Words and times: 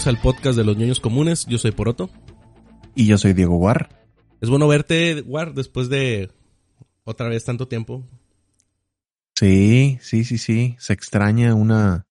bienvenidos 0.00 0.06
al 0.06 0.22
podcast 0.22 0.56
de 0.56 0.64
los 0.64 0.76
ñoños 0.78 1.00
comunes. 1.00 1.44
Yo 1.46 1.58
soy 1.58 1.72
Poroto. 1.72 2.08
Y 2.94 3.06
yo 3.06 3.18
soy 3.18 3.34
Diego 3.34 3.56
War. 3.56 3.90
Es 4.40 4.48
bueno 4.48 4.66
verte, 4.66 5.22
War, 5.26 5.52
después 5.52 5.90
de 5.90 6.30
otra 7.04 7.28
vez 7.28 7.44
tanto 7.44 7.68
tiempo. 7.68 8.08
Sí, 9.34 9.98
sí, 10.00 10.24
sí, 10.24 10.38
sí. 10.38 10.74
Se 10.78 10.94
extraña 10.94 11.54
una, 11.54 12.06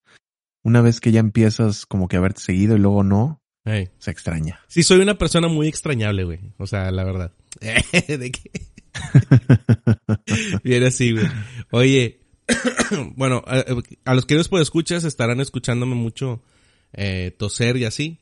una 0.62 0.82
vez 0.82 1.00
que 1.00 1.10
ya 1.10 1.18
empiezas 1.18 1.84
como 1.84 2.06
que 2.06 2.16
a 2.16 2.20
verte 2.20 2.40
seguido 2.40 2.76
y 2.76 2.78
luego 2.78 3.02
no. 3.02 3.42
Se 3.64 4.10
extraña. 4.10 4.60
Sí, 4.68 4.84
soy 4.84 5.00
una 5.00 5.18
persona 5.18 5.48
muy 5.48 5.66
extrañable, 5.66 6.24
güey. 6.24 6.38
O 6.58 6.66
sea, 6.68 6.92
la 6.92 7.02
verdad. 7.02 7.32
¿De 7.60 8.30
qué? 8.30 8.50
Viene 10.62 10.86
así, 10.86 11.12
güey. 11.12 11.26
Oye, 11.72 12.20
bueno, 13.16 13.42
a, 13.46 14.14
los 14.14 14.26
que 14.26 14.36
no 14.36 14.44
pueden 14.44 14.62
escuchas 14.62 15.02
estarán 15.02 15.40
escuchándome 15.40 15.96
mucho 15.96 16.40
eh, 16.92 17.34
toser 17.36 17.76
y 17.76 17.84
así. 17.84 18.18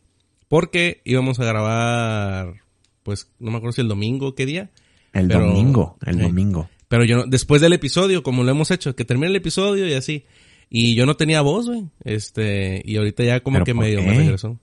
Porque 0.48 1.02
íbamos 1.04 1.38
a 1.40 1.44
grabar, 1.44 2.62
pues, 3.02 3.30
no 3.38 3.50
me 3.50 3.58
acuerdo 3.58 3.72
si 3.72 3.82
el 3.82 3.88
domingo, 3.88 4.34
¿qué 4.34 4.46
día? 4.46 4.70
El 5.12 5.28
domingo, 5.28 5.98
el 6.04 6.18
domingo. 6.18 6.68
Pero 6.88 7.04
yo, 7.04 7.24
después 7.26 7.60
del 7.60 7.74
episodio, 7.74 8.22
como 8.22 8.44
lo 8.44 8.50
hemos 8.50 8.70
hecho, 8.70 8.96
que 8.96 9.04
termine 9.04 9.28
el 9.28 9.36
episodio 9.36 9.86
y 9.86 9.92
así. 9.92 10.24
Y 10.70 10.94
yo 10.94 11.06
no 11.06 11.16
tenía 11.16 11.40
voz, 11.40 11.66
güey. 11.66 11.84
Este, 12.04 12.82
y 12.84 12.96
ahorita 12.96 13.24
ya 13.24 13.40
como 13.40 13.64
que 13.64 13.74
medio 13.74 14.02
me 14.02 14.14
regresó. 14.14 14.58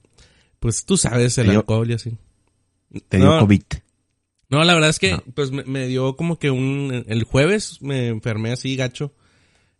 Pues 0.58 0.84
tú 0.84 0.96
sabes, 0.96 1.38
el 1.38 1.50
alcohol 1.50 1.90
y 1.90 1.94
así. 1.94 2.16
¿Te 3.08 3.18
dio 3.18 3.38
COVID? 3.38 3.62
No, 4.48 4.62
la 4.62 4.74
verdad 4.74 4.90
es 4.90 4.98
que, 4.98 5.18
pues 5.34 5.50
me, 5.50 5.86
dio 5.88 6.16
como 6.16 6.38
que 6.38 6.50
un, 6.50 7.04
el 7.08 7.24
jueves 7.24 7.82
me 7.82 8.08
enfermé 8.08 8.52
así 8.52 8.76
gacho, 8.76 9.12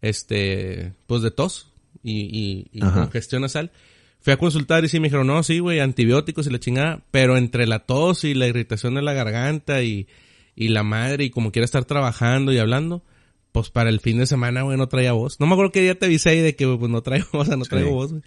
este, 0.03 0.93
pues 1.07 1.23
de 1.23 1.31
tos 1.31 1.73
y, 2.03 2.69
y, 2.73 2.81
congestión 2.81 3.43
nasal. 3.43 3.71
Fui 4.27 4.33
a 4.33 4.39
consultar 4.39 4.85
y 4.85 4.89
sí 4.89 4.99
me 4.99 5.07
dijeron, 5.07 5.29
no, 5.29 5.41
sí, 5.45 5.61
güey, 5.61 5.79
antibióticos 5.79 6.49
y 6.49 6.51
la 6.51 6.59
chingada, 6.59 7.01
pero 7.13 7.37
entre 7.37 7.65
la 7.65 7.79
tos 7.79 8.25
y 8.25 8.35
la 8.35 8.49
irritación 8.49 8.97
de 8.97 9.03
la 9.03 9.13
garganta 9.13 9.85
y, 9.85 10.09
y 10.57 10.71
la 10.71 10.83
madre 10.83 11.23
y 11.23 11.31
como 11.31 11.53
quiera 11.53 11.65
estar 11.65 11.85
trabajando 11.85 12.53
y 12.53 12.59
hablando, 12.59 13.05
pues 13.53 13.71
para 13.71 13.89
el 13.89 14.01
fin 14.01 14.19
de 14.19 14.27
semana, 14.27 14.63
güey, 14.63 14.77
no 14.77 14.89
traía 14.89 15.13
voz. 15.13 15.39
No 15.39 15.47
me 15.47 15.53
acuerdo 15.53 15.71
qué 15.71 15.81
día 15.81 15.97
te 15.97 16.07
avisé 16.07 16.31
ahí 16.31 16.41
de 16.41 16.57
que, 16.57 16.67
pues 16.67 16.91
no 16.91 17.03
traigo 17.03 17.27
voz, 17.35 17.49
no 17.51 17.65
traigo 17.67 17.93
voz, 17.93 18.11
güey. 18.11 18.23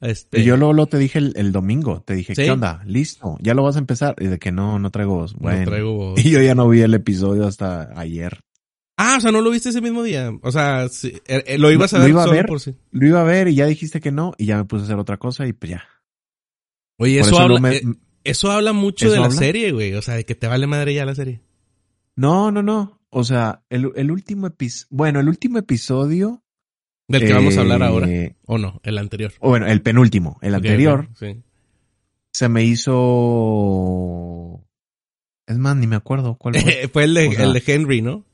Este... 0.00 0.44
Yo 0.44 0.56
luego, 0.56 0.86
te 0.86 0.98
dije 0.98 1.18
el, 1.18 1.50
domingo, 1.50 2.04
te 2.06 2.14
dije, 2.14 2.34
¿qué 2.34 2.48
onda? 2.48 2.80
Listo, 2.86 3.36
ya 3.40 3.54
lo 3.54 3.64
vas 3.64 3.74
a 3.74 3.80
empezar. 3.80 4.14
Y 4.20 4.28
de 4.28 4.38
que 4.38 4.52
no, 4.52 4.78
no 4.78 4.92
traigo 4.92 5.16
voz. 5.16 5.34
Bueno, 5.34 5.58
no 5.58 5.64
traigo 5.64 5.92
voz. 5.92 6.20
Y 6.24 6.30
yo 6.30 6.40
ya 6.40 6.54
no 6.54 6.68
vi 6.68 6.82
el 6.82 6.94
episodio 6.94 7.48
hasta 7.48 7.90
ayer. 7.98 8.44
Ah, 9.04 9.16
o 9.18 9.20
sea, 9.20 9.32
no 9.32 9.40
lo 9.40 9.50
viste 9.50 9.70
ese 9.70 9.80
mismo 9.80 10.04
día. 10.04 10.30
O 10.42 10.52
sea, 10.52 10.84
er, 10.84 11.44
eh, 11.46 11.58
lo 11.58 11.72
ibas 11.72 11.92
a 11.92 11.98
ver 11.98 12.06
lo 12.06 12.10
iba 12.10 12.22
a 12.22 12.30
ver, 12.30 12.46
por 12.46 12.60
sí. 12.60 12.76
Lo 12.92 13.08
iba 13.08 13.20
a 13.20 13.24
ver 13.24 13.48
y 13.48 13.56
ya 13.56 13.66
dijiste 13.66 14.00
que 14.00 14.12
no 14.12 14.32
y 14.38 14.46
ya 14.46 14.56
me 14.56 14.64
puse 14.64 14.82
a 14.82 14.84
hacer 14.84 14.98
otra 14.98 15.16
cosa 15.16 15.46
y 15.48 15.52
pues 15.52 15.70
ya. 15.70 15.84
Oye, 16.98 17.18
eso, 17.18 17.40
habla, 17.40 17.72
eh, 17.72 17.82
eso 18.22 18.52
habla 18.52 18.72
mucho 18.72 19.10
de 19.10 19.18
la 19.18 19.30
serie, 19.30 19.72
güey. 19.72 19.94
O 19.94 20.02
sea, 20.02 20.14
de 20.14 20.24
que 20.24 20.36
te 20.36 20.46
vale 20.46 20.68
madre 20.68 20.94
ya 20.94 21.04
la 21.04 21.16
serie. 21.16 21.40
No, 22.14 22.52
no, 22.52 22.62
no. 22.62 23.00
O 23.10 23.24
sea, 23.24 23.64
el, 23.70 23.90
el 23.96 24.12
último 24.12 24.46
episodio, 24.46 24.86
bueno, 24.90 25.18
el 25.18 25.28
último 25.28 25.58
episodio 25.58 26.44
¿Del 27.08 27.26
que 27.26 27.32
vamos 27.32 27.56
a 27.56 27.62
hablar 27.62 27.82
ahora? 27.82 28.08
Eh, 28.08 28.36
¿O 28.46 28.56
no? 28.56 28.80
El 28.84 28.98
anterior. 28.98 29.32
O 29.40 29.48
bueno, 29.48 29.66
el 29.66 29.82
penúltimo. 29.82 30.38
El 30.42 30.54
anterior. 30.54 31.08
sí. 31.18 31.42
Se 32.30 32.48
me 32.48 32.64
hizo. 32.64 34.64
Es 35.46 35.58
más, 35.58 35.76
ni 35.76 35.86
me 35.86 35.96
acuerdo 35.96 36.36
cuál 36.38 36.54
fue. 36.54 36.88
fue 36.92 37.04
el 37.04 37.14
de, 37.14 37.26
el 37.26 37.52
de 37.52 37.62
Henry, 37.66 38.00
¿no? 38.00 38.24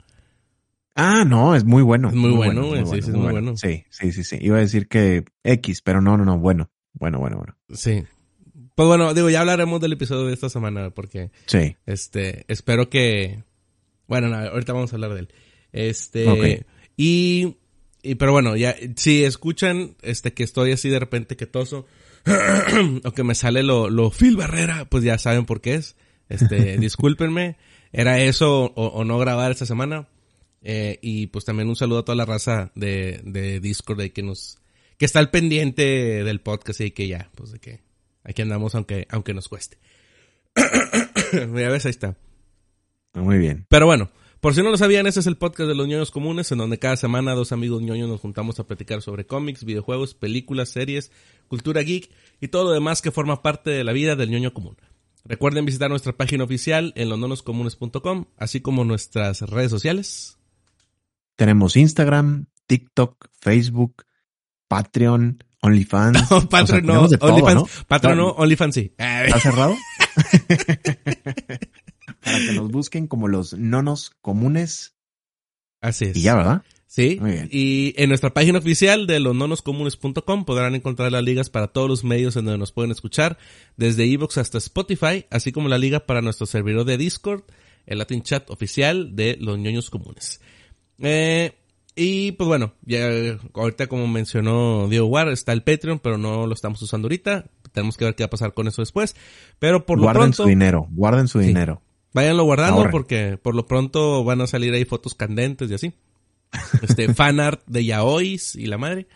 Ah, 1.00 1.24
no, 1.24 1.54
es 1.54 1.64
muy 1.64 1.82
bueno. 1.82 2.08
Es 2.08 2.14
muy, 2.14 2.32
bueno, 2.32 2.74
sí, 2.86 2.90
sí, 2.90 2.98
es 2.98 3.08
muy 3.08 3.30
bueno. 3.30 3.56
Sí, 3.56 3.84
sí, 3.88 4.12
sí, 4.12 4.24
sí. 4.24 4.38
Iba 4.40 4.56
a 4.56 4.60
decir 4.60 4.88
que 4.88 5.24
X, 5.44 5.80
pero 5.82 6.00
no, 6.00 6.16
no, 6.16 6.24
no, 6.24 6.38
bueno. 6.38 6.70
Bueno, 6.92 7.18
bueno, 7.18 7.36
bueno. 7.36 7.56
Sí. 7.72 8.02
Pues 8.74 8.88
bueno, 8.88 9.14
digo, 9.14 9.30
ya 9.30 9.40
hablaremos 9.40 9.80
del 9.80 9.92
episodio 9.92 10.26
de 10.26 10.34
esta 10.34 10.48
semana 10.48 10.90
porque. 10.90 11.30
Sí. 11.46 11.76
Este, 11.86 12.44
espero 12.48 12.90
que. 12.90 13.44
Bueno, 14.08 14.34
ahorita 14.34 14.72
vamos 14.72 14.92
a 14.92 14.96
hablar 14.96 15.14
de 15.14 15.20
él. 15.20 15.28
Este. 15.72 16.28
Okay. 16.28 16.62
Y 16.96 17.56
y 18.02 18.14
pero 18.14 18.32
bueno, 18.32 18.56
ya, 18.56 18.76
si 18.96 19.24
escuchan, 19.24 19.96
este, 20.02 20.32
que 20.32 20.44
estoy 20.44 20.72
así 20.72 20.88
de 20.88 20.98
repente 20.98 21.36
que 21.36 21.46
toso, 21.46 21.86
o 23.04 23.12
que 23.12 23.24
me 23.24 23.34
sale 23.34 23.62
lo, 23.62 23.90
lo 23.90 24.10
Phil 24.10 24.36
Barrera, 24.36 24.86
pues 24.88 25.04
ya 25.04 25.18
saben 25.18 25.46
por 25.46 25.60
qué 25.60 25.74
es. 25.74 25.96
Este, 26.28 26.78
discúlpenme. 26.78 27.56
Era 27.92 28.18
eso 28.20 28.72
o, 28.76 29.04
no 29.04 29.18
grabar 29.18 29.50
esta 29.50 29.66
semana. 29.66 30.08
Eh, 30.62 30.98
y 31.02 31.28
pues 31.28 31.44
también 31.44 31.68
un 31.68 31.76
saludo 31.76 32.00
a 32.00 32.04
toda 32.04 32.16
la 32.16 32.24
raza 32.24 32.72
de, 32.74 33.20
de 33.24 33.60
Discord 33.60 33.98
de 33.98 34.12
que 34.12 34.22
nos, 34.22 34.58
que 34.96 35.04
está 35.04 35.20
al 35.20 35.30
pendiente 35.30 35.82
del 36.24 36.40
podcast 36.40 36.80
y 36.80 36.90
que 36.90 37.06
ya, 37.08 37.30
pues 37.34 37.52
de 37.52 37.60
que 37.60 37.82
aquí 38.24 38.42
andamos 38.42 38.74
aunque, 38.74 39.06
aunque 39.10 39.34
nos 39.34 39.48
cueste. 39.48 39.78
ya 41.32 41.68
ves, 41.68 41.86
ahí 41.86 41.90
está. 41.90 42.16
Muy 43.14 43.38
bien. 43.38 43.66
Pero 43.68 43.86
bueno, 43.86 44.10
por 44.40 44.54
si 44.54 44.62
no 44.62 44.70
lo 44.70 44.76
sabían, 44.76 45.06
este 45.06 45.20
es 45.20 45.26
el 45.26 45.36
podcast 45.36 45.68
de 45.68 45.74
los 45.74 45.88
ñoños 45.88 46.10
comunes, 46.10 46.52
en 46.52 46.58
donde 46.58 46.78
cada 46.78 46.96
semana 46.96 47.34
dos 47.34 47.52
amigos 47.52 47.82
ñoños 47.82 48.08
nos 48.08 48.20
juntamos 48.20 48.60
a 48.60 48.66
platicar 48.66 49.02
sobre 49.02 49.26
cómics, 49.26 49.64
videojuegos, 49.64 50.14
películas, 50.14 50.68
series, 50.68 51.10
cultura 51.48 51.82
geek 51.82 52.10
y 52.40 52.48
todo 52.48 52.64
lo 52.64 52.70
demás 52.70 53.02
que 53.02 53.10
forma 53.10 53.42
parte 53.42 53.70
de 53.70 53.84
la 53.84 53.92
vida 53.92 54.14
del 54.14 54.30
ñoño 54.30 54.52
común. 54.52 54.76
Recuerden 55.24 55.64
visitar 55.66 55.90
nuestra 55.90 56.16
página 56.16 56.44
oficial 56.44 56.92
en 56.96 57.08
losnonoscomunes.com, 57.08 58.26
así 58.36 58.60
como 58.60 58.84
nuestras 58.84 59.42
redes 59.42 59.70
sociales. 59.70 60.37
Tenemos 61.38 61.76
Instagram, 61.76 62.46
TikTok, 62.66 63.28
Facebook, 63.40 64.04
Patreon, 64.66 65.44
OnlyFans. 65.62 66.18
No, 66.32 66.48
Patreon 66.48 66.84
no, 66.84 67.02
OnlyFans, 67.02 67.84
Patreon 67.86 68.18
no, 68.18 68.30
OnlyFans 68.30 68.74
sí. 68.74 68.92
¿Está 68.98 69.38
cerrado? 69.38 69.76
para 72.24 72.38
que 72.40 72.52
nos 72.54 72.72
busquen 72.72 73.06
como 73.06 73.28
los 73.28 73.54
nonos 73.54 74.10
comunes. 74.20 74.96
Así 75.80 76.06
es. 76.06 76.16
Y 76.16 76.22
ya, 76.22 76.34
¿verdad? 76.34 76.62
Sí. 76.88 77.20
Y 77.52 77.94
en 77.96 78.08
nuestra 78.08 78.34
página 78.34 78.58
oficial 78.58 79.06
de 79.06 79.20
losnonoscomunes.com 79.20 80.44
podrán 80.44 80.74
encontrar 80.74 81.12
las 81.12 81.22
ligas 81.22 81.50
para 81.50 81.68
todos 81.68 81.88
los 81.88 82.02
medios 82.02 82.34
en 82.34 82.46
donde 82.46 82.58
nos 82.58 82.72
pueden 82.72 82.90
escuchar, 82.90 83.38
desde 83.76 84.12
Evox 84.12 84.38
hasta 84.38 84.58
Spotify, 84.58 85.24
así 85.30 85.52
como 85.52 85.68
la 85.68 85.78
liga 85.78 86.00
para 86.00 86.20
nuestro 86.20 86.46
servidor 86.46 86.84
de 86.84 86.98
Discord, 86.98 87.44
el 87.86 87.98
Latin 87.98 88.22
Chat 88.22 88.50
oficial 88.50 89.14
de 89.14 89.36
los 89.40 89.56
ñoños 89.56 89.88
comunes. 89.88 90.40
Eh, 91.00 91.54
y 91.94 92.32
pues 92.32 92.46
bueno, 92.46 92.74
ya 92.82 93.08
ahorita 93.54 93.88
como 93.88 94.06
mencionó 94.06 94.88
Diego 94.88 95.06
War, 95.06 95.28
está 95.28 95.52
el 95.52 95.62
Patreon, 95.62 95.98
pero 95.98 96.16
no 96.16 96.46
lo 96.46 96.54
estamos 96.54 96.80
usando 96.80 97.06
ahorita. 97.06 97.46
Tenemos 97.72 97.96
que 97.96 98.04
ver 98.04 98.14
qué 98.14 98.22
va 98.22 98.26
a 98.26 98.30
pasar 98.30 98.54
con 98.54 98.68
eso 98.68 98.82
después. 98.82 99.16
Pero 99.58 99.84
por 99.84 99.98
lo 99.98 100.04
guarden 100.04 100.32
pronto. 100.32 100.44
Guarden 100.44 100.46
su 100.46 100.48
dinero, 100.48 100.86
guarden 100.90 101.28
su 101.28 101.38
dinero. 101.40 101.82
Váyanlo 102.14 102.44
guardando 102.44 102.88
porque 102.90 103.38
por 103.40 103.54
lo 103.54 103.66
pronto 103.66 104.24
van 104.24 104.40
a 104.40 104.46
salir 104.46 104.72
ahí 104.74 104.84
fotos 104.84 105.14
candentes 105.14 105.70
y 105.70 105.74
así. 105.74 105.94
Este, 106.82 107.12
fanart 107.14 107.62
de 107.66 107.84
yaois 107.84 108.54
y 108.54 108.66
la 108.66 108.78
madre. 108.78 109.06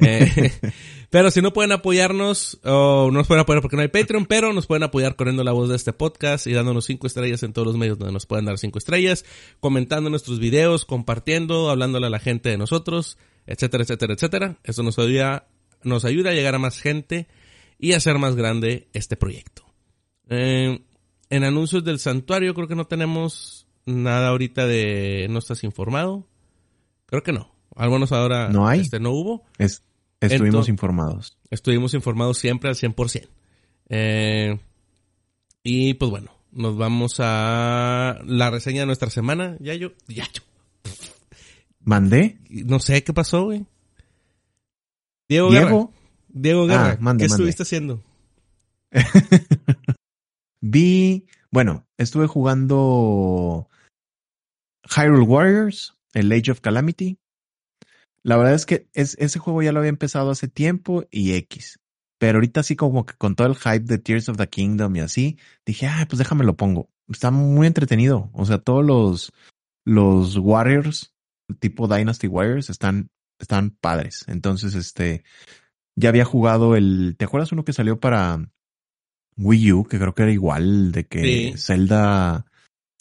Eh, 0.00 0.52
pero 1.10 1.30
si 1.30 1.40
no 1.40 1.52
pueden 1.52 1.72
apoyarnos, 1.72 2.58
o 2.64 3.06
no 3.10 3.18
nos 3.18 3.26
pueden 3.26 3.42
apoyar 3.42 3.62
porque 3.62 3.76
no 3.76 3.82
hay 3.82 3.88
Patreon, 3.88 4.26
pero 4.26 4.52
nos 4.52 4.66
pueden 4.66 4.82
apoyar 4.82 5.16
corriendo 5.16 5.44
la 5.44 5.52
voz 5.52 5.68
de 5.68 5.76
este 5.76 5.92
podcast 5.92 6.46
y 6.46 6.52
dándonos 6.52 6.84
cinco 6.84 7.06
estrellas 7.06 7.42
en 7.42 7.52
todos 7.52 7.66
los 7.66 7.76
medios 7.76 7.98
donde 7.98 8.12
nos 8.12 8.26
pueden 8.26 8.44
dar 8.44 8.58
cinco 8.58 8.78
estrellas, 8.78 9.24
comentando 9.60 10.10
nuestros 10.10 10.38
videos, 10.38 10.84
compartiendo, 10.84 11.70
hablándole 11.70 12.06
a 12.06 12.10
la 12.10 12.18
gente 12.18 12.50
de 12.50 12.58
nosotros, 12.58 13.18
etcétera, 13.46 13.84
etcétera, 13.84 14.14
etcétera. 14.14 14.58
Eso 14.64 14.82
nos 14.82 14.98
ayuda, 14.98 15.48
nos 15.82 16.04
ayuda 16.04 16.30
a 16.30 16.34
llegar 16.34 16.54
a 16.54 16.58
más 16.58 16.80
gente 16.80 17.28
y 17.78 17.92
hacer 17.92 18.18
más 18.18 18.36
grande 18.36 18.88
este 18.92 19.16
proyecto. 19.16 19.64
Eh, 20.28 20.80
en 21.30 21.44
anuncios 21.44 21.84
del 21.84 21.98
santuario 21.98 22.54
creo 22.54 22.68
que 22.68 22.74
no 22.74 22.86
tenemos 22.86 23.66
nada 23.86 24.28
ahorita 24.28 24.66
de 24.66 25.26
no 25.30 25.38
estás 25.38 25.64
informado. 25.64 26.26
Creo 27.14 27.22
que 27.22 27.32
no. 27.32 27.48
Algunos 27.76 28.10
ahora 28.10 28.48
no 28.48 28.66
hay. 28.66 28.80
Este, 28.80 28.98
no 28.98 29.12
hubo. 29.12 29.44
estuvimos 30.20 30.68
informados. 30.68 31.38
Estuvimos 31.48 31.94
informados 31.94 32.38
siempre 32.38 32.68
al 32.68 32.74
100%. 32.74 33.28
Eh, 33.88 34.58
y 35.62 35.94
pues 35.94 36.10
bueno, 36.10 36.32
nos 36.50 36.76
vamos 36.76 37.20
a 37.20 38.18
la 38.26 38.50
reseña 38.50 38.80
de 38.80 38.86
nuestra 38.86 39.10
semana. 39.10 39.56
Ya 39.60 39.74
yo, 39.74 39.92
ya 40.08 40.24
yo. 40.32 40.42
¿Mandé? 41.84 42.40
No 42.50 42.80
sé 42.80 43.04
qué 43.04 43.12
pasó, 43.12 43.44
güey. 43.44 43.64
Diego, 45.28 45.50
Diego 45.50 45.92
Diego 46.26 46.66
Guerra, 46.66 46.98
ah, 47.00 47.16
¿qué 47.16 47.26
estuviste 47.26 47.62
haciendo? 47.62 48.02
Vi, 50.60 51.28
bueno, 51.52 51.86
estuve 51.96 52.26
jugando 52.26 53.68
Hyrule 54.96 55.22
Warriors, 55.22 55.94
el 56.14 56.32
Age 56.32 56.52
of 56.52 56.60
Calamity. 56.60 57.18
La 58.22 58.36
verdad 58.36 58.54
es 58.54 58.64
que 58.64 58.88
es, 58.94 59.16
ese 59.18 59.38
juego 59.38 59.62
ya 59.62 59.72
lo 59.72 59.80
había 59.80 59.90
empezado 59.90 60.30
hace 60.30 60.48
tiempo 60.48 61.04
y 61.10 61.34
X. 61.34 61.78
Pero 62.18 62.38
ahorita 62.38 62.62
sí 62.62 62.76
como 62.76 63.04
que 63.04 63.14
con 63.14 63.34
todo 63.34 63.48
el 63.48 63.56
hype 63.56 63.80
de 63.80 63.98
Tears 63.98 64.28
of 64.28 64.38
the 64.38 64.48
Kingdom 64.48 64.96
y 64.96 65.00
así, 65.00 65.38
dije, 65.66 65.86
ah, 65.86 66.06
pues 66.08 66.18
déjame 66.18 66.44
lo 66.44 66.56
pongo. 66.56 66.88
Está 67.08 67.30
muy 67.30 67.66
entretenido. 67.66 68.30
O 68.32 68.46
sea, 68.46 68.58
todos 68.58 68.84
los, 68.84 69.32
los 69.84 70.36
Warriors, 70.38 71.12
tipo 71.60 71.86
Dynasty 71.86 72.28
Warriors, 72.28 72.70
están, 72.70 73.10
están 73.38 73.70
padres. 73.70 74.24
Entonces, 74.26 74.74
este, 74.74 75.22
Ya 75.96 76.08
había 76.08 76.24
jugado 76.24 76.76
el, 76.76 77.16
¿te 77.18 77.26
acuerdas 77.26 77.52
uno 77.52 77.64
que 77.64 77.74
salió 77.74 78.00
para 78.00 78.48
Wii 79.36 79.72
U? 79.72 79.84
Que 79.84 79.98
creo 79.98 80.14
que 80.14 80.22
era 80.22 80.32
igual, 80.32 80.92
de 80.92 81.06
que 81.06 81.54
Zelda, 81.58 82.46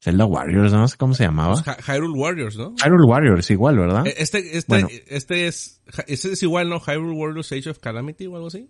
Zelda 0.03 0.25
Warriors, 0.25 0.73
no 0.73 0.85
sé 0.89 0.97
cómo 0.97 1.13
se 1.13 1.23
llamaba. 1.23 1.53
Pues 1.53 1.77
Hyrule 1.87 2.19
Warriors, 2.19 2.57
¿no? 2.57 2.75
Hyrule 2.83 3.07
Warriors, 3.07 3.49
igual, 3.51 3.77
¿verdad? 3.77 4.05
E, 4.05 4.15
este, 4.17 4.57
este, 4.57 5.05
este 5.07 5.47
es, 5.47 5.81
este 6.07 6.33
es 6.33 6.43
igual, 6.43 6.67
¿no? 6.67 6.81
Hyrule 6.81 7.15
Warriors 7.15 7.53
Age 7.53 7.69
of 7.69 7.79
Calamity 7.79 8.27
o 8.27 8.35
algo 8.35 8.47
así. 8.47 8.69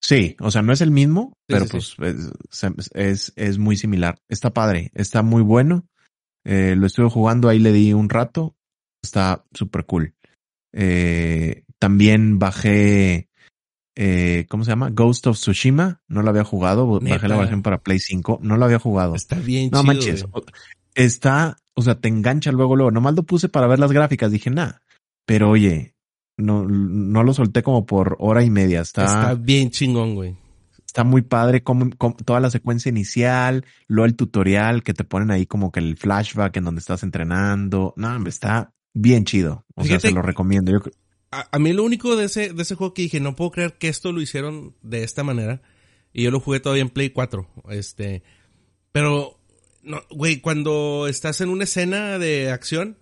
Sí, 0.00 0.34
o 0.40 0.50
sea, 0.50 0.62
no 0.62 0.72
es 0.72 0.80
el 0.80 0.90
mismo, 0.90 1.36
pero 1.46 1.66
pues 1.66 1.96
Es, 2.94 3.32
es, 3.36 3.58
muy 3.58 3.76
similar. 3.76 4.18
Está 4.28 4.50
padre, 4.50 4.90
está 4.94 5.22
muy 5.22 5.42
bueno. 5.42 5.86
Eh, 6.44 6.74
lo 6.74 6.86
estuve 6.86 7.10
jugando, 7.10 7.50
ahí 7.50 7.58
le 7.58 7.72
di 7.72 7.92
un 7.92 8.08
rato. 8.08 8.56
Está 9.02 9.44
súper 9.52 9.84
cool. 9.84 10.14
Eh, 10.72 11.64
también 11.78 12.38
bajé, 12.38 13.28
eh, 13.96 14.46
¿cómo 14.48 14.64
se 14.64 14.70
llama? 14.70 14.90
Ghost 14.90 15.26
of 15.26 15.36
Tsushima. 15.36 16.00
No 16.08 16.22
lo 16.22 16.30
había 16.30 16.44
jugado. 16.44 17.00
Bajé 17.00 17.28
la 17.28 17.36
versión 17.36 17.62
para 17.62 17.78
Play 17.78 17.98
5. 17.98 18.40
No 18.42 18.56
lo 18.56 18.64
había 18.64 18.78
jugado. 18.78 19.14
Está 19.14 19.36
bien 19.36 19.70
No 19.72 19.82
manches. 19.82 20.26
Está, 20.94 21.56
o 21.74 21.82
sea, 21.82 21.96
te 21.96 22.08
engancha 22.08 22.52
luego, 22.52 22.76
luego. 22.76 22.90
Nomás 22.90 23.14
lo 23.14 23.22
puse 23.22 23.48
para 23.48 23.66
ver 23.66 23.78
las 23.78 23.92
gráficas. 23.92 24.30
Dije, 24.30 24.50
nah. 24.50 24.72
Pero 25.26 25.50
oye, 25.50 25.94
no, 26.36 26.64
no 26.66 27.22
lo 27.22 27.34
solté 27.34 27.62
como 27.62 27.86
por 27.86 28.16
hora 28.18 28.42
y 28.42 28.50
media. 28.50 28.80
Está, 28.80 29.04
está 29.04 29.34
bien 29.34 29.70
chingón, 29.70 30.14
güey. 30.14 30.36
Está 30.86 31.02
muy 31.02 31.22
padre 31.22 31.64
como, 31.64 31.90
toda 32.24 32.38
la 32.38 32.50
secuencia 32.50 32.88
inicial, 32.88 33.64
luego 33.88 34.06
el 34.06 34.14
tutorial 34.14 34.84
que 34.84 34.94
te 34.94 35.02
ponen 35.02 35.32
ahí 35.32 35.44
como 35.44 35.72
que 35.72 35.80
el 35.80 35.96
flashback 35.96 36.56
en 36.56 36.64
donde 36.64 36.78
estás 36.78 37.02
entrenando. 37.02 37.94
No, 37.96 38.24
está 38.28 38.72
bien 38.92 39.24
chido. 39.24 39.64
O 39.74 39.84
sea, 39.84 39.98
se 39.98 40.12
lo 40.12 40.22
recomiendo. 40.22 40.70
Yo, 40.70 40.78
a, 41.50 41.58
mí 41.58 41.72
lo 41.72 41.84
único 41.84 42.16
de 42.16 42.26
ese, 42.26 42.52
de 42.52 42.62
ese 42.62 42.74
juego 42.74 42.94
que 42.94 43.02
dije, 43.02 43.20
no 43.20 43.36
puedo 43.36 43.50
creer 43.50 43.74
que 43.74 43.88
esto 43.88 44.12
lo 44.12 44.20
hicieron 44.20 44.74
de 44.82 45.04
esta 45.04 45.22
manera. 45.22 45.62
Y 46.12 46.22
yo 46.22 46.30
lo 46.30 46.40
jugué 46.40 46.60
todavía 46.60 46.82
en 46.82 46.90
Play 46.90 47.10
4. 47.10 47.48
Este, 47.70 48.22
pero, 48.92 49.40
no, 49.82 50.02
güey, 50.10 50.40
cuando 50.40 51.06
estás 51.08 51.40
en 51.40 51.48
una 51.48 51.64
escena 51.64 52.18
de 52.18 52.50
acción 52.50 52.98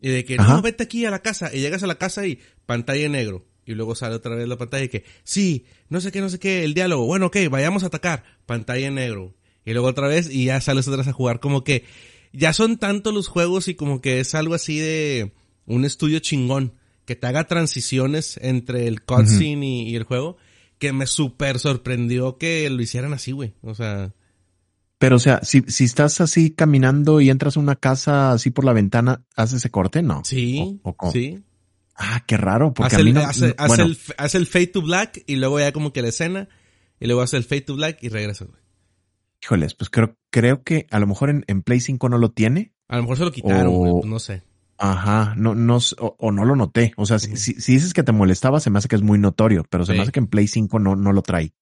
y 0.00 0.10
de 0.10 0.24
que, 0.24 0.36
no, 0.36 0.60
vete 0.62 0.84
aquí 0.84 1.04
a 1.06 1.10
la 1.10 1.22
casa. 1.22 1.50
Y 1.52 1.60
llegas 1.60 1.82
a 1.82 1.86
la 1.86 1.96
casa 1.96 2.26
y 2.26 2.38
pantalla 2.66 3.06
en 3.06 3.12
negro. 3.12 3.46
Y 3.64 3.74
luego 3.74 3.94
sale 3.94 4.14
otra 4.14 4.34
vez 4.34 4.48
la 4.48 4.58
pantalla 4.58 4.84
y 4.84 4.88
que, 4.88 5.04
sí, 5.24 5.64
no 5.88 6.00
sé 6.00 6.12
qué, 6.12 6.20
no 6.20 6.28
sé 6.28 6.38
qué, 6.38 6.64
el 6.64 6.74
diálogo. 6.74 7.06
Bueno, 7.06 7.26
ok, 7.26 7.36
vayamos 7.50 7.82
a 7.82 7.86
atacar. 7.86 8.24
Pantalla 8.46 8.88
en 8.88 8.94
negro. 8.94 9.34
Y 9.64 9.72
luego 9.72 9.88
otra 9.88 10.08
vez 10.08 10.30
y 10.30 10.46
ya 10.46 10.60
sales 10.60 10.86
otra 10.88 10.98
vez 10.98 11.08
a 11.08 11.12
jugar. 11.12 11.40
Como 11.40 11.64
que 11.64 11.84
ya 12.32 12.52
son 12.52 12.78
tantos 12.78 13.14
los 13.14 13.28
juegos 13.28 13.68
y 13.68 13.74
como 13.74 14.00
que 14.00 14.20
es 14.20 14.34
algo 14.34 14.54
así 14.54 14.78
de 14.78 15.32
un 15.66 15.84
estudio 15.84 16.18
chingón 16.18 16.74
que 17.10 17.16
te 17.16 17.26
haga 17.26 17.42
transiciones 17.42 18.38
entre 18.40 18.86
el 18.86 19.02
cutscene 19.02 19.82
y, 19.82 19.96
el 19.96 20.04
juego, 20.04 20.36
que 20.78 20.92
me 20.92 21.08
súper 21.08 21.58
sorprendió 21.58 22.38
que 22.38 22.70
lo 22.70 22.80
hicieran 22.80 23.12
así, 23.12 23.32
güey. 23.32 23.52
O 23.62 23.74
sea... 23.74 24.14
Pero, 24.98 25.16
o 25.16 25.18
sea, 25.18 25.40
si, 25.42 25.62
si 25.62 25.82
estás 25.82 26.20
así 26.20 26.52
caminando 26.52 27.20
y 27.20 27.28
entras 27.28 27.56
a 27.56 27.60
una 27.60 27.74
casa 27.74 28.30
así 28.30 28.50
por 28.50 28.64
la 28.64 28.72
ventana, 28.72 29.24
¿hace 29.34 29.56
ese 29.56 29.70
corte? 29.70 30.02
No. 30.02 30.22
Sí. 30.24 30.80
sí. 31.12 31.42
Ah, 31.96 32.22
qué 32.28 32.36
raro, 32.36 32.72
porque 32.74 32.94
hace, 32.94 33.02
a 33.02 33.04
mí 33.04 33.12
no, 33.12 33.22
hace, 33.22 33.56
el, 33.82 33.98
hace 34.16 34.38
el 34.38 34.46
fade 34.46 34.68
to 34.68 34.80
black 34.80 35.24
y 35.26 35.34
luego 35.34 35.58
ya 35.58 35.72
como 35.72 35.92
que 35.92 36.02
la 36.02 36.10
escena 36.10 36.48
y 37.00 37.06
luego 37.08 37.22
hace 37.22 37.38
el 37.38 37.42
fade 37.42 37.62
to 37.62 37.74
black 37.74 37.98
y 38.02 38.08
regresa, 38.08 38.44
güey. 38.44 38.60
Híjoles, 39.42 39.74
pues 39.74 39.90
creo, 39.90 40.16
creo 40.30 40.62
que 40.62 40.86
a 40.92 41.00
lo 41.00 41.08
mejor 41.08 41.30
en, 41.30 41.44
en 41.48 41.62
Play 41.62 41.80
5 41.80 42.08
no 42.08 42.18
lo 42.18 42.30
tiene. 42.30 42.72
A 42.86 42.94
lo 42.98 43.02
mejor 43.02 43.16
se 43.16 43.24
lo 43.24 43.32
quitaron, 43.32 43.74
güey, 43.74 44.08
no 44.08 44.20
sé. 44.20 44.44
Ajá, 44.82 45.34
no, 45.36 45.54
no, 45.54 45.78
o, 45.98 46.32
no 46.32 46.44
lo 46.46 46.56
noté. 46.56 46.94
O 46.96 47.04
sea, 47.04 47.18
si, 47.18 47.36
si, 47.36 47.72
dices 47.72 47.92
que 47.92 48.02
te 48.02 48.12
molestaba, 48.12 48.60
se 48.60 48.70
me 48.70 48.78
hace 48.78 48.88
que 48.88 48.96
es 48.96 49.02
muy 49.02 49.18
notorio, 49.18 49.66
pero 49.68 49.84
se 49.84 49.92
me 49.92 50.00
hace 50.00 50.10
que 50.10 50.20
en 50.20 50.26
Play 50.26 50.48
5 50.48 50.78
no, 50.78 50.96
no 50.96 51.12
lo 51.12 51.20
trae. 51.20 51.52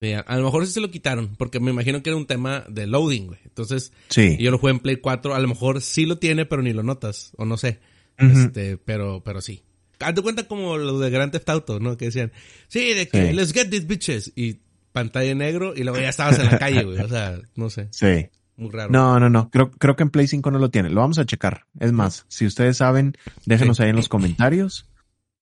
Sí, 0.00 0.12
a, 0.12 0.36
lo 0.36 0.44
mejor 0.44 0.66
sí 0.66 0.72
se 0.72 0.80
lo 0.80 0.90
quitaron, 0.90 1.36
porque 1.36 1.60
me 1.60 1.70
imagino 1.70 2.02
que 2.02 2.10
era 2.10 2.16
un 2.16 2.26
tema 2.26 2.64
de 2.68 2.88
loading, 2.88 3.28
güey. 3.28 3.38
Entonces, 3.44 3.92
sí. 4.08 4.36
yo 4.40 4.50
lo 4.50 4.58
jugué 4.58 4.72
en 4.72 4.80
Play 4.80 4.96
4, 4.96 5.36
a 5.36 5.38
lo 5.38 5.46
mejor 5.46 5.82
sí 5.82 6.04
lo 6.04 6.18
tiene, 6.18 6.46
pero 6.46 6.62
ni 6.62 6.72
lo 6.72 6.82
notas, 6.82 7.30
o 7.36 7.44
no 7.44 7.56
sé. 7.56 7.78
Este, 8.18 8.76
pero, 8.76 9.22
pero 9.24 9.40
sí. 9.40 9.62
Hazte 10.00 10.22
cuenta 10.22 10.48
como 10.48 10.76
lo 10.76 10.98
de 10.98 11.10
Grand 11.10 11.30
Theft 11.30 11.48
Auto, 11.50 11.78
¿no? 11.78 11.96
Que 11.96 12.06
decían, 12.06 12.32
sí, 12.66 12.92
de 12.92 13.06
que, 13.06 13.32
let's 13.32 13.52
get 13.52 13.70
these 13.70 13.86
bitches. 13.86 14.32
Y 14.34 14.58
pantalla 14.90 15.32
negro, 15.36 15.74
y 15.76 15.84
luego 15.84 16.00
ya 16.00 16.08
estabas 16.08 16.40
en 16.40 16.46
la 16.46 16.58
calle, 16.58 16.82
güey. 16.82 16.98
O 16.98 17.08
sea, 17.08 17.40
no 17.54 17.70
sé. 17.70 17.86
Sí. 17.92 18.28
Muy 18.56 18.70
raro. 18.70 18.90
No, 18.90 19.18
no, 19.18 19.28
no. 19.28 19.50
Creo, 19.50 19.70
creo 19.70 19.96
que 19.96 20.04
en 20.04 20.10
Play 20.10 20.26
5 20.26 20.50
no 20.50 20.58
lo 20.58 20.70
tiene. 20.70 20.90
Lo 20.90 21.00
vamos 21.00 21.18
a 21.18 21.26
checar. 21.26 21.66
Es 21.80 21.92
más, 21.92 22.24
si 22.28 22.46
ustedes 22.46 22.76
saben, 22.76 23.16
déjenos 23.46 23.80
ahí 23.80 23.90
en 23.90 23.96
los 23.96 24.08
comentarios. 24.08 24.88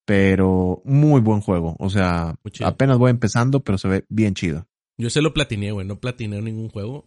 Pero 0.04 0.82
muy 0.84 1.20
buen 1.20 1.40
juego. 1.40 1.76
O 1.78 1.88
sea, 1.88 2.36
apenas 2.64 2.98
voy 2.98 3.10
empezando, 3.10 3.60
pero 3.60 3.78
se 3.78 3.88
ve 3.88 4.04
bien 4.08 4.34
chido. 4.34 4.66
Yo 4.98 5.10
se 5.10 5.22
lo 5.22 5.32
platiné, 5.32 5.70
güey. 5.72 5.86
No 5.86 6.00
platiné 6.00 6.40
ningún 6.42 6.70
juego. 6.70 7.06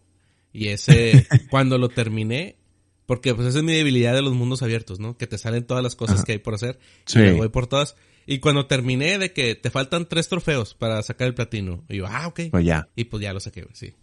Y 0.52 0.68
ese, 0.68 1.26
cuando 1.50 1.76
lo 1.76 1.90
terminé, 1.90 2.56
porque 3.04 3.34
pues 3.34 3.48
esa 3.48 3.58
es 3.58 3.64
mi 3.64 3.74
debilidad 3.74 4.14
de 4.14 4.22
los 4.22 4.32
mundos 4.32 4.62
abiertos, 4.62 4.98
¿no? 4.98 5.18
Que 5.18 5.26
te 5.26 5.36
salen 5.36 5.66
todas 5.66 5.82
las 5.82 5.94
cosas 5.94 6.24
que 6.24 6.32
hay 6.32 6.38
por 6.38 6.54
hacer. 6.54 6.78
Sí. 7.04 7.20
Y 7.20 7.32
voy 7.32 7.50
por 7.50 7.66
todas. 7.66 7.96
Y 8.26 8.38
cuando 8.38 8.66
terminé 8.66 9.18
de 9.18 9.32
que 9.32 9.54
te 9.56 9.70
faltan 9.70 10.08
tres 10.08 10.28
trofeos 10.28 10.74
para 10.74 11.02
sacar 11.02 11.26
el 11.26 11.34
platino. 11.34 11.84
Y 11.88 11.98
yo, 11.98 12.06
ah, 12.06 12.28
ok. 12.28 12.40
Pues 12.50 12.64
ya. 12.64 12.88
Y 12.96 13.04
pues 13.04 13.22
ya 13.22 13.34
lo 13.34 13.40
saqué, 13.40 13.62
güey, 13.62 13.74
sí 13.74 13.94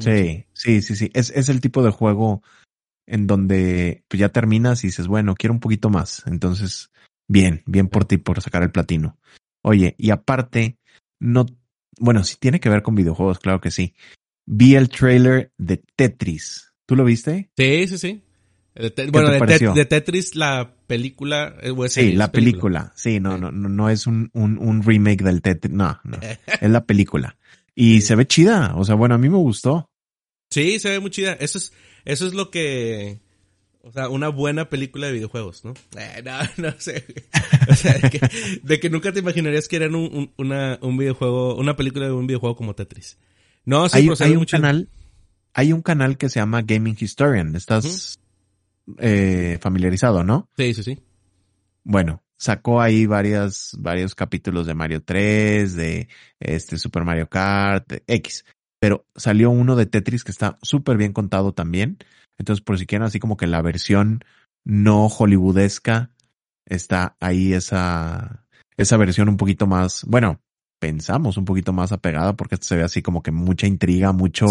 sí, 0.00 0.46
sí, 0.52 0.82
sí, 0.82 0.96
sí. 0.96 1.10
Es, 1.14 1.30
es 1.30 1.48
el 1.48 1.60
tipo 1.60 1.82
de 1.82 1.90
juego 1.90 2.42
en 3.06 3.26
donde 3.26 4.04
pues 4.08 4.20
ya 4.20 4.28
terminas 4.30 4.84
y 4.84 4.88
dices, 4.88 5.06
bueno, 5.06 5.34
quiero 5.34 5.54
un 5.54 5.60
poquito 5.60 5.90
más. 5.90 6.22
Entonces, 6.26 6.90
bien, 7.28 7.62
bien 7.66 7.88
por 7.88 8.04
ti 8.04 8.18
por 8.18 8.40
sacar 8.40 8.62
el 8.62 8.70
platino. 8.70 9.18
Oye, 9.62 9.94
y 9.98 10.10
aparte, 10.10 10.78
no, 11.20 11.46
bueno, 11.98 12.24
si 12.24 12.36
tiene 12.36 12.60
que 12.60 12.68
ver 12.68 12.82
con 12.82 12.94
videojuegos, 12.94 13.38
claro 13.38 13.60
que 13.60 13.70
sí. 13.70 13.94
Vi 14.46 14.74
el 14.74 14.88
trailer 14.88 15.52
de 15.56 15.82
Tetris. 15.96 16.72
¿Tú 16.86 16.96
lo 16.96 17.04
viste? 17.04 17.50
Sí, 17.56 17.88
sí, 17.88 17.98
sí. 17.98 18.22
bueno, 19.10 19.30
de, 19.30 19.86
Tetris, 19.86 20.34
la 20.34 20.76
película. 20.86 21.56
Eh, 21.62 21.72
sí, 21.88 22.12
la 22.12 22.30
película. 22.30 22.92
Sí, 22.94 23.20
no, 23.20 23.38
no, 23.38 23.50
no, 23.50 23.70
no 23.70 23.88
es 23.88 24.06
un, 24.06 24.30
un, 24.34 24.58
un 24.58 24.82
remake 24.82 25.24
del 25.24 25.40
Tetris. 25.40 25.72
No, 25.72 25.98
no. 26.04 26.18
es 26.60 26.70
la 26.70 26.84
película. 26.84 27.38
Y 27.74 28.02
se 28.02 28.14
ve 28.14 28.26
chida. 28.26 28.74
O 28.76 28.84
sea, 28.84 28.94
bueno, 28.94 29.14
a 29.14 29.18
mí 29.18 29.28
me 29.28 29.38
gustó. 29.38 29.90
Sí, 30.50 30.78
se 30.78 30.90
ve 30.90 31.00
muy 31.00 31.10
chida. 31.10 31.32
Eso 31.34 31.58
es, 31.58 31.72
eso 32.04 32.26
es 32.26 32.34
lo 32.34 32.50
que. 32.50 33.20
O 33.82 33.92
sea, 33.92 34.08
una 34.08 34.28
buena 34.28 34.70
película 34.70 35.08
de 35.08 35.12
videojuegos, 35.12 35.64
¿no? 35.64 35.74
Eh, 35.98 36.22
no, 36.24 36.38
no 36.68 36.74
sé. 36.78 37.04
O 37.68 37.74
sea, 37.74 37.98
de 38.62 38.80
que, 38.80 38.88
nunca 38.88 39.12
te 39.12 39.18
imaginarías 39.18 39.68
que 39.68 39.76
eran 39.76 39.94
un, 39.94 40.32
una, 40.38 40.78
un 40.80 40.96
videojuego, 40.96 41.56
una 41.56 41.76
película 41.76 42.06
de 42.06 42.12
un 42.12 42.26
videojuego 42.26 42.56
como 42.56 42.74
Tetris. 42.74 43.18
No, 43.66 43.88
sí, 43.88 43.98
hay, 43.98 44.08
hay 44.20 44.36
un 44.36 44.44
canal, 44.44 44.88
hay 45.52 45.72
un 45.72 45.82
canal 45.82 46.16
que 46.16 46.28
se 46.28 46.40
llama 46.40 46.62
Gaming 46.62 46.96
Historian. 46.98 47.54
Estás 47.56 48.18
eh, 48.98 49.58
familiarizado, 49.60 50.24
¿no? 50.24 50.48
Sí, 50.56 50.72
sí, 50.74 50.82
sí. 50.82 50.98
Bueno, 51.82 52.23
sacó 52.36 52.80
ahí 52.80 53.06
varias, 53.06 53.76
varios 53.78 54.14
capítulos 54.14 54.66
de 54.66 54.74
Mario 54.74 55.02
3, 55.02 55.74
de 55.74 56.08
este 56.40 56.78
Super 56.78 57.04
Mario 57.04 57.28
Kart, 57.28 57.92
X. 58.06 58.44
Pero 58.80 59.06
salió 59.16 59.50
uno 59.50 59.76
de 59.76 59.86
Tetris 59.86 60.24
que 60.24 60.32
está 60.32 60.58
súper 60.62 60.96
bien 60.96 61.12
contado 61.12 61.52
también. 61.52 61.98
Entonces, 62.38 62.62
por 62.62 62.78
si 62.78 62.86
quieren, 62.86 63.06
así 63.06 63.18
como 63.18 63.36
que 63.36 63.46
la 63.46 63.62
versión 63.62 64.24
no 64.64 65.08
hollywoodesca, 65.08 66.10
está 66.66 67.16
ahí 67.20 67.52
esa, 67.52 68.44
esa 68.76 68.96
versión 68.96 69.28
un 69.28 69.36
poquito 69.36 69.66
más, 69.66 70.04
bueno, 70.06 70.40
pensamos 70.78 71.36
un 71.36 71.44
poquito 71.44 71.72
más 71.72 71.92
apegada 71.92 72.34
porque 72.34 72.56
se 72.60 72.76
ve 72.76 72.82
así 72.82 73.02
como 73.02 73.22
que 73.22 73.30
mucha 73.30 73.66
intriga, 73.66 74.12
mucho, 74.12 74.46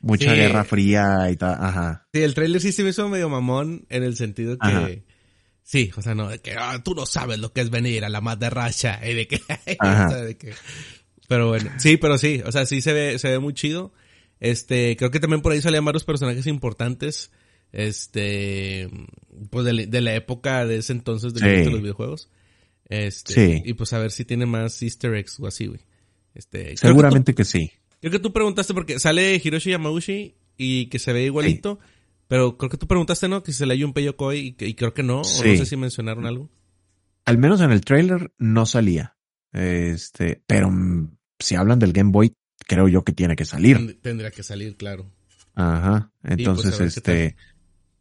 mucha 0.00 0.34
guerra 0.34 0.64
fría 0.64 1.30
y 1.30 1.36
tal, 1.36 1.56
ajá. 1.60 2.08
Sí, 2.12 2.22
el 2.22 2.34
trailer 2.34 2.60
sí 2.60 2.72
se 2.72 2.82
me 2.82 2.90
hizo 2.90 3.08
medio 3.08 3.28
mamón 3.28 3.86
en 3.88 4.02
el 4.02 4.16
sentido 4.16 4.56
que, 4.58 5.04
Sí, 5.66 5.90
o 5.96 6.00
sea, 6.00 6.14
no, 6.14 6.28
de 6.28 6.38
que 6.38 6.52
ah, 6.52 6.80
tú 6.84 6.94
no 6.94 7.06
sabes 7.06 7.40
lo 7.40 7.52
que 7.52 7.60
es 7.60 7.70
venir 7.70 8.04
a 8.04 8.08
la 8.08 8.20
más 8.20 8.38
de 8.38 8.50
racha 8.50 9.00
y 9.04 9.14
de 9.14 9.26
que, 9.26 9.36
o 9.80 9.84
sea, 9.84 10.22
de 10.22 10.36
que, 10.36 10.52
pero 11.26 11.48
bueno, 11.48 11.72
sí, 11.78 11.96
pero 11.96 12.18
sí, 12.18 12.40
o 12.46 12.52
sea, 12.52 12.66
sí 12.66 12.80
se 12.80 12.92
ve, 12.92 13.18
se 13.18 13.30
ve 13.30 13.40
muy 13.40 13.52
chido. 13.52 13.92
Este, 14.38 14.96
creo 14.96 15.10
que 15.10 15.18
también 15.18 15.42
por 15.42 15.50
ahí 15.50 15.60
salían 15.60 15.84
varios 15.84 16.04
personajes 16.04 16.46
importantes, 16.46 17.32
este, 17.72 18.88
pues 19.50 19.64
de, 19.64 19.88
de 19.88 20.00
la 20.02 20.14
época 20.14 20.64
de 20.66 20.76
ese 20.76 20.92
entonces 20.92 21.34
de, 21.34 21.64
los 21.68 21.82
videojuegos. 21.82 22.30
Este, 22.88 23.34
sí. 23.34 23.62
y 23.64 23.72
pues 23.72 23.92
a 23.92 23.98
ver 23.98 24.12
si 24.12 24.24
tiene 24.24 24.46
más 24.46 24.80
easter 24.84 25.16
eggs 25.16 25.40
o 25.40 25.48
así, 25.48 25.66
güey. 25.66 25.80
Este, 26.32 26.76
Seguramente 26.76 27.34
que, 27.34 27.44
sí. 27.44 27.72
Creo 28.00 28.12
que 28.12 28.20
tú 28.20 28.32
preguntaste 28.32 28.72
porque 28.72 29.00
sale 29.00 29.40
Hiroshi 29.42 29.70
Yamauchi 29.70 30.36
y 30.56 30.86
que 30.86 31.00
se 31.00 31.12
ve 31.12 31.24
igualito. 31.24 31.80
Pero 32.28 32.56
creo 32.56 32.70
que 32.70 32.76
tú 32.76 32.86
preguntaste, 32.86 33.28
¿no? 33.28 33.42
Que 33.42 33.52
se 33.52 33.66
le 33.66 33.84
un 33.84 33.92
Koi 33.92 34.56
y, 34.58 34.64
y 34.64 34.74
creo 34.74 34.94
que 34.94 35.02
no. 35.02 35.20
O 35.20 35.22
no 35.22 35.24
sé 35.24 35.66
si 35.66 35.76
mencionaron 35.76 36.26
algo. 36.26 36.50
Al 37.24 37.38
menos 37.38 37.60
en 37.60 37.72
el 37.72 37.82
trailer 37.82 38.32
no 38.38 38.66
salía. 38.66 39.16
Este, 39.52 40.42
pero 40.46 40.70
si 41.38 41.54
hablan 41.54 41.78
del 41.78 41.92
Game 41.92 42.10
Boy, 42.10 42.34
creo 42.66 42.88
yo 42.88 43.04
que 43.04 43.12
tiene 43.12 43.36
que 43.36 43.44
salir. 43.44 44.00
Tendría 44.00 44.30
que 44.30 44.42
salir, 44.42 44.76
claro. 44.76 45.10
Ajá. 45.54 46.12
Pues, 46.22 46.38
Entonces, 46.38 46.80
este, 46.80 47.36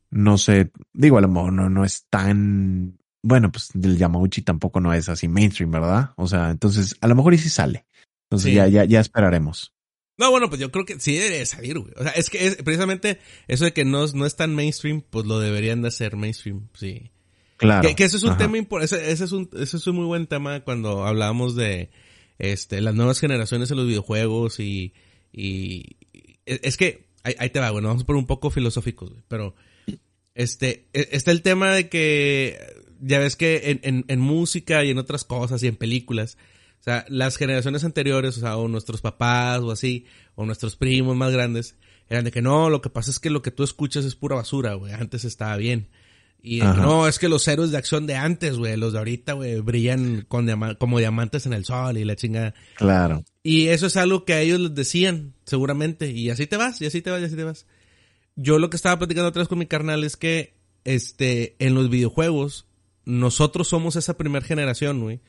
no 0.09 0.37
sé, 0.37 0.71
digo, 0.93 1.17
a 1.17 1.21
lo 1.21 1.29
mejor 1.29 1.53
no, 1.53 1.69
no 1.69 1.85
es 1.85 2.05
tan 2.09 2.97
bueno, 3.25 3.51
pues 3.51 3.69
el 3.73 3.97
Yamauchi 3.97 4.43
tampoco 4.43 4.79
no 4.79 4.93
es 4.93 5.09
así 5.09 5.27
mainstream, 5.27 5.71
¿verdad? 5.71 6.11
O 6.15 6.27
sea, 6.27 6.51
entonces 6.51 6.95
a 7.01 7.07
lo 7.07 7.15
mejor 7.15 7.33
y 7.33 7.39
sí 7.39 7.49
sale. 7.49 7.87
Entonces 8.25 8.53
ya, 8.53 8.67
ya, 8.67 8.85
ya 8.85 8.99
esperaremos. 8.99 9.73
No, 10.17 10.31
bueno, 10.31 10.47
pues 10.49 10.61
yo 10.61 10.71
creo 10.71 10.85
que 10.85 10.99
sí 10.99 11.17
debería 11.17 11.45
salir, 11.45 11.79
güey. 11.79 11.93
O 11.97 12.03
sea, 12.03 12.11
es 12.11 12.29
que 12.29 12.47
es, 12.47 12.55
precisamente 12.57 13.19
eso 13.47 13.65
de 13.65 13.73
que 13.73 13.83
no, 13.83 14.05
no 14.07 14.25
es 14.25 14.35
tan 14.35 14.55
mainstream, 14.55 15.01
pues 15.01 15.25
lo 15.25 15.39
deberían 15.39 15.81
de 15.81 15.89
hacer 15.89 16.15
mainstream, 16.15 16.69
sí. 16.73 17.11
Claro. 17.57 17.93
Que, 17.95 18.03
eso 18.03 18.17
es 18.17 18.23
un 18.23 18.37
tema 18.37 18.57
importante, 18.57 19.11
ese, 19.11 19.23
es 19.23 19.31
un, 19.31 19.49
ese 19.53 19.77
es 19.77 19.87
un 19.87 19.95
muy 19.95 20.05
buen 20.05 20.27
tema 20.27 20.61
cuando 20.61 21.05
hablábamos 21.05 21.55
de, 21.55 21.89
este, 22.37 22.81
las 22.81 22.95
nuevas 22.95 23.19
generaciones 23.19 23.71
en 23.71 23.77
los 23.77 23.87
videojuegos 23.87 24.59
y, 24.59 24.93
y, 25.31 25.97
es 26.45 26.75
que, 26.75 27.07
ahí, 27.23 27.49
te 27.49 27.59
va, 27.59 27.71
bueno, 27.71 27.87
vamos 27.87 28.03
por 28.03 28.17
un 28.17 28.27
poco 28.27 28.49
filosóficos, 28.49 29.09
güey, 29.09 29.23
pero, 29.29 29.55
este, 30.33 30.87
e, 30.91 31.09
está 31.11 31.31
el 31.31 31.41
tema 31.41 31.71
de 31.71 31.87
que, 31.87 32.59
ya 32.99 33.19
ves 33.19 33.37
que 33.37 33.71
en, 33.71 33.79
en, 33.83 34.05
en 34.07 34.19
música 34.19 34.83
y 34.83 34.89
en 34.89 34.97
otras 34.97 35.23
cosas 35.23 35.63
y 35.63 35.67
en 35.67 35.77
películas, 35.77 36.37
o 36.85 36.91
sea, 36.91 37.03
las 37.09 37.37
generaciones 37.37 37.83
anteriores, 37.83 38.37
o 38.37 38.41
sea, 38.41 38.57
o 38.57 38.67
nuestros 38.67 39.01
papás 39.01 39.61
o 39.61 39.71
así, 39.71 40.05
o 40.35 40.45
nuestros 40.45 40.75
primos 40.75 41.15
más 41.15 41.33
grandes, 41.33 41.75
eran 42.09 42.25
de 42.25 42.31
que 42.31 42.43
no, 42.43 42.69
lo 42.69 42.79
que 42.79 42.91
pasa 42.91 43.09
es 43.09 43.17
que 43.17 43.31
lo 43.31 43.41
que 43.41 43.49
tú 43.49 43.63
escuchas 43.63 44.05
es 44.05 44.15
pura 44.15 44.35
basura, 44.35 44.75
güey, 44.75 44.93
antes 44.93 45.25
estaba 45.25 45.57
bien. 45.57 45.87
Y 46.43 46.59
no, 46.59 47.07
es 47.07 47.17
que 47.17 47.27
los 47.27 47.47
héroes 47.47 47.71
de 47.71 47.79
acción 47.79 48.05
de 48.05 48.17
antes, 48.17 48.57
güey, 48.57 48.77
los 48.77 48.93
de 48.93 48.99
ahorita, 48.99 49.33
güey, 49.33 49.61
brillan 49.61 50.25
con 50.27 50.47
como 50.77 50.99
diamantes 50.99 51.47
en 51.47 51.53
el 51.53 51.65
sol 51.65 51.97
y 51.97 52.05
la 52.05 52.15
chingada. 52.15 52.53
Claro. 52.75 53.25
Y 53.41 53.69
eso 53.69 53.87
es 53.87 53.97
algo 53.97 54.23
que 54.23 54.33
a 54.33 54.41
ellos 54.41 54.59
les 54.59 54.75
decían, 54.75 55.33
seguramente. 55.45 56.11
Y 56.11 56.29
así 56.29 56.45
te 56.45 56.55
vas, 56.55 56.79
y 56.83 56.85
así 56.85 57.01
te 57.01 57.09
vas, 57.09 57.19
y 57.19 57.25
así 57.25 57.35
te 57.35 57.45
vas. 57.45 57.65
Yo 58.35 58.59
lo 58.59 58.69
que 58.69 58.75
estaba 58.75 58.99
platicando 58.99 59.29
otra 59.29 59.41
vez 59.41 59.47
con 59.47 59.57
mi 59.57 59.65
carnal 59.65 60.03
es 60.03 60.17
que, 60.17 60.53
este, 60.83 61.55
en 61.57 61.73
los 61.73 61.89
videojuegos, 61.89 62.67
nosotros 63.05 63.67
somos 63.67 63.95
esa 63.95 64.15
primera 64.15 64.45
generación, 64.45 65.01
güey, 65.01 65.21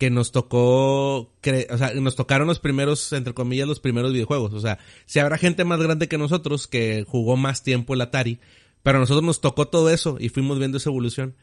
que 0.00 0.08
nos 0.08 0.32
tocó, 0.32 1.18
o 1.18 1.78
sea, 1.78 1.92
nos 1.92 2.16
tocaron 2.16 2.48
los 2.48 2.58
primeros, 2.58 3.12
entre 3.12 3.34
comillas, 3.34 3.68
los 3.68 3.80
primeros 3.80 4.14
videojuegos. 4.14 4.54
O 4.54 4.60
sea, 4.60 4.78
si 5.04 5.18
habrá 5.18 5.36
gente 5.36 5.62
más 5.66 5.78
grande 5.78 6.08
que 6.08 6.16
nosotros 6.16 6.66
que 6.66 7.04
jugó 7.06 7.36
más 7.36 7.62
tiempo 7.62 7.92
el 7.92 8.00
Atari, 8.00 8.38
pero 8.82 8.96
a 8.96 9.00
nosotros 9.00 9.22
nos 9.22 9.42
tocó 9.42 9.68
todo 9.68 9.90
eso 9.90 10.16
y 10.18 10.30
fuimos 10.30 10.58
viendo 10.58 10.78
esa 10.78 10.88
evolución. 10.88 11.36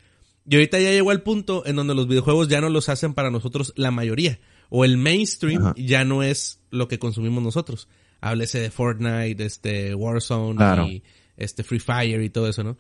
Y 0.50 0.56
ahorita 0.56 0.80
ya 0.80 0.90
llegó 0.90 1.12
al 1.12 1.22
punto 1.22 1.68
en 1.68 1.76
donde 1.76 1.94
los 1.94 2.08
videojuegos 2.08 2.48
ya 2.48 2.60
no 2.60 2.70
los 2.70 2.90
hacen 2.90 3.14
para 3.14 3.30
nosotros 3.30 3.74
la 3.76 3.92
mayoría. 3.92 4.40
O 4.70 4.86
el 4.86 4.98
mainstream 4.98 5.76
ya 5.76 6.04
no 6.04 6.24
es 6.24 6.60
lo 6.72 6.88
que 6.88 6.98
consumimos 6.98 7.44
nosotros. 7.44 7.88
Háblese 8.22 8.60
de 8.60 8.72
Fortnite, 8.72 9.46
este, 9.46 9.94
Warzone 9.94 10.90
y 10.90 11.04
este 11.38 11.64
Free 11.64 11.80
Fire 11.80 12.24
y 12.24 12.32
todo 12.32 12.50
eso, 12.50 12.64
¿no? 12.64 12.76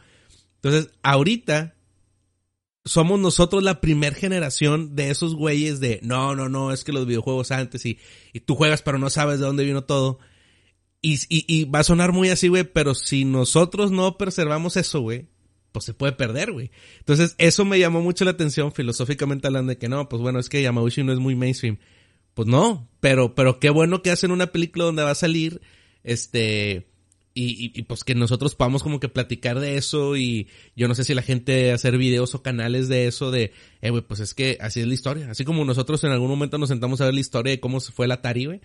Entonces, 0.56 0.90
ahorita 1.04 1.76
somos 2.88 3.20
nosotros 3.20 3.64
la 3.64 3.82
primer 3.82 4.16
generación 4.16 4.96
de 4.96 5.10
esos 5.10 5.36
güeyes 5.36 5.80
de 5.80 6.00
no, 6.04 6.36
no, 6.36 6.50
no, 6.50 6.72
es 6.72 6.84
que 6.84 6.92
los 6.92 7.06
videojuegos 7.06 7.52
antes 7.52 7.86
y, 7.86 8.00
y 8.34 8.40
tú 8.40 8.56
juegas 8.56 8.82
pero 8.82 8.98
no 8.98 9.10
sabes 9.10 9.40
de 9.40 9.46
dónde 9.46 9.66
vino 9.66 9.84
todo. 9.84 10.20
Y, 11.02 11.20
y, 11.30 11.66
va 11.66 11.80
a 11.80 11.84
sonar 11.84 12.12
muy 12.12 12.30
así, 12.30 12.48
güey, 12.48 12.64
pero 12.64 12.96
si 12.96 13.24
nosotros 13.24 13.92
no 13.92 14.18
preservamos 14.18 14.78
eso, 14.78 15.00
güey, 15.02 15.28
pues 15.72 15.86
se 15.86 15.94
puede 15.94 16.14
perder, 16.14 16.52
güey. 16.52 16.72
Entonces, 16.98 17.36
eso 17.38 17.66
me 17.66 17.80
llamó 17.80 18.02
mucho 18.02 18.26
la 18.26 18.32
atención 18.32 18.72
filosóficamente 18.74 19.48
hablando 19.48 19.70
de 19.70 19.78
que 19.78 19.90
no, 19.90 20.10
pues 20.10 20.22
bueno, 20.22 20.40
es 20.40 20.50
que 20.50 20.62
Yamauchi 20.62 21.04
no 21.04 21.14
es 21.14 21.20
muy 21.20 21.36
mainstream. 21.36 21.78
Pues 22.34 22.48
no, 22.48 22.90
pero, 23.00 23.36
pero 23.36 23.60
qué 23.60 23.70
bueno 23.70 24.02
que 24.02 24.12
hacen 24.12 24.32
una 24.32 24.48
película 24.48 24.86
donde 24.86 25.04
va 25.04 25.12
a 25.12 25.16
salir, 25.16 25.62
este, 26.04 26.88
y, 27.44 27.72
y, 27.74 27.82
pues 27.84 28.04
que 28.04 28.16
nosotros 28.16 28.56
podamos 28.56 28.84
como 28.84 29.00
que 29.00 29.10
platicar 29.10 29.60
de 29.60 29.78
eso 29.78 30.18
y 30.18 30.48
yo 30.76 30.88
no 30.88 30.96
sé 30.96 31.04
si 31.04 31.14
la 31.14 31.22
gente 31.22 31.72
hacer 31.72 31.98
videos 31.98 32.34
o 32.36 32.42
canales 32.42 32.88
de 32.88 33.08
eso 33.08 33.32
de, 33.32 33.52
eh, 33.82 33.90
güey, 33.90 34.02
pues 34.02 34.20
es 34.20 34.34
que 34.34 34.58
así 34.62 34.82
es 34.82 34.88
la 34.88 34.94
historia. 34.94 35.32
Así 35.32 35.46
como 35.46 35.66
nosotros 35.66 36.04
en 36.04 36.12
algún 36.12 36.30
momento 36.30 36.58
nos 36.58 36.70
sentamos 36.70 37.02
a 37.02 37.06
ver 37.06 37.14
la 37.14 37.20
historia 37.20 37.52
de 37.52 37.60
cómo 37.60 37.80
se 37.80 37.92
fue 37.92 38.06
el 38.06 38.12
Atari, 38.12 38.46
güey 38.46 38.62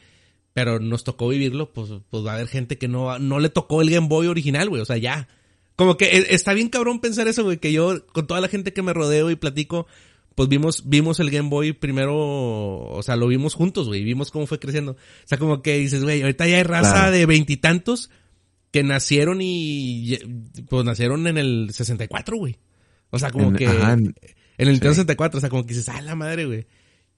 pero 0.53 0.79
nos 0.79 1.05
tocó 1.05 1.29
vivirlo, 1.29 1.73
pues, 1.73 1.91
pues 2.11 2.25
va 2.25 2.33
a 2.33 2.35
haber 2.35 2.49
gente 2.49 2.79
que 2.79 2.89
no, 2.89 3.19
no 3.19 3.41
le 3.41 3.49
tocó 3.49 3.83
el 3.83 3.91
Game 3.91 4.09
Boy 4.09 4.27
original, 4.27 4.69
güey, 4.69 4.83
o 4.83 4.85
sea, 4.85 4.99
ya. 4.99 5.29
Como 5.77 5.97
que 5.97 6.05
e, 6.07 6.35
está 6.35 6.53
bien 6.53 6.69
cabrón 6.69 7.01
pensar 7.01 7.29
eso, 7.29 7.45
güey, 7.45 7.59
que 7.59 7.73
yo, 7.73 8.07
con 8.09 8.27
toda 8.27 8.41
la 8.41 8.49
gente 8.49 8.73
que 8.73 8.83
me 8.83 8.93
rodeo 8.93 9.31
y 9.31 9.37
platico, 9.37 9.87
pues 10.35 10.49
vimos, 10.49 10.89
vimos 10.89 11.21
el 11.21 11.31
Game 11.31 11.49
Boy 11.49 11.73
primero, 11.73 12.17
o 12.17 13.03
sea, 13.03 13.17
lo 13.17 13.29
vimos 13.29 13.55
juntos, 13.55 13.89
güey, 13.89 14.05
vimos 14.05 14.31
cómo 14.31 14.47
fue 14.47 14.59
creciendo. 14.59 14.93
O 14.93 14.97
sea, 15.27 15.39
como 15.39 15.63
que 15.63 15.79
dices, 15.79 16.03
güey, 16.03 16.21
ahorita 16.21 16.47
ya 16.47 16.57
hay 16.57 16.63
raza 16.63 17.11
de 17.11 17.25
veintitantos 17.25 18.11
que 18.73 18.83
nacieron 18.83 19.39
y, 19.41 20.19
pues 20.69 20.85
nacieron 20.85 21.27
en 21.27 21.39
el 21.39 21.71
64, 21.73 22.37
güey. 22.37 22.59
O 23.11 23.19
sea, 23.19 23.31
como 23.31 23.53
que, 23.53 23.67
en, 23.67 24.15
el 24.57 24.69
Nintendo 24.69 24.95
64, 24.95 25.39
o 25.39 25.41
sea, 25.41 25.51
como 25.51 25.65
que 25.65 25.75
dices, 25.75 25.91
ah, 25.91 26.01
la 26.01 26.17
madre, 26.17 26.47
güey. 26.47 26.67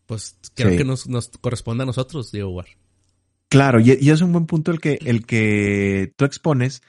Pues 0.06 0.36
creo 0.54 0.76
que 0.76 0.84
nos, 0.84 1.08
nos 1.08 1.28
corresponde 1.28 1.84
a 1.84 1.86
nosotros, 1.86 2.30
Diego 2.32 2.50
War. 2.50 2.66
Claro, 3.48 3.80
y, 3.80 3.90
es 3.92 4.20
un 4.20 4.32
buen 4.32 4.46
punto 4.46 4.72
el 4.72 4.80
que, 4.80 4.98
el 5.02 5.24
que 5.24 6.12
tú 6.16 6.24
expones, 6.24 6.82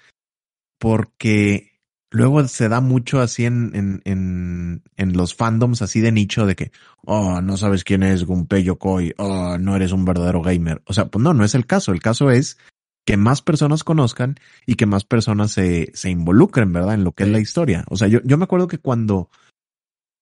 porque 0.79 1.79
luego 2.09 2.45
se 2.47 2.67
da 2.67 2.81
mucho 2.81 3.21
así 3.21 3.45
en, 3.45 3.71
en, 3.75 4.01
en, 4.05 4.83
en, 4.97 5.13
los 5.13 5.35
fandoms 5.35 5.83
así 5.83 6.01
de 6.01 6.11
nicho 6.11 6.47
de 6.47 6.55
que, 6.55 6.71
oh, 7.05 7.39
no 7.41 7.55
sabes 7.57 7.83
quién 7.83 8.01
es 8.01 8.25
Gunpei 8.25 8.63
Yokoi, 8.63 9.13
oh, 9.17 9.59
no 9.59 9.75
eres 9.75 9.91
un 9.91 10.05
verdadero 10.05 10.41
gamer. 10.41 10.81
O 10.85 10.93
sea, 10.93 11.05
pues 11.05 11.21
no, 11.21 11.35
no 11.35 11.45
es 11.45 11.53
el 11.53 11.67
caso. 11.67 11.91
El 11.91 12.01
caso 12.01 12.31
es 12.31 12.57
que 13.05 13.17
más 13.17 13.41
personas 13.41 13.83
conozcan 13.83 14.35
y 14.65 14.75
que 14.75 14.85
más 14.85 15.03
personas 15.05 15.51
se, 15.51 15.91
se 15.93 16.09
involucren, 16.09 16.73
¿verdad? 16.73 16.95
En 16.95 17.03
lo 17.03 17.11
que 17.11 17.23
es 17.23 17.29
la 17.29 17.39
historia. 17.39 17.85
O 17.89 17.97
sea, 17.97 18.07
yo, 18.07 18.19
yo 18.23 18.37
me 18.37 18.45
acuerdo 18.45 18.67
que 18.67 18.79
cuando 18.79 19.29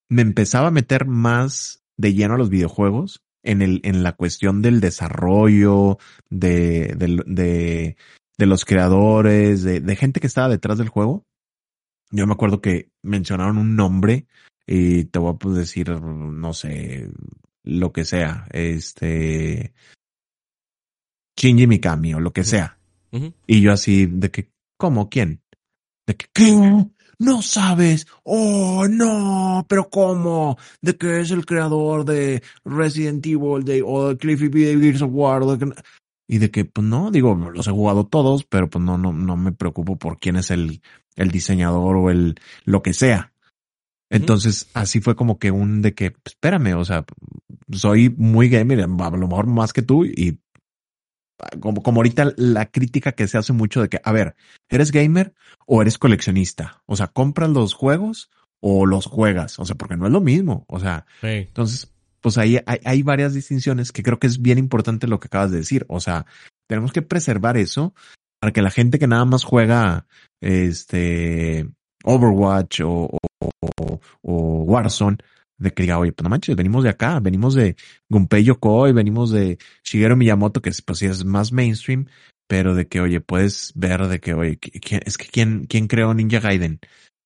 me 0.09 0.21
empezaba 0.21 0.67
a 0.67 0.71
meter 0.71 1.05
más 1.07 1.83
de 1.97 2.13
lleno 2.13 2.35
a 2.35 2.37
los 2.37 2.49
videojuegos, 2.49 3.23
en, 3.43 3.61
el, 3.61 3.81
en 3.83 4.03
la 4.03 4.13
cuestión 4.13 4.61
del 4.61 4.79
desarrollo, 4.79 5.97
de, 6.29 6.93
de, 6.97 7.95
de, 8.37 8.45
los 8.45 8.65
creadores, 8.65 9.63
de, 9.63 9.79
de 9.81 9.95
gente 9.95 10.19
que 10.19 10.27
estaba 10.27 10.49
detrás 10.49 10.77
del 10.77 10.89
juego. 10.89 11.25
Yo 12.11 12.25
me 12.27 12.33
acuerdo 12.33 12.61
que 12.61 12.89
mencionaron 13.01 13.57
un 13.57 13.75
nombre 13.75 14.27
y 14.65 15.05
te 15.05 15.19
voy 15.19 15.33
a 15.33 15.37
pues, 15.37 15.55
decir, 15.55 15.89
no 15.89 16.53
sé, 16.53 17.09
lo 17.63 17.91
que 17.91 18.05
sea, 18.05 18.45
este, 18.51 19.73
Shinji 21.37 21.67
Mikami 21.67 22.13
o 22.13 22.19
lo 22.19 22.31
que 22.31 22.43
sea. 22.43 22.77
Y 23.45 23.61
yo 23.61 23.71
así, 23.71 24.07
de 24.07 24.31
que, 24.31 24.49
¿cómo? 24.77 25.09
¿Quién? 25.09 25.41
De 26.07 26.15
que, 26.15 26.25
¿qué? 26.33 26.87
no 27.19 27.41
sabes, 27.41 28.07
oh 28.23 28.87
no, 28.89 29.65
pero 29.67 29.89
¿cómo? 29.89 30.57
¿De 30.81 30.97
qué 30.97 31.21
es 31.21 31.31
el 31.31 31.45
creador 31.45 32.05
de 32.05 32.43
Resident 32.65 33.25
Evil 33.25 33.63
de, 33.63 33.81
o 33.85 34.09
de 34.09 34.17
Cliffy 34.17 34.47
B. 34.47 34.59
de 34.65 34.79
Gears 34.79 35.01
of 35.01 35.11
War? 35.13 35.43
y 36.27 36.37
de 36.37 36.51
que, 36.51 36.65
pues 36.65 36.87
no, 36.87 37.11
digo, 37.11 37.35
los 37.35 37.67
he 37.67 37.71
jugado 37.71 38.05
todos, 38.05 38.45
pero 38.45 38.69
pues 38.69 38.83
no, 38.83 38.97
no, 38.97 39.13
no 39.13 39.37
me 39.37 39.51
preocupo 39.51 39.97
por 39.97 40.19
quién 40.19 40.35
es 40.37 40.51
el, 40.51 40.81
el 41.15 41.29
diseñador 41.29 41.95
o 41.97 42.09
el, 42.09 42.35
lo 42.65 42.81
que 42.81 42.93
sea. 42.93 43.33
Entonces, 44.09 44.69
así 44.73 45.01
fue 45.01 45.15
como 45.15 45.37
que 45.37 45.51
un 45.51 45.81
de 45.81 45.93
que, 45.93 46.15
espérame, 46.25 46.75
o 46.77 46.85
sea, 46.85 47.03
soy 47.71 48.09
muy 48.09 48.47
gamer, 48.47 48.81
a 48.81 48.87
lo 48.87 49.27
mejor 49.27 49.47
más 49.47 49.73
que 49.73 49.81
tú, 49.81 50.05
y 50.05 50.39
como, 51.59 51.83
como 51.83 51.99
ahorita 51.99 52.33
la 52.37 52.67
crítica 52.67 53.11
que 53.11 53.27
se 53.27 53.37
hace 53.37 53.53
mucho 53.53 53.81
de 53.81 53.89
que, 53.89 53.99
a 54.03 54.11
ver, 54.11 54.35
¿eres 54.69 54.91
gamer 54.91 55.33
o 55.65 55.81
eres 55.81 55.97
coleccionista? 55.97 56.81
O 56.85 56.95
sea, 56.95 57.07
¿compras 57.07 57.49
los 57.49 57.73
juegos 57.73 58.29
o 58.59 58.85
los 58.85 59.05
juegas? 59.05 59.59
O 59.59 59.65
sea, 59.65 59.75
porque 59.75 59.97
no 59.97 60.05
es 60.05 60.11
lo 60.11 60.21
mismo. 60.21 60.65
O 60.67 60.79
sea, 60.79 61.05
entonces, 61.21 61.91
pues 62.21 62.37
ahí 62.37 62.59
hay, 62.65 62.79
hay, 62.83 63.03
varias 63.03 63.33
distinciones 63.33 63.91
que 63.91 64.03
creo 64.03 64.19
que 64.19 64.27
es 64.27 64.41
bien 64.41 64.57
importante 64.57 65.07
lo 65.07 65.19
que 65.19 65.27
acabas 65.27 65.51
de 65.51 65.57
decir. 65.57 65.85
O 65.89 65.99
sea, 65.99 66.25
tenemos 66.67 66.91
que 66.91 67.01
preservar 67.01 67.57
eso 67.57 67.93
para 68.39 68.51
que 68.51 68.61
la 68.61 68.71
gente 68.71 68.99
que 68.99 69.07
nada 69.07 69.25
más 69.25 69.43
juega 69.43 70.05
este 70.41 71.67
Overwatch 72.03 72.81
o, 72.81 73.17
o, 73.39 73.99
o 74.21 74.63
Warzone 74.63 75.17
de 75.63 75.71
que 75.73 75.83
diga, 75.83 75.97
oye, 75.97 76.11
pues 76.11 76.23
no 76.23 76.29
manches, 76.29 76.55
venimos 76.55 76.83
de 76.83 76.89
acá, 76.89 77.19
venimos 77.19 77.55
de 77.55 77.75
Gunpei 78.09 78.43
Yokoi, 78.43 78.91
venimos 78.91 79.31
de 79.31 79.57
Shigeru 79.83 80.17
Miyamoto, 80.17 80.61
que 80.61 80.71
pues 80.85 80.99
sí 80.99 81.05
es 81.05 81.23
más 81.23 81.51
mainstream, 81.51 82.07
pero 82.47 82.75
de 82.75 82.87
que, 82.87 82.99
oye, 82.99 83.21
puedes 83.21 83.71
ver 83.75 84.07
de 84.07 84.19
que, 84.19 84.33
oye, 84.33 84.59
es 85.05 85.17
que 85.17 85.27
quién, 85.27 85.65
quién 85.65 85.87
creó 85.87 86.13
Ninja 86.13 86.39
Gaiden, 86.39 86.79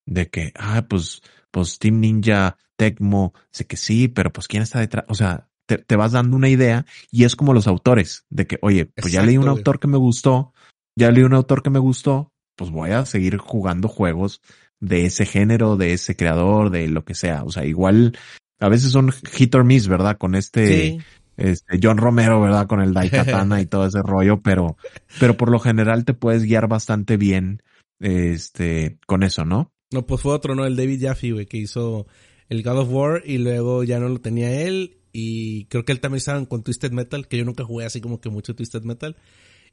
de 0.05 0.29
que, 0.29 0.53
ah, 0.55 0.85
pues, 0.87 1.23
pues 1.51 1.79
Team 1.79 1.99
Ninja, 1.99 2.57
Tecmo, 2.77 3.33
sé 3.51 3.65
que 3.65 3.75
sí, 3.75 4.07
pero 4.07 4.31
pues 4.31 4.47
quién 4.47 4.61
está 4.61 4.79
detrás, 4.79 5.05
o 5.07 5.15
sea, 5.15 5.49
te, 5.65 5.79
te 5.79 5.95
vas 5.95 6.11
dando 6.11 6.37
una 6.37 6.47
idea 6.47 6.85
y 7.11 7.23
es 7.23 7.35
como 7.35 7.53
los 7.53 7.67
autores, 7.67 8.25
de 8.29 8.45
que, 8.45 8.59
oye, 8.61 8.85
pues 8.85 9.11
ya 9.11 9.23
leí 9.23 9.37
un 9.37 9.49
autor 9.49 9.79
que 9.79 9.87
me 9.87 9.97
gustó, 9.97 10.53
ya 10.95 11.11
leí 11.11 11.23
un 11.23 11.33
autor 11.33 11.63
que 11.63 11.71
me 11.71 11.79
gustó, 11.79 12.31
pues 12.55 12.69
voy 12.69 12.91
a 12.91 13.05
seguir 13.05 13.37
jugando 13.37 13.87
juegos 13.87 14.41
de 14.79 15.05
ese 15.05 15.25
género, 15.25 15.77
de 15.77 15.93
ese 15.93 16.15
creador, 16.15 16.69
de 16.69 16.87
lo 16.87 17.03
que 17.03 17.15
sea. 17.15 17.43
O 17.43 17.51
sea, 17.51 17.65
igual 17.65 18.17
a 18.59 18.69
veces 18.69 18.91
son 18.91 19.11
hit 19.11 19.53
or 19.55 19.63
miss, 19.63 19.87
¿verdad? 19.87 20.17
Con 20.17 20.35
este, 20.35 20.97
este 21.37 21.79
John 21.81 21.97
Romero, 21.97 22.41
¿verdad? 22.41 22.67
Con 22.67 22.81
el 22.81 22.93
Daikatana 22.93 23.61
y 23.61 23.65
todo 23.65 23.85
ese 23.85 24.01
rollo, 24.01 24.41
pero, 24.41 24.77
pero 25.19 25.37
por 25.37 25.51
lo 25.51 25.59
general 25.59 26.05
te 26.05 26.13
puedes 26.13 26.43
guiar 26.43 26.67
bastante 26.67 27.17
bien, 27.17 27.61
este, 27.99 28.97
con 29.05 29.23
eso, 29.23 29.45
¿no? 29.45 29.71
No, 29.91 30.05
pues 30.05 30.21
fue 30.21 30.33
otro, 30.33 30.55
¿no? 30.55 30.65
El 30.65 30.75
David 30.75 31.05
Jaffe, 31.05 31.31
güey, 31.31 31.45
que 31.45 31.57
hizo 31.57 32.07
el 32.49 32.63
God 32.63 32.79
of 32.79 32.89
War, 32.91 33.23
y 33.25 33.37
luego 33.37 33.83
ya 33.83 33.99
no 33.99 34.09
lo 34.09 34.19
tenía 34.19 34.61
él, 34.61 34.97
y 35.11 35.65
creo 35.65 35.85
que 35.85 35.91
él 35.91 35.99
también 35.99 36.17
estaba 36.17 36.43
con 36.45 36.63
Twisted 36.63 36.91
Metal, 36.91 37.27
que 37.27 37.37
yo 37.37 37.45
nunca 37.45 37.63
jugué 37.63 37.85
así 37.85 38.01
como 38.01 38.19
que 38.19 38.29
mucho 38.29 38.55
Twisted 38.55 38.83
Metal. 38.83 39.15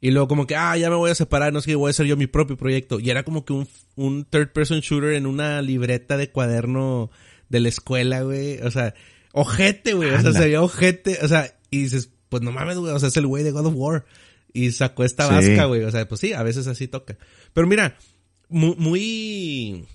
Y 0.01 0.11
luego 0.11 0.27
como 0.27 0.45
que, 0.47 0.55
ah, 0.55 0.77
ya 0.77 0.89
me 0.89 0.95
voy 0.95 1.11
a 1.11 1.15
separar, 1.15 1.53
no 1.53 1.61
sé 1.61 1.71
qué, 1.71 1.75
voy 1.75 1.89
a 1.89 1.91
hacer 1.91 2.05
yo 2.05 2.17
mi 2.17 2.27
propio 2.27 2.57
proyecto. 2.57 2.99
Y 2.99 3.09
era 3.09 3.23
como 3.23 3.45
que 3.45 3.53
un, 3.53 3.67
un 3.95 4.25
third 4.25 4.51
person 4.51 4.79
shooter 4.79 5.13
en 5.13 5.25
una 5.25 5.61
libreta 5.61 6.17
de 6.17 6.29
cuaderno 6.29 7.09
de 7.49 7.59
la 7.59 7.69
escuela, 7.69 8.21
güey. 8.21 8.59
O 8.61 8.71
sea, 8.71 8.93
ojete, 9.31 9.93
güey. 9.93 10.11
O 10.11 10.21
sea, 10.21 10.33
se 10.33 10.39
veía 10.39 10.61
ojete. 10.61 11.19
O 11.21 11.27
sea, 11.27 11.57
y 11.69 11.83
dices, 11.83 12.09
pues 12.29 12.43
no 12.43 12.51
mames, 12.51 12.77
güey. 12.77 12.93
O 12.93 12.99
sea, 12.99 13.09
es 13.09 13.17
el 13.17 13.27
güey 13.27 13.43
de 13.43 13.51
God 13.51 13.67
of 13.67 13.73
War. 13.75 14.05
Y 14.53 14.71
sacó 14.71 15.03
esta 15.03 15.27
vasca, 15.27 15.65
güey. 15.65 15.83
O 15.83 15.91
sea, 15.91 16.07
pues 16.07 16.21
sí, 16.21 16.33
a 16.33 16.43
veces 16.43 16.67
así 16.67 16.87
toca. 16.87 17.17
Pero 17.53 17.67
mira, 17.67 17.97
muy, 18.49 18.75
muy, 18.77 19.85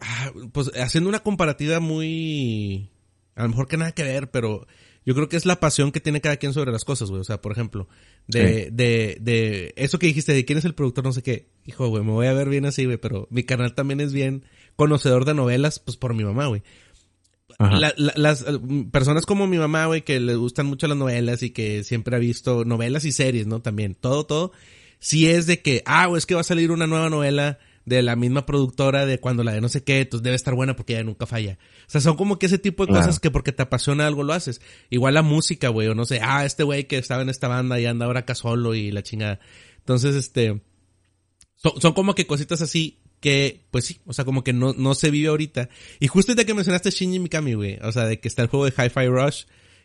ah, 0.00 0.32
pues 0.52 0.70
haciendo 0.76 1.08
una 1.08 1.20
comparativa 1.20 1.80
muy, 1.80 2.90
a 3.36 3.42
lo 3.42 3.50
mejor 3.50 3.68
que 3.68 3.76
nada 3.76 3.92
que 3.92 4.02
ver, 4.02 4.30
pero 4.30 4.66
yo 5.04 5.14
creo 5.14 5.28
que 5.28 5.36
es 5.36 5.46
la 5.46 5.60
pasión 5.60 5.92
que 5.92 6.00
tiene 6.00 6.20
cada 6.20 6.36
quien 6.38 6.52
sobre 6.52 6.72
las 6.72 6.84
cosas, 6.84 7.10
güey. 7.10 7.20
O 7.20 7.24
sea, 7.24 7.40
por 7.40 7.52
ejemplo, 7.52 7.88
de, 8.26 8.70
de, 8.72 9.18
de 9.20 9.74
eso 9.76 9.98
que 9.98 10.06
dijiste 10.06 10.32
de 10.32 10.44
quién 10.44 10.58
es 10.58 10.64
el 10.64 10.74
productor, 10.74 11.04
no 11.04 11.12
sé 11.12 11.22
qué. 11.22 11.48
Hijo, 11.66 11.88
güey, 11.88 12.02
me 12.02 12.12
voy 12.12 12.26
a 12.26 12.32
ver 12.32 12.48
bien 12.48 12.66
así, 12.66 12.84
güey, 12.84 12.96
pero 12.96 13.26
mi 13.30 13.42
canal 13.44 13.74
también 13.74 14.00
es 14.00 14.12
bien 14.12 14.44
conocedor 14.76 15.24
de 15.24 15.34
novelas, 15.34 15.78
pues 15.78 15.96
por 15.96 16.14
mi 16.14 16.24
mamá, 16.24 16.46
güey. 16.46 16.62
las 17.58 18.42
eh, 18.42 18.58
personas 18.90 19.26
como 19.26 19.46
mi 19.46 19.58
mamá, 19.58 19.86
güey, 19.86 20.02
que 20.02 20.20
le 20.20 20.34
gustan 20.36 20.66
mucho 20.66 20.86
las 20.86 20.96
novelas 20.96 21.42
y 21.42 21.50
que 21.50 21.84
siempre 21.84 22.16
ha 22.16 22.18
visto 22.18 22.64
novelas 22.64 23.04
y 23.04 23.12
series, 23.12 23.46
¿no? 23.46 23.60
También, 23.60 23.94
todo, 23.94 24.26
todo. 24.26 24.52
Si 24.98 25.28
es 25.28 25.46
de 25.46 25.60
que, 25.60 25.82
ah, 25.86 26.06
güey, 26.06 26.18
es 26.18 26.26
que 26.26 26.34
va 26.34 26.40
a 26.40 26.44
salir 26.44 26.70
una 26.70 26.86
nueva 26.86 27.10
novela 27.10 27.58
de 27.84 28.02
la 28.02 28.16
misma 28.16 28.46
productora 28.46 29.06
de 29.06 29.20
cuando 29.20 29.44
la 29.44 29.52
de 29.52 29.60
no 29.60 29.68
sé 29.68 29.84
qué, 29.84 30.00
entonces 30.00 30.22
debe 30.22 30.36
estar 30.36 30.54
buena 30.54 30.76
porque 30.76 30.94
ella 30.94 31.04
nunca 31.04 31.26
falla. 31.26 31.58
O 31.86 31.90
sea, 31.90 32.00
son 32.00 32.16
como 32.16 32.38
que 32.38 32.46
ese 32.46 32.58
tipo 32.58 32.86
de 32.86 32.92
cosas 32.92 33.20
que 33.20 33.30
porque 33.30 33.52
te 33.52 33.62
apasiona 33.62 34.06
algo 34.06 34.22
lo 34.22 34.32
haces. 34.32 34.60
Igual 34.90 35.14
la 35.14 35.22
música, 35.22 35.68
güey, 35.68 35.88
o 35.88 35.94
no 35.94 36.04
sé, 36.04 36.20
ah, 36.22 36.44
este 36.44 36.62
güey 36.62 36.84
que 36.84 36.98
estaba 36.98 37.22
en 37.22 37.28
esta 37.28 37.48
banda 37.48 37.78
y 37.78 37.86
anda 37.86 38.06
ahora 38.06 38.20
acá 38.20 38.34
solo 38.34 38.74
y 38.74 38.90
la 38.90 39.02
chingada. 39.02 39.40
Entonces, 39.78 40.14
este, 40.14 40.62
son, 41.56 41.80
son 41.80 41.92
como 41.92 42.14
que 42.14 42.26
cositas 42.26 42.62
así 42.62 43.00
que, 43.20 43.66
pues 43.70 43.86
sí, 43.86 44.00
o 44.04 44.12
sea, 44.12 44.26
como 44.26 44.44
que 44.44 44.52
no, 44.52 44.74
no 44.74 44.94
se 44.94 45.10
vive 45.10 45.28
ahorita. 45.28 45.68
Y 45.98 46.08
justo 46.08 46.34
de 46.34 46.44
que 46.44 46.52
mencionaste 46.52 46.90
Shinji 46.90 47.18
Mikami, 47.20 47.54
güey, 47.54 47.78
o 47.82 47.90
sea, 47.90 48.04
de 48.04 48.20
que 48.20 48.28
está 48.28 48.42
el 48.42 48.48
juego 48.48 48.66
de 48.66 48.72
Hi-Fi 48.72 49.06
Rush, 49.06 49.44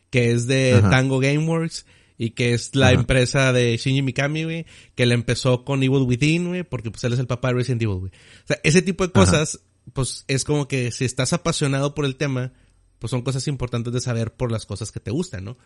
que 0.10 0.32
es 0.32 0.46
de 0.48 0.82
Tango 0.90 1.20
Gameworks, 1.20 1.86
y 2.22 2.32
que 2.32 2.54
es 2.54 2.76
la 2.76 2.92
empresa 2.92 3.54
de 3.54 3.78
Shinji 3.78 4.02
Mikami, 4.02 4.44
güey, 4.44 4.66
que 4.94 5.06
la 5.06 5.14
empezó 5.14 5.64
con 5.64 5.82
Evil 5.82 6.02
Within, 6.02 6.50
güey, 6.50 6.64
porque 6.64 6.92
pues 6.92 7.02
él 7.06 7.14
es 7.14 7.20
el 7.20 7.28
papá 7.28 7.48
de 7.48 7.54
Resident 7.56 7.82
Evil, 7.82 7.96
güey. 7.96 8.12
O 8.12 8.48
sea, 8.48 8.60
ese 8.64 8.82
tipo 8.82 9.08
de 9.08 9.14
cosas, 9.14 9.62
pues 9.94 10.26
es 10.28 10.44
como 10.44 10.68
que 10.68 10.92
si 10.92 11.06
estás 11.06 11.32
apasionado 11.32 11.96
por 11.96 12.04
el 12.04 12.18
tema, 12.18 12.52
pues 13.00 13.10
son 13.10 13.22
cosas 13.22 13.48
importantes 13.48 13.94
de 13.94 14.02
saber 14.02 14.34
por 14.34 14.52
las 14.52 14.66
cosas 14.66 14.92
que 14.92 15.00
te 15.00 15.12
gustan, 15.12 15.46
¿no? 15.46 15.58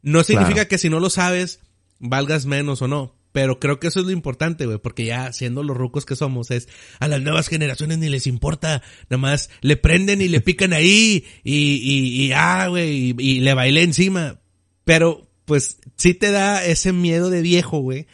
No 0.00 0.24
significa 0.24 0.64
que 0.64 0.78
si 0.78 0.88
no 0.88 1.00
lo 1.00 1.10
sabes, 1.10 1.60
valgas 1.98 2.46
menos 2.46 2.80
o 2.80 2.88
no. 2.88 3.14
Pero 3.32 3.60
creo 3.60 3.78
que 3.78 3.88
eso 3.88 4.00
es 4.00 4.06
lo 4.06 4.12
importante, 4.12 4.64
güey, 4.64 4.78
porque 4.78 5.04
ya 5.04 5.34
siendo 5.34 5.62
los 5.62 5.76
rucos 5.76 6.06
que 6.06 6.16
somos, 6.16 6.50
es 6.50 6.66
a 6.98 7.08
las 7.08 7.20
nuevas 7.20 7.48
generaciones 7.48 7.98
ni 7.98 8.08
les 8.08 8.26
importa, 8.26 8.82
nada 9.10 9.18
más 9.18 9.50
le 9.60 9.76
prenden 9.76 10.22
y 10.22 10.28
le 10.28 10.40
pican 10.40 10.72
ahí 10.72 11.26
y, 11.44 11.54
y, 11.54 12.24
y 12.24 12.32
ah, 12.32 12.68
güey, 12.68 13.10
y, 13.10 13.14
y, 13.18 13.40
le 13.40 13.52
bailé 13.52 13.82
encima. 13.82 14.40
Pero 14.84 15.29
pues 15.50 15.78
sí 15.96 16.14
te 16.14 16.30
da 16.30 16.64
ese 16.64 16.92
miedo 16.92 17.28
de 17.28 17.42
viejo, 17.42 17.80
güey. 17.80 18.06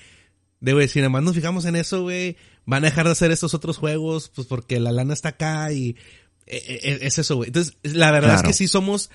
De, 0.61 0.73
güey, 0.73 0.89
si 0.89 1.01
nada 1.01 1.11
más 1.11 1.23
nos 1.23 1.35
fijamos 1.35 1.67
en 1.67 1.77
eso, 1.77 2.01
güey, 2.01 2.39
van 2.65 2.83
a 2.83 2.87
dejar 2.87 3.05
de 3.05 3.13
hacer 3.13 3.31
estos 3.31 3.53
otros 3.53 3.77
juegos, 3.77 4.33
pues 4.35 4.47
porque 4.47 4.81
la 4.81 4.91
lana 4.91 5.13
está 5.13 5.29
acá 5.29 5.71
y 5.71 5.97
e, 6.47 6.57
e, 6.57 6.93
e, 6.93 7.07
es 7.07 7.19
eso, 7.19 7.37
güey. 7.37 7.49
Entonces, 7.49 7.77
la 7.83 8.11
verdad 8.11 8.37
es 8.37 8.43
que 8.43 8.55
sí 8.55 8.69
somos, 8.69 9.11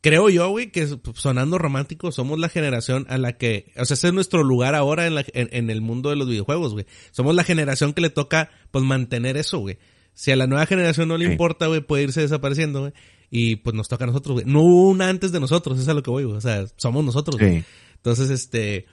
creo 0.00 0.30
yo, 0.30 0.48
güey, 0.48 0.70
que 0.72 0.88
sonando 1.12 1.58
romántico, 1.58 2.10
somos 2.12 2.38
la 2.38 2.48
generación 2.48 3.04
a 3.10 3.18
la 3.18 3.36
que, 3.36 3.74
o 3.76 3.84
sea, 3.84 3.92
ese 3.92 4.06
es 4.06 4.14
nuestro 4.14 4.42
lugar 4.42 4.74
ahora 4.74 5.06
en, 5.06 5.14
la, 5.14 5.26
en, 5.34 5.68
el 5.68 5.82
mundo 5.82 6.08
de 6.08 6.16
los 6.16 6.26
videojuegos, 6.26 6.72
güey. 6.72 6.86
Somos 7.10 7.34
la 7.34 7.44
generación 7.44 7.92
que 7.92 8.00
le 8.00 8.08
toca, 8.08 8.48
pues, 8.70 8.86
mantener 8.86 9.36
eso, 9.36 9.58
güey. 9.58 9.76
Si 10.14 10.30
a 10.30 10.36
la 10.36 10.46
nueva 10.46 10.64
generación 10.64 11.08
no 11.08 11.18
le 11.18 11.26
importa, 11.26 11.66
güey, 11.66 11.82
puede 11.82 12.04
irse 12.04 12.22
desapareciendo, 12.22 12.80
güey 12.80 12.94
y 13.30 13.56
pues 13.56 13.74
nos 13.74 13.88
toca 13.88 14.04
a 14.04 14.06
nosotros, 14.06 14.34
güey. 14.34 14.46
No 14.46 14.62
hubo 14.62 14.90
una 14.90 15.08
antes 15.08 15.32
de 15.32 15.40
nosotros, 15.40 15.76
eso 15.76 15.82
es 15.82 15.88
a 15.88 15.94
lo 15.94 16.02
que 16.02 16.10
voy, 16.10 16.24
güey. 16.24 16.36
O 16.36 16.40
sea, 16.40 16.66
somos 16.76 17.04
nosotros, 17.04 17.38
güey. 17.38 17.64
Entonces, 17.96 18.30
este, 18.30 18.86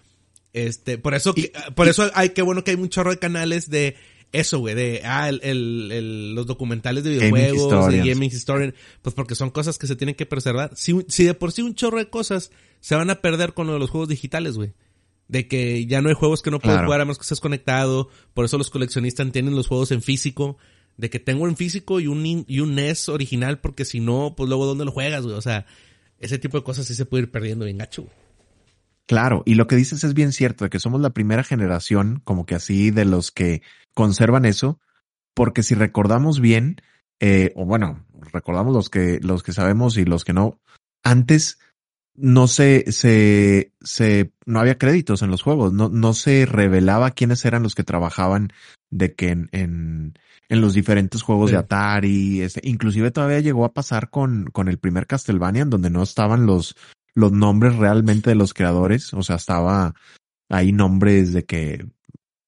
este, 0.53 0.97
por 0.97 1.13
eso, 1.13 1.33
por 1.75 1.87
eso 1.87 2.09
hay 2.13 2.29
que 2.29 2.41
bueno 2.41 2.63
que 2.63 2.71
hay 2.71 2.77
un 2.77 2.89
chorro 2.89 3.11
de 3.11 3.19
canales 3.19 3.69
de 3.69 3.95
eso, 4.31 4.57
güey, 4.59 4.73
de, 4.73 5.01
ah, 5.05 5.29
el, 5.29 5.41
el, 5.43 6.33
los 6.33 6.47
documentales 6.47 7.03
de 7.03 7.11
videojuegos, 7.11 7.91
de 7.91 7.99
gaming 7.99 8.31
historian, 8.31 8.73
pues 9.03 9.13
porque 9.13 9.35
son 9.35 9.51
cosas 9.51 9.77
que 9.77 9.85
se 9.85 9.95
tienen 9.95 10.15
que 10.15 10.25
preservar. 10.25 10.71
Si, 10.75 11.05
si 11.07 11.23
de 11.23 11.35
por 11.35 11.51
sí 11.51 11.61
un 11.61 11.75
chorro 11.75 11.99
de 11.99 12.09
cosas 12.09 12.49
se 12.79 12.95
van 12.95 13.11
a 13.11 13.21
perder 13.21 13.53
con 13.53 13.67
lo 13.67 13.73
de 13.73 13.79
los 13.79 13.91
juegos 13.91 14.09
digitales, 14.09 14.55
güey. 14.55 14.73
De 15.27 15.47
que 15.47 15.85
ya 15.85 16.01
no 16.01 16.09
hay 16.09 16.15
juegos 16.15 16.41
que 16.41 16.51
no 16.51 16.59
puedes 16.59 16.81
jugar 16.81 16.99
a 16.99 17.05
menos 17.05 17.17
que 17.17 17.23
estés 17.23 17.39
conectado. 17.39 18.09
Por 18.33 18.45
eso 18.45 18.57
los 18.57 18.69
coleccionistas 18.69 19.31
tienen 19.31 19.55
los 19.55 19.67
juegos 19.67 19.91
en 19.91 20.01
físico 20.01 20.57
de 20.97 21.09
que 21.09 21.19
tengo 21.19 21.47
en 21.47 21.57
físico 21.57 21.99
y 21.99 22.07
un, 22.07 22.45
y 22.47 22.59
un 22.59 22.75
NES 22.75 23.09
original, 23.09 23.59
porque 23.59 23.85
si 23.85 23.99
no, 23.99 24.35
pues 24.35 24.47
luego 24.47 24.65
¿dónde 24.65 24.85
lo 24.85 24.91
juegas? 24.91 25.25
O 25.25 25.41
sea, 25.41 25.65
ese 26.19 26.37
tipo 26.37 26.57
de 26.57 26.63
cosas 26.63 26.85
sí 26.85 26.95
se 26.95 27.05
puede 27.05 27.23
ir 27.23 27.31
perdiendo 27.31 27.65
bien 27.65 27.77
gacho, 27.77 28.07
Claro, 29.05 29.43
y 29.45 29.55
lo 29.55 29.67
que 29.67 29.75
dices 29.75 30.03
es 30.03 30.13
bien 30.13 30.31
cierto, 30.31 30.63
de 30.63 30.69
que 30.69 30.79
somos 30.79 31.01
la 31.01 31.09
primera 31.09 31.43
generación, 31.43 32.21
como 32.23 32.45
que 32.45 32.55
así, 32.55 32.89
de 32.89 33.03
los 33.03 33.31
que 33.31 33.61
conservan 33.93 34.45
eso, 34.45 34.79
porque 35.33 35.61
si 35.61 35.75
recordamos 35.75 36.39
bien, 36.39 36.77
eh, 37.19 37.51
o 37.55 37.65
bueno, 37.65 38.05
recordamos 38.31 38.73
los 38.73 38.89
que, 38.89 39.19
los 39.21 39.43
que 39.43 39.51
sabemos 39.51 39.97
y 39.97 40.05
los 40.05 40.23
que 40.23 40.33
no, 40.33 40.61
antes 41.03 41.59
no 42.15 42.47
se, 42.47 42.91
se, 42.91 43.71
se, 43.81 44.31
no 44.45 44.59
había 44.59 44.77
créditos 44.77 45.21
en 45.21 45.31
los 45.31 45.41
juegos, 45.41 45.73
no, 45.73 45.89
no 45.89 46.13
se 46.13 46.45
revelaba 46.45 47.11
quiénes 47.11 47.43
eran 47.45 47.63
los 47.63 47.75
que 47.75 47.83
trabajaban 47.83 48.53
de 48.89 49.15
que 49.15 49.29
en, 49.29 49.49
en, 49.51 50.13
en 50.49 50.61
los 50.61 50.73
diferentes 50.73 51.21
juegos 51.23 51.51
de 51.51 51.57
Atari, 51.57 52.41
este, 52.41 52.61
inclusive 52.63 53.11
todavía 53.11 53.39
llegó 53.39 53.65
a 53.65 53.73
pasar 53.73 54.09
con, 54.09 54.45
con 54.51 54.67
el 54.67 54.77
primer 54.77 55.07
Castlevania, 55.07 55.63
en 55.63 55.69
donde 55.71 55.89
no 55.89 56.03
estaban 56.03 56.45
los, 56.45 56.75
los 57.15 57.31
nombres 57.31 57.75
realmente 57.75 58.29
de 58.29 58.35
los 58.35 58.53
creadores, 58.53 59.13
o 59.13 59.23
sea, 59.23 59.37
estaba 59.37 59.95
ahí 60.49 60.71
nombres 60.71 61.33
de 61.33 61.45
que 61.45 61.85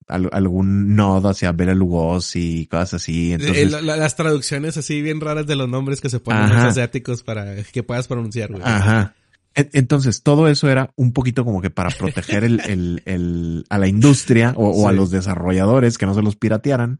algún 0.08 0.94
nodo 0.94 1.30
hacia 1.30 1.50
Bela 1.50 1.74
Lugosi 1.74 2.60
y 2.60 2.66
cosas 2.66 2.94
así. 2.94 3.32
Entonces, 3.32 3.82
las 3.82 4.14
traducciones 4.14 4.76
así 4.76 5.02
bien 5.02 5.20
raras 5.20 5.48
de 5.48 5.56
los 5.56 5.68
nombres 5.68 6.00
que 6.00 6.08
se 6.08 6.20
ponen 6.20 6.48
los 6.48 6.58
asiáticos 6.58 7.24
para 7.24 7.60
que 7.64 7.82
puedas 7.82 8.06
pronunciar, 8.06 8.52
güey. 8.52 8.62
Ajá. 8.64 9.16
Entonces, 9.56 10.22
todo 10.22 10.48
eso 10.48 10.68
era 10.68 10.92
un 10.96 11.12
poquito 11.12 11.44
como 11.44 11.62
que 11.62 11.70
para 11.70 11.88
proteger 11.90 12.44
el, 12.44 12.60
el, 12.60 13.02
el 13.06 13.64
a 13.70 13.78
la 13.78 13.88
industria 13.88 14.52
o, 14.54 14.68
o, 14.68 14.88
a 14.88 14.92
los 14.92 15.10
desarrolladores 15.10 15.96
que 15.96 16.04
no 16.04 16.14
se 16.14 16.22
los 16.22 16.36
piratearan. 16.36 16.98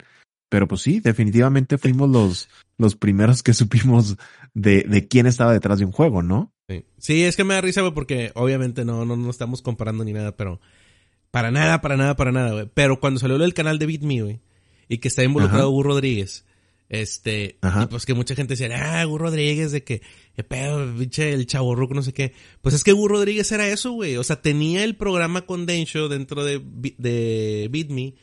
Pero 0.49 0.67
pues 0.67 0.81
sí, 0.81 1.01
definitivamente 1.01 1.77
fuimos 1.77 2.09
los, 2.09 2.49
los 2.79 2.97
primeros 2.97 3.43
que 3.43 3.53
supimos 3.53 4.17
de, 4.55 4.85
de 4.85 5.07
quién 5.07 5.27
estaba 5.27 5.53
detrás 5.53 5.79
de 5.79 5.85
un 5.85 5.93
juego, 5.93 6.23
¿no? 6.23 6.53
Sí. 6.69 6.85
sí, 6.99 7.25
es 7.25 7.37
que 7.37 7.45
me 7.45 7.55
da 7.55 7.61
risa, 7.61 7.83
güey, 7.83 7.93
porque 7.93 8.33
obviamente 8.35 8.85
no, 8.85 9.05
no, 9.05 9.17
no 9.17 9.31
estamos 9.31 9.61
comparando 9.61 10.03
ni 10.05 10.13
nada, 10.13 10.37
pero 10.37 10.61
para 11.31 11.51
nada, 11.51 11.81
para 11.81 11.97
nada, 11.97 12.17
para 12.17 12.33
nada, 12.33 12.53
güey. 12.53 12.71
Pero 12.73 13.01
cuando 13.01 13.21
salió 13.21 13.37
el 13.37 13.55
canal 13.55 13.79
de 13.79 13.87
BitMe, 13.87 14.23
güey, 14.23 14.41
y 14.89 14.99
que 14.99 15.09
está 15.09 15.23
involucrado 15.23 15.71
Hugo 15.71 15.83
Rodríguez, 15.83 16.47
este, 16.89 17.59
y 17.63 17.87
pues 17.87 18.07
que 18.07 18.15
mucha 18.15 18.35
gente 18.37 18.55
decía, 18.57 19.01
ah, 19.01 19.07
Hugo 19.07 19.19
Rodríguez, 19.19 19.73
de 19.73 19.83
que, 19.83 20.03
qué 20.35 20.45
pedo, 20.45 20.87
pinche 20.97 21.33
el 21.33 21.47
chavo 21.47 21.75
no 21.75 22.03
sé 22.03 22.13
qué. 22.13 22.33
Pues 22.63 22.75
es 22.75 22.85
que 22.85 22.93
Hugo 22.93 23.09
Rodríguez 23.09 23.51
era 23.51 23.69
eso, 23.69 23.93
güey. 23.93 24.17
O 24.17 24.25
sea, 24.25 24.41
tenía 24.41 24.85
el 24.85 24.97
programa 24.97 25.47
con 25.47 25.67
Densho 25.67 26.09
dentro 26.09 26.45
de, 26.45 26.63
de 26.99 27.69
BitMe 27.71 28.15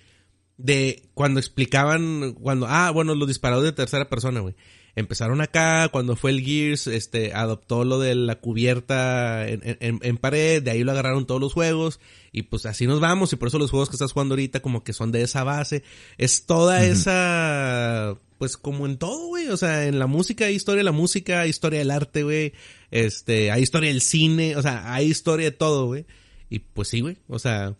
de 0.57 1.09
cuando 1.13 1.39
explicaban, 1.39 2.33
cuando, 2.33 2.67
ah, 2.69 2.91
bueno, 2.91 3.15
los 3.15 3.27
disparados 3.27 3.65
de 3.65 3.73
tercera 3.73 4.09
persona, 4.09 4.39
güey. 4.39 4.55
Empezaron 4.95 5.41
acá, 5.41 5.89
cuando 5.89 6.15
fue 6.15 6.29
el 6.29 6.41
Gears, 6.41 6.85
este, 6.85 7.33
adoptó 7.33 7.83
lo 7.83 7.97
de 7.97 8.13
la 8.13 8.35
cubierta 8.35 9.47
en, 9.47 9.61
en, 9.79 9.99
en, 10.03 10.17
pared, 10.17 10.61
de 10.61 10.69
ahí 10.69 10.83
lo 10.83 10.91
agarraron 10.91 11.25
todos 11.25 11.41
los 11.41 11.53
juegos, 11.53 11.99
y 12.31 12.43
pues 12.43 12.67
así 12.67 12.85
nos 12.85 12.99
vamos, 12.99 13.33
y 13.33 13.35
por 13.35 13.47
eso 13.47 13.57
los 13.57 13.71
juegos 13.71 13.89
que 13.89 13.95
estás 13.95 14.11
jugando 14.11 14.33
ahorita 14.33 14.61
como 14.61 14.83
que 14.83 14.93
son 14.93 15.11
de 15.11 15.23
esa 15.23 15.43
base. 15.43 15.83
Es 16.19 16.45
toda 16.45 16.85
esa, 16.85 18.19
pues 18.37 18.55
como 18.55 18.85
en 18.85 18.97
todo, 18.97 19.27
güey, 19.27 19.47
o 19.47 19.57
sea, 19.57 19.87
en 19.87 19.97
la 19.97 20.05
música 20.05 20.45
hay 20.45 20.55
historia 20.55 20.81
de 20.81 20.83
la 20.83 20.91
música, 20.91 21.41
hay 21.41 21.49
historia 21.49 21.79
del 21.79 21.89
arte, 21.89 22.21
güey, 22.21 22.53
este, 22.91 23.49
hay 23.49 23.63
historia 23.63 23.89
del 23.89 24.01
cine, 24.01 24.55
o 24.57 24.61
sea, 24.61 24.93
hay 24.93 25.07
historia 25.07 25.47
de 25.47 25.57
todo, 25.57 25.87
güey. 25.87 26.05
Y 26.51 26.59
pues 26.59 26.89
sí, 26.89 27.01
güey, 27.01 27.17
o 27.27 27.39
sea, 27.39 27.75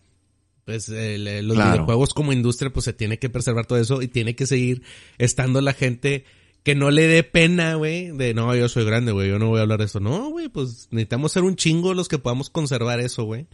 pues 0.65 0.89
los 0.89 1.57
videojuegos 1.57 2.13
como 2.13 2.33
industria 2.33 2.71
pues 2.71 2.85
se 2.85 2.93
tiene 2.93 3.19
que 3.19 3.29
preservar 3.29 3.67
todo 3.67 3.77
eso 3.77 4.01
y 4.01 4.07
tiene 4.07 4.35
que 4.35 4.47
seguir 4.47 4.81
estando 5.17 5.61
la 5.61 5.73
gente 5.73 6.25
que 6.63 6.75
no 6.75 6.91
le 6.91 7.07
dé 7.07 7.23
pena, 7.23 7.75
güey, 7.75 8.11
de 8.11 8.33
no, 8.33 8.55
yo 8.55 8.69
soy 8.69 8.85
grande, 8.85 9.11
güey, 9.11 9.29
yo 9.29 9.37
no 9.37 9.49
voy 9.49 9.59
a 9.59 9.63
hablar 9.63 9.79
de 9.79 9.85
eso. 9.85 9.99
No, 9.99 10.29
güey, 10.29 10.49
pues 10.49 10.87
necesitamos 10.91 11.31
ser 11.31 11.43
un 11.43 11.55
chingo 11.55 11.93
los 11.93 12.07
que 12.07 12.19
podamos 12.19 12.49
conservar 12.49 12.99
eso, 12.99 13.23
güey. 13.23 13.47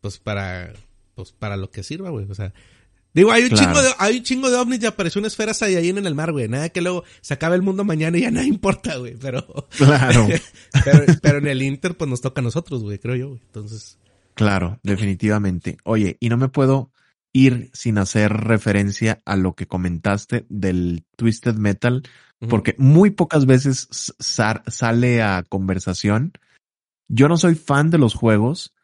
Pues 0.00 0.18
para, 0.18 0.72
pues 1.14 1.32
para 1.32 1.56
lo 1.56 1.70
que 1.70 1.82
sirva, 1.82 2.10
güey. 2.10 2.26
O 2.28 2.34
sea, 2.34 2.52
Digo, 3.14 3.32
hay 3.32 3.44
un 3.44 3.50
chingo 3.50 3.82
de, 3.82 3.90
hay 3.98 4.18
un 4.18 4.22
chingo 4.22 4.50
de 4.50 4.56
ovnis 4.56 4.82
y 4.82 4.86
apareció 4.86 5.18
una 5.18 5.28
esfera 5.28 5.52
ahí 5.60 5.88
en 5.88 6.06
el 6.06 6.14
mar, 6.14 6.30
güey. 6.30 6.48
Nada 6.48 6.68
que 6.68 6.80
luego 6.80 7.04
se 7.20 7.34
acabe 7.34 7.56
el 7.56 7.62
mundo 7.62 7.82
mañana 7.82 8.18
y 8.18 8.22
ya 8.22 8.30
nada 8.30 8.46
importa, 8.46 8.96
güey. 8.96 9.16
Pero. 9.16 9.68
Claro. 9.76 10.28
pero, 10.84 11.04
pero, 11.20 11.38
en 11.38 11.46
el 11.46 11.62
Inter, 11.62 11.96
pues 11.96 12.08
nos 12.08 12.20
toca 12.20 12.40
a 12.40 12.44
nosotros, 12.44 12.82
güey, 12.82 12.98
creo 12.98 13.16
yo, 13.16 13.28
güey. 13.30 13.40
Entonces. 13.46 13.98
Claro, 14.34 14.78
definitivamente. 14.84 15.78
Oye, 15.82 16.16
y 16.20 16.28
no 16.28 16.36
me 16.36 16.48
puedo 16.48 16.92
ir 17.32 17.70
sin 17.72 17.98
hacer 17.98 18.32
referencia 18.32 19.20
a 19.24 19.36
lo 19.36 19.54
que 19.54 19.66
comentaste 19.66 20.46
del 20.48 21.04
Twisted 21.16 21.54
Metal, 21.54 22.02
porque 22.48 22.74
muy 22.78 23.10
pocas 23.10 23.46
veces 23.46 23.88
sale 24.18 25.22
a 25.22 25.42
conversación. 25.48 26.32
Yo 27.08 27.28
no 27.28 27.36
soy 27.36 27.54
fan 27.54 27.90
de 27.90 27.98
los 27.98 28.14
juegos, 28.14 28.74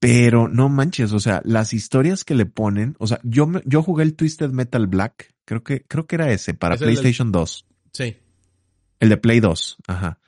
pero 0.00 0.48
no 0.48 0.68
manches, 0.68 1.12
o 1.12 1.20
sea, 1.20 1.42
las 1.44 1.74
historias 1.74 2.24
que 2.24 2.34
le 2.34 2.46
ponen, 2.46 2.96
o 2.98 3.06
sea, 3.06 3.20
yo, 3.22 3.46
yo 3.66 3.82
jugué 3.82 4.02
el 4.04 4.14
Twisted 4.14 4.50
Metal 4.50 4.86
Black, 4.86 5.34
creo 5.44 5.62
que, 5.62 5.82
creo 5.82 6.06
que 6.06 6.16
era 6.16 6.32
ese, 6.32 6.54
para 6.54 6.76
PlayStation 6.76 7.30
2. 7.30 7.66
Sí. 7.92 8.16
El 8.98 9.08
de 9.10 9.16
Play 9.18 9.40
2, 9.40 9.76
ajá. 9.86 10.18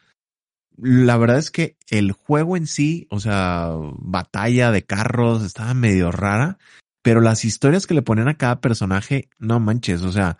La 0.76 1.16
verdad 1.16 1.38
es 1.38 1.50
que 1.50 1.76
el 1.88 2.12
juego 2.12 2.56
en 2.56 2.66
sí, 2.66 3.06
o 3.10 3.20
sea, 3.20 3.70
batalla 3.98 4.70
de 4.70 4.84
carros, 4.84 5.42
estaba 5.42 5.74
medio 5.74 6.10
rara, 6.10 6.58
pero 7.02 7.20
las 7.20 7.44
historias 7.44 7.86
que 7.86 7.94
le 7.94 8.02
ponen 8.02 8.28
a 8.28 8.36
cada 8.36 8.60
personaje, 8.60 9.28
no 9.38 9.60
manches, 9.60 10.02
o 10.02 10.12
sea, 10.12 10.38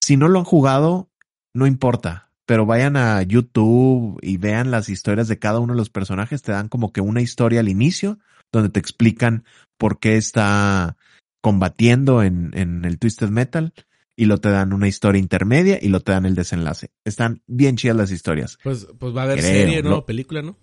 si 0.00 0.16
no 0.16 0.28
lo 0.28 0.38
han 0.38 0.44
jugado, 0.44 1.08
no 1.54 1.66
importa, 1.66 2.30
pero 2.46 2.66
vayan 2.66 2.96
a 2.96 3.22
YouTube 3.22 4.18
y 4.22 4.36
vean 4.36 4.70
las 4.70 4.88
historias 4.88 5.28
de 5.28 5.38
cada 5.38 5.60
uno 5.60 5.72
de 5.74 5.78
los 5.78 5.90
personajes, 5.90 6.42
te 6.42 6.52
dan 6.52 6.68
como 6.68 6.92
que 6.92 7.00
una 7.00 7.22
historia 7.22 7.60
al 7.60 7.68
inicio, 7.68 8.18
donde 8.52 8.70
te 8.70 8.80
explican 8.80 9.44
por 9.78 10.00
qué 10.00 10.16
está 10.16 10.96
combatiendo 11.40 12.22
en, 12.22 12.50
en 12.54 12.84
el 12.84 12.98
Twisted 12.98 13.28
Metal 13.28 13.72
y 14.16 14.26
lo 14.26 14.38
te 14.38 14.50
dan 14.50 14.72
una 14.72 14.88
historia 14.88 15.18
intermedia 15.18 15.78
y 15.80 15.88
lo 15.88 16.00
te 16.00 16.12
dan 16.12 16.26
el 16.26 16.34
desenlace. 16.34 16.90
Están 17.04 17.42
bien 17.46 17.76
chidas 17.76 17.96
las 17.96 18.10
historias. 18.10 18.58
Pues, 18.62 18.86
pues 18.98 19.16
va 19.16 19.22
a 19.22 19.24
haber 19.24 19.40
serie, 19.40 19.82
¿no? 19.82 20.04
película, 20.04 20.42
¿no? 20.42 20.58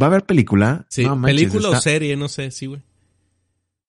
¿Va 0.00 0.06
a 0.06 0.10
haber 0.10 0.24
película? 0.24 0.84
Sí, 0.88 1.06
película 1.22 1.70
o 1.70 1.80
serie, 1.80 2.16
no 2.16 2.28
sé, 2.28 2.50
sí, 2.50 2.66
güey. 2.66 2.82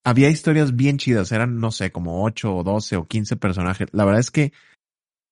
Había 0.08 0.30
historias 0.30 0.74
bien 0.78 0.98
chidas, 0.98 1.34
eran, 1.34 1.60
no 1.60 1.70
sé, 1.70 1.92
como 1.92 2.24
8 2.24 2.56
o 2.56 2.64
12 2.64 2.96
o 2.96 3.08
15 3.08 3.36
personajes. 3.36 3.90
La 3.92 4.06
verdad 4.06 4.22
es 4.22 4.32
que 4.32 4.54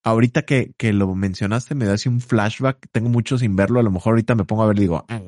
ahorita 0.04 0.42
que, 0.42 0.74
que 0.76 0.92
lo 0.92 1.16
mencionaste 1.16 1.76
me 1.76 1.86
da 1.86 1.94
así 1.94 2.10
un 2.10 2.20
flashback. 2.20 2.90
Tengo 2.92 3.08
mucho 3.08 3.38
sin 3.38 3.56
verlo, 3.56 3.80
a 3.80 3.84
lo 3.84 3.92
mejor 3.92 4.12
ahorita 4.12 4.36
me 4.36 4.44
pongo 4.44 4.64
a 4.64 4.68
ver 4.68 4.76
y 4.76 4.82
digo, 4.82 5.06
ah, 5.08 5.22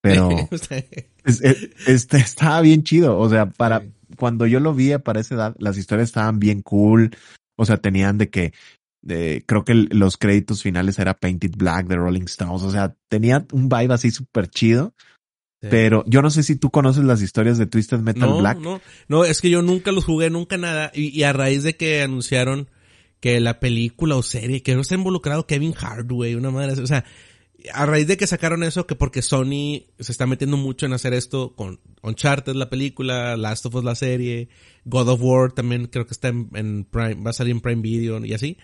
pero 0.00 0.30
este, 1.26 2.16
estaba 2.16 2.62
bien 2.62 2.82
chido. 2.82 3.18
O 3.18 3.28
sea, 3.28 3.50
para 3.50 3.82
cuando 4.16 4.46
yo 4.46 4.58
lo 4.58 4.72
vi 4.72 4.96
para 4.96 5.20
esa 5.20 5.34
edad, 5.34 5.56
las 5.58 5.76
historias 5.76 6.08
estaban 6.08 6.38
bien 6.38 6.62
cool. 6.62 7.14
O 7.58 7.66
sea, 7.66 7.76
tenían 7.76 8.16
de 8.16 8.30
que 8.30 8.54
creo 9.44 9.64
que 9.64 9.74
los 9.74 10.16
créditos 10.16 10.62
finales 10.62 10.98
era 10.98 11.12
Painted 11.12 11.52
Black 11.58 11.88
de 11.88 11.96
Rolling 11.96 12.22
Stones. 12.22 12.62
O 12.62 12.70
sea, 12.70 12.96
tenía 13.10 13.46
un 13.52 13.68
vibe 13.68 13.92
así 13.92 14.10
súper 14.10 14.48
chido. 14.48 14.94
Pero 15.60 16.04
yo 16.06 16.22
no 16.22 16.30
sé 16.30 16.44
si 16.44 16.54
tú 16.54 16.70
conoces 16.70 17.04
las 17.04 17.20
historias 17.20 17.58
de 17.58 17.66
Twisted 17.66 17.98
Metal 17.98 18.32
Black. 18.38 18.58
No, 18.58 18.80
no, 19.08 19.24
es 19.24 19.40
que 19.40 19.50
yo 19.50 19.60
nunca 19.60 19.90
los 19.90 20.04
jugué, 20.04 20.30
nunca 20.30 20.56
nada. 20.56 20.92
Y, 20.94 21.08
y, 21.08 21.24
a 21.24 21.32
raíz 21.32 21.64
de 21.64 21.76
que 21.76 22.02
anunciaron 22.02 22.68
que 23.20 23.40
la 23.40 23.58
película 23.58 24.16
o 24.16 24.22
serie, 24.22 24.62
que 24.62 24.74
no 24.74 24.82
está 24.82 24.94
involucrado 24.94 25.46
Kevin 25.46 25.74
Hart, 25.76 26.10
una 26.10 26.50
madre, 26.50 26.80
o 26.80 26.86
sea, 26.86 27.04
a 27.72 27.86
raíz 27.86 28.06
de 28.06 28.16
que 28.16 28.26
sacaron 28.26 28.62
eso, 28.62 28.86
que 28.86 28.94
porque 28.94 29.22
Sony 29.22 29.86
se 29.98 30.12
está 30.12 30.26
metiendo 30.26 30.56
mucho 30.56 30.86
en 30.86 30.92
hacer 30.92 31.12
esto 31.12 31.54
con 31.56 31.80
Uncharted 32.02 32.54
la 32.54 32.70
película, 32.70 33.36
Last 33.36 33.66
of 33.66 33.74
Us 33.74 33.84
la 33.84 33.96
serie, 33.96 34.48
God 34.84 35.08
of 35.08 35.20
War 35.22 35.52
también 35.52 35.86
creo 35.86 36.06
que 36.06 36.14
está 36.14 36.28
en, 36.28 36.84
Prime, 36.84 37.16
va 37.16 37.30
a 37.30 37.34
salir 37.34 37.52
en 37.52 37.60
Prime 37.60 37.82
Video 37.82 38.24
y 38.24 38.34
así. 38.34 38.58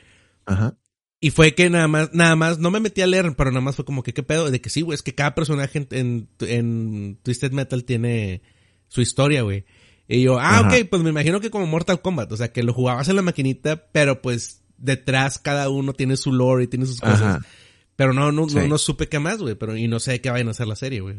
Ajá. 0.46 0.76
Y 1.24 1.30
fue 1.30 1.54
que 1.54 1.70
nada 1.70 1.88
más, 1.88 2.12
nada 2.12 2.36
más, 2.36 2.58
no 2.58 2.70
me 2.70 2.80
metí 2.80 3.00
a 3.00 3.06
leer, 3.06 3.34
pero 3.34 3.50
nada 3.50 3.62
más 3.62 3.76
fue 3.76 3.86
como 3.86 4.02
que 4.02 4.12
qué 4.12 4.22
pedo, 4.22 4.50
de 4.50 4.60
que 4.60 4.68
sí, 4.68 4.82
güey, 4.82 4.94
es 4.94 5.02
que 5.02 5.14
cada 5.14 5.34
personaje 5.34 5.88
en, 5.90 6.28
en, 6.40 7.18
Twisted 7.22 7.50
Metal 7.50 7.82
tiene 7.84 8.42
su 8.88 9.00
historia, 9.00 9.40
güey. 9.40 9.64
Y 10.06 10.20
yo, 10.20 10.38
ah, 10.38 10.60
ok, 10.66 10.86
pues 10.90 11.00
me 11.00 11.08
imagino 11.08 11.40
que 11.40 11.48
como 11.48 11.66
Mortal 11.66 12.02
Kombat, 12.02 12.30
o 12.30 12.36
sea, 12.36 12.52
que 12.52 12.62
lo 12.62 12.74
jugabas 12.74 13.08
en 13.08 13.16
la 13.16 13.22
maquinita, 13.22 13.86
pero 13.90 14.20
pues 14.20 14.64
detrás 14.76 15.38
cada 15.38 15.70
uno 15.70 15.94
tiene 15.94 16.18
su 16.18 16.30
lore 16.30 16.64
y 16.64 16.66
tiene 16.66 16.84
sus 16.84 17.00
cosas. 17.00 17.42
Pero 17.96 18.12
no, 18.12 18.30
no, 18.30 18.44
no, 18.44 18.76
supe 18.76 19.08
qué 19.08 19.18
más, 19.18 19.38
güey. 19.38 19.54
Pero, 19.54 19.78
y 19.78 19.88
no 19.88 20.00
sé 20.00 20.20
qué 20.20 20.28
vayan 20.28 20.48
a 20.48 20.50
hacer 20.50 20.66
la 20.66 20.76
serie, 20.76 21.00
güey. 21.00 21.16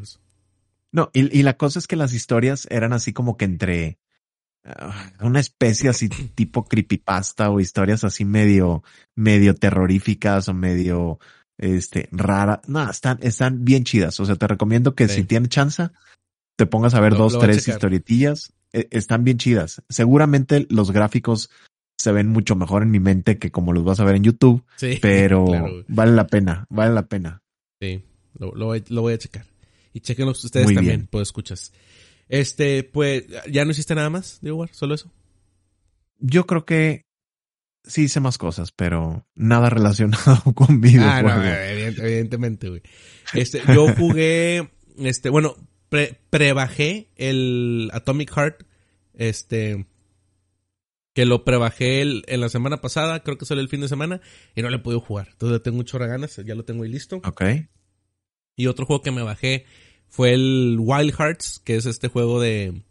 No, 0.92 1.10
y, 1.14 1.36
y, 1.36 1.42
la 1.42 1.58
cosa 1.58 1.80
es 1.80 1.88
que 1.88 1.96
las 1.96 2.14
historias 2.14 2.68
eran 2.70 2.94
así 2.94 3.12
como 3.12 3.38
que 3.38 3.46
entre 3.46 3.98
una 5.22 5.40
especie 5.40 5.90
así 5.90 6.10
tipo 6.10 6.66
creepypasta 6.66 7.50
o 7.50 7.60
historias 7.60 8.04
así 8.04 8.26
medio, 8.26 8.84
medio 9.16 9.56
terroríficas 9.56 10.48
o 10.50 10.54
medio, 10.54 11.20
este, 11.58 12.10
rara. 12.12 12.62
No, 12.68 12.90
están, 12.90 13.20
están 13.22 13.64
bien 13.64 13.84
chidas. 13.84 14.20
O 14.20 14.26
sea, 14.26 14.36
te 14.36 14.48
recomiendo 14.48 14.96
que 14.96 15.08
si 15.08 15.24
tienes 15.24 15.50
chance, 15.50 15.90
te 16.56 16.66
pongas 16.66 16.94
a 16.94 17.00
ver 17.00 17.16
dos, 17.16 17.38
tres 17.40 17.68
historietillas. 17.68 18.54
E, 18.74 18.88
están 18.92 19.24
bien 19.24 19.38
chidas. 19.38 19.82
Seguramente 19.90 20.66
los 20.70 20.92
gráficos 20.92 21.50
se 21.98 22.12
ven 22.12 22.28
mucho 22.28 22.56
mejor 22.56 22.84
en 22.84 22.92
mi 22.92 23.00
mente 23.00 23.38
que 23.38 23.52
como 23.52 23.74
los 23.74 23.84
vas 23.84 24.00
a 24.00 24.06
ver 24.06 24.16
en 24.16 24.24
YouTube. 24.24 24.64
Sí, 24.76 24.98
pero 25.02 25.46
vale 25.88 26.12
la 26.12 26.28
pena, 26.28 26.66
vale 26.70 26.94
la 26.94 27.08
pena. 27.08 27.42
Sí, 27.80 28.04
lo, 28.38 28.52
voy, 28.52 29.14
a 29.14 29.18
checar. 29.18 29.46
Y 29.94 30.02
chequenlo 30.02 30.32
ustedes 30.32 30.74
también, 30.74 31.08
pues 31.10 31.30
escuchas. 31.30 31.72
Este, 32.28 32.84
pues, 32.84 33.26
¿ya 33.50 33.66
no 33.66 33.72
hiciste 33.72 33.96
nada 33.96 34.10
más, 34.10 34.40
Diego 34.42 34.66
¿Solo 34.68 34.96
eso? 34.96 35.12
Yo 36.20 36.46
creo 36.46 36.66
que 36.66 37.06
sí 37.84 38.04
hice 38.04 38.20
más 38.20 38.38
cosas, 38.38 38.72
pero 38.72 39.28
nada 39.36 39.70
relacionado 39.70 40.42
con 40.56 40.82
videojuegos. 40.82 41.32
Ah, 41.32 41.38
no, 41.38 42.04
evidentemente, 42.04 42.70
güey. 42.70 42.82
Este, 43.34 43.62
yo 43.74 43.94
jugué, 43.96 44.72
este, 44.98 45.30
bueno, 45.30 45.56
pre, 45.90 46.20
prebajé 46.30 47.10
el 47.16 47.90
Atomic 47.94 48.32
Heart, 48.32 48.64
este, 49.14 49.86
que 51.14 51.26
lo 51.26 51.46
prebajé 51.46 52.02
el, 52.02 52.24
en 52.28 52.42
la 52.42 52.50
semana 52.50 52.82
pasada, 52.82 53.24
creo 53.24 53.38
que 53.38 53.46
salió 53.46 53.62
el 53.62 53.70
fin 53.70 53.82
de 53.82 53.88
semana, 53.88 54.22
y 54.56 54.62
no 54.62 54.70
le 54.70 54.78
he 54.78 54.80
podido 54.80 55.00
jugar. 55.00 55.30
Entonces 55.32 55.62
tengo 55.62 55.78
mucho 55.78 56.00
ganas, 56.00 56.36
ya 56.38 56.56
lo 56.56 56.66
tengo 56.66 56.84
ahí 56.84 56.90
listo. 56.90 57.22
Ok. 57.24 57.44
Y 58.58 58.68
otro 58.68 58.86
juego 58.86 59.02
que 59.02 59.12
me 59.12 59.22
bajé 59.22 59.66
fue 60.16 60.34
el 60.34 60.78
Wild 60.80 61.14
Hearts, 61.14 61.60
que 61.66 61.76
es 61.76 61.86
este 61.86 62.08
juego 62.08 62.40
de, 62.40 62.84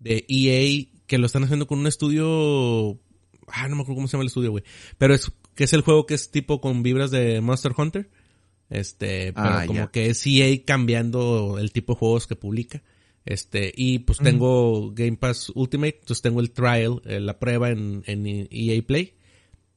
de 0.00 0.26
EA, 0.28 0.86
que 1.06 1.16
lo 1.16 1.24
están 1.24 1.44
haciendo 1.44 1.66
con 1.66 1.78
un 1.78 1.86
estudio... 1.86 3.00
Ah, 3.46 3.68
no 3.68 3.76
me 3.76 3.80
acuerdo 3.80 3.94
cómo 3.94 4.06
se 4.06 4.12
llama 4.12 4.24
el 4.24 4.28
estudio, 4.28 4.50
güey. 4.50 4.64
Pero 4.98 5.14
es 5.14 5.32
que 5.54 5.64
es 5.64 5.72
el 5.72 5.80
juego 5.80 6.04
que 6.04 6.12
es 6.12 6.30
tipo 6.30 6.60
con 6.60 6.82
vibras 6.82 7.10
de 7.10 7.40
Monster 7.40 7.72
Hunter. 7.74 8.10
Este, 8.68 9.32
pero 9.32 9.48
ah, 9.48 9.64
como 9.66 9.90
que 9.90 10.10
es 10.10 10.26
EA 10.26 10.62
cambiando 10.62 11.56
el 11.58 11.72
tipo 11.72 11.94
de 11.94 12.00
juegos 12.00 12.26
que 12.26 12.36
publica. 12.36 12.82
Este, 13.24 13.72
y 13.74 14.00
pues 14.00 14.18
tengo 14.18 14.92
Game 14.92 15.16
Pass 15.16 15.50
Ultimate, 15.54 16.00
entonces 16.00 16.20
tengo 16.20 16.40
el 16.40 16.50
trial, 16.50 17.00
eh, 17.06 17.18
la 17.18 17.38
prueba 17.38 17.70
en, 17.70 18.02
en 18.04 18.26
EA 18.50 18.82
Play. 18.82 19.14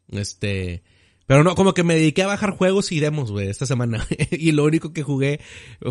Este, 0.10 0.84
pero 1.32 1.46
no, 1.46 1.56
como 1.56 1.74
que 1.74 1.86
me 1.86 1.96
dediqué 1.96 2.24
a 2.24 2.28
bajar 2.28 2.58
juegos 2.58 2.92
y 2.92 3.00
demos, 3.00 3.32
güey, 3.32 3.48
esta 3.48 3.66
semana. 3.66 4.06
y 4.32 4.52
lo 4.52 4.66
único 4.66 4.92
que 4.92 5.02
jugué 5.02 5.40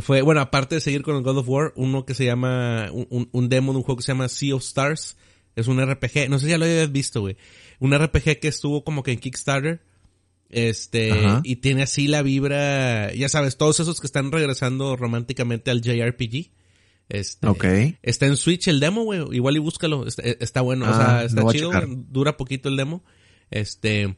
fue, 0.03 0.21
bueno, 0.21 0.43
aparte 0.43 0.75
de 0.75 0.83
seguir 0.83 1.01
con 1.01 1.17
el 1.17 1.23
God 1.23 1.39
of 1.39 1.49
War, 1.49 1.73
uno 1.77 2.05
que 2.05 2.13
se 2.13 2.27
llama, 2.27 2.91
un, 2.93 3.31
un 3.33 3.49
demo 3.49 3.73
de 3.73 3.79
un 3.79 3.83
juego 3.83 3.97
que 3.97 4.03
se 4.03 4.13
llama 4.13 4.29
Sea 4.29 4.55
of 4.55 4.63
Stars. 4.63 5.17
Es 5.57 5.67
un 5.67 5.81
RPG, 5.81 6.29
no 6.29 6.39
sé 6.39 6.45
si 6.45 6.51
ya 6.51 6.59
lo 6.59 6.67
hayas 6.67 6.93
visto, 6.93 7.23
güey. 7.23 7.39
Un 7.79 7.99
RPG 7.99 8.39
que 8.39 8.49
estuvo 8.49 8.85
como 8.85 9.03
que 9.03 9.13
en 9.13 9.19
Kickstarter. 9.19 9.81
Este, 10.51 11.11
y 11.45 11.57
tiene 11.57 11.85
así 11.85 12.07
la 12.07 12.21
vibra, 12.21 13.11
ya 13.15 13.31
sabes, 13.31 13.57
todos 13.57 13.81
esos 13.81 13.99
que 13.99 14.09
están 14.09 14.33
regresando 14.33 14.95
románticamente 14.95 15.71
al 15.71 15.81
JRPG. 15.81 16.51
Este, 17.09 17.47
ok. 17.47 17.65
Está 18.03 18.27
en 18.27 18.37
Switch 18.37 18.69
el 18.69 18.79
demo, 18.79 19.05
güey. 19.05 19.25
Igual 19.33 19.57
y 19.57 19.61
búscalo. 19.61 20.05
Está, 20.07 20.61
bueno. 20.61 20.85
o 20.85 20.95
sea, 20.95 21.21
ah, 21.21 21.25
está 21.25 21.47
chido. 21.47 21.71
Dura 21.89 22.37
poquito 22.37 22.69
el 22.69 22.77
demo. 22.77 23.03
Este. 23.51 24.17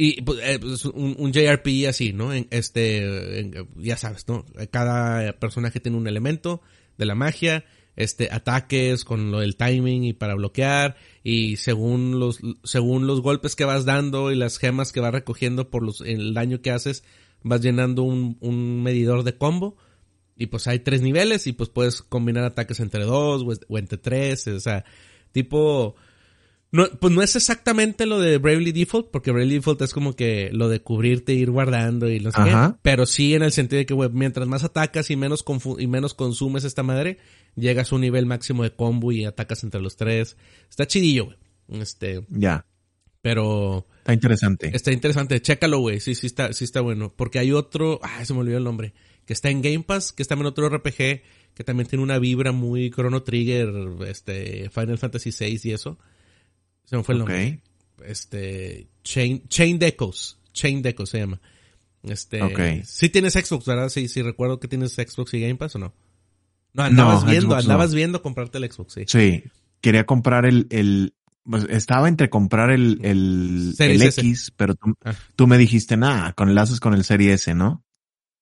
Y 0.00 0.22
pues, 0.22 0.38
eh, 0.42 0.58
pues 0.60 0.84
un, 0.84 1.16
un, 1.18 1.32
JRPG 1.32 1.88
así, 1.88 2.12
¿no? 2.12 2.32
este, 2.32 3.50
ya 3.76 3.96
sabes, 3.96 4.28
¿no? 4.28 4.46
Cada 4.70 5.32
personaje 5.40 5.80
tiene 5.80 5.98
un 5.98 6.06
elemento 6.06 6.62
de 6.96 7.04
la 7.04 7.16
magia, 7.16 7.64
este, 7.96 8.28
ataques 8.30 9.04
con 9.04 9.32
lo 9.32 9.40
del 9.40 9.56
timing 9.56 10.04
y 10.04 10.12
para 10.12 10.36
bloquear, 10.36 10.96
y 11.24 11.56
según 11.56 12.20
los, 12.20 12.38
según 12.62 13.08
los 13.08 13.20
golpes 13.20 13.56
que 13.56 13.64
vas 13.64 13.84
dando 13.84 14.30
y 14.30 14.36
las 14.36 14.58
gemas 14.58 14.92
que 14.92 15.00
vas 15.00 15.12
recogiendo 15.12 15.68
por 15.68 15.82
los, 15.82 16.00
el 16.00 16.32
daño 16.32 16.62
que 16.62 16.70
haces, 16.70 17.02
vas 17.42 17.60
llenando 17.60 18.04
un, 18.04 18.36
un 18.40 18.84
medidor 18.84 19.24
de 19.24 19.36
combo 19.36 19.76
y 20.38 20.46
pues 20.46 20.68
hay 20.68 20.78
tres 20.78 21.02
niveles 21.02 21.48
y 21.48 21.52
pues 21.52 21.68
puedes 21.68 22.00
combinar 22.00 22.44
ataques 22.44 22.78
entre 22.78 23.04
dos 23.04 23.44
o, 23.68 23.78
entre 23.78 23.98
tres. 23.98 24.46
O 24.46 24.60
sea, 24.60 24.84
tipo... 25.32 25.96
No, 26.70 26.86
pues 27.00 27.14
no 27.14 27.22
es 27.22 27.34
exactamente 27.34 28.04
lo 28.04 28.20
de 28.20 28.36
Bravely 28.36 28.72
Default, 28.72 29.10
porque 29.10 29.30
Bravely 29.30 29.54
Default 29.54 29.80
es 29.82 29.94
como 29.94 30.14
que 30.14 30.50
lo 30.52 30.68
de 30.68 30.80
cubrirte, 30.80 31.32
ir 31.32 31.50
guardando 31.50 32.10
y 32.10 32.20
no 32.20 32.30
sé 32.30 32.42
qué. 32.44 32.74
Pero 32.82 33.06
sí 33.06 33.34
en 33.34 33.42
el 33.42 33.52
sentido 33.52 33.78
de 33.78 33.86
que, 33.86 33.94
güey, 33.94 34.10
mientras 34.12 34.46
más 34.46 34.64
atacas 34.64 35.10
y 35.10 35.16
menos, 35.16 35.44
y 35.78 35.86
menos 35.86 36.12
consumes 36.12 36.64
esta 36.64 36.82
madre, 36.82 37.18
llegas 37.56 37.90
a 37.90 37.94
un 37.94 38.02
nivel 38.02 38.26
máximo 38.26 38.64
de 38.64 38.72
combo 38.72 39.12
y 39.12 39.24
atacas 39.24 39.64
entre 39.64 39.80
los 39.80 39.96
tres. 39.96 40.36
Está 40.68 40.86
chidillo, 40.86 41.26
güey. 41.26 41.80
Este. 41.80 42.24
Ya. 42.28 42.66
Pero. 43.22 43.86
Está 43.98 44.12
interesante. 44.12 44.70
Está 44.74 44.92
interesante. 44.92 45.40
Chécalo, 45.40 45.78
güey. 45.78 46.00
Sí, 46.00 46.14
sí 46.14 46.26
está, 46.26 46.52
sí 46.52 46.64
está 46.64 46.82
bueno. 46.82 47.14
Porque 47.16 47.38
hay 47.38 47.52
otro. 47.52 47.98
Ah, 48.02 48.22
se 48.24 48.34
me 48.34 48.40
olvidó 48.40 48.58
el 48.58 48.64
nombre. 48.64 48.92
Que 49.24 49.32
está 49.32 49.48
en 49.48 49.62
Game 49.62 49.84
Pass, 49.84 50.12
que 50.12 50.22
está 50.22 50.34
en 50.34 50.46
otro 50.46 50.68
RPG, 50.68 51.22
que 51.54 51.64
también 51.64 51.88
tiene 51.88 52.02
una 52.02 52.18
vibra 52.18 52.52
muy 52.52 52.90
Chrono 52.90 53.22
Trigger, 53.22 53.70
este, 54.06 54.70
Final 54.70 54.98
Fantasy 54.98 55.30
VI 55.38 55.60
y 55.64 55.72
eso. 55.72 55.98
Se 56.88 56.96
me 56.96 57.02
fue 57.02 57.14
el 57.14 57.18
nombre. 57.20 57.60
Este, 58.04 58.88
Chain, 59.04 59.46
Chain 59.48 59.78
Decos. 59.78 60.38
Chain 60.52 60.82
Decos 60.82 61.10
se 61.10 61.18
llama. 61.18 61.40
Este, 62.02 62.42
Ok. 62.42 62.84
sí 62.84 63.08
tienes 63.08 63.34
Xbox, 63.34 63.66
¿verdad? 63.66 63.88
Sí, 63.88 64.08
sí, 64.08 64.22
recuerdo 64.22 64.60
que 64.60 64.68
tienes 64.68 64.92
Xbox 64.94 65.34
y 65.34 65.40
Game 65.40 65.56
Pass 65.56 65.76
o 65.76 65.78
no. 65.78 65.94
No, 66.72 66.84
andabas 66.84 67.24
No, 67.24 67.30
viendo, 67.30 67.48
Xbox 67.48 67.64
no. 67.66 67.72
andabas 67.72 67.94
viendo 67.94 68.22
comprarte 68.22 68.58
el 68.58 68.70
Xbox, 68.70 68.94
sí. 68.94 69.04
Sí. 69.06 69.42
Quería 69.80 70.06
comprar 70.06 70.46
el, 70.46 70.66
el, 70.70 71.14
pues, 71.44 71.66
estaba 71.70 72.08
entre 72.08 72.30
comprar 72.30 72.70
el, 72.70 73.00
el, 73.02 73.72
Series 73.76 74.18
el. 74.18 74.24
X, 74.26 74.52
pero 74.56 74.74
tú, 74.74 74.94
Ah. 75.04 75.14
tú 75.36 75.46
me 75.46 75.58
dijiste, 75.58 75.96
nada, 75.96 76.32
con 76.34 76.48
el 76.48 76.58
haces 76.58 76.80
con 76.80 76.94
el 76.94 77.04
Serie 77.04 77.32
S, 77.34 77.54
¿no? 77.54 77.84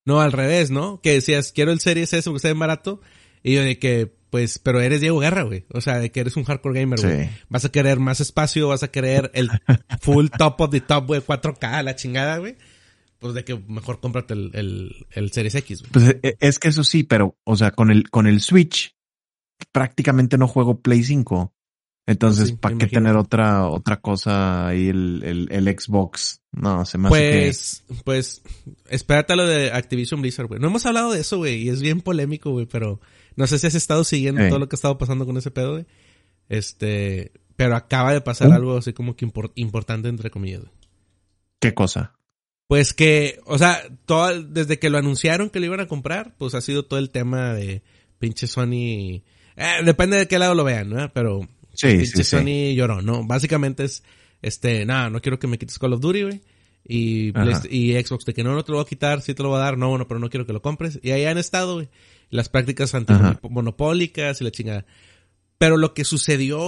No, 0.04 0.20
al 0.20 0.32
revés, 0.32 0.70
¿no? 0.70 1.00
Que 1.00 1.12
decías, 1.14 1.50
quiero 1.52 1.72
el 1.72 1.80
Series 1.80 2.12
S 2.12 2.28
porque 2.30 2.36
está 2.36 2.48
bien 2.48 2.58
barato. 2.60 3.00
Y 3.42 3.54
yo 3.54 3.62
de 3.62 3.78
que, 3.78 4.14
pues, 4.36 4.58
pero 4.58 4.82
eres 4.82 5.00
Diego 5.00 5.18
Guerra, 5.18 5.44
güey. 5.44 5.64
O 5.72 5.80
sea, 5.80 5.98
de 5.98 6.12
que 6.12 6.20
eres 6.20 6.36
un 6.36 6.44
hardcore 6.44 6.78
gamer, 6.78 7.00
güey. 7.00 7.24
Sí. 7.24 7.30
Vas 7.48 7.64
a 7.64 7.70
querer 7.70 7.98
más 7.98 8.20
espacio, 8.20 8.68
vas 8.68 8.82
a 8.82 8.88
querer 8.88 9.30
el 9.32 9.48
full 10.02 10.26
top 10.38 10.60
of 10.60 10.70
the 10.70 10.82
top, 10.82 11.06
güey, 11.06 11.22
4K, 11.22 11.82
la 11.82 11.96
chingada, 11.96 12.36
güey. 12.36 12.58
Pues 13.18 13.32
de 13.32 13.46
que 13.46 13.58
mejor 13.66 13.98
cómprate 13.98 14.34
el, 14.34 14.50
el, 14.52 15.06
el 15.12 15.32
Series 15.32 15.54
X, 15.54 15.80
güey. 15.80 15.90
Pues 15.90 16.16
e- 16.22 16.36
es 16.38 16.58
que 16.58 16.68
eso 16.68 16.84
sí, 16.84 17.02
pero, 17.02 17.38
o 17.44 17.56
sea, 17.56 17.70
con 17.70 17.90
el, 17.90 18.10
con 18.10 18.26
el 18.26 18.42
Switch, 18.42 18.94
prácticamente 19.72 20.36
no 20.36 20.48
juego 20.48 20.82
Play 20.82 21.02
5. 21.02 21.54
Entonces, 22.06 22.48
Sí, 22.50 22.56
¿para 22.56 22.76
qué 22.76 22.88
tener 22.88 23.16
otra, 23.16 23.66
otra 23.68 24.02
cosa 24.02 24.68
ahí 24.68 24.88
el, 24.88 25.22
el, 25.24 25.48
el 25.50 25.78
Xbox? 25.80 26.42
No, 26.56 26.84
se 26.86 26.98
me 26.98 27.06
hace 27.08 27.10
Pues, 27.16 27.84
pues, 28.04 28.42
espérate 28.88 29.34
a 29.34 29.36
lo 29.36 29.46
de 29.46 29.70
Activision 29.70 30.20
Blizzard, 30.22 30.48
güey. 30.48 30.58
No 30.60 30.66
hemos 30.68 30.84
hablado 30.86 31.12
de 31.12 31.20
eso, 31.20 31.36
güey, 31.36 31.62
y 31.62 31.68
es 31.68 31.80
bien 31.82 32.00
polémico, 32.00 32.50
güey, 32.50 32.66
pero 32.66 33.00
no 33.36 33.46
sé 33.46 33.58
si 33.58 33.66
has 33.68 33.74
estado 33.74 34.02
siguiendo 34.04 34.40
Eh. 34.42 34.48
todo 34.48 34.58
lo 34.58 34.68
que 34.68 34.74
ha 34.74 34.78
estado 34.78 34.96
pasando 34.98 35.24
con 35.26 35.36
ese 35.36 35.50
pedo, 35.52 35.72
güey. 35.72 35.86
Este, 36.48 37.32
pero 37.56 37.76
acaba 37.76 38.12
de 38.12 38.20
pasar 38.20 38.52
algo 38.52 38.76
así 38.76 38.92
como 38.92 39.16
que 39.16 39.26
impor- 39.26 39.52
importante, 39.54 40.08
entre 40.08 40.30
comillas, 40.30 40.60
güey. 40.62 40.72
que, 41.60 41.68
¿qué 41.68 41.74
cosa? 41.74 42.14
Pues 42.68 42.92
que, 42.94 43.38
o 43.46 43.58
sea, 43.58 43.80
todo, 44.06 44.42
desde 44.42 44.78
que 44.78 44.90
lo 44.90 44.98
anunciaron 44.98 45.50
que 45.50 45.60
lo 45.60 45.66
iban 45.66 45.80
a 45.80 45.86
comprar, 45.86 46.34
pues 46.36 46.54
ha 46.54 46.60
sido 46.60 46.84
todo 46.84 46.98
el 46.98 47.10
tema 47.10 47.52
de 47.54 47.82
pinche 48.18 48.46
Sony. 48.46 49.22
Eh, 49.56 49.82
depende 49.84 50.16
de 50.16 50.26
qué 50.28 50.38
lado 50.38 50.54
lo 50.54 50.64
vean, 50.64 50.90
¿no? 50.90 51.12
Pero 51.12 51.48
Sí, 51.74 51.88
pinche 51.88 52.06
sí, 52.06 52.24
sí. 52.24 52.24
Sony 52.24 52.74
lloró, 52.74 53.02
¿no? 53.02 53.24
Básicamente 53.26 53.84
es, 53.84 54.02
este, 54.42 54.84
nada, 54.86 55.10
no 55.10 55.20
quiero 55.20 55.38
que 55.38 55.46
me 55.46 55.58
quites 55.58 55.78
Call 55.78 55.92
of 55.94 56.00
Duty, 56.00 56.22
güey. 56.22 56.40
Y. 56.88 57.32
Playst- 57.32 57.70
y 57.70 57.92
Xbox 58.00 58.24
de 58.24 58.34
que 58.34 58.44
no, 58.44 58.54
no 58.54 58.62
te 58.64 58.70
lo 58.72 58.78
voy 58.78 58.84
a 58.86 58.88
quitar, 58.88 59.20
sí 59.20 59.34
te 59.34 59.42
lo 59.42 59.48
voy 59.48 59.58
a 59.58 59.62
dar, 59.62 59.76
no, 59.76 59.88
bueno, 59.88 60.06
pero 60.06 60.20
no 60.20 60.30
quiero 60.30 60.46
que 60.46 60.52
lo 60.52 60.62
compres. 60.62 61.00
Y 61.02 61.10
ahí 61.10 61.24
han 61.24 61.38
estado, 61.38 61.74
güey. 61.74 61.88
Las 62.30 62.48
prácticas 62.48 62.94
antimonopólicas 62.94 64.40
y 64.40 64.44
la 64.44 64.50
chingada. 64.50 64.84
Pero 65.58 65.78
lo 65.78 65.94
que 65.94 66.04
sucedió 66.04 66.58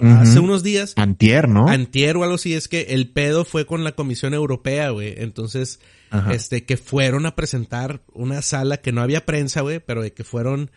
hace 0.00 0.40
unos 0.40 0.62
días 0.64 0.94
Antier, 0.96 1.48
¿no? 1.48 1.68
Antier 1.68 2.16
o 2.16 2.22
algo 2.24 2.34
así 2.34 2.54
es 2.54 2.66
que 2.66 2.80
el 2.90 3.08
pedo 3.10 3.44
fue 3.44 3.66
con 3.66 3.84
la 3.84 3.92
Comisión 3.92 4.34
Europea, 4.34 4.90
güey. 4.90 5.14
Entonces, 5.18 5.80
Ajá. 6.10 6.32
este, 6.34 6.64
que 6.64 6.76
fueron 6.76 7.24
a 7.26 7.36
presentar 7.36 8.02
una 8.12 8.42
sala 8.42 8.78
que 8.78 8.90
no 8.90 9.00
había 9.00 9.24
prensa, 9.26 9.60
güey, 9.60 9.78
pero 9.78 10.02
de 10.02 10.12
que 10.12 10.24
fueron 10.24 10.70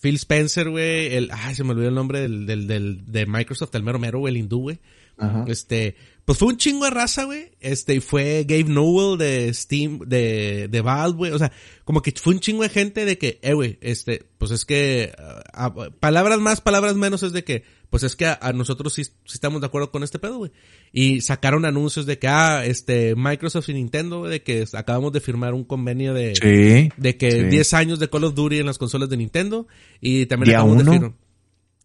Phil 0.00 0.16
Spencer, 0.16 0.68
güey, 0.68 1.14
el, 1.14 1.30
ay, 1.32 1.54
se 1.54 1.62
me 1.62 1.70
olvidó 1.70 1.88
el 1.90 1.94
nombre 1.94 2.20
del, 2.20 2.44
del, 2.44 2.66
del, 2.66 3.04
de 3.12 3.24
Microsoft, 3.26 3.74
el 3.76 3.84
mero 3.84 4.00
mero, 4.00 4.18
güey, 4.18 4.34
el 4.34 4.38
hindú, 4.40 4.62
güey. 4.62 4.80
Ajá. 5.22 5.44
Este, 5.48 5.94
pues 6.24 6.38
fue 6.38 6.48
un 6.48 6.56
chingo 6.56 6.84
de 6.84 6.90
raza, 6.90 7.24
güey. 7.24 7.50
Este, 7.60 7.94
y 7.96 8.00
fue 8.00 8.44
Gabe 8.46 8.64
Newell 8.64 9.18
de 9.18 9.52
Steam, 9.54 9.98
de, 10.06 10.68
de 10.68 10.80
Valve, 10.80 11.16
güey. 11.16 11.32
O 11.32 11.38
sea, 11.38 11.50
como 11.84 12.00
que 12.02 12.12
fue 12.12 12.34
un 12.34 12.40
chingo 12.40 12.62
de 12.62 12.68
gente 12.68 13.04
de 13.04 13.18
que, 13.18 13.38
eh, 13.42 13.54
güey, 13.54 13.78
este, 13.80 14.24
pues 14.38 14.50
es 14.52 14.64
que, 14.64 15.12
ah, 15.18 15.42
ah, 15.52 15.74
palabras 15.98 16.38
más, 16.38 16.60
palabras 16.60 16.94
menos 16.94 17.22
es 17.24 17.32
de 17.32 17.42
que, 17.42 17.64
pues 17.90 18.04
es 18.04 18.14
que 18.16 18.26
a, 18.26 18.38
a 18.40 18.52
nosotros 18.52 18.94
sí, 18.94 19.04
sí 19.04 19.10
estamos 19.26 19.60
de 19.60 19.66
acuerdo 19.66 19.90
con 19.90 20.02
este 20.04 20.18
pedo, 20.20 20.38
güey. 20.38 20.52
Y 20.92 21.20
sacaron 21.22 21.64
anuncios 21.64 22.06
de 22.06 22.18
que, 22.18 22.28
ah, 22.28 22.64
este, 22.64 23.14
Microsoft 23.16 23.68
y 23.70 23.74
Nintendo, 23.74 24.20
güey, 24.20 24.30
de 24.30 24.42
que 24.42 24.64
acabamos 24.74 25.12
de 25.12 25.20
firmar 25.20 25.54
un 25.54 25.64
convenio 25.64 26.14
de, 26.14 26.36
Sí. 26.36 26.90
de 26.96 27.16
que 27.16 27.30
sí. 27.32 27.42
10 27.44 27.74
años 27.74 27.98
de 27.98 28.08
Call 28.08 28.24
of 28.24 28.34
Duty 28.34 28.58
en 28.60 28.66
las 28.66 28.78
consolas 28.78 29.08
de 29.08 29.16
Nintendo 29.16 29.66
y 30.00 30.26
también 30.26 30.54
acabamos 30.54 30.82
uno. 30.82 30.92
de 30.92 30.98
firmar 30.98 31.21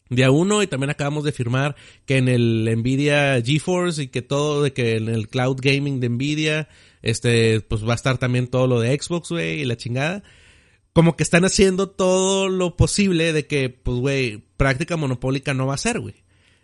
día 0.10 0.32
uno 0.32 0.64
y 0.64 0.68
también 0.68 0.90
acabamos 0.90 1.24
de 1.24 1.32
firmar 1.32 1.76
que 2.06 2.18
en 2.18 2.28
el 2.28 2.70
Nvidia 2.78 3.42
GeForce 3.42 4.04
y 4.04 4.08
que 4.08 4.22
todo 4.22 4.64
de 4.64 4.74
que 4.74 4.98
en 4.98 5.10
el 5.10 5.28
cloud 5.28 5.58
gaming 5.62 6.00
de 6.00 6.10
Nvidia 6.10 6.70
este 7.02 7.62
pues 7.62 7.88
va 7.88 7.94
a 7.94 7.96
estar 7.96 8.18
también 8.18 8.48
todo 8.48 8.68
lo 8.68 8.80
de 8.80 8.98
Xbox 9.00 9.30
güey 9.30 9.62
y 9.62 9.66
la 9.66 9.78
chingada 9.78 10.24
como 10.94 11.16
que 11.16 11.24
están 11.24 11.46
haciendo 11.46 11.90
todo 11.90 12.50
lo 12.50 12.76
posible 12.76 13.34
de 13.34 13.48
que 13.48 13.70
pues 13.70 13.98
güey 13.98 14.44
práctica 14.58 14.98
monopólica 14.98 15.54
no 15.54 15.68
va 15.68 15.76
a 15.76 15.78
ser 15.78 16.00
güey 16.00 16.16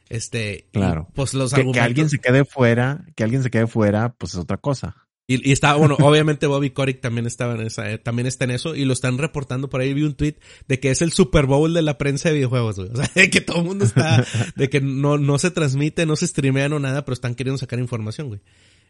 este 0.09 0.67
y, 0.71 0.77
Claro. 0.77 1.07
pues 1.13 1.33
los 1.33 1.51
Que, 1.51 1.57
que 1.57 1.79
argumentos 1.79 1.83
alguien 1.83 2.09
se 2.09 2.19
quede 2.19 2.45
fuera, 2.45 3.05
que 3.15 3.23
alguien 3.23 3.41
se 3.41 3.49
quede 3.49 3.67
fuera, 3.67 4.13
pues 4.13 4.33
es 4.33 4.39
otra 4.39 4.57
cosa. 4.57 5.02
Y, 5.25 5.49
y 5.49 5.53
estaba, 5.53 5.77
bueno, 5.77 5.95
obviamente 6.01 6.47
Bobby 6.47 6.71
Kotick 6.71 6.99
también 6.99 7.25
estaba 7.25 7.55
en 7.55 7.61
esa, 7.61 7.89
eh, 7.89 7.97
también 7.97 8.25
está 8.27 8.43
en 8.43 8.51
eso 8.51 8.75
y 8.75 8.83
lo 8.83 8.91
están 8.91 9.17
reportando 9.17 9.69
por 9.69 9.79
ahí. 9.79 9.93
Vi 9.93 10.03
un 10.03 10.15
tweet 10.15 10.35
de 10.67 10.79
que 10.81 10.91
es 10.91 11.01
el 11.01 11.13
Super 11.13 11.45
Bowl 11.45 11.73
de 11.73 11.81
la 11.81 11.97
prensa 11.97 12.29
de 12.29 12.35
videojuegos, 12.35 12.75
güey. 12.75 12.89
O 12.91 12.95
sea, 12.97 13.09
de 13.15 13.29
que 13.29 13.39
todo 13.39 13.59
el 13.59 13.63
mundo 13.63 13.85
está, 13.85 14.25
de 14.55 14.69
que 14.69 14.81
no, 14.81 15.17
no 15.17 15.39
se 15.39 15.51
transmite, 15.51 16.05
no 16.05 16.17
se 16.17 16.27
streamea, 16.27 16.67
no 16.67 16.79
nada, 16.79 17.05
pero 17.05 17.13
están 17.13 17.35
queriendo 17.35 17.57
sacar 17.57 17.79
información, 17.79 18.27
güey. 18.27 18.41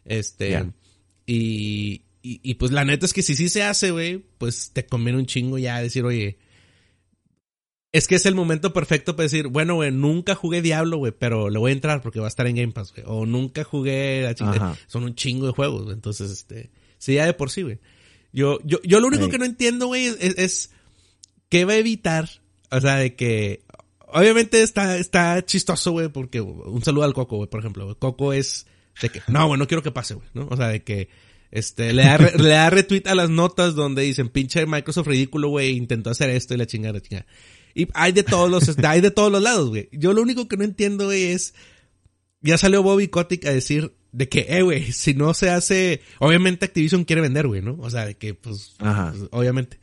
Este, 0.04 0.64
y, 1.24 2.02
y, 2.20 2.40
y 2.42 2.54
pues 2.54 2.72
la 2.72 2.84
neta 2.84 3.06
es 3.06 3.12
que 3.12 3.22
si 3.22 3.36
sí 3.36 3.48
se 3.48 3.62
hace, 3.62 3.92
güey, 3.92 4.24
pues 4.38 4.70
te 4.72 4.86
conviene 4.86 5.20
un 5.20 5.26
chingo 5.26 5.56
ya 5.56 5.80
decir, 5.80 6.04
oye, 6.04 6.38
es 7.94 8.08
que 8.08 8.16
es 8.16 8.26
el 8.26 8.34
momento 8.34 8.72
perfecto 8.72 9.14
para 9.14 9.22
decir, 9.22 9.46
bueno, 9.46 9.76
güey, 9.76 9.92
nunca 9.92 10.34
jugué 10.34 10.60
Diablo, 10.62 10.96
güey, 10.96 11.12
pero 11.16 11.48
le 11.48 11.60
voy 11.60 11.70
a 11.70 11.74
entrar 11.74 12.02
porque 12.02 12.18
va 12.18 12.26
a 12.26 12.28
estar 12.28 12.44
en 12.48 12.56
Game 12.56 12.72
Pass, 12.72 12.92
güey. 12.92 13.04
O 13.06 13.24
nunca 13.24 13.62
jugué 13.62 14.22
la 14.22 14.34
chingada. 14.34 14.72
Ajá. 14.72 14.78
Son 14.88 15.04
un 15.04 15.14
chingo 15.14 15.46
de 15.46 15.52
juegos, 15.52 15.84
güey. 15.84 15.94
Entonces, 15.94 16.28
este, 16.32 16.70
sí, 16.98 17.14
ya 17.14 17.24
de 17.24 17.34
por 17.34 17.50
sí, 17.50 17.62
güey. 17.62 17.78
Yo, 18.32 18.58
yo, 18.64 18.80
yo 18.82 18.98
lo 18.98 19.06
único 19.06 19.28
que 19.28 19.38
no 19.38 19.44
entiendo, 19.44 19.86
güey, 19.86 20.06
es, 20.06 20.18
es, 20.38 20.70
qué 21.48 21.64
va 21.64 21.74
a 21.74 21.76
evitar, 21.76 22.28
o 22.72 22.80
sea, 22.80 22.96
de 22.96 23.14
que, 23.14 23.62
obviamente 24.08 24.62
está, 24.62 24.98
está 24.98 25.44
chistoso, 25.46 25.92
güey, 25.92 26.08
porque 26.08 26.40
un 26.40 26.82
saludo 26.82 27.04
al 27.04 27.14
Coco, 27.14 27.36
güey, 27.36 27.48
por 27.48 27.60
ejemplo. 27.60 27.96
Coco 28.00 28.32
es 28.32 28.66
de 29.00 29.08
que, 29.08 29.22
no, 29.28 29.46
güey, 29.46 29.58
no 29.60 29.68
quiero 29.68 29.84
que 29.84 29.92
pase, 29.92 30.14
güey, 30.14 30.26
¿no? 30.34 30.48
O 30.50 30.56
sea, 30.56 30.66
de 30.66 30.82
que, 30.82 31.08
este, 31.52 31.92
le 31.92 32.02
da, 32.02 32.16
re- 32.16 32.36
le 32.42 32.48
da 32.48 32.70
retweet 32.70 33.02
a 33.06 33.14
las 33.14 33.30
notas 33.30 33.76
donde 33.76 34.02
dicen, 34.02 34.28
pinche 34.30 34.66
Microsoft 34.66 35.06
ridículo, 35.06 35.50
güey, 35.50 35.76
intentó 35.76 36.10
hacer 36.10 36.30
esto 36.30 36.54
y 36.54 36.56
la 36.56 36.66
chingada, 36.66 36.94
la 36.94 37.00
chingada. 37.00 37.26
Y 37.74 37.88
hay 37.94 38.12
de 38.12 38.22
todos 38.22 38.50
los, 38.50 38.78
hay 38.84 39.00
de 39.00 39.10
todos 39.10 39.32
los 39.32 39.42
lados, 39.42 39.68
güey. 39.68 39.88
Yo 39.92 40.12
lo 40.12 40.22
único 40.22 40.48
que 40.48 40.56
no 40.56 40.64
entiendo, 40.64 41.06
güey, 41.06 41.24
es, 41.24 41.54
ya 42.40 42.58
salió 42.58 42.82
Bobby 42.82 43.08
Kotick 43.08 43.46
a 43.46 43.52
decir 43.52 43.94
de 44.12 44.28
que, 44.28 44.46
eh, 44.48 44.62
güey, 44.62 44.92
si 44.92 45.14
no 45.14 45.34
se 45.34 45.50
hace, 45.50 46.00
obviamente 46.20 46.66
Activision 46.66 47.04
quiere 47.04 47.22
vender, 47.22 47.48
güey, 47.48 47.62
¿no? 47.62 47.76
O 47.80 47.90
sea, 47.90 48.06
de 48.06 48.16
que, 48.16 48.34
pues, 48.34 48.74
Ajá. 48.78 49.12
pues, 49.16 49.28
obviamente. 49.32 49.78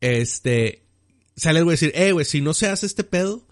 Este, 0.00 0.84
sale 1.34 1.58
el 1.58 1.64
güey 1.64 1.74
a 1.74 1.78
decir, 1.78 1.92
eh, 1.94 2.12
güey, 2.12 2.24
si 2.24 2.40
no 2.40 2.54
se 2.54 2.68
hace 2.68 2.86
este 2.86 3.02
pedo, 3.02 3.46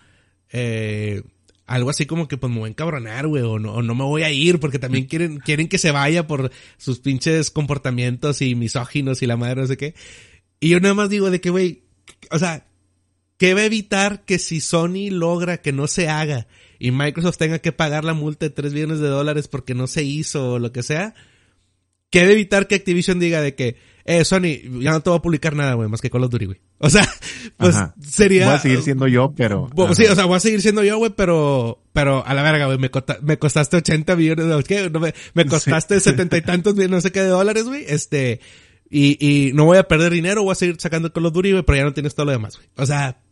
eh, 0.53 1.23
algo 1.67 1.91
así 1.91 2.07
como 2.07 2.29
que 2.29 2.37
pues 2.37 2.53
me 2.53 2.59
voy 2.59 2.69
a 2.69 2.71
encabronar, 2.71 3.27
güey, 3.27 3.43
o 3.43 3.59
no, 3.59 3.75
o 3.75 3.83
no 3.83 3.95
me 3.95 4.05
voy 4.05 4.23
a 4.23 4.31
ir 4.31 4.61
porque 4.61 4.79
también 4.79 5.07
quieren, 5.07 5.39
quieren 5.39 5.69
que 5.69 5.79
se 5.79 5.91
vaya 5.91 6.27
por 6.27 6.51
sus 6.77 7.01
pinches 7.01 7.51
comportamientos 7.51 8.43
y 8.43 8.55
misóginos 8.55 9.23
y 9.23 9.27
la 9.27 9.37
madre 9.37 9.63
no 9.63 9.67
sé 9.67 9.77
qué. 9.77 9.95
Y 10.61 10.69
yo 10.71 10.81
nada 10.81 10.95
más 10.95 11.09
digo 11.09 11.31
de 11.31 11.41
que, 11.41 11.51
güey, 11.51 11.85
o 12.31 12.39
sea, 12.39 12.67
¿qué 13.39 13.55
va 13.55 13.61
a 13.61 13.65
evitar 13.67 14.25
que 14.25 14.39
si 14.39 14.61
Sony 14.61 15.11
logra 15.11 15.59
que 15.59 15.73
no 15.73 15.87
se 15.87 16.09
haga 16.09 16.47
y 16.79 16.91
Microsoft 16.91 17.39
tenga 17.39 17.59
que 17.59 17.73
pagar 17.73 18.05
la 18.05 18.15
multa 18.15 18.47
de 18.47 18.51
3 18.51 18.73
billones 18.73 19.01
de 19.01 19.09
dólares 19.09 19.49
porque 19.49 19.75
no 19.75 19.87
se 19.87 20.03
hizo 20.05 20.53
o 20.55 20.59
lo 20.59 20.73
que 20.73 20.83
sea? 20.83 21.15
¿Qué 22.11 22.23
va 22.23 22.29
a 22.29 22.33
evitar 22.33 22.69
que 22.69 22.77
Activision 22.77 23.19
diga 23.19 23.41
de 23.41 23.57
que, 23.57 23.77
eh, 24.05 24.25
Sony, 24.25 24.63
ya 24.81 24.93
no 24.93 25.01
te 25.01 25.11
voy 25.11 25.19
a 25.19 25.23
publicar 25.23 25.57
nada, 25.57 25.75
güey, 25.75 25.89
más 25.89 26.01
que 26.01 26.11
Call 26.11 26.23
of 26.23 26.31
Duty, 26.31 26.45
güey? 26.47 26.61
O 26.79 26.89
sea, 26.89 27.09
pues 27.57 27.75
Ajá. 27.75 27.95
sería... 28.01 28.47
Voy 28.47 28.55
a 28.55 28.59
seguir 28.61 28.83
siendo 28.83 29.09
yo, 29.09 29.33
pero. 29.37 29.69
Ajá. 29.77 29.95
Sí, 29.97 30.05
o 30.05 30.15
sea, 30.15 30.25
voy 30.27 30.37
a 30.37 30.41
seguir 30.41 30.63
siendo 30.63 30.85
yo, 30.85 30.99
güey, 30.99 31.11
pero, 31.17 31.83
pero 31.93 32.25
a 32.25 32.33
la 32.35 32.43
verga, 32.45 32.67
güey, 32.67 32.79
me, 32.79 32.89
cota- 32.91 33.19
me 33.21 33.37
costaste 33.37 33.79
80 33.79 34.15
millones 34.15 34.47
de 34.47 34.63
¿qué? 34.63 34.91
No, 34.91 35.01
me, 35.01 35.13
me 35.33 35.45
costaste 35.47 35.99
setenta 35.99 36.37
y 36.37 36.43
tantos 36.43 36.77
mil, 36.77 36.89
no 36.89 37.01
sé 37.01 37.11
qué 37.11 37.21
de 37.23 37.29
dólares, 37.31 37.65
güey, 37.65 37.85
este, 37.89 38.39
y, 38.89 39.17
y 39.49 39.53
no 39.53 39.65
voy 39.65 39.79
a 39.79 39.89
perder 39.89 40.13
dinero, 40.13 40.45
voy 40.45 40.53
a 40.53 40.57
seguir 40.57 40.77
sacando 40.79 41.13
Call 41.13 41.27
of 41.27 41.33
Duty, 41.33 41.51
güey, 41.51 41.65
pero 41.65 41.79
ya 41.79 41.85
no 41.85 41.95
tienes 41.95 42.15
todo 42.15 42.27
lo 42.27 42.33
demás, 42.33 42.57
güey. 42.59 42.69
O 42.77 42.87
sea, 42.87 43.24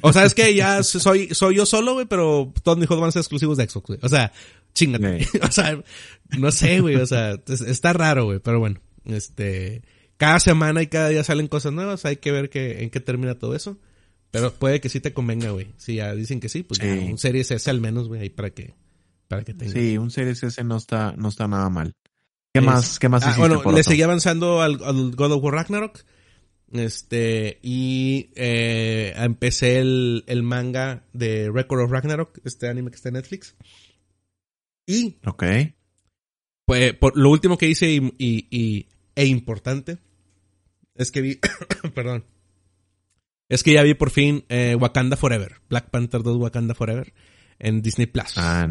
o 0.00 0.12
sea, 0.12 0.24
es 0.24 0.34
que 0.34 0.54
ya 0.54 0.82
soy, 0.82 1.34
soy 1.34 1.56
yo 1.56 1.66
solo, 1.66 1.94
güey, 1.94 2.06
pero 2.06 2.52
todos 2.62 2.78
mis 2.78 2.86
juegos 2.86 3.02
van 3.02 3.08
a 3.08 3.12
ser 3.12 3.20
exclusivos 3.20 3.56
de 3.58 3.68
Xbox, 3.68 3.86
güey. 3.88 3.98
O 4.02 4.08
sea, 4.08 4.32
chingate. 4.74 5.26
O 5.42 5.50
sea, 5.50 5.82
no 6.38 6.50
sé, 6.52 6.80
güey, 6.80 6.96
o 6.96 7.06
sea, 7.06 7.38
es- 7.46 7.60
está 7.60 7.92
raro, 7.92 8.26
güey, 8.26 8.38
pero 8.38 8.58
bueno, 8.58 8.80
este, 9.04 9.82
cada 10.16 10.40
semana 10.40 10.82
y 10.82 10.86
cada 10.86 11.08
día 11.08 11.24
salen 11.24 11.48
cosas 11.48 11.72
nuevas, 11.72 12.04
hay 12.04 12.16
que 12.16 12.32
ver 12.32 12.50
que, 12.50 12.82
en 12.82 12.90
qué 12.90 13.00
termina 13.00 13.38
todo 13.38 13.54
eso. 13.54 13.78
Pero 14.30 14.54
puede 14.54 14.80
que 14.80 14.88
sí 14.88 14.98
te 14.98 15.12
convenga, 15.12 15.50
güey. 15.50 15.74
Si 15.76 15.96
ya 15.96 16.14
dicen 16.14 16.40
que 16.40 16.48
sí, 16.48 16.62
pues 16.62 16.80
ya 16.80 16.86
un 16.86 17.18
Series 17.18 17.50
S 17.50 17.68
al 17.68 17.82
menos, 17.82 18.08
güey, 18.08 18.22
ahí 18.22 18.30
para 18.30 18.48
que, 18.48 18.74
para 19.28 19.44
que 19.44 19.52
tenga. 19.52 19.72
Sí, 19.72 19.98
un 19.98 20.10
Series 20.10 20.42
S 20.42 20.64
no 20.64 20.78
está, 20.78 21.12
no 21.18 21.28
está 21.28 21.46
nada 21.46 21.68
mal. 21.68 21.94
¿Qué 22.54 22.60
más, 22.60 22.98
qué 22.98 23.08
más 23.08 23.24
ah, 23.24 23.34
Bueno, 23.38 23.62
le 23.72 23.82
seguí 23.82 24.02
avanzando 24.02 24.60
al, 24.62 24.78
God 24.78 25.32
of 25.32 25.42
War 25.42 25.54
Ragnarok. 25.54 26.00
Este, 26.72 27.58
y 27.62 28.30
eh, 28.34 29.12
empecé 29.16 29.78
el, 29.78 30.24
el 30.26 30.42
manga 30.42 31.04
de 31.12 31.50
Record 31.52 31.84
of 31.84 31.90
Ragnarok, 31.90 32.40
este 32.44 32.68
anime 32.68 32.90
que 32.90 32.96
está 32.96 33.10
en 33.10 33.14
Netflix. 33.14 33.54
Y. 34.86 35.18
Ok. 35.26 35.44
Pues 36.66 36.94
por, 36.94 37.16
lo 37.16 37.30
último 37.30 37.58
que 37.58 37.68
hice 37.68 37.90
y, 37.90 38.14
y, 38.18 38.86
e 39.14 39.26
importante 39.26 39.98
es 40.94 41.10
que 41.10 41.20
vi. 41.20 41.40
perdón. 41.94 42.24
Es 43.48 43.62
que 43.62 43.74
ya 43.74 43.82
vi 43.82 43.92
por 43.92 44.10
fin 44.10 44.46
eh, 44.48 44.74
Wakanda 44.74 45.16
Forever. 45.16 45.56
Black 45.68 45.90
Panther 45.90 46.22
2 46.22 46.38
Wakanda 46.38 46.74
Forever 46.74 47.12
en 47.58 47.82
Disney 47.82 48.06
Plus. 48.06 48.32
Ah, 48.36 48.66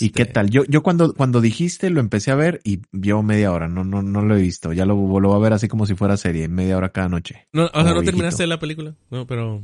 ¿Y 0.00 0.10
qué 0.10 0.22
este 0.22 0.34
tal? 0.34 0.50
Yo, 0.50 0.64
yo 0.64 0.82
cuando, 0.82 1.14
cuando 1.14 1.40
dijiste 1.40 1.90
lo 1.90 2.00
empecé 2.00 2.30
a 2.30 2.34
ver 2.34 2.60
y 2.64 2.80
vio 2.92 3.22
media 3.22 3.52
hora. 3.52 3.68
No, 3.68 3.84
no, 3.84 4.02
no 4.02 4.22
lo 4.22 4.36
he 4.36 4.40
visto. 4.40 4.72
Ya 4.72 4.84
lo, 4.84 4.96
voy 4.96 5.34
a 5.34 5.38
ver 5.38 5.52
así 5.52 5.68
como 5.68 5.86
si 5.86 5.94
fuera 5.94 6.16
serie, 6.16 6.48
media 6.48 6.76
hora 6.76 6.90
cada 6.90 7.08
noche. 7.08 7.46
No, 7.52 7.66
o 7.66 7.82
sea, 7.82 7.94
no 7.94 8.02
terminaste 8.02 8.46
la 8.46 8.58
película. 8.58 8.94
No, 9.10 9.26
pero. 9.26 9.62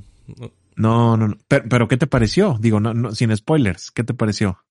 No, 0.77 1.17
no, 1.17 1.29
no. 1.29 1.37
Pero, 1.49 1.89
¿qué 1.89 1.97
te 1.97 2.07
pareció? 2.07 2.57
Digo, 2.61 2.79
no, 2.79 2.95
no, 2.95 3.15
sin 3.15 3.37
spoilers. 3.37 3.91
¿Qué 3.91 4.05
te 4.05 4.15
pareció? 4.15 4.65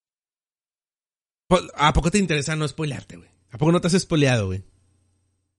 Pues, 1.48 1.64
¿A 1.76 1.92
poco 1.94 2.12
te 2.12 2.18
interesa 2.18 2.56
no 2.56 2.68
spoilearte, 2.68 3.18
güey? 3.18 3.30
¿A 3.52 3.58
poco 3.58 3.72
no 3.74 3.82
te 3.82 3.88
has 3.88 4.00
spoileado, 4.00 4.48
güey? 4.48 4.64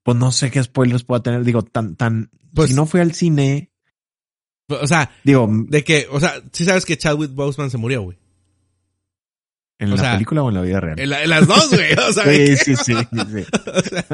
Pues 0.02 0.16
no 0.16 0.32
sé 0.32 0.50
qué 0.50 0.62
spoilers 0.62 1.04
pueda 1.04 1.22
tener. 1.22 1.44
Digo, 1.44 1.62
tan, 1.62 1.96
tan. 1.96 2.30
Pues, 2.54 2.70
si 2.70 2.76
no 2.76 2.86
fui 2.86 3.00
al 3.00 3.12
cine. 3.12 3.70
O 4.68 4.86
sea, 4.86 5.10
digo, 5.22 5.48
de 5.50 5.84
que, 5.84 6.08
o 6.10 6.18
sea, 6.18 6.42
sí 6.50 6.64
sabes 6.64 6.86
que 6.86 6.96
Chadwick 6.96 7.34
Boseman 7.34 7.70
se 7.70 7.76
murió, 7.76 8.02
güey. 8.02 8.21
¿En 9.82 9.96
la 9.96 10.12
película 10.12 10.42
o 10.42 10.48
en 10.48 10.54
la 10.54 10.62
vida 10.62 10.80
real? 10.80 10.98
En, 10.98 11.10
las 11.10 11.46
dos, 11.46 11.70
güey. 11.70 11.92
O 11.92 12.12
sea, 12.12 12.24
sí, 12.32 12.56
sí, 12.56 12.76
sí, 12.76 12.94
sí. 12.94 12.94
o 13.66 13.80
sea, 13.80 14.04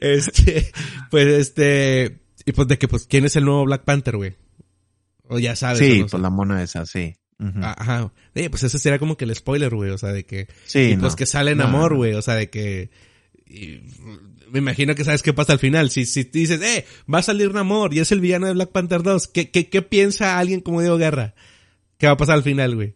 este, 0.00 0.72
pues 1.10 1.26
este, 1.26 2.20
y 2.46 2.52
pues 2.52 2.68
de 2.68 2.78
que, 2.78 2.88
pues, 2.88 3.06
¿quién 3.06 3.26
es 3.26 3.36
el 3.36 3.44
nuevo 3.44 3.64
Black 3.64 3.84
Panther, 3.84 4.16
güey? 4.16 4.34
O 5.28 5.38
ya 5.38 5.56
sabes. 5.56 5.78
Sí, 5.78 6.04
pues 6.08 6.22
la 6.22 6.30
mona 6.30 6.62
esa, 6.62 6.86
sí. 6.86 7.14
Ajá. 7.60 8.12
pues 8.32 8.62
ese 8.62 8.78
sería 8.78 9.00
como 9.00 9.16
que 9.16 9.24
el 9.24 9.34
spoiler, 9.34 9.74
güey. 9.74 9.90
O 9.90 9.98
sea, 9.98 10.10
de 10.12 10.24
que. 10.24 10.48
Sí. 10.64 10.96
pues 10.98 11.16
que 11.16 11.26
sale 11.26 11.50
en 11.50 11.60
amor, 11.60 11.94
güey. 11.94 12.14
O 12.14 12.22
sea, 12.22 12.34
de 12.34 12.48
que. 12.48 12.90
me 14.50 14.58
imagino 14.58 14.94
que 14.94 15.04
sabes 15.04 15.22
qué 15.22 15.34
pasa 15.34 15.52
al 15.52 15.58
final. 15.58 15.90
Si, 15.90 16.06
si 16.06 16.24
dices, 16.24 16.62
eh, 16.62 16.86
va 17.12 17.18
a 17.18 17.22
salir 17.22 17.52
Namor 17.52 17.92
y 17.92 17.98
es 17.98 18.12
el 18.12 18.20
villano 18.20 18.46
de 18.46 18.54
Black 18.54 18.70
Panther 18.70 19.02
2, 19.02 19.28
¿qué, 19.28 19.50
qué, 19.50 19.68
qué 19.68 19.82
piensa 19.82 20.38
alguien 20.38 20.60
como 20.60 20.80
Diego 20.80 20.96
Guerra? 20.96 21.34
¿Qué 21.98 22.06
va 22.06 22.12
a 22.12 22.16
pasar 22.16 22.36
al 22.36 22.42
final, 22.42 22.74
güey? 22.74 22.94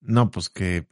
No, 0.00 0.30
pues 0.30 0.48
que 0.48 0.86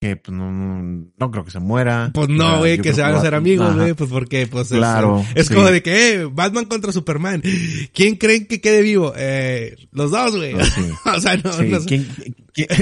que 0.00 0.16
pues, 0.16 0.34
no, 0.34 0.50
no, 0.50 1.30
creo 1.30 1.44
que 1.44 1.50
se 1.50 1.60
muera. 1.60 2.10
Pues 2.14 2.30
no, 2.30 2.58
güey, 2.60 2.78
que 2.78 2.94
se 2.94 3.02
van 3.02 3.14
a 3.14 3.18
hacer 3.18 3.34
amigos, 3.34 3.76
güey, 3.76 3.92
pues 3.92 4.08
porque 4.08 4.46
pues 4.46 4.68
claro, 4.68 5.22
es, 5.34 5.50
como 5.50 5.70
de 5.70 5.82
que 5.82 6.14
eh, 6.14 6.24
Batman 6.24 6.64
contra 6.64 6.90
Superman. 6.90 7.42
¿Quién 7.92 8.16
creen 8.16 8.46
que 8.46 8.62
quede 8.62 8.80
vivo? 8.80 9.12
Eh, 9.14 9.76
los 9.92 10.10
dos, 10.10 10.34
güey. 10.34 10.54
Pues 10.54 10.72
o 11.04 11.20
sea, 11.20 11.36
no, 11.36 11.50
no 11.50 11.78
¿Quién, 11.84 12.06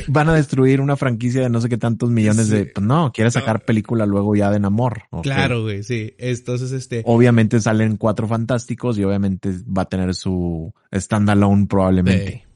van 0.06 0.28
a 0.28 0.34
destruir 0.34 0.80
una 0.80 0.96
franquicia 0.96 1.42
de 1.42 1.50
no 1.50 1.60
sé 1.60 1.68
qué 1.68 1.76
tantos 1.76 2.08
millones 2.08 2.50
de 2.50 2.66
pues 2.66 2.86
no, 2.86 3.10
quiere 3.12 3.32
sacar 3.32 3.64
película 3.64 4.06
luego 4.06 4.36
ya 4.36 4.52
de 4.52 4.60
Namor. 4.60 5.02
Claro, 5.24 5.62
güey, 5.62 5.82
sí. 5.82 6.14
Entonces 6.18 6.70
este 6.70 7.02
Obviamente 7.04 7.60
salen 7.60 7.96
cuatro 7.96 8.28
fantásticos 8.28 8.96
y 8.96 9.02
obviamente 9.02 9.50
va 9.76 9.82
a 9.82 9.88
tener 9.88 10.14
su 10.14 10.72
standalone 10.94 11.66
probablemente. 11.66 12.47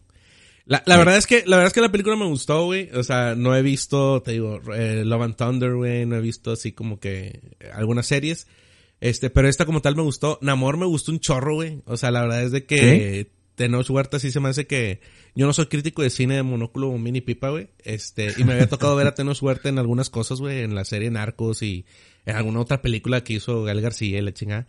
La, 0.64 0.82
la 0.86 0.96
verdad 0.96 1.16
es 1.16 1.26
que, 1.26 1.44
la 1.46 1.56
verdad 1.56 1.68
es 1.68 1.72
que 1.72 1.80
la 1.80 1.90
película 1.90 2.16
me 2.16 2.26
gustó, 2.26 2.64
güey. 2.66 2.88
O 2.94 3.02
sea, 3.02 3.34
no 3.34 3.54
he 3.56 3.62
visto, 3.62 4.22
te 4.22 4.32
digo, 4.32 4.60
eh, 4.74 5.02
Love 5.04 5.22
and 5.22 5.36
Thunder, 5.36 5.74
güey. 5.74 6.06
No 6.06 6.16
he 6.16 6.20
visto 6.20 6.52
así 6.52 6.72
como 6.72 7.00
que 7.00 7.40
algunas 7.72 8.06
series. 8.06 8.46
Este, 9.00 9.30
pero 9.30 9.48
esta 9.48 9.66
como 9.66 9.82
tal 9.82 9.96
me 9.96 10.02
gustó. 10.02 10.38
Namor 10.42 10.76
me 10.76 10.86
gustó 10.86 11.10
un 11.10 11.20
chorro, 11.20 11.56
güey. 11.56 11.82
O 11.86 11.96
sea, 11.96 12.10
la 12.10 12.22
verdad 12.22 12.44
es 12.44 12.52
de 12.52 12.64
que 12.64 13.30
Tenoch 13.56 13.90
Huerta 13.90 14.18
sí 14.18 14.30
se 14.30 14.40
me 14.40 14.48
hace 14.48 14.66
que 14.66 15.00
yo 15.34 15.46
no 15.46 15.52
soy 15.52 15.66
crítico 15.66 16.02
de 16.02 16.10
cine 16.10 16.36
de 16.36 16.42
monóculo 16.42 16.88
o 16.88 16.98
mini 16.98 17.20
pipa, 17.20 17.50
güey. 17.50 17.68
Este, 17.84 18.32
y 18.36 18.44
me 18.44 18.52
había 18.54 18.68
tocado 18.68 18.96
ver 18.96 19.06
a 19.06 19.14
Tenoch 19.14 19.42
Huerta 19.42 19.68
en 19.68 19.78
algunas 19.78 20.10
cosas, 20.10 20.38
güey, 20.38 20.60
en 20.60 20.74
la 20.74 20.84
serie 20.84 21.10
Narcos 21.10 21.62
y 21.62 21.84
en 22.24 22.36
alguna 22.36 22.60
otra 22.60 22.82
película 22.82 23.24
que 23.24 23.34
hizo 23.34 23.64
Gal 23.64 23.80
García 23.80 24.18
y 24.18 24.22
la 24.22 24.32
chingada. 24.32 24.66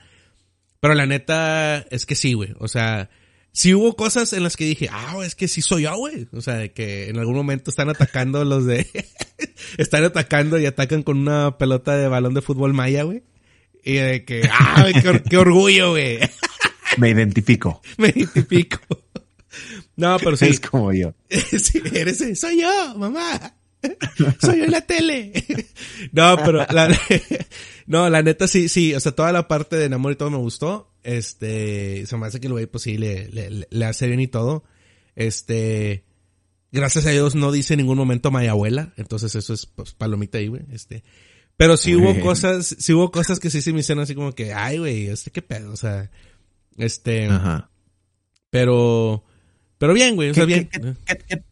Pero 0.79 0.95
la 0.95 1.05
neta 1.05 1.79
es 1.91 2.05
que 2.05 2.15
sí, 2.15 2.33
güey. 2.33 2.53
O 2.59 2.67
sea, 2.67 3.09
sí 3.53 3.73
hubo 3.73 3.95
cosas 3.95 4.33
en 4.33 4.43
las 4.43 4.57
que 4.57 4.65
dije, 4.65 4.89
ah, 4.91 5.17
es 5.23 5.35
que 5.35 5.47
sí 5.47 5.61
soy 5.61 5.83
yo, 5.83 5.95
güey. 5.95 6.27
O 6.33 6.41
sea, 6.41 6.67
que 6.69 7.09
en 7.09 7.17
algún 7.17 7.35
momento 7.35 7.69
están 7.69 7.89
atacando 7.89 8.43
los 8.43 8.65
de... 8.65 8.87
están 9.77 10.03
atacando 10.03 10.59
y 10.59 10.65
atacan 10.65 11.03
con 11.03 11.19
una 11.19 11.57
pelota 11.57 11.95
de 11.95 12.07
balón 12.07 12.33
de 12.33 12.41
fútbol 12.41 12.73
maya, 12.73 13.03
güey. 13.03 13.23
Y 13.83 13.93
de 13.93 14.25
que, 14.25 14.49
ah, 14.51 14.87
qué, 15.29 15.37
orgullo, 15.37 15.91
güey. 15.91 16.19
Me 16.97 17.09
identifico. 17.09 17.81
Me 17.97 18.09
identifico. 18.09 18.79
No, 19.95 20.17
pero 20.19 20.35
sí. 20.35 20.47
Es 20.47 20.59
como 20.59 20.91
yo. 20.91 21.13
sí, 21.29 21.81
eres, 21.93 22.23
soy 22.39 22.61
yo, 22.61 22.95
mamá. 22.97 23.55
Soy 24.41 24.59
yo 24.59 24.63
en 24.65 24.71
la 24.71 24.81
tele. 24.81 25.33
no, 26.11 26.37
pero 26.37 26.65
la, 26.69 26.97
no, 27.85 28.09
la 28.09 28.23
neta 28.23 28.47
sí, 28.47 28.69
sí, 28.69 28.95
o 28.95 28.99
sea, 28.99 29.11
toda 29.11 29.31
la 29.31 29.47
parte 29.47 29.75
de 29.75 29.85
enamor 29.85 30.13
y 30.13 30.15
todo 30.15 30.31
me 30.31 30.37
gustó. 30.37 30.92
Este, 31.03 32.05
se 32.05 32.17
me 32.17 32.27
hace 32.27 32.39
que 32.39 32.47
el 32.47 32.53
güey, 32.53 32.65
pues 32.65 32.83
sí, 32.83 32.97
le, 32.97 33.29
le, 33.69 33.85
hace 33.85 34.07
bien 34.07 34.19
y 34.19 34.27
todo. 34.27 34.63
Este, 35.15 36.05
gracias 36.71 37.05
a 37.05 37.11
Dios 37.11 37.35
no 37.35 37.51
dice 37.51 37.73
en 37.73 37.79
ningún 37.79 37.97
momento 37.97 38.31
mi 38.31 38.47
abuela, 38.47 38.93
entonces 38.97 39.35
eso 39.35 39.53
es 39.53 39.65
pues, 39.65 39.93
palomita 39.93 40.37
ahí, 40.37 40.47
güey. 40.47 40.63
Este, 40.71 41.03
pero 41.55 41.77
sí 41.77 41.95
hubo 41.95 42.19
cosas, 42.19 42.75
sí 42.79 42.93
hubo 42.93 43.11
cosas 43.11 43.39
que 43.39 43.49
sí 43.49 43.61
se 43.61 43.73
me 43.73 43.81
hicieron 43.81 44.03
así 44.03 44.15
como 44.15 44.33
que, 44.33 44.53
ay, 44.53 44.79
güey, 44.79 45.07
este 45.07 45.31
qué 45.31 45.41
pedo, 45.41 45.71
o 45.71 45.77
sea, 45.77 46.09
este, 46.77 47.27
Ajá. 47.27 47.69
pero, 48.49 49.23
pero 49.77 49.93
bien, 49.93 50.15
güey, 50.15 50.31
o 50.31 50.33
sea, 50.33 50.45
bien. 50.45 50.69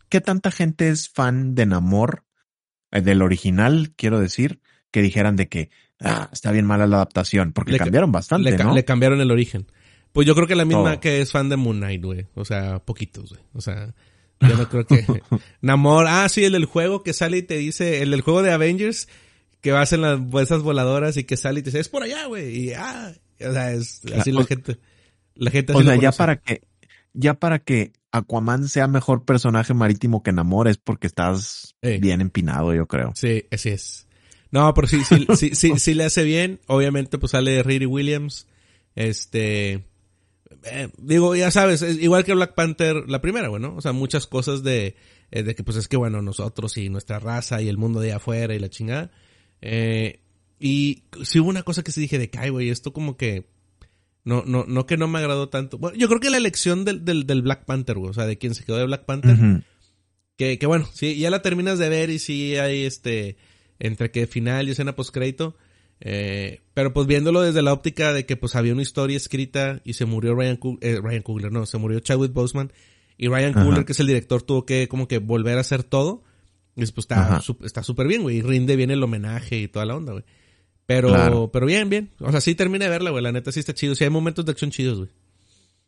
¿qué, 0.10 0.22
tanta 0.22 0.52
gente 0.52 0.90
es 0.90 1.10
fan 1.10 1.54
de 1.54 1.68
Namor, 1.68 2.26
eh, 2.92 3.02
del 3.02 3.22
original, 3.22 3.94
quiero 3.96 4.20
decir, 4.20 4.60
que 4.90 5.02
dijeran 5.02 5.36
de 5.36 5.48
que, 5.48 5.70
ah, 6.04 6.30
está 6.32 6.52
bien 6.52 6.66
mala 6.66 6.88
la 6.88 6.98
adaptación, 6.98 7.54
porque 7.54 7.74
le 7.74 7.78
cambiaron 7.78 8.12
bastante, 8.12 8.52
le, 8.52 8.58
¿no? 8.58 8.74
Le 8.74 8.86
cambiaron 8.86 9.22
el 9.22 9.32
origen. 9.32 9.68
Pues 10.12 10.28
yo 10.28 10.36
creo 10.36 10.48
que 10.48 10.56
la 10.56 10.66
misma 10.66 11.00
que 11.00 11.22
es 11.22 11.32
fan 11.32 11.50
de 11.50 11.56
Moon 11.56 11.78
Knight, 11.78 12.04
güey. 12.04 12.28
O 12.36 12.44
sea, 12.44 12.80
poquitos, 12.80 13.30
güey. 13.30 13.42
O 13.54 13.62
sea, 13.62 13.94
yo 14.42 14.58
no 14.58 14.68
creo 14.68 14.86
que... 14.86 15.06
Namor, 15.62 16.06
ah, 16.08 16.28
sí, 16.28 16.44
el 16.44 16.54
del 16.54 16.66
juego 16.66 17.04
que 17.04 17.14
sale 17.14 17.38
y 17.38 17.44
te 17.44 17.58
dice, 17.58 18.02
el 18.02 18.12
del 18.12 18.22
juego 18.22 18.42
de 18.42 18.52
Avengers, 18.52 19.08
que 19.62 19.72
vas 19.72 19.94
en 19.94 20.02
las 20.02 20.20
esas 20.42 20.64
voladoras 20.64 21.16
y 21.18 21.24
que 21.24 21.38
sale 21.38 21.60
y 21.60 21.64
te 21.64 21.70
dice, 21.70 21.80
es 21.80 21.90
por 21.90 22.04
allá, 22.04 22.26
güey. 22.26 22.56
Y 22.58 22.74
ah, 22.74 23.14
o 23.40 23.54
sea, 23.54 23.72
es 23.72 24.02
así 24.18 24.32
la 24.32 24.44
gente. 24.44 24.80
La 25.36 25.50
gente 25.50 25.74
O 25.74 25.82
sea, 25.82 25.96
ya 25.96 26.12
para 26.12 26.38
que, 26.38 26.64
ya 27.14 27.36
para 27.36 27.60
que 27.60 27.94
Aquaman 28.12 28.68
sea 28.68 28.88
mejor 28.88 29.24
personaje 29.24 29.74
marítimo 29.74 30.24
que 30.24 30.34
Namor 30.34 30.68
es 30.68 30.78
porque 30.78 31.08
estás 31.08 31.76
bien 31.82 32.20
empinado, 32.20 32.74
yo 32.74 32.86
creo. 32.88 33.14
Sí, 33.16 33.46
así 33.50 33.70
es. 33.70 34.08
No, 34.52 34.74
pero 34.74 34.88
sí, 34.88 35.04
sí, 35.04 35.26
sí, 35.36 35.56
sí, 35.56 35.74
sí 35.78 35.94
le 35.94 36.04
hace 36.04 36.24
bien. 36.24 36.60
Obviamente, 36.68 37.18
pues 37.18 37.32
sale 37.32 37.64
Riri 37.64 37.86
Williams. 37.86 38.48
Este, 38.96 39.86
eh, 40.64 40.90
digo, 40.98 41.36
ya 41.36 41.50
sabes, 41.52 41.82
igual 41.82 42.24
que 42.24 42.34
Black 42.34 42.54
Panther, 42.54 43.10
la 43.10 43.22
primera, 43.22 43.50
bueno, 43.50 43.74
o 43.76 43.82
sea, 43.82 43.94
muchas 43.94 44.28
cosas 44.28 44.64
de, 44.64 44.96
eh, 45.32 45.44
de 45.44 45.56
que 45.56 45.64
pues 45.64 45.78
es 45.78 45.88
que 45.88 45.98
bueno, 45.98 46.22
nosotros 46.22 46.78
y 46.78 46.90
nuestra 46.90 47.20
raza 47.20 47.62
y 47.62 47.70
el 47.70 47.78
mundo 47.78 48.00
de 48.00 48.10
allá 48.10 48.18
afuera 48.18 48.54
y 48.54 48.60
la 48.60 48.70
chingada. 48.70 49.12
Eh, 49.62 50.20
y 50.60 51.04
sí 51.24 51.40
hubo 51.40 51.50
una 51.50 51.64
cosa 51.64 51.84
que 51.84 51.92
se 51.92 52.02
dije 52.02 52.20
de 52.20 52.30
que, 52.30 52.50
güey, 52.50 52.70
esto 52.70 52.94
como 52.94 53.18
que, 53.18 53.48
no, 54.24 54.44
no, 54.46 54.66
no 54.68 54.86
que 54.86 54.98
no 54.98 55.08
me 55.08 55.20
agradó 55.20 55.50
tanto. 55.50 55.78
Bueno, 55.78 55.98
yo 55.98 56.08
creo 56.08 56.20
que 56.20 56.30
la 56.30 56.38
elección 56.38 56.86
del, 56.86 57.04
del, 57.04 57.26
del 57.26 57.42
Black 57.42 57.66
Panther, 57.66 57.98
güey, 57.98 58.12
o 58.12 58.14
sea, 58.14 58.28
de 58.28 58.38
quien 58.38 58.54
se 58.54 58.64
quedó 58.64 58.78
de 58.78 58.86
Black 58.86 59.06
Panther, 59.06 59.64
que, 60.38 60.60
que 60.60 60.66
bueno, 60.68 60.88
sí, 60.94 61.18
ya 61.18 61.32
la 61.32 61.42
terminas 61.42 61.80
de 61.80 61.90
ver 61.90 62.10
y 62.12 62.20
sí 62.20 62.58
hay 62.58 62.84
este, 62.84 63.38
entre 63.82 64.12
que 64.12 64.28
final 64.28 64.68
y 64.68 64.72
escena 64.72 64.96
postcrédito. 64.96 65.58
Eh, 66.00 66.62
pero 66.74 66.94
pues 66.94 67.08
viéndolo 67.08 67.42
desde 67.42 67.62
la 67.62 67.74
óptica 67.74 68.14
de 68.14 68.26
que 68.26 68.38
pues 68.38 68.56
había 68.56 68.74
una 68.74 68.82
historia 68.82 69.18
escrita 69.18 69.82
y 69.84 69.94
se 69.94 70.06
murió 70.06 70.34
Ryan, 70.36 70.60
eh, 70.82 71.00
Ryan 71.02 71.22
Coogler, 71.22 71.52
no, 71.52 71.66
se 71.66 71.78
murió 71.78 72.00
Chadwick 72.00 72.34
Boseman 72.34 72.72
y 73.18 73.28
Ryan 73.28 73.54
Coogler, 73.54 73.86
que 73.86 73.92
es 73.92 74.00
el 74.00 74.08
director, 74.08 74.42
tuvo 74.42 74.66
que 74.66 74.88
como 74.88 75.08
que 75.08 75.20
volver 75.20 75.58
a 75.58 75.62
hacer 75.62 75.84
todo. 75.84 76.24
Y 76.76 76.86
pues 76.86 77.00
está 77.00 77.42
está 77.64 77.84
súper 77.84 78.08
bien, 78.08 78.22
güey, 78.22 78.38
y 78.38 78.42
rinde 78.42 78.76
bien 78.76 78.92
el 78.92 79.04
homenaje 79.04 79.58
y 79.58 79.68
toda 79.68 79.86
la 79.86 79.96
onda, 79.96 80.14
güey. 80.14 80.24
Pero, 80.86 81.50
pero 81.52 81.66
bien, 81.66 81.90
bien. 81.90 82.10
O 82.20 82.32
sea, 82.32 82.42
sí 82.42 82.56
termina 82.56 82.86
de 82.86 82.92
verla, 82.92 83.12
güey. 83.12 83.24
La 83.24 83.32
neta 83.32 83.52
sí 83.52 83.60
está 83.60 83.74
chido. 83.74 83.96
Sí 83.96 84.04
hay 84.04 84.10
momentos 84.10 84.46
de 84.46 84.52
acción 84.52 84.72
chidos, 84.72 84.98
güey. 84.98 85.10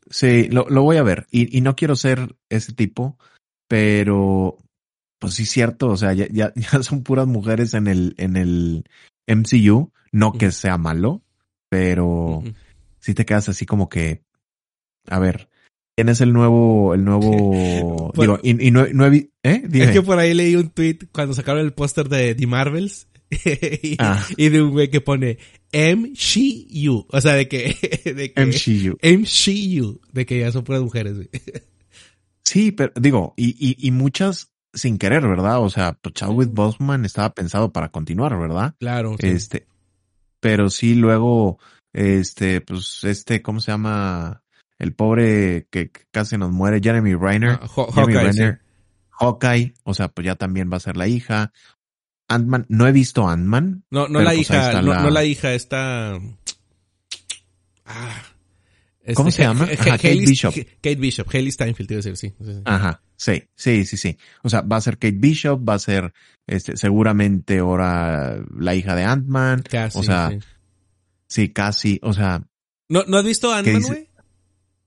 Sí, 0.10 0.48
lo, 0.50 0.68
lo 0.70 0.84
voy 0.84 0.98
a 0.98 1.04
ver. 1.04 1.26
Y, 1.32 1.58
y 1.58 1.62
no 1.62 1.76
quiero 1.76 1.96
ser 1.96 2.36
ese 2.50 2.74
tipo, 2.74 3.18
pero 3.68 4.58
pues 5.24 5.36
sí, 5.36 5.46
cierto, 5.46 5.88
o 5.88 5.96
sea, 5.96 6.12
ya, 6.12 6.28
ya, 6.30 6.52
ya 6.74 6.84
son 6.84 7.02
puras 7.02 7.28
mujeres 7.28 7.74
en 7.76 7.88
el, 7.88 8.14
en 8.18 8.36
el 8.36 8.84
MCU, 9.26 9.94
no 10.12 10.34
que 10.34 10.52
sea 10.52 10.78
malo, 10.78 11.22
pero 11.70 12.44
sí 13.00 13.14
te 13.14 13.26
quedas 13.26 13.48
así 13.48 13.66
como 13.66 13.88
que, 13.88 14.22
a 15.08 15.20
ver, 15.20 15.48
¿Quién 15.96 16.10
es 16.10 16.20
el 16.20 16.34
nuevo, 16.34 16.94
el 16.94 17.06
nuevo, 17.06 18.12
digo, 18.18 18.38
y, 18.44 18.72
no, 18.72 18.86
no 18.88 19.06
he, 19.06 19.30
¿eh? 19.44 19.64
Es 19.72 19.92
que 19.92 20.02
por 20.02 20.20
ahí 20.20 20.34
leí 20.34 20.58
un 20.58 20.72
tweet 20.72 21.00
cuando 21.14 21.34
sacaron 21.34 21.64
el 21.64 21.72
póster 21.72 22.10
de 22.10 22.36
The 22.36 22.48
Marvels 22.48 23.08
y, 23.30 23.96
ah. 24.00 24.28
y, 24.36 24.50
de 24.50 24.62
un 24.62 24.72
güey 24.72 24.90
que 24.90 25.00
pone 25.00 25.38
MCU, 25.72 27.06
o 27.08 27.22
sea, 27.22 27.36
de 27.36 27.48
que, 27.48 27.78
de 28.04 28.34
que 28.34 28.46
MCU. 28.46 28.98
MCU, 29.02 30.02
de 30.12 30.26
que 30.26 30.40
ya 30.40 30.52
son 30.52 30.66
puras 30.66 30.82
mujeres. 30.82 31.16
Sí, 32.44 32.74
pero 32.74 32.92
digo, 33.00 33.34
y, 33.38 33.56
y, 33.58 33.88
y 33.88 33.92
muchas 33.92 34.53
sin 34.74 34.98
querer, 34.98 35.28
¿verdad? 35.28 35.62
O 35.62 35.70
sea, 35.70 35.94
pues, 35.94 36.16
Chadwick 36.16 36.52
Boseman 36.52 37.06
estaba 37.06 37.34
pensado 37.34 37.72
para 37.72 37.90
continuar, 37.90 38.38
¿verdad? 38.38 38.76
Claro. 38.80 39.16
Este, 39.20 39.68
pero 40.40 40.70
sí 40.70 40.96
luego, 40.96 41.60
este, 41.94 42.62
pues 42.62 43.04
este, 43.04 43.42
¿cómo 43.42 43.60
se 43.60 43.72
llama? 43.72 44.42
El 44.80 44.94
pobre 44.94 45.68
que 45.70 45.92
casi 46.12 46.38
nos 46.38 46.52
muere, 46.52 46.82
Jeremy 46.84 47.16
Reiner. 47.16 47.60
Ah, 47.62 47.68
Hawkeye, 47.68 48.60
Hawkeye, 49.12 49.74
o 49.84 49.94
sea, 49.94 50.10
pues 50.10 50.26
ya 50.26 50.36
también 50.36 50.70
va 50.72 50.78
a 50.78 50.82
ser 50.82 50.98
la 50.98 51.08
hija. 51.08 51.54
Ant-Man, 52.28 52.66
no 52.70 52.88
he 52.88 52.92
visto 52.92 53.28
Ant-Man. 53.28 53.86
No, 53.92 54.08
no 54.08 54.20
la 54.22 54.32
pues, 54.32 54.42
hija, 54.42 54.82
no, 54.82 55.02
no, 55.02 55.10
la 55.10 55.24
hija, 55.24 55.54
está... 55.54 56.20
Ah, 57.86 58.24
¿Cómo 59.14 59.32
se 59.32 59.44
llama? 59.44 59.68
Kate 59.68 60.16
Bishop. 60.16 60.54
Kate 60.54 60.96
Bishop, 60.96 61.28
Haley 61.28 61.52
Steinfeld, 61.52 61.92
iba 61.92 62.00
a 62.00 62.04
decir, 62.04 62.18
sí. 62.18 62.34
Ajá, 62.66 63.02
sí, 63.24 63.44
sí, 63.56 63.86
sí, 63.86 63.96
sí. 63.96 64.18
O 64.42 64.50
sea, 64.50 64.62
va 64.62 64.78
a 64.78 64.82
ser 64.82 64.98
Kate 64.98 65.16
Bishop, 65.18 65.68
va 65.68 65.76
a 65.76 65.80
ser, 65.80 66.14
este, 66.46 66.76
seguramente 66.76 67.60
ahora 67.60 68.38
la 68.58 68.76
hija 68.76 68.96
de 68.96 69.04
Ant-Man. 69.06 69.64
Casi, 69.64 69.98
o 69.98 70.04
sea, 70.04 70.32
sí. 71.28 71.50
casi, 71.50 72.00
o 72.04 72.14
sea. 72.14 72.44
¿No, 72.90 73.04
¿no 73.08 73.18
has 73.18 73.24
visto 73.24 73.54
Ant-Man, 73.54 73.82
güey? 73.84 74.10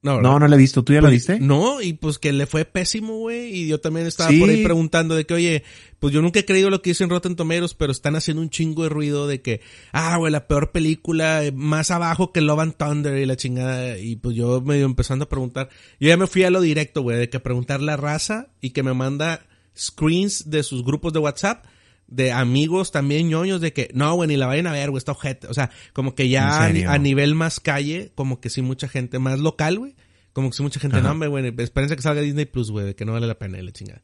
No, 0.06 0.20
no, 0.20 0.38
no 0.38 0.46
la 0.46 0.54
he 0.54 0.58
visto. 0.58 0.84
¿Tú 0.84 0.92
ya 0.92 1.00
la 1.00 1.08
pues, 1.08 1.26
viste? 1.26 1.40
No, 1.40 1.82
y 1.82 1.94
pues 1.94 2.20
que 2.20 2.32
le 2.32 2.46
fue 2.46 2.64
pésimo, 2.64 3.18
güey. 3.18 3.52
Y 3.52 3.66
yo 3.66 3.80
también 3.80 4.06
estaba 4.06 4.30
por 4.38 4.48
ahí 4.48 4.62
preguntando 4.62 5.16
de 5.16 5.26
que, 5.26 5.34
oye, 5.34 5.64
pues 5.98 6.14
yo 6.14 6.22
nunca 6.22 6.38
he 6.38 6.44
creído 6.44 6.70
lo 6.70 6.80
que 6.80 6.90
dicen 6.90 7.10
Rotten 7.10 7.34
Tomatoes, 7.34 7.74
pero 7.74 7.90
están 7.90 8.14
haciendo 8.14 8.40
un 8.40 8.50
chingo 8.50 8.84
de 8.84 8.88
ruido 8.88 9.26
de 9.26 9.42
que, 9.42 9.62
ah, 9.92 10.16
güey, 10.16 10.30
la 10.30 10.46
peor 10.46 10.70
película, 10.70 11.44
eh, 11.44 11.50
más 11.50 11.90
abajo 11.90 12.32
que 12.32 12.40
Love 12.40 12.60
and 12.60 12.76
Thunder 12.76 13.18
y 13.18 13.26
la 13.26 13.36
chingada. 13.36 13.98
Y 13.98 14.14
pues 14.16 14.36
yo 14.36 14.60
medio 14.60 14.86
empezando 14.86 15.24
a 15.24 15.28
preguntar. 15.28 15.70
Yo 15.98 16.08
ya 16.08 16.16
me 16.16 16.28
fui 16.28 16.44
a 16.44 16.50
lo 16.50 16.60
directo, 16.60 17.02
güey, 17.02 17.18
de 17.18 17.28
que 17.28 17.40
preguntar 17.40 17.82
la 17.82 17.96
raza 17.96 18.48
y 18.60 18.70
que 18.70 18.84
me 18.84 18.94
manda 18.94 19.44
screens 19.76 20.50
de 20.50 20.62
sus 20.62 20.84
grupos 20.84 21.12
de 21.12 21.18
WhatsApp 21.18 21.64
de 22.08 22.32
amigos 22.32 22.92
también 22.92 23.28
ñoños 23.28 23.60
de 23.60 23.72
que 23.72 23.90
no, 23.94 24.14
güey, 24.14 24.28
ni 24.28 24.36
la 24.36 24.46
vayan 24.46 24.66
a 24.66 24.72
ver, 24.72 24.90
güey, 24.90 24.98
está 24.98 25.12
ojete. 25.12 25.46
O 25.48 25.54
sea, 25.54 25.70
como 25.92 26.14
que 26.14 26.28
ya 26.28 26.64
a, 26.64 26.98
nivel 26.98 27.34
más 27.34 27.60
calle, 27.60 28.12
como 28.14 28.40
que 28.40 28.50
sí 28.50 28.62
mucha 28.62 28.88
gente 28.88 29.18
más 29.18 29.40
local, 29.40 29.78
güey. 29.78 29.96
Como 30.32 30.50
que 30.50 30.56
sí 30.56 30.62
mucha 30.62 30.80
gente, 30.80 31.00
no, 31.00 31.16
güey, 31.16 31.54
espérense 31.58 31.96
que 31.96 32.02
salga 32.02 32.20
Disney 32.20 32.44
Plus, 32.44 32.70
güey, 32.70 32.94
que 32.94 33.04
no 33.04 33.12
vale 33.12 33.26
la 33.26 33.38
pena 33.38 33.60
la 33.60 33.72
chingada. 33.72 34.02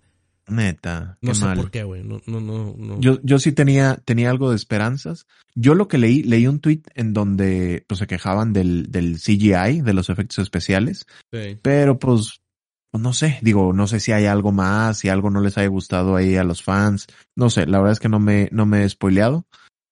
Neta. 0.48 1.18
No 1.20 1.34
sé 1.34 1.46
por 1.55 1.70
qué, 1.70 1.84
güey. 1.84 2.03
No, 2.03 2.20
no, 2.26 2.40
no, 2.40 2.74
no. 2.76 3.00
Yo, 3.00 3.20
yo 3.22 3.38
sí 3.38 3.53
tenía, 3.53 4.00
tenía 4.05 4.30
algo 4.30 4.50
de 4.50 4.57
esperanzas. 4.57 5.26
Yo 5.55 5.74
lo 5.74 5.88
que 5.88 5.98
leí, 5.98 6.22
leí 6.22 6.46
un 6.46 6.59
tweet 6.59 6.82
en 6.94 7.12
donde 7.12 7.84
pues, 7.86 8.00
se 8.00 8.07
quejaban 8.07 8.53
del, 8.53 8.90
del 8.90 9.18
CGI, 9.18 9.82
de 9.82 9.92
los 9.92 10.11
efectos 10.11 10.38
especiales. 10.38 11.07
Sí. 11.30 11.59
Pero 11.62 11.98
pues 11.98 12.41
pues 12.93 13.03
no 13.03 13.14
sé, 13.14 13.38
digo, 13.40 13.72
no 13.72 13.86
sé 13.86 14.01
si 14.01 14.12
hay 14.12 14.26
algo 14.26 14.53
más, 14.53 14.99
si 14.99 15.09
algo 15.09 15.30
no 15.30 15.40
les 15.40 15.57
haya 15.57 15.68
gustado 15.68 16.14
ahí 16.14 16.36
a 16.36 16.45
los 16.45 16.62
fans. 16.62 17.07
No 17.34 17.49
sé, 17.49 17.66
la 17.66 17.78
verdad 17.78 17.95
es 17.95 18.01
que 18.01 18.11
no 18.11 18.20
me, 18.20 18.51
no 18.53 18.66
me 18.66 18.84
he 18.84 18.88
spoileado. 18.88 19.47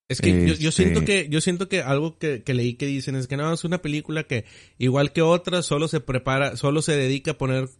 Es 0.06 0.20
que 0.20 0.46
yo, 0.46 0.54
yo, 0.54 0.70
siento 0.70 1.00
este 1.00 1.24
que, 1.24 1.28
yo 1.30 1.40
siento 1.40 1.66
que 1.70 1.80
algo 1.80 2.18
que, 2.18 2.42
que, 2.42 2.52
leí 2.52 2.74
que 2.74 2.84
dicen 2.84 3.16
es 3.16 3.26
que 3.26 3.38
no, 3.38 3.50
es 3.54 3.64
una 3.64 3.80
película 3.80 4.24
que, 4.24 4.44
igual 4.76 5.14
que 5.14 5.22
otras, 5.22 5.64
solo 5.64 5.88
se 5.88 6.00
prepara, 6.00 6.58
solo 6.58 6.82
se 6.82 6.94
dedica 6.94 7.30
a 7.30 7.38
poner, 7.38 7.70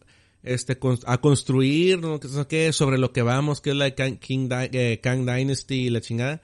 este, 0.42 0.78
a 1.04 1.20
construir, 1.20 2.00
no 2.00 2.18
sé 2.18 2.46
qué, 2.46 2.72
sobre 2.72 2.96
lo 2.96 3.12
que 3.12 3.20
vamos, 3.20 3.60
que 3.60 3.70
es 3.70 3.76
la 3.76 3.94
Kang, 3.94 4.18
King, 4.18 4.48
eh, 4.50 5.00
Kang 5.02 5.26
Dynasty 5.26 5.86
y 5.86 5.90
la 5.90 6.00
chingada. 6.00 6.40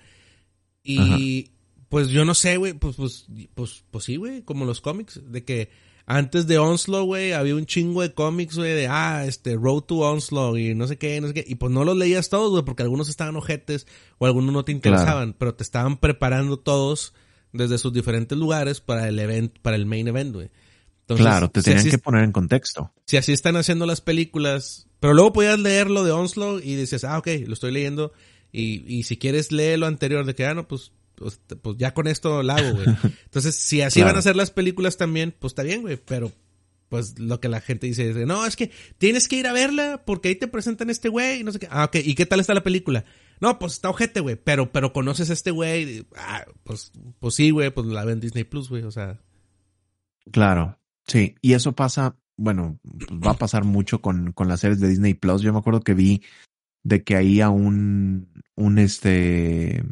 Y, 0.85 1.53
pues 1.89 2.09
yo 2.09 2.27
no 2.27 2.35
sé, 2.35 2.59
güey, 2.59 2.75
pues, 2.75 2.97
pues, 2.97 3.27
pues, 3.55 3.85
pues 3.91 4.05
sí, 4.05 4.17
güey, 4.17 4.43
como 4.43 4.67
los 4.67 4.83
cómics, 4.83 5.23
de 5.25 5.45
que, 5.45 5.71
antes 6.07 6.47
de 6.47 6.59
Onslow, 6.59 7.05
güey, 7.05 7.33
había 7.33 7.57
un 7.57 7.67
chingo 7.67 8.01
de 8.01 8.15
cómics, 8.15 8.57
güey, 8.57 8.75
de, 8.75 8.87
ah, 8.87 9.25
este, 9.27 9.57
Road 9.57 9.83
to 9.83 9.97
Onslow 9.97 10.57
y 10.57 10.73
no 10.73 10.87
sé 10.87 10.99
qué, 10.99 11.21
no 11.21 11.27
sé 11.27 11.35
qué. 11.35 11.45
Y 11.47 11.57
pues 11.57 11.73
no 11.73 11.85
los 11.85 11.97
leías 11.97 12.29
todos, 12.29 12.53
güey, 12.53 12.65
porque 12.65 12.85
algunos 12.85 13.09
estaban 13.09 13.35
ojetes 13.35 13.89
o 14.19 14.27
algunos 14.27 14.53
no 14.53 14.65
te 14.65 14.71
interesaban, 14.71 15.35
pero 15.37 15.55
te 15.57 15.65
estaban 15.65 15.97
preparando 15.97 16.61
todos 16.61 17.13
desde 17.53 17.79
sus 17.79 17.93
diferentes 17.93 18.39
lugares 18.39 18.81
para 18.81 19.09
el 19.09 19.19
evento, 19.19 19.61
para 19.63 19.75
el 19.75 19.85
main 19.85 20.07
event, 20.07 20.33
güey. 20.33 20.51
claro, 21.09 21.51
te 21.51 21.61
tenían 21.61 21.91
que 21.91 21.99
poner 21.99 22.23
en 22.23 22.31
contexto. 22.31 22.93
Si 23.07 23.17
así 23.17 23.33
están 23.33 23.57
haciendo 23.57 23.85
las 23.85 24.01
películas, 24.01 24.87
pero 25.01 25.13
luego 25.13 25.33
podías 25.33 25.59
leer 25.59 25.91
lo 25.91 26.05
de 26.05 26.13
Onslow 26.13 26.61
y 26.61 26.77
dices, 26.77 27.03
ah, 27.03 27.19
ok, 27.19 27.29
lo 27.47 27.55
estoy 27.55 27.73
leyendo. 27.73 28.13
Y, 28.53 28.85
y 28.87 29.03
si 29.03 29.17
quieres 29.17 29.51
leer 29.51 29.81
lo 29.81 29.87
anterior 29.87 30.25
de 30.25 30.37
que, 30.37 30.47
ah, 30.47 30.55
no, 30.55 30.69
pues 30.69 30.93
pues, 31.17 31.41
pues, 31.63 31.77
ya 31.79 31.95
con 31.95 32.07
esto 32.07 32.43
lo 32.43 32.53
hago, 32.53 32.75
güey. 32.75 32.87
Entonces, 33.25 33.57
si 33.57 33.81
así 33.81 34.03
van 34.03 34.17
a 34.17 34.23
ser 34.23 34.37
las 34.37 34.51
películas 34.51 34.97
también, 34.97 35.35
pues 35.39 35.53
está 35.53 35.63
bien, 35.63 35.83
güey, 35.83 35.97
pero 35.97 36.31
pues 36.89 37.19
lo 37.19 37.41
que 37.41 37.49
la 37.49 37.61
gente 37.61 37.87
dice 37.87 38.11
es, 38.11 38.17
no, 38.27 38.47
es 38.47 38.55
que 38.55 38.71
tienes 38.99 39.27
que 39.27 39.37
ir 39.37 39.47
a 39.47 39.53
verla 39.53 40.03
porque 40.07 40.29
ahí 40.29 40.37
te 40.37 40.47
presentan 40.47 40.89
este 40.89 41.09
güey 41.09 41.41
y 41.41 41.45
no 41.45 41.53
sé 41.53 41.59
qué. 41.59 41.69
Ah, 41.71 41.85
ok, 41.85 41.97
¿y 41.97 42.15
qué 42.15 42.27
tal 42.27 42.41
está 42.41 42.55
la 42.55 42.63
película? 42.63 43.05
No, 43.41 43.59
pues 43.59 43.73
está 43.73 43.91
ojete, 43.91 44.21
güey, 44.21 44.37
pero, 44.37 44.71
pero 44.73 44.93
conoces 44.93 45.31
a 45.31 45.33
este 45.33 45.51
güey. 45.51 46.07
Ah, 46.17 46.45
pues, 46.63 46.93
pues 47.19 47.35
sí, 47.35 47.51
güey, 47.51 47.71
pues 47.71 47.87
la 47.87 48.05
ven 48.05 48.21
Disney 48.21 48.45
Plus, 48.45 48.69
güey, 48.69 48.85
o 48.85 48.91
sea. 48.91 49.21
Claro, 50.31 50.79
sí, 51.07 51.35
y 51.41 51.55
eso 51.55 51.73
pasa, 51.73 52.17
bueno, 52.37 52.79
pues 52.83 53.21
va 53.21 53.33
a 53.33 53.39
pasar 53.39 53.65
mucho 53.65 54.01
con, 54.01 54.33
con 54.33 54.49
las 54.49 54.61
series 54.61 54.81
de 54.81 54.89
Disney 54.89 55.15
Plus. 55.15 55.43
Yo 55.43 55.53
me 55.53 55.59
acuerdo 55.59 55.81
que 55.81 55.95
vi 55.95 56.23
de 56.83 57.03
que 57.03 57.17
ahí 57.17 57.41
a 57.41 57.51
un, 57.51 58.29
un 58.55 58.79
este, 58.79 59.83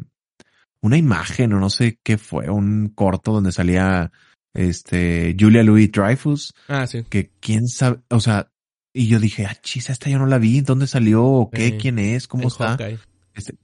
una 0.85 0.97
imagen 0.97 1.51
o 1.53 1.59
no 1.59 1.69
sé 1.69 1.99
qué 2.03 2.17
fue, 2.17 2.49
un 2.49 2.89
corto 2.89 3.33
donde 3.33 3.51
salía 3.51 4.11
este 4.53 5.35
Julia 5.37 5.63
Louis 5.63 5.91
Dreyfus. 5.91 6.53
Ah, 6.67 6.85
sí. 6.85 7.03
Que 7.09 7.31
quién 7.39 7.67
sabe, 7.67 7.99
o 8.09 8.19
sea, 8.19 8.51
y 8.93 9.07
yo 9.07 9.19
dije, 9.19 9.45
ah, 9.45 9.55
chisa, 9.61 9.91
esta 9.91 10.09
yo 10.09 10.19
no 10.19 10.27
la 10.27 10.37
vi, 10.37 10.61
¿dónde 10.61 10.87
salió? 10.87 11.25
¿O 11.25 11.49
qué? 11.49 11.77
¿Quién 11.77 11.99
es? 11.99 12.27
¿Cómo 12.27 12.47
está? 12.47 12.77
Este, 13.33 13.55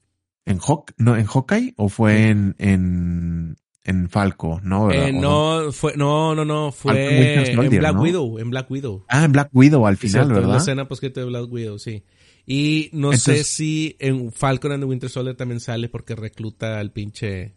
¿En 0.46 0.60
Hawk, 0.60 0.94
no, 0.98 1.16
en 1.16 1.28
Hawkeye 1.28 1.76
o 1.78 1.90
fue 1.90 2.30
en, 2.30 2.56
en, 2.58 3.56
en 3.84 4.10
Falco, 4.10 4.60
no? 4.64 4.92
Eh, 4.92 5.14
no, 5.14 5.72
fue, 5.72 5.96
no, 5.96 6.34
no, 6.34 6.44
no, 6.44 6.72
fue 6.72 7.52
en 7.52 7.70
Black 7.70 8.00
Widow, 8.00 8.40
en 8.40 8.50
Black 8.50 8.72
Widow. 8.72 9.06
Ah, 9.08 9.26
en 9.26 9.32
Black 9.32 9.50
Widow 9.54 9.86
al 9.86 9.98
final, 9.98 10.28
¿verdad? 10.28 10.44
En 10.44 10.50
la 10.50 10.58
escena 10.58 10.88
posquete 10.88 11.20
de 11.20 11.28
Black 11.28 11.52
Widow, 11.52 11.78
sí. 11.78 12.04
Y 12.46 12.90
no 12.94 13.14
sé 13.14 13.44
si 13.44 13.96
en 14.00 14.32
Falcon 14.32 14.72
and 14.72 14.84
the 14.84 14.88
Winter 14.88 15.10
Soldier 15.10 15.36
también 15.36 15.60
sale 15.60 15.90
porque 15.90 16.16
recluta 16.16 16.80
al 16.80 16.92
pinche. 16.92 17.56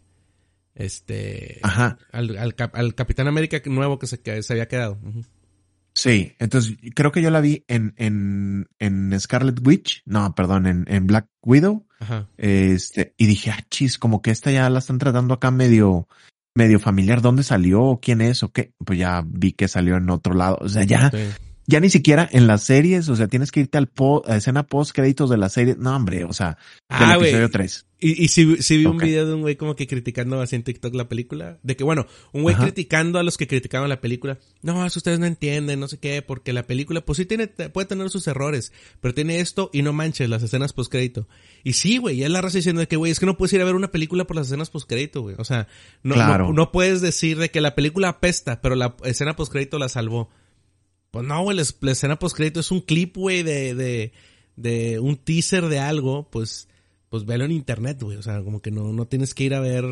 Este. 0.73 1.59
Ajá. 1.63 1.97
Al, 2.11 2.37
al, 2.37 2.95
Capitán 2.95 3.27
América 3.27 3.61
nuevo 3.65 3.97
que 3.97 4.07
se, 4.07 4.19
que 4.21 4.43
se 4.43 4.53
había 4.53 4.67
quedado. 4.67 4.99
Sí, 5.95 6.33
entonces 6.39 6.75
creo 6.93 7.13
que 7.13 7.21
yo 7.21 7.31
la 7.31 7.39
vi 7.39 7.63
en, 7.69 7.93
en, 7.95 8.67
en 8.79 9.17
Scarlet 9.17 9.65
Witch. 9.65 10.03
No, 10.05 10.35
perdón, 10.35 10.67
en, 10.67 10.85
en 10.89 11.07
Black 11.07 11.27
Widow. 11.41 11.87
Ajá. 11.99 12.27
Este, 12.37 13.13
y 13.17 13.25
dije, 13.25 13.51
ah, 13.51 13.65
chis, 13.69 13.97
como 13.97 14.21
que 14.21 14.31
esta 14.31 14.51
ya 14.51 14.69
la 14.69 14.79
están 14.79 14.97
tratando 14.97 15.33
acá 15.33 15.51
medio, 15.51 16.09
medio 16.53 16.81
familiar. 16.81 17.21
¿Dónde 17.21 17.43
salió? 17.43 17.99
¿Quién 18.01 18.19
es? 18.19 18.43
¿O 18.43 18.51
qué? 18.51 18.73
Pues 18.77 18.99
ya 18.99 19.23
vi 19.25 19.53
que 19.53 19.69
salió 19.69 19.95
en 19.95 20.09
otro 20.09 20.33
lado. 20.33 20.57
O 20.59 20.67
sea, 20.67 20.83
ya, 20.83 21.09
ya 21.67 21.79
ni 21.79 21.89
siquiera 21.89 22.29
en 22.31 22.47
las 22.47 22.63
series, 22.63 23.09
o 23.09 23.15
sea, 23.15 23.27
tienes 23.27 23.51
que 23.51 23.61
irte 23.61 23.77
al 23.77 23.87
po, 23.87 24.23
a 24.27 24.37
escena 24.37 24.63
post 24.63 24.93
créditos 24.93 25.29
de 25.29 25.37
la 25.37 25.49
serie. 25.49 25.75
No, 25.77 25.95
hombre, 25.95 26.23
o 26.23 26.33
sea, 26.33 26.57
del 26.89 27.09
ah, 27.09 27.15
episodio 27.15 27.49
3. 27.49 27.85
Y, 27.97 28.23
y 28.23 28.27
si, 28.27 28.57
si 28.57 28.77
vi 28.77 28.85
un 28.85 28.97
video 28.97 29.25
de 29.25 29.33
un 29.33 29.41
güey 29.41 29.55
como 29.55 29.75
que 29.75 29.87
criticando 29.87 30.39
así 30.39 30.55
en 30.55 30.63
TikTok 30.63 30.93
la 30.93 31.09
película. 31.09 31.57
De 31.63 31.75
que, 31.75 31.83
bueno, 31.83 32.05
un 32.33 32.43
güey 32.43 32.55
criticando 32.55 33.17
a 33.17 33.23
los 33.23 33.37
que 33.37 33.47
criticaban 33.47 33.89
la 33.89 33.99
película. 33.99 34.37
No, 34.61 34.85
eso 34.85 34.99
ustedes 34.99 35.17
no 35.17 35.25
entienden, 35.25 35.79
no 35.79 35.87
sé 35.87 35.97
qué, 35.97 36.21
porque 36.21 36.53
la 36.53 36.67
película, 36.67 37.01
pues 37.01 37.17
sí 37.17 37.25
tiene, 37.25 37.47
puede 37.47 37.87
tener 37.87 38.11
sus 38.11 38.27
errores, 38.27 38.71
pero 39.01 39.15
tiene 39.15 39.39
esto 39.39 39.71
y 39.73 39.81
no 39.81 39.91
manches 39.91 40.29
las 40.29 40.43
escenas 40.43 40.73
post 40.73 40.91
crédito. 40.91 41.27
Y 41.63 41.73
sí, 41.73 41.97
güey, 41.97 42.17
ya 42.17 42.27
es 42.27 42.31
la 42.31 42.41
raza 42.41 42.59
diciendo 42.59 42.81
de 42.81 42.87
que, 42.87 42.95
güey, 42.95 43.11
es 43.11 43.19
que 43.19 43.25
no 43.25 43.37
puedes 43.37 43.53
ir 43.53 43.61
a 43.61 43.65
ver 43.65 43.75
una 43.75 43.91
película 43.91 44.25
por 44.25 44.35
las 44.35 44.47
escenas 44.47 44.69
post 44.69 44.87
crédito, 44.87 45.21
güey. 45.21 45.35
O 45.39 45.45
sea, 45.45 45.67
no, 46.03 46.15
no, 46.15 46.53
no, 46.53 46.71
puedes 46.71 47.01
decir 47.01 47.39
de 47.39 47.49
que 47.49 47.59
la 47.59 47.73
película 47.73 48.09
apesta, 48.09 48.61
pero 48.61 48.75
la 48.75 48.95
escena 49.03 49.35
post 49.35 49.51
crédito 49.51 49.79
la 49.79 49.89
salvó. 49.89 50.29
Pues 51.15 51.25
no, 51.25 51.43
güey, 51.43 51.55
la, 51.55 51.91
escena 51.93 52.19
post 52.19 52.35
crédito 52.35 52.59
es 52.59 52.71
un 52.71 52.81
clip, 52.81 53.15
güey, 53.15 53.41
de, 53.41 53.73
de, 53.73 54.11
de 54.57 54.99
un 54.99 55.15
teaser 55.15 55.67
de 55.67 55.79
algo, 55.79 56.29
pues, 56.29 56.67
pues 57.07 57.25
velo 57.25 57.45
en 57.45 57.53
internet, 57.53 58.03
güey. 58.03 58.17
O 58.17 58.21
sea, 58.21 58.43
como 58.43 58.61
que 58.61 58.69
no, 58.69 58.91
no 58.91 59.07
tienes 59.07 59.33
que 59.33 59.45
ir 59.45 59.53
a 59.53 59.61
ver. 59.61 59.85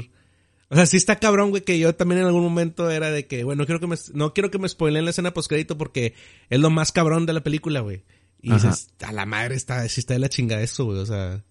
O 0.68 0.76
sea, 0.76 0.86
sí 0.86 0.98
está 0.98 1.20
cabrón, 1.20 1.52
güey, 1.52 1.64
que 1.64 1.80
yo 1.80 1.96
también 1.96 2.20
en 2.20 2.28
algún 2.28 2.44
momento 2.44 2.92
era 2.92 3.10
de 3.10 3.26
que, 3.26 3.46
bueno, 3.46 3.62
no 3.62 3.66
quiero 3.66 3.80
que 3.80 3.88
me, 3.88 3.96
no 4.14 4.34
quiero 4.34 4.52
que 4.52 4.60
me 4.60 4.68
spoilen 4.68 5.06
la 5.06 5.12
escena 5.12 5.34
post 5.34 5.48
crédito 5.48 5.78
porque 5.78 6.14
es 6.50 6.60
lo 6.60 6.70
más 6.70 6.92
cabrón 6.92 7.26
de 7.26 7.32
la 7.32 7.42
película, 7.42 7.80
güey. 7.80 8.04
Y 8.42 8.52
dices, 8.52 8.90
a 9.02 9.14
la 9.14 9.26
madre 9.26 9.56
está, 9.56 9.88
sí 9.88 10.02
está 10.02 10.16
de 10.16 10.20
la 10.20 10.28
chingada 10.28 10.62
eso, 10.62 10.84
güey, 10.84 11.00
o 11.00 11.06
sea. 11.06 11.42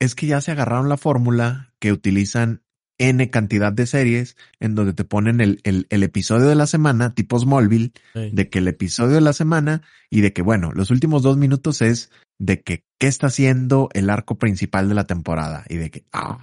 Es 0.00 0.14
que 0.14 0.26
ya 0.26 0.42
se 0.42 0.50
agarraron 0.50 0.90
la 0.90 0.98
fórmula 0.98 1.72
que 1.78 1.92
utilizan 1.92 2.61
N 3.02 3.30
cantidad 3.30 3.72
de 3.72 3.86
series 3.86 4.36
en 4.60 4.76
donde 4.76 4.92
te 4.92 5.04
ponen 5.04 5.40
el, 5.40 5.60
el, 5.64 5.88
el 5.90 6.04
episodio 6.04 6.46
de 6.46 6.54
la 6.54 6.68
semana, 6.68 7.14
tipo 7.14 7.36
Smallville, 7.36 7.92
de 8.14 8.48
que 8.48 8.60
el 8.60 8.68
episodio 8.68 9.16
de 9.16 9.20
la 9.20 9.32
semana 9.32 9.82
y 10.08 10.20
de 10.20 10.32
que, 10.32 10.40
bueno, 10.40 10.70
los 10.72 10.92
últimos 10.92 11.24
dos 11.24 11.36
minutos 11.36 11.82
es 11.82 12.12
de 12.38 12.62
que 12.62 12.84
qué 12.98 13.08
está 13.08 13.26
haciendo 13.26 13.88
el 13.92 14.08
arco 14.08 14.38
principal 14.38 14.88
de 14.88 14.94
la 14.94 15.04
temporada 15.04 15.64
y 15.68 15.78
de 15.78 15.90
que, 15.90 16.04
ah, 16.12 16.38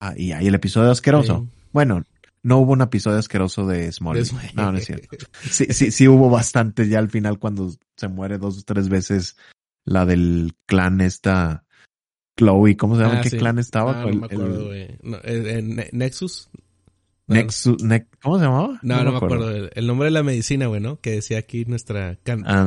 ah 0.00 0.12
y 0.14 0.32
ahí 0.32 0.48
el 0.48 0.54
episodio 0.54 0.90
asqueroso. 0.90 1.48
Bueno, 1.72 2.04
no 2.42 2.58
hubo 2.58 2.72
un 2.72 2.82
episodio 2.82 3.18
asqueroso 3.18 3.66
de 3.66 3.90
Smallville. 3.90 4.52
No, 4.52 4.70
no 4.70 4.76
es 4.76 4.84
cierto. 4.84 5.16
Sí, 5.50 5.64
sí, 5.70 5.90
sí 5.90 6.08
hubo 6.08 6.28
bastante 6.28 6.88
ya 6.88 6.98
al 6.98 7.08
final 7.08 7.38
cuando 7.38 7.72
se 7.96 8.08
muere 8.08 8.36
dos 8.36 8.58
o 8.58 8.62
tres 8.66 8.90
veces 8.90 9.38
la 9.86 10.04
del 10.04 10.52
clan 10.66 11.00
esta 11.00 11.64
Chloe, 12.36 12.76
¿cómo 12.76 12.96
se 12.96 13.02
llama? 13.02 13.18
Ah, 13.18 13.20
¿Qué 13.22 13.30
clan 13.30 13.58
estaba? 13.58 14.02
Ah, 14.02 14.06
no, 14.06 14.16
me 14.16 14.26
acuerdo, 14.26 14.66
güey. 14.66 14.88
Eh, 15.24 15.88
Nexus. 15.92 16.50
Nexus, 17.26 17.76
¿cómo 18.22 18.38
se 18.38 18.44
llamaba? 18.44 18.78
No, 18.82 19.04
no, 19.04 19.12
me 19.12 19.16
acuerdo. 19.16 19.50
El, 19.50 19.86
nombre 19.86 20.06
de 20.06 20.10
la 20.10 20.22
medicina, 20.22 20.66
güey, 20.66 20.80
¿no? 20.80 21.00
Que 21.00 21.12
decía 21.12 21.38
aquí 21.38 21.64
nuestra 21.64 22.18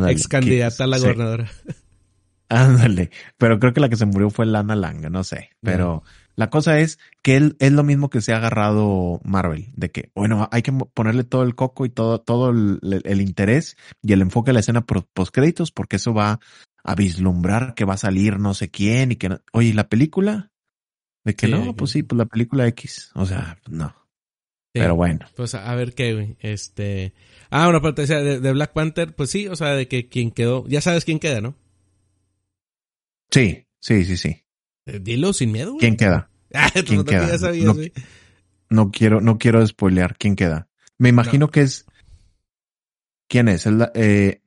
ex 0.07 0.27
candidata 0.27 0.83
a 0.83 0.87
la 0.87 0.97
gobernadora. 0.97 1.51
Ándale. 2.49 3.09
Pero 3.37 3.59
creo 3.59 3.73
que 3.73 3.79
la 3.79 3.89
que 3.89 3.95
se 3.95 4.05
murió 4.05 4.29
fue 4.29 4.45
Lana 4.45 4.75
Langa, 4.75 5.09
no 5.09 5.23
sé. 5.23 5.49
Pero 5.61 6.03
la 6.35 6.49
cosa 6.49 6.79
es 6.79 6.99
que 7.21 7.37
él 7.37 7.55
es 7.59 7.71
lo 7.71 7.83
mismo 7.83 8.09
que 8.09 8.21
se 8.21 8.33
ha 8.33 8.37
agarrado 8.37 9.19
Marvel, 9.23 9.71
de 9.75 9.89
que, 9.89 10.11
bueno, 10.13 10.47
hay 10.51 10.61
que 10.61 10.71
ponerle 10.71 11.23
todo 11.23 11.43
el 11.43 11.55
coco 11.55 11.85
y 11.85 11.89
todo, 11.89 12.21
todo 12.21 12.51
el, 12.51 12.79
el 13.03 13.21
interés 13.21 13.77
y 14.01 14.13
el 14.13 14.21
enfoque 14.21 14.51
a 14.51 14.53
la 14.53 14.59
escena 14.59 14.85
post 14.85 15.33
créditos, 15.33 15.71
porque 15.71 15.95
eso 15.95 16.13
va 16.13 16.39
a 16.85 16.93
vislumbrar 16.93 17.73
que 17.73 17.83
va 17.83 17.95
a 17.95 17.97
salir 17.97 18.39
no 18.39 18.53
sé 18.53 18.69
quién 18.69 19.11
y 19.11 19.15
que 19.15 19.29
no. 19.29 19.41
Oye, 19.51 19.73
¿la 19.73 19.89
película? 19.89 20.51
De 21.23 21.35
que 21.35 21.47
no, 21.47 21.75
pues 21.75 21.91
sí, 21.91 22.03
pues 22.03 22.17
la 22.17 22.25
película 22.25 22.67
X. 22.67 23.09
O 23.15 23.25
sea, 23.25 23.57
no. 23.67 23.95
Pero 24.71 24.95
bueno. 24.95 25.25
Pues 25.35 25.55
a 25.55 25.73
ver 25.73 25.95
qué, 25.95 26.13
güey. 26.13 26.37
Este. 26.39 27.13
Ah, 27.49 27.67
una 27.67 27.81
parte 27.81 28.05
de, 28.05 28.39
de 28.39 28.51
Black 28.51 28.73
Panther, 28.73 29.15
pues 29.15 29.31
sí, 29.31 29.47
o 29.47 29.55
sea, 29.55 29.69
de 29.69 29.87
que 29.87 30.07
quien 30.07 30.29
quedó. 30.29 30.67
Ya 30.67 30.81
sabes 30.81 31.03
quién 31.05 31.19
queda, 31.19 31.41
¿no? 31.41 31.55
Sí, 33.31 33.65
sí, 33.79 34.05
sí, 34.05 34.17
sí. 34.17 34.43
Eh, 34.85 34.99
dilo 35.01 35.33
sin 35.33 35.51
miedo, 35.51 35.71
güey. 35.71 35.79
¿Quién 35.79 35.97
queda? 35.97 36.29
Ah, 36.53 36.71
¿Quién 36.85 37.03
queda? 37.03 37.27
Ya 37.27 37.37
sabías, 37.37 37.75
no, 37.75 37.83
no, 38.69 38.91
quiero, 38.91 39.19
no 39.19 39.37
quiero 39.37 39.65
spoilear. 39.67 40.15
¿Quién 40.17 40.37
queda? 40.37 40.69
Me 40.97 41.09
imagino 41.09 41.49
que 41.49 41.61
es. 41.61 41.85
¿Quién 43.27 43.49
es? 43.49 43.65
El, 43.65 43.89
eh, 43.93 44.41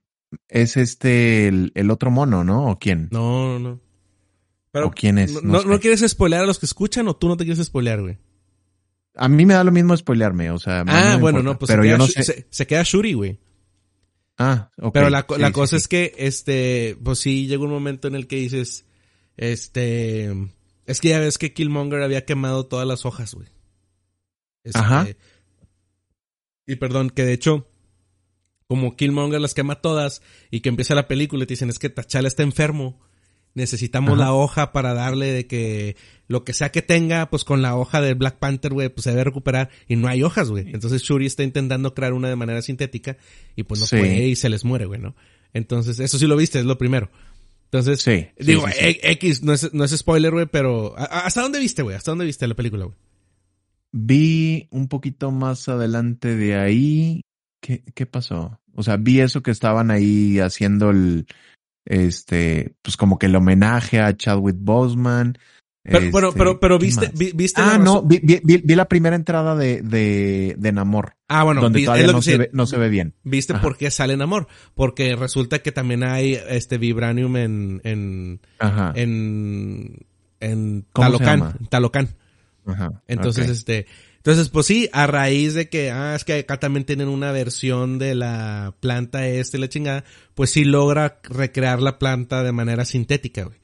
es 0.49 0.77
este 0.77 1.49
el, 1.49 1.91
otro 1.91 2.11
mono, 2.11 2.45
¿no? 2.45 2.71
¿O 2.71 2.79
quién? 2.79 3.09
No, 3.11 3.59
no, 3.59 3.59
no. 3.59 3.81
Pero, 4.71 4.89
¿O 4.89 4.91
quién 4.91 5.19
es? 5.19 5.43
No, 5.43 5.63
no, 5.63 5.81
quieres 5.81 6.05
spoilear 6.07 6.43
a 6.43 6.47
los 6.47 6.59
que 6.59 6.67
escuchan 6.67 7.09
o 7.09 7.17
tú 7.17 7.29
no 7.29 7.37
te 7.37 7.45
quieres 7.45 7.65
spoilear, 7.65 8.03
güey? 8.03 8.19
A 9.15 9.29
mí 9.29 9.47
me 9.47 9.55
da 9.55 9.65
lo 9.65 9.73
mismo 9.73 9.97
spoilearme, 9.97 10.51
o 10.51 10.59
sea. 10.59 10.85
Ah, 10.87 11.17
bueno, 11.21 11.43
no, 11.43 11.59
pues 11.59 11.69
pero 11.69 11.83
se, 11.83 11.89
queda, 11.89 11.97
yo 11.97 11.99
no 11.99 12.07
sé. 12.07 12.47
se, 12.49 12.67
queda 12.67 12.83
Shuri, 12.85 13.15
güey. 13.15 13.39
Ah, 14.37 14.71
ok. 14.81 14.93
Pero 14.93 15.11
la, 15.11 15.27
la 15.39 15.53
cosa 15.53 15.77
es 15.77 15.89
que, 15.89 16.15
este, 16.19 16.97
pues 17.03 17.19
sí, 17.19 17.47
llega 17.47 17.65
un 17.65 17.71
momento 17.71 18.07
en 18.07 18.15
el 18.15 18.29
que 18.29 18.37
dices, 18.37 18.85
este, 19.37 20.31
es 20.87 21.01
que 21.01 21.09
ya 21.09 21.19
ves 21.19 21.39
que 21.39 21.53
Killmonger 21.53 22.03
había 22.03 22.25
quemado 22.25 22.67
todas 22.67 22.87
las 22.87 23.05
hojas, 23.05 23.35
güey. 23.35 23.49
Ajá. 24.75 25.09
Este, 25.09 25.19
y 26.67 26.77
perdón, 26.77 27.11
que 27.11 27.25
de 27.25 27.33
hecho, 27.33 27.67
como 28.69 28.97
Killmonger 28.97 29.41
las 29.41 29.55
quema 29.55 29.77
todas 29.77 30.23
y 30.51 30.61
que 30.61 30.69
empieza 30.69 30.95
la 30.95 31.09
película 31.09 31.43
y 31.43 31.47
te 31.47 31.55
dicen 31.55 31.71
es 31.71 31.79
que 31.79 31.89
T'Challa 31.89 32.29
está 32.29 32.43
enfermo. 32.43 33.01
Necesitamos 33.55 34.17
la 34.17 34.33
hoja 34.33 34.71
para 34.73 34.95
darle 34.95 35.33
de 35.33 35.47
que 35.49 35.97
lo 36.29 36.45
que 36.45 36.53
sea 36.53 36.71
que 36.71 36.83
tenga, 36.83 37.29
pues 37.29 37.43
con 37.43 37.61
la 37.61 37.77
hoja 37.77 38.01
de 38.01 38.15
Black 38.15 38.39
Panther, 38.39 38.73
güey, 38.73 38.89
pues 38.89 39.03
se 39.03 39.11
debe 39.11 39.25
recuperar 39.25 39.71
y 39.89 39.97
no 39.97 40.07
hay 40.07 40.23
hojas, 40.23 40.51
güey. 40.51 40.71
Entonces 40.73 41.03
Shuri 41.03 41.27
está 41.27 41.43
intentando 41.43 41.93
crear 41.93 42.13
una 42.13 42.29
de 42.29 42.37
manera 42.37 42.63
sintética 42.63 43.17
y 43.57 43.65
pues 43.65 43.81
no 43.81 43.87
puede 43.87 44.29
y 44.29 44.37
se 44.37 44.49
les 44.49 44.65
muere, 44.65 44.85
güey, 44.85 45.01
¿no? 45.01 45.17
Entonces, 45.55 45.99
eso 45.99 46.19
sí 46.19 46.27
lo 46.27 46.37
viste, 46.37 46.61
es 46.61 46.67
lo 46.67 46.79
primero. 46.79 47.11
Entonces, 47.65 48.05
digo, 48.39 48.67
X, 48.69 49.43
no 49.43 49.55
es, 49.55 49.73
no 49.73 49.83
es 49.83 49.97
spoiler, 49.97 50.31
güey, 50.31 50.47
pero 50.47 50.95
¿hasta 50.97 51.41
dónde 51.41 51.59
viste, 51.59 51.83
güey? 51.83 51.97
¿Hasta 51.97 52.13
dónde 52.13 52.27
viste 52.27 52.47
la 52.47 52.55
película, 52.55 52.85
güey? 52.85 52.97
Vi 53.91 54.69
un 54.71 54.89
poquito 54.89 55.31
más 55.31 55.69
adelante 55.69 56.37
de 56.37 56.57
ahí 56.57 57.23
¿Qué, 57.61 57.83
¿Qué 57.95 58.07
pasó? 58.07 58.61
O 58.75 58.83
sea, 58.83 58.97
vi 58.97 59.21
eso 59.21 59.43
que 59.43 59.51
estaban 59.51 59.91
ahí 59.91 60.39
haciendo 60.39 60.91
el, 60.91 61.27
este, 61.89 62.75
pues 62.83 62.97
como 62.97 63.19
que 63.19 63.27
el 63.27 63.37
homenaje 63.37 64.01
a 64.01 64.17
Chadwick 64.17 64.57
Boseman. 64.59 65.39
Pero, 65.83 66.11
pero, 66.13 66.33
pero, 66.35 66.51
este, 66.51 66.61
pero 66.61 66.79
viste, 66.79 67.11
viste. 67.35 67.63
Ah, 67.63 67.79
no, 67.79 68.03
vi, 68.03 68.21
vi, 68.23 68.41
vi, 68.43 68.75
la 68.75 68.89
primera 68.89 69.17
entrada 69.17 69.57
de, 69.57 69.81
de, 69.81 70.55
de 70.59 70.73
Namor. 70.73 71.15
Ah, 71.29 71.45
bueno, 71.45 71.63
donde 71.63 71.83
todavía 71.83 72.09
no, 72.09 72.21
se 72.21 72.37
ve, 72.37 72.51
no 72.53 72.67
se 72.67 72.77
ve 72.77 72.91
bien. 72.91 73.15
¿Viste 73.23 73.55
por 73.55 73.79
qué 73.79 73.91
sale 73.91 74.15
Namor? 74.17 74.49
Porque 74.75 75.17
resulta 75.17 75.61
que 75.61 75.73
también 75.73 76.05
hay 76.05 76.39
este 76.49 76.77
vibranium 76.77 77.37
en, 77.37 77.81
en, 77.85 78.41
Ajá. 78.59 78.93
en, 78.97 80.07
en 80.41 80.85
Talocan, 80.93 81.57
Talocan. 81.71 82.09
Ajá. 82.67 83.03
Entonces, 83.07 83.49
este, 83.49 83.87
entonces, 84.19 84.49
pues 84.49 84.67
sí, 84.67 84.91
a 84.93 85.07
raíz 85.07 85.55
de 85.55 85.69
que, 85.69 85.91
ah, 85.91 86.15
es 86.15 86.25
que 86.25 86.35
acá 86.35 86.59
también 86.59 86.85
tienen 86.85 87.09
una 87.09 87.33
versión 87.33 87.99
de 87.99 88.15
la 88.15 88.75
planta 88.81 89.27
este, 89.27 89.59
la 89.59 89.69
chingada, 89.69 90.05
pues 90.35 90.51
sí 90.51 90.65
logra 90.65 91.21
recrear 91.23 91.81
la 91.81 91.99
planta 91.99 92.43
de 92.43 92.53
manera 92.53 92.85
sintética, 92.85 93.45
güey. 93.45 93.59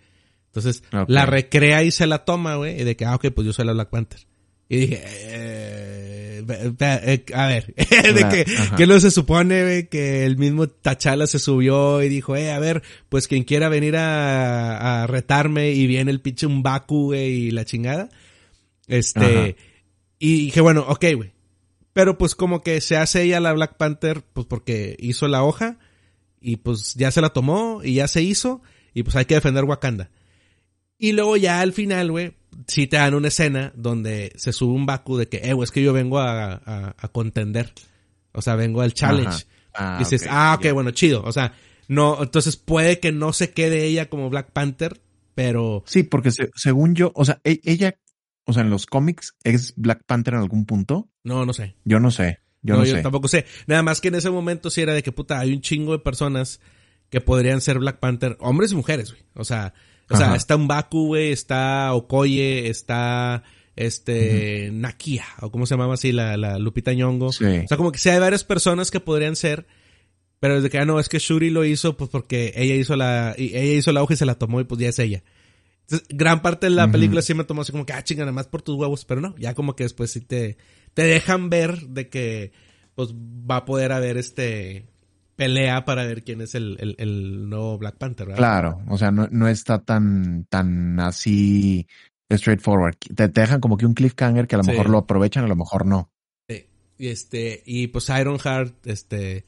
Entonces, 0.47 0.85
la 1.09 1.27
recrea 1.27 1.83
y 1.83 1.91
se 1.91 2.07
la 2.07 2.25
toma, 2.25 2.55
güey, 2.55 2.81
y 2.81 2.85
de 2.85 2.97
que, 2.97 3.05
ah, 3.05 3.17
ok, 3.17 3.27
pues 3.35 3.45
yo 3.45 3.53
soy 3.53 3.67
la 3.67 3.73
Black 3.73 3.91
Panther. 3.91 4.21
Y 4.69 4.77
dije, 4.77 5.03
eh, 5.05 6.45
eh 6.49 7.25
a 7.35 7.47
ver, 7.49 7.75
de 7.77 8.29
que, 8.31 8.47
que 8.77 8.87
no 8.87 9.01
se 9.01 9.11
supone, 9.11 9.65
güey, 9.65 9.89
que 9.89 10.25
el 10.25 10.37
mismo 10.37 10.69
Tachala 10.69 11.27
se 11.27 11.41
subió 11.41 12.01
y 12.05 12.09
dijo, 12.09 12.37
eh, 12.37 12.53
a 12.53 12.61
ver, 12.61 12.85
pues 13.09 13.27
quien 13.27 13.43
quiera 13.43 13.69
venir 13.69 13.97
a, 13.97 15.03
a 15.03 15.07
retarme 15.09 15.73
y 15.73 15.89
viene 15.89 16.13
el 16.13 16.21
pinche 16.21 16.47
un 16.47 16.63
Baku, 16.63 17.07
güey, 17.07 17.33
y 17.33 17.51
la 17.51 17.65
chingada. 17.65 18.09
Este, 18.87 19.57
y 20.19 20.47
dije, 20.47 20.61
bueno, 20.61 20.85
ok, 20.89 21.05
güey. 21.17 21.33
Pero 21.93 22.19
pues 22.19 22.35
como 22.35 22.63
que 22.63 22.81
se 22.81 22.97
hace 22.97 23.23
ella 23.23 23.41
la 23.41 23.53
Black 23.53 23.77
Panther, 23.77 24.23
pues 24.33 24.47
porque 24.47 24.97
hizo 24.99 25.29
la 25.29 25.45
hoja 25.45 25.79
y 26.41 26.57
pues 26.57 26.95
ya 26.95 27.11
se 27.11 27.21
la 27.21 27.31
tomó 27.31 27.81
y 27.85 27.95
ya 27.95 28.09
se 28.09 28.23
hizo 28.23 28.63
y 28.93 29.03
pues 29.03 29.17
hay 29.17 29.27
que 29.27 29.35
defender 29.35 29.65
Wakanda. 29.65 30.11
Y 30.99 31.13
luego 31.13 31.37
ya 31.37 31.61
al 31.61 31.73
final, 31.73 32.11
güey, 32.11 32.35
sí 32.67 32.87
te 32.87 32.97
dan 32.97 33.15
una 33.15 33.29
escena 33.29 33.73
donde 33.77 34.33
se 34.37 34.53
sube 34.53 34.73
un 34.73 34.87
Baku 34.87 35.17
de 35.17 35.29
que, 35.29 35.39
eh, 35.39 35.53
güey, 35.53 35.65
es 35.65 35.71
que 35.71 35.83
yo 35.83 35.93
vengo 35.93 36.19
a, 36.19 36.95
a, 36.97 37.09
contender. 37.09 37.73
O 38.33 38.43
sea, 38.43 38.55
vengo 38.57 38.81
al 38.81 38.95
challenge. 38.95 39.45
Ah, 39.75 39.97
y 39.97 40.05
dices, 40.05 40.27
ah, 40.29 40.57
ok, 40.59 40.73
bueno, 40.73 40.93
chido. 40.93 41.23
O 41.23 41.33
sea, 41.33 41.55
no, 41.89 42.23
entonces 42.23 42.57
puede 42.57 43.01
que 43.01 43.13
no 43.13 43.33
se 43.33 43.53
quede 43.53 43.85
ella 43.85 44.09
como 44.09 44.31
Black 44.31 44.53
Panther, 44.53 45.01
pero... 45.35 45.83
Sí, 45.87 46.05
porque 46.05 46.31
según 46.55 46.95
yo, 46.95 47.13
o 47.15 47.25
sea, 47.25 47.41
e, 47.45 47.61
ella 47.65 47.97
o 48.47 48.53
sea, 48.53 48.63
en 48.63 48.71
los 48.71 48.87
cómics, 48.87 49.35
¿es 49.45 49.75
Black 49.77 50.03
Panther 50.07 50.35
en 50.35 50.41
algún 50.41 50.67
punto? 50.67 51.09
No, 51.23 51.47
no 51.47 51.53
sé. 51.53 51.77
Yo 51.85 52.01
no 52.01 52.11
sé. 52.11 52.41
Yo 52.63 52.77
no, 52.77 52.85
yo 52.85 53.03
tampoco 53.03 53.29
sé. 53.29 53.45
Nada 53.67 53.83
más 53.83 54.01
que 54.01 54.09
en 54.09 54.15
ese 54.15 54.31
momento 54.31 54.71
sí 54.71 54.81
era 54.81 54.95
de 54.95 55.03
que 55.03 55.13
puta, 55.13 55.39
hay 55.39 55.53
un 55.53 55.61
chingo 55.61 55.93
de 55.93 55.99
personas 55.99 56.61
que 57.11 57.21
podrían 57.21 57.61
ser 57.61 57.79
Black 57.79 58.01
Panther, 58.01 58.37
hombres 58.41 58.73
y 58.73 58.75
mujeres, 58.75 59.11
güey. 59.13 59.23
O 59.35 59.45
sea, 59.45 59.75
o 60.09 60.17
sea, 60.17 60.35
está 60.35 60.57
un 60.57 60.67
Baku, 60.67 61.09
güey, 61.09 61.33
está 61.33 61.93
Okoye, 61.95 62.69
está 62.69 63.43
este 63.77 64.71
Nakia, 64.73 65.25
o 65.41 65.51
cómo 65.51 65.67
se 65.67 65.75
llamaba 65.75 65.95
así 65.95 66.13
la, 66.13 66.37
la 66.37 66.59
Lupita 66.59 66.93
Nyong'o. 66.93 67.33
Sí. 67.33 67.45
O 67.45 67.69
sea, 67.69 67.77
como 67.77 67.93
que 67.93 67.99
sí 67.99 68.09
hay 68.09 68.19
varias 68.19 68.45
personas 68.45 68.91
que 68.91 69.01
podrían 69.01 69.37
ser, 69.37 69.67
pero 70.41 70.57
desde 70.57 70.71
que 70.71 70.79
ah, 70.79 70.85
no, 70.85 71.01
es 71.01 71.09
que 71.09 71.19
Shuri 71.19 71.51
lo 71.51 71.65
hizo 71.65 71.97
pues 71.97 72.11
porque 72.11 72.53
ella 72.57 72.75
hizo 72.75 72.97
la 72.97 73.35
ella 73.37 73.63
hizo 73.63 73.93
la 73.93 74.03
hoja 74.03 74.15
y 74.15 74.19
se 74.19 74.27
la 74.27 74.37
tomó 74.37 74.61
y 74.61 74.65
pues 74.65 74.81
ya 74.81 74.89
es 74.89 74.99
ella 74.99 75.23
gran 76.09 76.43
parte 76.43 76.67
de 76.67 76.71
la 76.71 76.91
película 76.91 77.23
sí 77.23 77.35
me 77.35 77.45
tomó 77.45 77.63
así 77.63 77.73
como 77.73 77.87
que, 77.87 77.93
ah, 77.93 78.03
chinga, 78.03 78.23
nada 78.23 78.33
más 78.33 78.47
por 78.47 78.63
tus 78.63 78.77
huevos, 78.77 79.05
pero 79.05 79.21
no, 79.21 79.37
ya 79.37 79.55
como 79.55 79.77
que 79.77 79.85
después 79.85 80.11
sí 80.11 80.21
te, 80.21 80.57
te 80.95 81.03
dejan 81.03 81.51
ver 81.51 81.89
de 81.89 82.09
que, 82.09 82.53
pues, 82.95 83.13
va 83.15 83.57
a 83.59 83.65
poder 83.65 83.93
haber 83.93 84.17
este 84.17 84.87
pelea 85.37 85.85
para 85.85 86.05
ver 86.05 86.23
quién 86.23 86.41
es 86.41 86.55
el, 86.55 86.77
el, 86.81 86.95
el 86.99 87.49
nuevo 87.49 87.79
Black 87.79 87.97
Panther, 87.97 88.27
¿verdad? 88.27 88.39
Claro, 88.39 88.83
o 88.89 88.99
sea, 88.99 89.11
no, 89.11 89.29
no 89.31 89.49
está 89.49 89.83
tan, 89.83 90.45
tan 90.45 91.01
así 91.01 91.87
straightforward. 92.33 92.97
Te, 93.15 93.29
te 93.29 93.41
dejan 93.41 93.61
como 93.61 93.77
que 93.77 93.87
un 93.87 93.95
cliffhanger 93.95 94.47
que 94.47 94.55
a 94.55 94.59
lo 94.59 94.65
mejor 94.65 94.89
lo 94.89 94.99
aprovechan, 94.99 95.45
a 95.45 95.49
lo 95.49 95.57
mejor 95.57 95.87
no. 95.87 96.11
Sí. 96.49 96.67
Y 96.99 97.09
este, 97.09 97.63
y 97.67 97.89
pues 97.89 98.09
Ironheart, 98.09 98.87
este, 98.87 99.45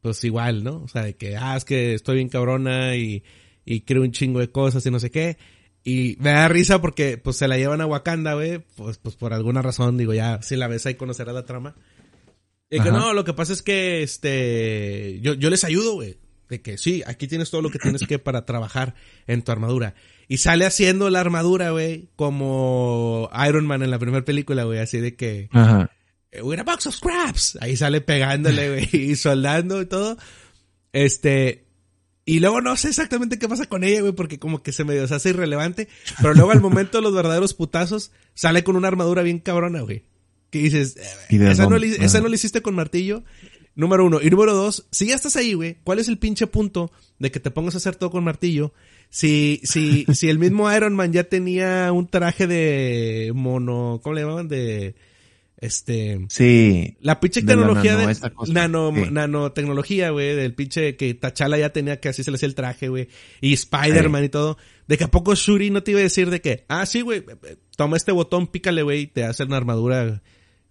pues 0.00 0.22
igual, 0.24 0.64
¿no? 0.64 0.82
O 0.82 0.88
sea, 0.88 1.02
de 1.02 1.16
que, 1.16 1.36
ah, 1.36 1.56
es 1.56 1.64
que 1.64 1.94
estoy 1.94 2.16
bien 2.16 2.28
cabrona 2.28 2.96
y, 2.96 3.22
y 3.64 3.82
creo 3.82 4.02
un 4.02 4.12
chingo 4.12 4.40
de 4.40 4.50
cosas 4.50 4.84
y 4.86 4.90
no 4.90 4.98
sé 4.98 5.10
qué. 5.10 5.36
Y 5.84 6.16
me 6.20 6.30
da 6.30 6.48
risa 6.48 6.80
porque 6.80 7.18
pues 7.18 7.36
se 7.36 7.48
la 7.48 7.56
llevan 7.56 7.80
a 7.80 7.86
Wakanda, 7.86 8.34
güey, 8.34 8.58
pues, 8.76 8.98
pues 8.98 9.16
por 9.16 9.32
alguna 9.32 9.62
razón, 9.62 9.96
digo, 9.96 10.12
ya 10.12 10.42
si 10.42 10.56
la 10.56 10.68
ves 10.68 10.86
ahí 10.86 10.94
conocerás 10.94 11.34
la 11.34 11.46
trama. 11.46 11.74
Y 12.70 12.80
que 12.80 12.90
no, 12.90 13.14
lo 13.14 13.24
que 13.24 13.32
pasa 13.32 13.52
es 13.54 13.62
que 13.62 14.02
este 14.02 15.20
yo, 15.22 15.34
yo 15.34 15.48
les 15.50 15.64
ayudo, 15.64 15.94
güey. 15.94 16.18
De 16.48 16.62
que 16.62 16.78
sí, 16.78 17.02
aquí 17.06 17.28
tienes 17.28 17.50
todo 17.50 17.60
lo 17.60 17.70
que 17.70 17.78
tienes 17.78 18.06
que 18.06 18.18
para 18.18 18.46
trabajar 18.46 18.94
en 19.26 19.42
tu 19.42 19.52
armadura. 19.52 19.94
Y 20.28 20.38
sale 20.38 20.64
haciendo 20.64 21.10
la 21.10 21.20
armadura, 21.20 21.70
güey, 21.70 22.08
como 22.16 23.30
Iron 23.46 23.66
Man 23.66 23.82
en 23.82 23.90
la 23.90 23.98
primera 23.98 24.24
película, 24.24 24.64
güey, 24.64 24.78
así 24.78 24.98
de 24.98 25.14
que... 25.14 25.48
Ajá. 25.52 25.90
With 26.42 26.58
a 26.58 26.62
box 26.62 26.86
of 26.86 26.94
scraps. 26.94 27.58
Ahí 27.60 27.76
sale 27.76 28.00
pegándole, 28.00 28.68
güey, 28.70 28.88
y 29.10 29.16
soldando 29.16 29.80
y 29.82 29.86
todo. 29.86 30.16
Este, 30.92 31.67
y 32.28 32.40
luego 32.40 32.60
no 32.60 32.76
sé 32.76 32.88
exactamente 32.88 33.38
qué 33.38 33.48
pasa 33.48 33.64
con 33.64 33.84
ella, 33.84 34.02
güey, 34.02 34.12
porque 34.12 34.38
como 34.38 34.62
que 34.62 34.70
se 34.70 34.84
medio 34.84 35.08
se 35.08 35.14
hace 35.14 35.30
irrelevante. 35.30 35.88
Pero 36.20 36.34
luego 36.34 36.50
al 36.50 36.60
momento 36.60 36.98
de 36.98 37.02
los 37.02 37.14
verdaderos 37.14 37.54
putazos, 37.54 38.12
sale 38.34 38.62
con 38.64 38.76
una 38.76 38.86
armadura 38.86 39.22
bien 39.22 39.38
cabrona, 39.38 39.80
güey. 39.80 40.02
Que 40.50 40.58
dices, 40.58 40.98
eh, 40.98 41.50
esa, 41.50 41.66
no, 41.66 41.76
esa 41.76 42.20
no 42.20 42.28
le 42.28 42.34
hiciste 42.34 42.60
con 42.60 42.74
martillo. 42.74 43.24
Número 43.76 44.04
uno. 44.04 44.20
Y 44.20 44.28
número 44.28 44.52
dos, 44.52 44.86
si 44.90 45.06
ya 45.06 45.14
estás 45.14 45.36
ahí, 45.36 45.54
güey, 45.54 45.78
¿cuál 45.84 46.00
es 46.00 46.08
el 46.08 46.18
pinche 46.18 46.46
punto 46.46 46.92
de 47.18 47.30
que 47.30 47.40
te 47.40 47.50
pongas 47.50 47.74
a 47.76 47.78
hacer 47.78 47.96
todo 47.96 48.10
con 48.10 48.24
martillo? 48.24 48.74
Si, 49.08 49.62
si, 49.64 50.04
si 50.12 50.28
el 50.28 50.38
mismo 50.38 50.70
Iron 50.70 50.94
Man 50.94 51.14
ya 51.14 51.24
tenía 51.24 51.90
un 51.92 52.08
traje 52.08 52.46
de 52.46 53.32
mono, 53.34 54.00
¿cómo 54.02 54.14
le 54.14 54.20
llamaban? 54.20 54.48
De, 54.48 54.96
este. 55.60 56.24
Sí. 56.28 56.96
La 57.00 57.18
pinche 57.18 57.42
tecnología 57.42 57.96
de. 57.96 58.16
Nano, 58.48 58.92
nanotecnología, 58.92 60.10
güey. 60.10 60.36
Del 60.36 60.54
pinche 60.54 60.96
que 60.96 61.14
Tachala 61.14 61.58
ya 61.58 61.70
tenía 61.70 62.00
que 62.00 62.08
así 62.08 62.22
se 62.22 62.30
le 62.30 62.36
hacía 62.36 62.48
el 62.48 62.54
traje, 62.54 62.88
güey. 62.88 63.08
Y 63.40 63.52
Spider-Man 63.54 64.24
y 64.24 64.28
todo. 64.28 64.56
De 64.86 64.96
que 64.96 65.04
a 65.04 65.10
poco 65.10 65.34
Shuri 65.34 65.70
no 65.70 65.82
te 65.82 65.90
iba 65.90 66.00
a 66.00 66.04
decir 66.04 66.30
de 66.30 66.40
que, 66.40 66.64
ah, 66.68 66.86
sí, 66.86 67.00
güey, 67.00 67.24
toma 67.76 67.96
este 67.96 68.12
botón, 68.12 68.46
pícale, 68.46 68.82
güey, 68.82 69.02
y 69.02 69.06
te 69.08 69.24
hace 69.24 69.44
una 69.44 69.56
armadura 69.56 70.22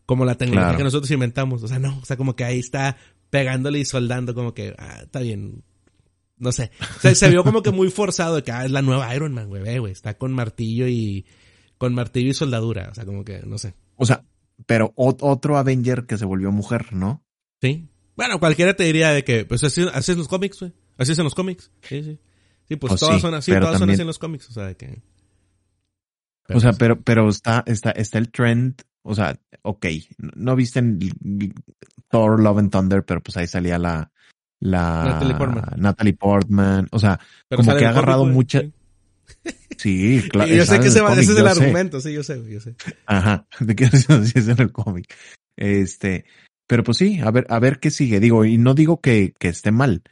como 0.05 0.25
la 0.25 0.35
tecnología 0.35 0.77
que 0.77 0.83
nosotros 0.83 1.11
inventamos. 1.11 1.61
O 1.63 1.67
sea, 1.67 1.79
no, 1.79 1.99
o 1.99 2.05
sea, 2.05 2.15
como 2.15 2.35
que 2.35 2.45
ahí 2.45 2.59
está 2.59 2.97
pegándole 3.29 3.79
y 3.79 3.85
soldando, 3.85 4.33
como 4.33 4.53
que, 4.53 4.73
ah, 4.77 5.01
está 5.03 5.19
bien. 5.19 5.63
No 6.37 6.51
sé. 6.51 6.71
O 6.97 6.99
sea, 7.01 7.13
se 7.13 7.29
vio 7.29 7.43
como 7.43 7.61
que 7.61 7.71
muy 7.71 7.89
forzado 7.89 8.37
de 8.37 8.43
que, 8.43 8.53
ah, 8.53 8.63
es 8.63 8.71
la 8.71 8.81
nueva 8.81 9.13
Iron 9.13 9.33
Man, 9.33 9.49
güey, 9.49 9.79
güey. 9.79 9.91
Está 9.91 10.17
con 10.17 10.31
martillo 10.31 10.87
y, 10.87 11.25
con 11.77 11.93
martillo 11.93 12.29
y 12.29 12.33
soldadura. 12.33 12.87
O 12.89 12.95
sea, 12.95 13.05
como 13.05 13.25
que, 13.25 13.41
no 13.45 13.57
sé. 13.57 13.73
O 13.97 14.05
sea, 14.05 14.23
pero 14.67 14.93
otro 14.95 15.57
Avenger 15.57 16.05
que 16.05 16.17
se 16.17 16.25
volvió 16.25 16.51
mujer, 16.51 16.93
¿no? 16.93 17.23
Sí. 17.61 17.89
Bueno, 18.15 18.39
cualquiera 18.39 18.75
te 18.75 18.83
diría 18.83 19.09
de 19.11 19.23
que, 19.23 19.45
pues 19.45 19.63
así, 19.63 19.85
así 19.93 20.11
es 20.11 20.17
los 20.17 20.27
cómics, 20.27 20.59
güey. 20.59 20.73
Así 20.97 21.13
es 21.13 21.17
en 21.17 21.23
los 21.23 21.33
cómics. 21.33 21.71
Sí, 21.81 22.03
sí. 22.03 22.19
Sí, 22.67 22.75
pues, 22.75 22.91
pues 22.91 22.99
todas 22.99 23.21
son 23.21 23.33
así, 23.33 23.51
todas 23.53 23.79
son 23.79 23.89
así 23.89 24.01
en 24.01 24.07
los 24.07 24.19
cómics, 24.19 24.49
o 24.49 24.51
sea, 24.53 24.65
de 24.65 24.75
que... 24.75 25.01
o 26.49 26.59
sea, 26.59 26.73
pero, 26.73 26.99
pero 27.01 27.29
está, 27.29 27.63
está, 27.65 27.91
está 27.91 28.17
el 28.17 28.29
trend, 28.29 28.81
o 29.03 29.15
sea, 29.15 29.39
ok, 29.61 29.85
no 30.35 30.55
viste 30.57 30.79
en 30.79 30.99
Thor, 32.09 32.41
Love 32.41 32.57
and 32.57 32.71
Thunder, 32.71 33.05
pero 33.05 33.23
pues 33.23 33.37
ahí 33.37 33.47
salía 33.47 33.77
la, 33.77 34.11
la 34.59 35.21
Natalie 35.77 36.13
Portman. 36.13 36.89
o 36.91 36.99
sea, 36.99 37.21
como 37.55 37.73
que 37.73 37.85
ha 37.85 37.91
agarrado 37.91 38.25
mucha... 38.25 38.59
Sí, 38.59 38.73
claro. 40.29 40.53
yo 40.53 40.65
sé 40.65 40.79
que 40.79 40.87
ese, 40.87 40.99
es 41.19 41.29
el 41.29 41.47
argumento, 41.47 42.01
sí, 42.01 42.13
yo 42.13 42.23
sé, 42.23 42.41
yo 42.49 42.59
sé. 42.59 42.75
Ajá, 43.05 43.47
de 43.59 43.75
que 43.75 43.85
es 43.93 44.09
en 44.09 44.61
el 44.61 44.71
cómic. 44.71 45.13
Este, 45.55 46.25
pero 46.67 46.83
pues 46.83 46.97
sí, 46.97 47.19
a 47.19 47.31
ver, 47.31 47.45
a 47.49 47.59
ver 47.59 47.79
qué 47.79 47.91
sigue. 47.91 48.19
Digo, 48.19 48.45
y 48.45 48.57
no 48.57 48.73
digo 48.73 49.01
que, 49.01 49.33
que 49.39 49.49
esté 49.49 49.71
mal, 49.71 50.03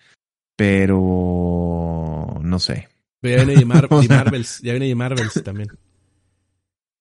pero 0.56 2.40
no 2.42 2.60
sé. 2.60 2.90
Pero 3.22 3.38
ya 3.38 3.46
viene 3.46 3.60
de, 3.60 3.66
Marvels, 4.08 4.60
ya 4.62 4.72
viene 4.74 4.88
de 4.88 4.96
Marvels 4.96 5.44
también. 5.44 5.70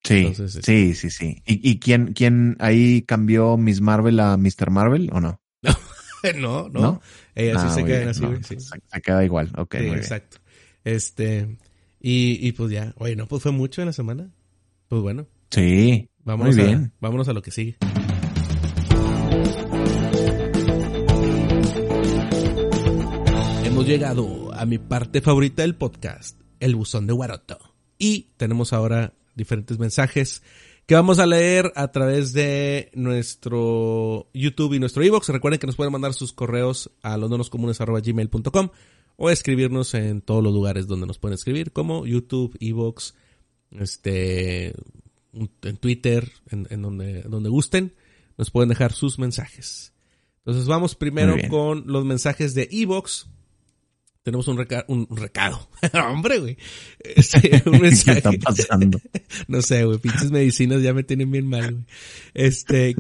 Sí, 0.03 0.27
este, 0.39 0.63
sí, 0.63 0.95
sí, 0.95 1.11
sí. 1.11 1.43
¿Y, 1.47 1.71
y 1.71 1.79
quién, 1.79 2.13
quién 2.13 2.57
ahí 2.61 3.03
cambió 3.03 3.57
Miss 3.57 3.81
Marvel 3.81 4.21
a 4.21 4.37
Mr. 4.37 4.71
Marvel 4.71 5.11
o 5.13 5.21
no? 5.21 5.41
no, 6.37 6.69
no. 6.69 6.81
¿No? 6.81 7.03
Ella 7.35 7.59
sí 7.59 7.67
ah, 7.69 7.75
se 7.75 7.85
queda 7.85 8.11
así, 8.11 8.25
sí. 8.43 8.57
Se 8.61 9.01
queda 9.01 9.25
igual, 9.25 9.51
ok. 9.57 9.77
Sí, 9.79 9.87
exacto. 9.87 10.39
Este, 10.85 11.57
y, 12.07 12.47
y 12.47 12.53
pues 12.53 12.71
ya, 12.71 12.93
oye, 12.99 13.17
no, 13.17 13.27
pues 13.27 13.43
fue 13.43 13.51
mucho 13.51 13.81
en 13.81 13.87
la 13.87 13.95
semana. 13.95 14.31
Pues 14.89 15.01
bueno. 15.01 15.27
Sí. 15.49 16.11
Vámonos 16.23 16.55
muy 16.55 16.65
bien. 16.67 16.93
vámonos 17.01 17.29
a 17.29 17.33
lo 17.33 17.41
que 17.41 17.51
sigue. 17.51 17.79
Hemos 23.65 23.87
llegado 23.87 24.53
a 24.53 24.67
mi 24.67 24.77
parte 24.77 25.23
favorita 25.23 25.63
del 25.63 25.77
podcast, 25.77 26.39
el 26.61 26.77
buzón 26.77 27.07
de 27.07 27.15
Guaroto. 27.15 27.59
Y 27.97 28.33
tenemos 28.37 28.75
ahora 28.75 29.15
diferentes 29.35 29.79
mensajes 29.79 30.43
que 30.85 30.97
vamos 30.97 31.19
a 31.19 31.27
leer 31.27 31.73
a 31.75 31.89
través 31.89 32.35
de 32.35 32.91
nuestro 32.93 34.29
YouTube 34.35 34.75
y 34.75 34.79
nuestro 34.79 35.03
iBox. 35.03 35.31
Recuerden 35.31 35.59
que 35.59 35.67
nos 35.67 35.77
pueden 35.77 35.93
mandar 35.93 36.13
sus 36.13 36.35
correos 36.35 36.91
a 37.01 37.17
londonoscomunes.gmail.com 37.17 38.69
o 39.17 39.31
escribirnos 39.31 39.95
en 39.95 40.21
todos 40.21 40.43
los 40.43 40.53
lugares 40.53 40.87
donde 40.87 41.07
nos 41.07 41.19
pueden 41.19 41.35
escribir, 41.35 41.73
como 41.73 42.07
YouTube, 42.07 42.57
Evox, 42.61 43.15
este, 43.73 44.75
en 45.33 45.77
Twitter, 45.79 46.31
en, 46.51 46.83
donde, 46.83 47.23
donde 47.23 47.49
gusten, 47.49 47.95
nos 48.37 48.51
pueden 48.51 48.69
dejar 48.69 48.93
sus 48.93 49.19
mensajes. 49.19 49.93
Entonces 50.39 50.67
vamos 50.67 50.95
primero 50.95 51.37
con 51.49 51.85
los 51.87 52.05
mensajes 52.05 52.55
de 52.55 52.69
Evox. 52.71 53.29
Tenemos 54.23 54.49
un, 54.49 54.59
un, 54.89 55.17
recado. 55.17 55.69
Hombre, 56.09 56.39
güey. 56.39 56.57
Este, 56.99 57.63
un 57.71 57.79
mensaje. 57.81 58.23
¿Qué 58.23 58.37
está 58.37 58.51
pasando? 58.51 58.99
no 59.49 59.61
sé, 59.61 59.85
güey. 59.85 59.99
Pinches 59.99 60.31
medicinas 60.31 60.83
ya 60.83 60.95
me 60.95 61.03
tienen 61.03 61.31
bien 61.31 61.47
mal, 61.47 61.73
güey. 61.73 61.85
Este, 62.33 62.97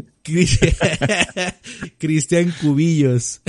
Cristian 1.98 2.54
Cubillos. 2.60 3.40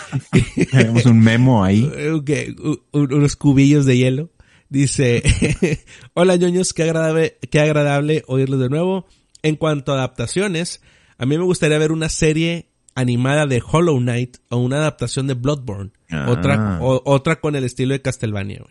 Tenemos 0.70 1.06
un 1.06 1.20
memo 1.20 1.64
ahí. 1.64 1.90
unos 2.92 3.36
cubillos 3.36 3.86
de 3.86 3.96
hielo. 3.96 4.30
Dice, 4.68 5.22
hola 6.14 6.36
ñoños, 6.36 6.72
qué 6.72 6.84
agradable, 6.84 7.38
qué 7.50 7.60
agradable 7.60 8.22
oírlos 8.26 8.58
de 8.60 8.70
nuevo. 8.70 9.06
En 9.42 9.56
cuanto 9.56 9.92
a 9.92 9.96
adaptaciones, 9.96 10.80
a 11.18 11.26
mí 11.26 11.36
me 11.36 11.44
gustaría 11.44 11.78
ver 11.78 11.92
una 11.92 12.08
serie 12.08 12.70
animada 12.94 13.46
de 13.46 13.62
Hollow 13.64 13.98
Knight 13.98 14.38
o 14.48 14.56
una 14.58 14.76
adaptación 14.76 15.26
de 15.26 15.34
Bloodborne. 15.34 15.92
Otra, 16.26 16.76
ah. 16.76 16.78
otra 16.80 17.40
con 17.40 17.56
el 17.56 17.64
estilo 17.64 17.92
de 17.92 18.02
Castlevania, 18.02 18.64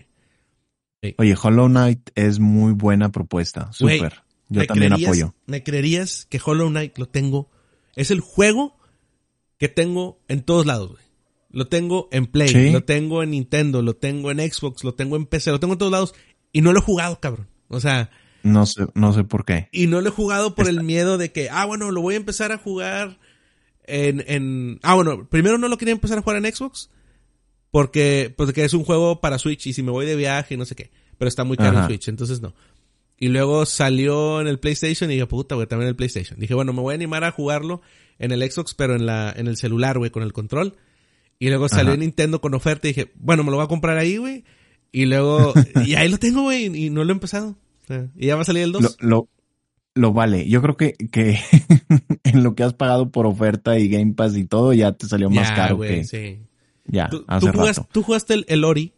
Oye, 1.17 1.35
Hollow 1.41 1.67
Knight 1.67 2.11
es 2.15 2.39
muy 2.39 2.73
buena 2.73 3.11
propuesta. 3.11 3.71
Súper. 3.71 4.21
Yo 4.49 4.65
también 4.65 4.93
apoyo. 4.93 5.33
¿Me 5.45 5.63
creerías 5.63 6.25
que 6.25 6.41
Hollow 6.43 6.69
Knight 6.69 6.97
lo 6.97 7.07
tengo? 7.07 7.49
Es 7.95 8.11
el 8.11 8.19
juego 8.19 8.75
que 9.57 9.69
tengo 9.69 10.19
en 10.27 10.41
todos 10.41 10.65
lados, 10.65 10.91
güey. 10.91 11.00
Lo 11.51 11.67
tengo 11.67 12.07
en 12.11 12.27
Play, 12.27 12.71
lo 12.71 12.83
tengo 12.83 13.23
en 13.23 13.31
Nintendo, 13.31 13.81
lo 13.81 13.95
tengo 13.95 14.31
en 14.31 14.39
Xbox, 14.39 14.83
lo 14.83 14.93
tengo 14.93 15.17
en 15.17 15.25
PC, 15.25 15.51
lo 15.51 15.59
tengo 15.59 15.73
en 15.73 15.79
todos 15.79 15.91
lados 15.91 16.15
y 16.53 16.61
no 16.61 16.71
lo 16.71 16.79
he 16.79 16.83
jugado, 16.83 17.19
cabrón. 17.19 17.47
O 17.67 17.79
sea, 17.79 18.09
no 18.43 18.65
sé, 18.65 18.87
no 18.95 19.13
sé 19.13 19.23
por 19.23 19.45
qué. 19.45 19.67
Y 19.71 19.87
no 19.87 20.01
lo 20.01 20.09
he 20.09 20.11
jugado 20.11 20.55
por 20.55 20.67
el 20.67 20.83
miedo 20.83 21.17
de 21.17 21.31
que, 21.31 21.49
ah, 21.49 21.65
bueno, 21.65 21.91
lo 21.91 22.01
voy 22.01 22.15
a 22.15 22.17
empezar 22.17 22.51
a 22.51 22.57
jugar 22.57 23.19
en, 23.83 24.23
en, 24.27 24.79
ah, 24.83 24.95
bueno, 24.95 25.27
primero 25.29 25.57
no 25.57 25.67
lo 25.67 25.77
quería 25.77 25.93
empezar 25.93 26.17
a 26.17 26.21
jugar 26.21 26.43
en 26.43 26.53
Xbox 26.53 26.89
porque, 27.71 28.33
porque 28.35 28.63
es 28.63 28.73
un 28.73 28.83
juego 28.83 29.21
para 29.21 29.39
Switch 29.39 29.67
y 29.67 29.73
si 29.73 29.83
me 29.83 29.91
voy 29.91 30.05
de 30.05 30.15
viaje 30.15 30.53
y 30.53 30.57
no 30.57 30.65
sé 30.65 30.75
qué, 30.75 30.91
pero 31.17 31.27
está 31.27 31.43
muy 31.43 31.57
caro 31.57 31.79
en 31.79 31.85
Switch, 31.85 32.07
entonces 32.07 32.41
no. 32.41 32.53
Y 33.17 33.27
luego 33.27 33.67
salió 33.67 34.41
en 34.41 34.47
el 34.47 34.59
PlayStation 34.59 35.11
y 35.11 35.13
dije, 35.13 35.27
puta, 35.27 35.53
güey, 35.53 35.67
también 35.67 35.85
en 35.85 35.89
el 35.89 35.95
PlayStation. 35.95 36.39
Dije, 36.39 36.55
bueno, 36.55 36.73
me 36.73 36.81
voy 36.81 36.93
a 36.93 36.95
animar 36.95 37.23
a 37.23 37.31
jugarlo 37.31 37.81
en 38.17 38.31
el 38.31 38.51
Xbox, 38.51 38.73
pero 38.73 38.95
en 38.95 39.05
la, 39.05 39.31
en 39.35 39.47
el 39.47 39.57
celular, 39.57 39.99
güey, 39.99 40.09
con 40.09 40.23
el 40.23 40.33
control. 40.33 40.75
Y 41.41 41.49
luego 41.49 41.67
salió 41.69 41.97
Nintendo 41.97 42.39
con 42.39 42.53
oferta 42.53 42.87
y 42.87 42.93
dije, 42.93 43.11
bueno, 43.15 43.43
me 43.43 43.49
lo 43.49 43.57
voy 43.57 43.65
a 43.65 43.67
comprar 43.67 43.97
ahí, 43.97 44.17
güey. 44.17 44.43
Y 44.91 45.07
luego, 45.07 45.53
y 45.87 45.95
ahí 45.95 46.07
lo 46.07 46.19
tengo, 46.19 46.43
güey, 46.43 46.65
y 46.65 46.91
no 46.91 47.03
lo 47.03 47.09
he 47.09 47.13
empezado. 47.13 47.55
y 48.15 48.27
ya 48.27 48.35
va 48.35 48.43
a 48.43 48.45
salir 48.45 48.61
el 48.61 48.71
2. 48.71 48.97
Lo, 48.99 49.27
lo, 49.95 50.13
vale. 50.13 50.47
Yo 50.47 50.61
creo 50.61 50.77
que, 50.77 50.93
que 50.93 51.39
en 52.23 52.43
lo 52.43 52.53
que 52.53 52.61
has 52.61 52.75
pagado 52.75 53.09
por 53.09 53.25
oferta 53.25 53.79
y 53.79 53.89
Game 53.89 54.13
Pass 54.13 54.37
y 54.37 54.45
todo, 54.45 54.71
ya 54.73 54.91
te 54.91 55.07
salió 55.07 55.31
más 55.31 55.51
caro 55.51 55.79
que... 55.79 56.03
Sí. 56.03 56.41
Ya, 56.85 57.09
¿Tú, 57.09 57.25
hace 57.27 57.51
rato. 57.51 57.87
¿Tú 57.91 58.03
jugaste 58.03 58.35
el, 58.35 58.45
el, 58.47 58.63
Ori? 58.63 58.93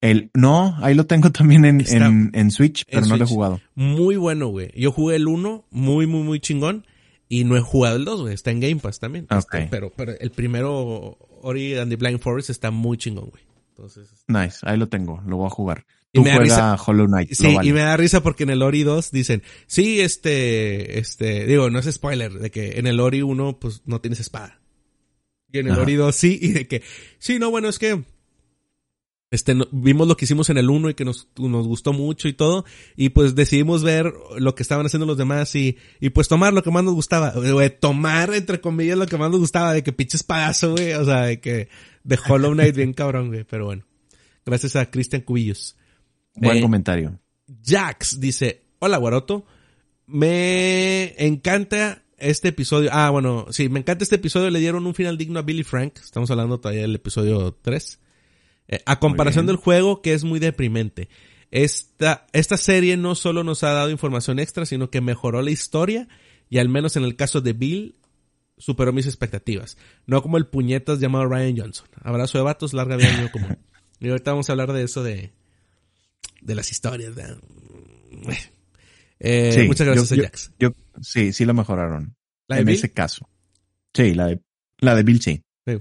El, 0.00 0.30
no, 0.32 0.76
ahí 0.78 0.94
lo 0.94 1.04
tengo 1.04 1.30
también 1.30 1.66
en, 1.66 1.84
en, 1.88 2.30
en, 2.32 2.50
Switch, 2.50 2.86
pero 2.90 3.04
no 3.04 3.18
lo 3.18 3.24
he 3.24 3.28
jugado. 3.28 3.60
Muy 3.74 4.16
bueno, 4.16 4.48
güey. 4.48 4.72
Yo 4.74 4.92
jugué 4.92 5.16
el 5.16 5.28
1, 5.28 5.66
muy, 5.70 6.06
muy, 6.06 6.22
muy 6.22 6.40
chingón. 6.40 6.86
Y 7.32 7.44
no 7.44 7.56
he 7.56 7.60
jugado 7.60 7.94
el 7.94 8.04
2, 8.04 8.22
güey. 8.22 8.34
Está 8.34 8.50
en 8.50 8.58
Game 8.58 8.76
Pass 8.76 8.98
también. 8.98 9.28
Este, 9.30 9.68
pero, 9.70 9.92
pero 9.96 10.12
el 10.18 10.32
primero, 10.32 11.16
Ori 11.42 11.78
and 11.78 11.88
the 11.88 11.96
Blind 11.96 12.18
Forest, 12.18 12.50
está 12.50 12.72
muy 12.72 12.98
chingón, 12.98 13.30
güey. 13.30 13.44
Entonces. 13.68 14.08
Nice, 14.26 14.58
ahí 14.62 14.76
lo 14.76 14.88
tengo, 14.88 15.22
lo 15.24 15.36
voy 15.36 15.46
a 15.46 15.50
jugar. 15.50 15.86
Tú 16.12 16.22
y 16.22 16.24
me 16.24 16.34
juega 16.34 16.74
Hollow 16.74 17.06
Knight. 17.06 17.32
Sí, 17.32 17.56
y 17.62 17.72
me 17.72 17.82
da 17.82 17.96
risa 17.96 18.20
porque 18.20 18.42
en 18.42 18.50
el 18.50 18.62
Ori 18.62 18.82
2 18.82 19.12
dicen, 19.12 19.44
sí, 19.68 20.00
este, 20.00 20.98
este, 20.98 21.46
digo, 21.46 21.70
no 21.70 21.78
es 21.78 21.86
spoiler, 21.86 22.32
de 22.32 22.50
que 22.50 22.80
en 22.80 22.88
el 22.88 22.98
Ori 22.98 23.22
1, 23.22 23.60
pues 23.60 23.82
no 23.86 24.00
tienes 24.00 24.18
espada. 24.18 24.60
Y 25.52 25.60
en 25.60 25.68
el 25.68 25.78
Ori 25.78 25.94
2 25.94 26.14
sí, 26.14 26.36
y 26.42 26.48
de 26.48 26.66
que, 26.66 26.82
sí, 27.20 27.38
no, 27.38 27.52
bueno, 27.52 27.68
es 27.68 27.78
que 27.78 28.02
este, 29.30 29.56
vimos 29.70 30.08
lo 30.08 30.16
que 30.16 30.24
hicimos 30.24 30.50
en 30.50 30.58
el 30.58 30.68
1 30.70 30.90
y 30.90 30.94
que 30.94 31.04
nos, 31.04 31.28
nos 31.36 31.66
gustó 31.66 31.92
mucho 31.92 32.26
y 32.28 32.32
todo, 32.32 32.64
y 32.96 33.10
pues 33.10 33.34
decidimos 33.34 33.82
ver 33.82 34.12
lo 34.38 34.54
que 34.54 34.62
estaban 34.62 34.86
haciendo 34.86 35.06
los 35.06 35.16
demás 35.16 35.54
y, 35.54 35.78
y 36.00 36.10
pues 36.10 36.28
tomar 36.28 36.52
lo 36.52 36.62
que 36.62 36.70
más 36.70 36.84
nos 36.84 36.94
gustaba, 36.94 37.32
güey, 37.32 37.70
tomar 37.70 38.34
entre 38.34 38.60
comillas 38.60 38.98
lo 38.98 39.06
que 39.06 39.16
más 39.16 39.30
nos 39.30 39.40
gustaba, 39.40 39.72
de 39.72 39.82
que 39.82 39.92
pinches 39.92 40.22
pagazo, 40.22 40.72
güey, 40.72 40.92
o 40.94 41.04
sea, 41.04 41.22
de 41.22 41.40
que, 41.40 41.68
de 42.02 42.18
Hollow 42.28 42.52
Knight 42.52 42.74
bien 42.74 42.92
cabrón, 42.92 43.28
güey, 43.28 43.44
pero 43.44 43.66
bueno. 43.66 43.84
Gracias 44.44 44.74
a 44.74 44.90
Cristian 44.90 45.22
Cubillos. 45.22 45.76
Buen 46.34 46.58
Eh, 46.58 46.60
comentario. 46.60 47.20
Jax 47.64 48.18
dice, 48.18 48.62
hola 48.78 48.96
Guaroto, 48.96 49.44
me 50.06 51.14
encanta 51.24 52.02
este 52.18 52.48
episodio. 52.48 52.90
Ah, 52.92 53.10
bueno, 53.10 53.46
sí, 53.50 53.68
me 53.68 53.80
encanta 53.80 54.02
este 54.02 54.16
episodio. 54.16 54.50
Le 54.50 54.58
dieron 54.58 54.86
un 54.86 54.94
final 54.94 55.16
digno 55.16 55.38
a 55.38 55.42
Billy 55.42 55.62
Frank. 55.62 55.98
Estamos 56.02 56.30
hablando 56.30 56.58
todavía 56.58 56.82
del 56.82 56.96
episodio 56.96 57.56
3. 57.62 58.00
Eh, 58.70 58.80
a 58.86 58.98
comparación 59.00 59.46
del 59.46 59.56
juego, 59.56 60.00
que 60.00 60.14
es 60.14 60.24
muy 60.24 60.38
deprimente. 60.38 61.08
Esta, 61.50 62.26
esta 62.32 62.56
serie 62.56 62.96
no 62.96 63.14
solo 63.16 63.42
nos 63.44 63.64
ha 63.64 63.72
dado 63.72 63.90
información 63.90 64.38
extra, 64.38 64.64
sino 64.64 64.88
que 64.90 65.00
mejoró 65.00 65.42
la 65.42 65.50
historia 65.50 66.06
y 66.48 66.58
al 66.58 66.68
menos 66.68 66.96
en 66.96 67.02
el 67.04 67.16
caso 67.16 67.40
de 67.40 67.52
Bill, 67.52 67.96
superó 68.56 68.92
mis 68.92 69.06
expectativas. 69.06 69.76
No 70.06 70.22
como 70.22 70.36
el 70.38 70.46
puñetas 70.46 71.00
llamado 71.00 71.26
Ryan 71.26 71.56
Johnson. 71.58 71.88
Abrazo 72.02 72.38
de 72.38 72.44
vatos, 72.44 72.72
larga 72.72 72.96
vida, 72.96 73.30
común. 73.32 73.58
Y 74.02 74.08
ahorita 74.08 74.30
vamos 74.30 74.48
a 74.48 74.52
hablar 74.52 74.72
de 74.72 74.82
eso 74.84 75.02
de, 75.02 75.30
de 76.40 76.54
las 76.54 76.70
historias. 76.70 77.14
¿verdad? 77.14 77.36
Eh, 79.18 79.52
Sí, 79.52 79.66
muchas 79.66 79.86
gracias 79.86 80.10
yo- 80.10 80.22
a 80.22 80.26
Jax. 80.26 80.52
Yo, 80.58 80.70
sí, 81.02 81.32
sí 81.34 81.44
lo 81.44 81.52
mejoraron. 81.54 82.16
¿La 82.48 82.56
de 82.56 82.60
en 82.62 82.66
Bill? 82.66 82.76
ese 82.76 82.90
caso. 82.92 83.28
Sí, 83.92 84.14
la 84.14 84.28
de, 84.28 84.40
la 84.78 84.94
de 84.94 85.02
Bill 85.02 85.20
sí. 85.20 85.42
Sí, 85.66 85.74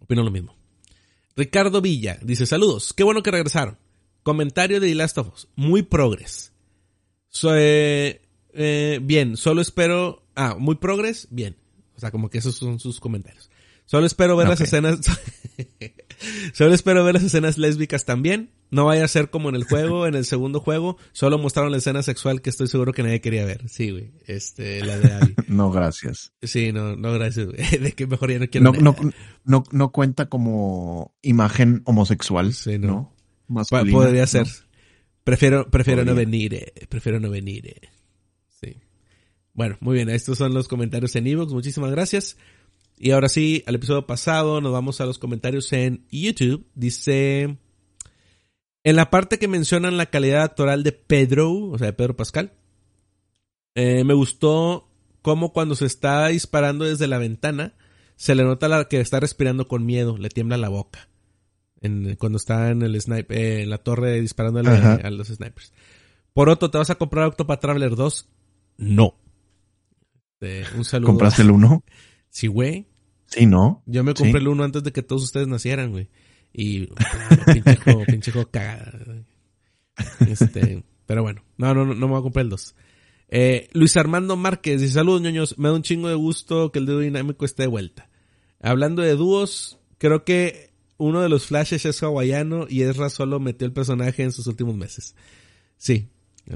opino 0.00 0.22
lo 0.22 0.30
mismo. 0.30 0.56
Ricardo 1.36 1.82
Villa 1.82 2.18
dice, 2.22 2.46
saludos, 2.46 2.94
qué 2.94 3.04
bueno 3.04 3.22
que 3.22 3.30
regresaron. 3.30 3.78
Comentario 4.22 4.80
de 4.80 4.88
The 4.88 4.94
Last 4.94 5.18
of 5.18 5.32
Us, 5.34 5.48
muy 5.54 5.82
progres. 5.82 6.52
So, 7.28 7.54
eh, 7.54 8.22
eh, 8.54 8.98
bien, 9.02 9.36
solo 9.36 9.60
espero... 9.60 10.24
Ah, 10.34 10.56
muy 10.58 10.76
progres, 10.76 11.28
bien. 11.30 11.56
O 11.94 12.00
sea, 12.00 12.10
como 12.10 12.30
que 12.30 12.38
esos 12.38 12.56
son 12.56 12.80
sus 12.80 13.00
comentarios. 13.00 13.50
Solo 13.84 14.06
espero 14.06 14.36
ver 14.36 14.48
las 14.48 14.60
escenas... 14.60 15.00
solo 16.52 16.74
espero 16.74 17.04
ver 17.04 17.14
las 17.14 17.24
escenas 17.24 17.58
lésbicas 17.58 18.04
también. 18.04 18.50
No 18.70 18.84
vaya 18.86 19.04
a 19.04 19.08
ser 19.08 19.30
como 19.30 19.48
en 19.48 19.54
el 19.54 19.62
juego, 19.64 20.06
en 20.08 20.16
el 20.16 20.24
segundo 20.24 20.58
juego, 20.58 20.96
solo 21.12 21.38
mostraron 21.38 21.70
la 21.70 21.78
escena 21.78 22.02
sexual 22.02 22.42
que 22.42 22.50
estoy 22.50 22.66
seguro 22.66 22.92
que 22.92 23.04
nadie 23.04 23.20
quería 23.20 23.44
ver. 23.44 23.68
Sí, 23.68 23.90
güey. 23.92 24.10
Este, 24.26 24.84
la 24.84 24.98
de 24.98 25.12
Abby. 25.12 25.34
No, 25.48 25.70
gracias. 25.70 26.32
Sí, 26.42 26.72
no, 26.72 26.96
no, 26.96 27.12
gracias, 27.12 27.46
güey. 27.46 27.58
De 27.80 27.92
que 27.92 28.06
mejor 28.08 28.32
ya 28.32 28.38
no 28.40 28.48
quiero 28.48 28.72
No, 28.72 28.80
no, 28.80 28.96
no, 29.44 29.64
no 29.70 29.92
cuenta 29.92 30.28
como 30.28 31.14
imagen 31.22 31.82
homosexual. 31.84 32.52
Sí, 32.54 32.78
no. 32.78 33.14
Masculina, 33.46 33.92
podría 33.96 34.26
ser. 34.26 34.48
Prefiero, 35.22 35.70
prefiero 35.70 36.04
no 36.04 36.14
venir, 36.14 36.54
eh. 36.54 36.72
prefiero 36.88 37.20
no 37.20 37.30
venir. 37.30 37.66
eh. 37.68 37.80
Sí. 38.48 38.76
Bueno, 39.54 39.76
muy 39.80 39.94
bien, 39.94 40.08
estos 40.08 40.38
son 40.38 40.54
los 40.54 40.66
comentarios 40.68 41.14
en 41.16 41.26
Evox, 41.28 41.52
muchísimas 41.52 41.90
gracias. 41.92 42.36
Y 42.98 43.10
ahora 43.10 43.28
sí, 43.28 43.62
al 43.66 43.74
episodio 43.74 44.06
pasado, 44.06 44.60
nos 44.60 44.72
vamos 44.72 45.00
a 45.00 45.06
los 45.06 45.18
comentarios 45.18 45.72
en 45.72 46.06
YouTube. 46.10 46.66
Dice, 46.74 47.58
en 48.84 48.96
la 48.96 49.10
parte 49.10 49.38
que 49.38 49.48
mencionan 49.48 49.96
la 49.96 50.06
calidad 50.06 50.42
actoral 50.42 50.82
de 50.82 50.92
Pedro, 50.92 51.52
o 51.52 51.78
sea, 51.78 51.88
de 51.88 51.92
Pedro 51.92 52.16
Pascal, 52.16 52.52
eh, 53.74 54.04
me 54.04 54.14
gustó 54.14 54.88
cómo 55.20 55.52
cuando 55.52 55.74
se 55.74 55.84
está 55.84 56.28
disparando 56.28 56.84
desde 56.86 57.06
la 57.06 57.18
ventana, 57.18 57.74
se 58.16 58.34
le 58.34 58.44
nota 58.44 58.68
la, 58.68 58.88
que 58.88 59.00
está 59.00 59.20
respirando 59.20 59.68
con 59.68 59.84
miedo, 59.84 60.16
le 60.16 60.30
tiembla 60.30 60.56
la 60.56 60.70
boca. 60.70 61.08
En, 61.82 62.16
cuando 62.16 62.38
está 62.38 62.70
en 62.70 62.80
el 62.80 62.98
sniper, 62.98 63.36
eh, 63.36 63.62
en 63.62 63.70
la 63.70 63.78
torre 63.78 64.20
disparando 64.22 64.60
a 64.60 65.10
los 65.10 65.28
snipers. 65.28 65.74
Por 66.32 66.48
otro, 66.48 66.70
¿te 66.70 66.78
vas 66.78 66.88
a 66.90 66.94
comprar 66.94 67.26
Octopath 67.26 67.60
Traveler 67.60 67.94
2? 67.94 68.28
No. 68.78 69.14
Este, 70.40 70.64
un 70.76 70.84
saludo. 70.84 71.08
¿Compraste 71.08 71.42
el 71.42 71.50
uno? 71.50 71.84
Sí, 72.36 72.48
güey. 72.48 72.84
Sí, 73.28 73.46
¿no? 73.46 73.82
Yo 73.86 74.04
me 74.04 74.12
Sí. 74.12 74.22
compré 74.24 74.40
el 74.42 74.48
uno 74.48 74.62
antes 74.62 74.82
de 74.82 74.92
que 74.92 75.02
todos 75.02 75.22
ustedes 75.24 75.48
nacieran, 75.48 75.90
güey. 75.90 76.10
Y 76.52 76.86
claro, 76.88 77.18
pinche 77.46 77.76
juego, 77.76 78.04
pinche 78.04 78.30
juego 78.30 78.50
cagada. 78.50 78.92
güey. 79.06 79.24
Este, 80.30 80.84
pero 81.06 81.22
bueno, 81.22 81.42
no, 81.56 81.72
no, 81.74 81.86
no, 81.86 81.94
no 81.94 82.06
me 82.06 82.12
voy 82.12 82.18
a 82.20 82.22
comprar 82.22 82.44
el 82.44 82.50
2. 82.50 82.74
Eh, 83.28 83.68
Luis 83.72 83.96
Armando 83.96 84.36
Márquez 84.36 84.82
dice, 84.82 84.92
saludos 84.92 85.22
ñoños, 85.22 85.58
me 85.58 85.68
da 85.68 85.74
un 85.74 85.82
chingo 85.82 86.08
de 86.08 86.14
gusto 86.14 86.70
que 86.72 86.78
el 86.78 86.84
dúo 86.84 87.00
dinámico 87.00 87.46
esté 87.46 87.62
de 87.62 87.68
vuelta. 87.68 88.10
Hablando 88.60 89.00
de 89.00 89.14
dúos, 89.16 89.78
creo 89.96 90.24
que 90.24 90.70
uno 90.98 91.22
de 91.22 91.30
los 91.30 91.46
flashes 91.46 91.86
es 91.86 92.02
hawaiano 92.02 92.66
y 92.68 92.82
Ezra 92.82 93.08
solo 93.08 93.40
metió 93.40 93.66
el 93.66 93.72
personaje 93.72 94.22
en 94.22 94.32
sus 94.32 94.46
últimos 94.46 94.76
meses. 94.76 95.14
Sí. 95.78 96.10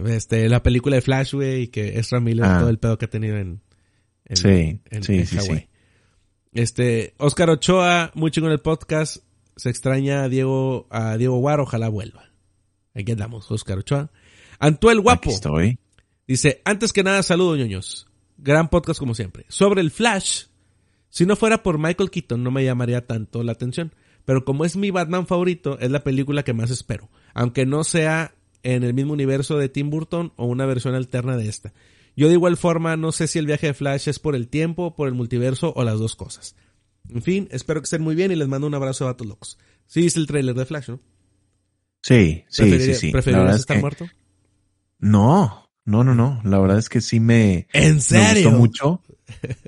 Este, 0.07 0.47
la 0.51 0.63
película 0.63 0.97
de 0.97 1.03
Flash, 1.03 1.33
güey, 1.35 1.63
y 1.63 1.69
que 1.69 1.99
Ezra 1.99 2.21
Miller, 2.21 2.45
Ah. 2.45 2.59
todo 2.61 2.69
el 2.71 2.79
pedo 2.79 2.97
que 2.99 3.07
ha 3.07 3.11
tenido 3.11 3.37
en, 3.39 3.61
en, 4.27 4.37
Sí, 4.37 4.49
en- 4.91 5.03
sí, 5.03 5.15
en 5.15 5.27
sí, 5.27 5.37
Hawái. 5.39 5.69
Este, 6.53 7.15
Oscar 7.19 7.51
Ochoa, 7.51 8.11
muy 8.15 8.31
chingón 8.31 8.53
el 8.53 8.61
podcast. 8.61 9.19
Se 9.57 9.71
extraña 9.71 10.23
a 10.25 10.29
Diego, 10.29 10.87
a 10.91 11.17
Diego 11.17 11.39
Guar, 11.39 11.61
ojalá 11.61 11.89
vuelva. 11.89 12.31
Aquí 12.95 13.13
andamos, 13.13 13.51
Oscar 13.51 13.79
Ochoa. 13.79 14.11
Antuel 14.59 15.01
Guapo. 15.01 15.31
Aquí 15.31 15.35
estoy. 15.35 15.79
Dice, 16.27 16.61
antes 16.65 16.93
que 16.93 17.03
nada, 17.03 17.23
saludos 17.23 17.59
ñoños. 17.59 18.09
Gran 18.39 18.69
podcast 18.69 18.99
como 18.99 19.15
siempre. 19.15 19.45
Sobre 19.49 19.81
el 19.81 19.91
Flash, 19.91 20.45
si 21.09 21.27
no 21.27 21.37
fuera 21.37 21.63
por 21.63 21.79
Michael 21.79 22.11
Keaton 22.11 22.43
no 22.43 22.51
me 22.51 22.65
llamaría 22.65 23.07
tanto 23.07 23.43
la 23.43 23.53
atención. 23.53 23.93
Pero 24.25 24.45
como 24.45 24.65
es 24.65 24.77
mi 24.77 24.91
Batman 24.91 25.27
favorito, 25.27 25.79
es 25.81 25.91
la 25.91 26.05
película 26.05 26.43
que 26.43 26.53
más 26.53 26.71
espero. 26.71 27.11
Aunque 27.35 27.67
no 27.67 27.85
sea 27.85 28.35
en 28.63 28.85
el 28.85 28.95
mismo 28.95 29.13
universo 29.13 29.57
de 29.59 29.69
Tim 29.69 29.91
Burton 29.91 30.33
o 30.37 30.47
una 30.47 30.67
versión 30.67 30.95
alterna 30.95 31.37
de 31.37 31.49
esta. 31.49 31.73
Yo 32.17 32.29
de 32.29 32.35
igual 32.35 32.57
forma 32.57 32.97
no 32.97 33.13
sé 33.13 33.27
si 33.27 33.39
el 33.39 33.47
viaje 33.47 33.69
de 33.69 33.75
Flash 33.75 34.09
es 34.09 34.19
por 34.19 34.35
el 34.35 34.49
tiempo, 34.49 34.95
por 34.95 35.09
el 35.09 35.15
multiverso 35.15 35.73
o 35.75 35.85
las 35.85 35.99
dos 35.99 36.17
cosas. 36.17 36.55
En 37.09 37.23
fin, 37.23 37.49
espero 37.51 37.81
que 37.81 37.85
estén 37.85 38.03
muy 38.03 38.15
bien 38.15 38.31
y 38.31 38.37
les 38.37 38.47
mando 38.49 38.67
un 38.67 38.75
abrazo 38.75 39.05
a 39.05 39.09
Vatos 39.09 39.27
Locos. 39.27 39.59
Sí, 39.87 40.03
viste 40.03 40.21
el 40.21 40.27
tráiler 40.27 40.55
de 40.55 40.67
Flash, 40.67 40.89
¿no? 40.91 41.01
Sí, 42.03 42.45
sí, 42.49 42.79
sí, 42.81 42.95
sí. 42.95 43.11
¿Preferirías 43.11 43.55
es 43.55 43.61
estar 43.61 43.77
que- 43.77 43.81
muerto? 43.81 44.07
No, 44.99 45.71
no, 45.85 46.05
no, 46.05 46.15
no. 46.15 46.41
La 46.45 46.59
verdad 46.59 46.79
es 46.79 46.89
que 46.89 47.01
sí 47.01 47.21
me, 47.21 47.67
¿En 47.73 47.99
me 48.11 48.33
gustó 48.35 48.51
mucho. 48.53 49.03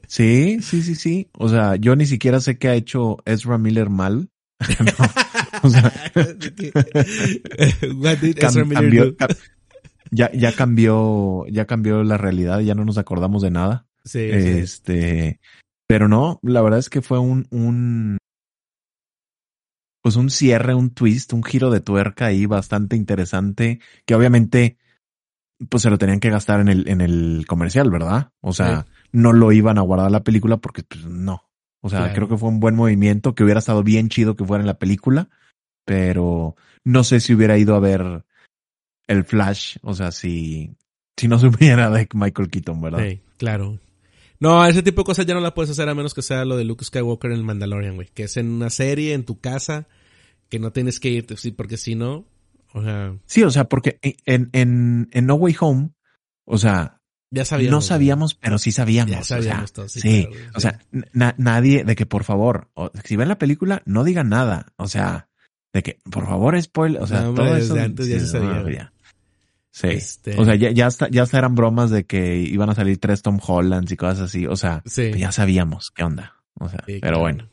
Sí, 0.08 0.58
sí, 0.60 0.82
sí, 0.82 0.94
sí. 0.96 1.28
O 1.38 1.48
sea, 1.48 1.76
yo 1.76 1.94
ni 1.96 2.04
siquiera 2.06 2.40
sé 2.40 2.58
qué 2.58 2.68
ha 2.68 2.74
hecho 2.74 3.18
Ezra 3.24 3.58
Miller 3.58 3.88
mal. 3.90 4.28
No, 4.80 5.68
o 5.68 5.70
sea, 5.70 5.92
What 7.96 8.18
did 8.18 8.36
cam- 8.38 8.48
Ezra 8.50 8.64
Miller 8.64 8.82
cambió, 8.82 9.04
do? 9.12 9.16
Ya, 10.12 10.30
ya 10.32 10.52
cambió, 10.52 11.46
ya 11.48 11.66
cambió 11.66 12.04
la 12.04 12.18
realidad, 12.18 12.60
ya 12.60 12.74
no 12.74 12.84
nos 12.84 12.98
acordamos 12.98 13.42
de 13.42 13.50
nada. 13.50 13.86
Sí, 14.04 14.30
sí. 14.30 14.48
Este, 14.48 15.40
pero 15.88 16.06
no, 16.06 16.38
la 16.42 16.60
verdad 16.62 16.78
es 16.78 16.90
que 16.90 17.02
fue 17.02 17.18
un, 17.18 17.46
un, 17.50 18.18
pues 20.02 20.16
un 20.16 20.30
cierre, 20.30 20.74
un 20.74 20.90
twist, 20.90 21.32
un 21.32 21.42
giro 21.42 21.70
de 21.70 21.80
tuerca 21.80 22.26
ahí 22.26 22.46
bastante 22.46 22.96
interesante, 22.96 23.80
que 24.04 24.14
obviamente, 24.14 24.76
pues 25.70 25.82
se 25.82 25.90
lo 25.90 25.98
tenían 25.98 26.20
que 26.20 26.30
gastar 26.30 26.60
en 26.60 26.68
el, 26.68 26.88
en 26.88 27.00
el 27.00 27.44
comercial, 27.48 27.90
¿verdad? 27.90 28.32
O 28.40 28.52
sea, 28.52 28.86
no 29.12 29.32
lo 29.32 29.50
iban 29.52 29.78
a 29.78 29.82
guardar 29.82 30.10
la 30.10 30.24
película 30.24 30.58
porque, 30.58 30.82
pues, 30.82 31.06
no. 31.06 31.48
O 31.80 31.88
sea, 31.88 32.00
Claro. 32.00 32.14
creo 32.14 32.28
que 32.28 32.36
fue 32.36 32.48
un 32.48 32.60
buen 32.60 32.74
movimiento, 32.76 33.34
que 33.34 33.44
hubiera 33.44 33.58
estado 33.60 33.82
bien 33.82 34.08
chido 34.08 34.36
que 34.36 34.44
fuera 34.44 34.62
en 34.62 34.66
la 34.66 34.78
película, 34.78 35.30
pero 35.84 36.54
no 36.84 37.02
sé 37.04 37.20
si 37.20 37.34
hubiera 37.34 37.58
ido 37.58 37.74
a 37.74 37.80
ver 37.80 38.24
el 39.12 39.24
Flash, 39.24 39.76
o 39.82 39.94
sea, 39.94 40.10
si, 40.12 40.70
si 41.16 41.28
no 41.28 41.38
supiera 41.38 41.90
de 41.90 42.08
Michael 42.14 42.50
Keaton, 42.50 42.80
¿verdad? 42.80 43.00
Sí, 43.08 43.20
claro. 43.38 43.78
No, 44.40 44.64
ese 44.66 44.82
tipo 44.82 45.02
de 45.02 45.06
cosas 45.06 45.24
ya 45.26 45.34
no 45.34 45.40
la 45.40 45.54
puedes 45.54 45.70
hacer 45.70 45.88
a 45.88 45.94
menos 45.94 46.14
que 46.14 46.22
sea 46.22 46.44
lo 46.44 46.56
de 46.56 46.64
Luke 46.64 46.84
Skywalker 46.84 47.30
en 47.30 47.36
el 47.38 47.44
Mandalorian, 47.44 47.94
güey. 47.94 48.08
Que 48.12 48.24
es 48.24 48.36
en 48.36 48.50
una 48.50 48.70
serie, 48.70 49.14
en 49.14 49.24
tu 49.24 49.38
casa, 49.40 49.86
que 50.48 50.58
no 50.58 50.72
tienes 50.72 50.98
que 50.98 51.10
irte, 51.10 51.36
sí, 51.36 51.52
porque 51.52 51.76
si 51.76 51.94
no, 51.94 52.24
o 52.74 52.82
sea, 52.82 53.14
Sí, 53.26 53.42
o 53.44 53.50
sea, 53.50 53.68
porque 53.68 53.98
en, 54.02 54.50
en, 54.52 55.08
en 55.12 55.26
No 55.26 55.34
Way 55.36 55.54
Home, 55.60 55.90
o 56.44 56.58
sea, 56.58 56.98
ya 57.30 57.44
sabíamos. 57.44 57.70
no 57.72 57.80
sabíamos, 57.82 58.34
pero 58.34 58.58
sí 58.58 58.72
sabíamos. 58.72 59.12
Ya 59.14 59.22
sabíamos 59.22 59.62
o 59.62 59.66
sea, 59.66 59.74
todo, 59.74 59.88
sí, 59.88 60.00
sí. 60.00 60.22
claro, 60.26 60.30
güey, 60.36 60.50
o 60.56 60.60
sea, 60.60 60.80
na- 61.12 61.34
nadie, 61.38 61.84
de 61.84 61.94
que 61.94 62.04
por 62.06 62.24
favor, 62.24 62.68
o- 62.74 62.90
si 63.04 63.14
ven 63.16 63.28
la 63.28 63.38
película, 63.38 63.82
no 63.86 64.02
digan 64.02 64.28
nada. 64.28 64.72
O 64.76 64.88
sea, 64.88 65.28
de 65.72 65.82
que 65.84 65.98
por 66.10 66.26
favor, 66.26 66.60
spoiler, 66.60 67.00
o 67.00 67.06
sea, 67.06 67.20
No, 67.22 67.28
hombre, 67.28 67.44
todo 67.44 67.54
desde 67.54 67.74
eso. 67.74 67.82
antes 67.84 68.08
ya 68.08 68.18
se 68.18 68.26
sabía. 68.26 68.91
Sí. 69.72 69.88
Este- 69.88 70.38
O 70.38 70.44
sea, 70.44 70.54
ya, 70.54 70.70
ya, 70.70 70.86
hasta, 70.86 71.08
ya 71.08 71.22
hasta 71.22 71.38
eran 71.38 71.54
bromas 71.54 71.90
de 71.90 72.04
que 72.04 72.36
iban 72.36 72.68
a 72.70 72.74
salir 72.74 72.98
tres 72.98 73.22
Tom 73.22 73.40
Hollands 73.44 73.90
y 73.90 73.96
cosas 73.96 74.20
así. 74.20 74.46
O 74.46 74.54
sea, 74.56 74.82
Sí. 74.86 75.10
ya 75.16 75.32
sabíamos 75.32 75.90
qué 75.90 76.04
onda. 76.04 76.36
O 76.60 76.68
sea, 76.68 76.78
Sí, 76.86 76.98
pero 77.00 77.00
claro. 77.00 77.18
bueno. 77.20 77.48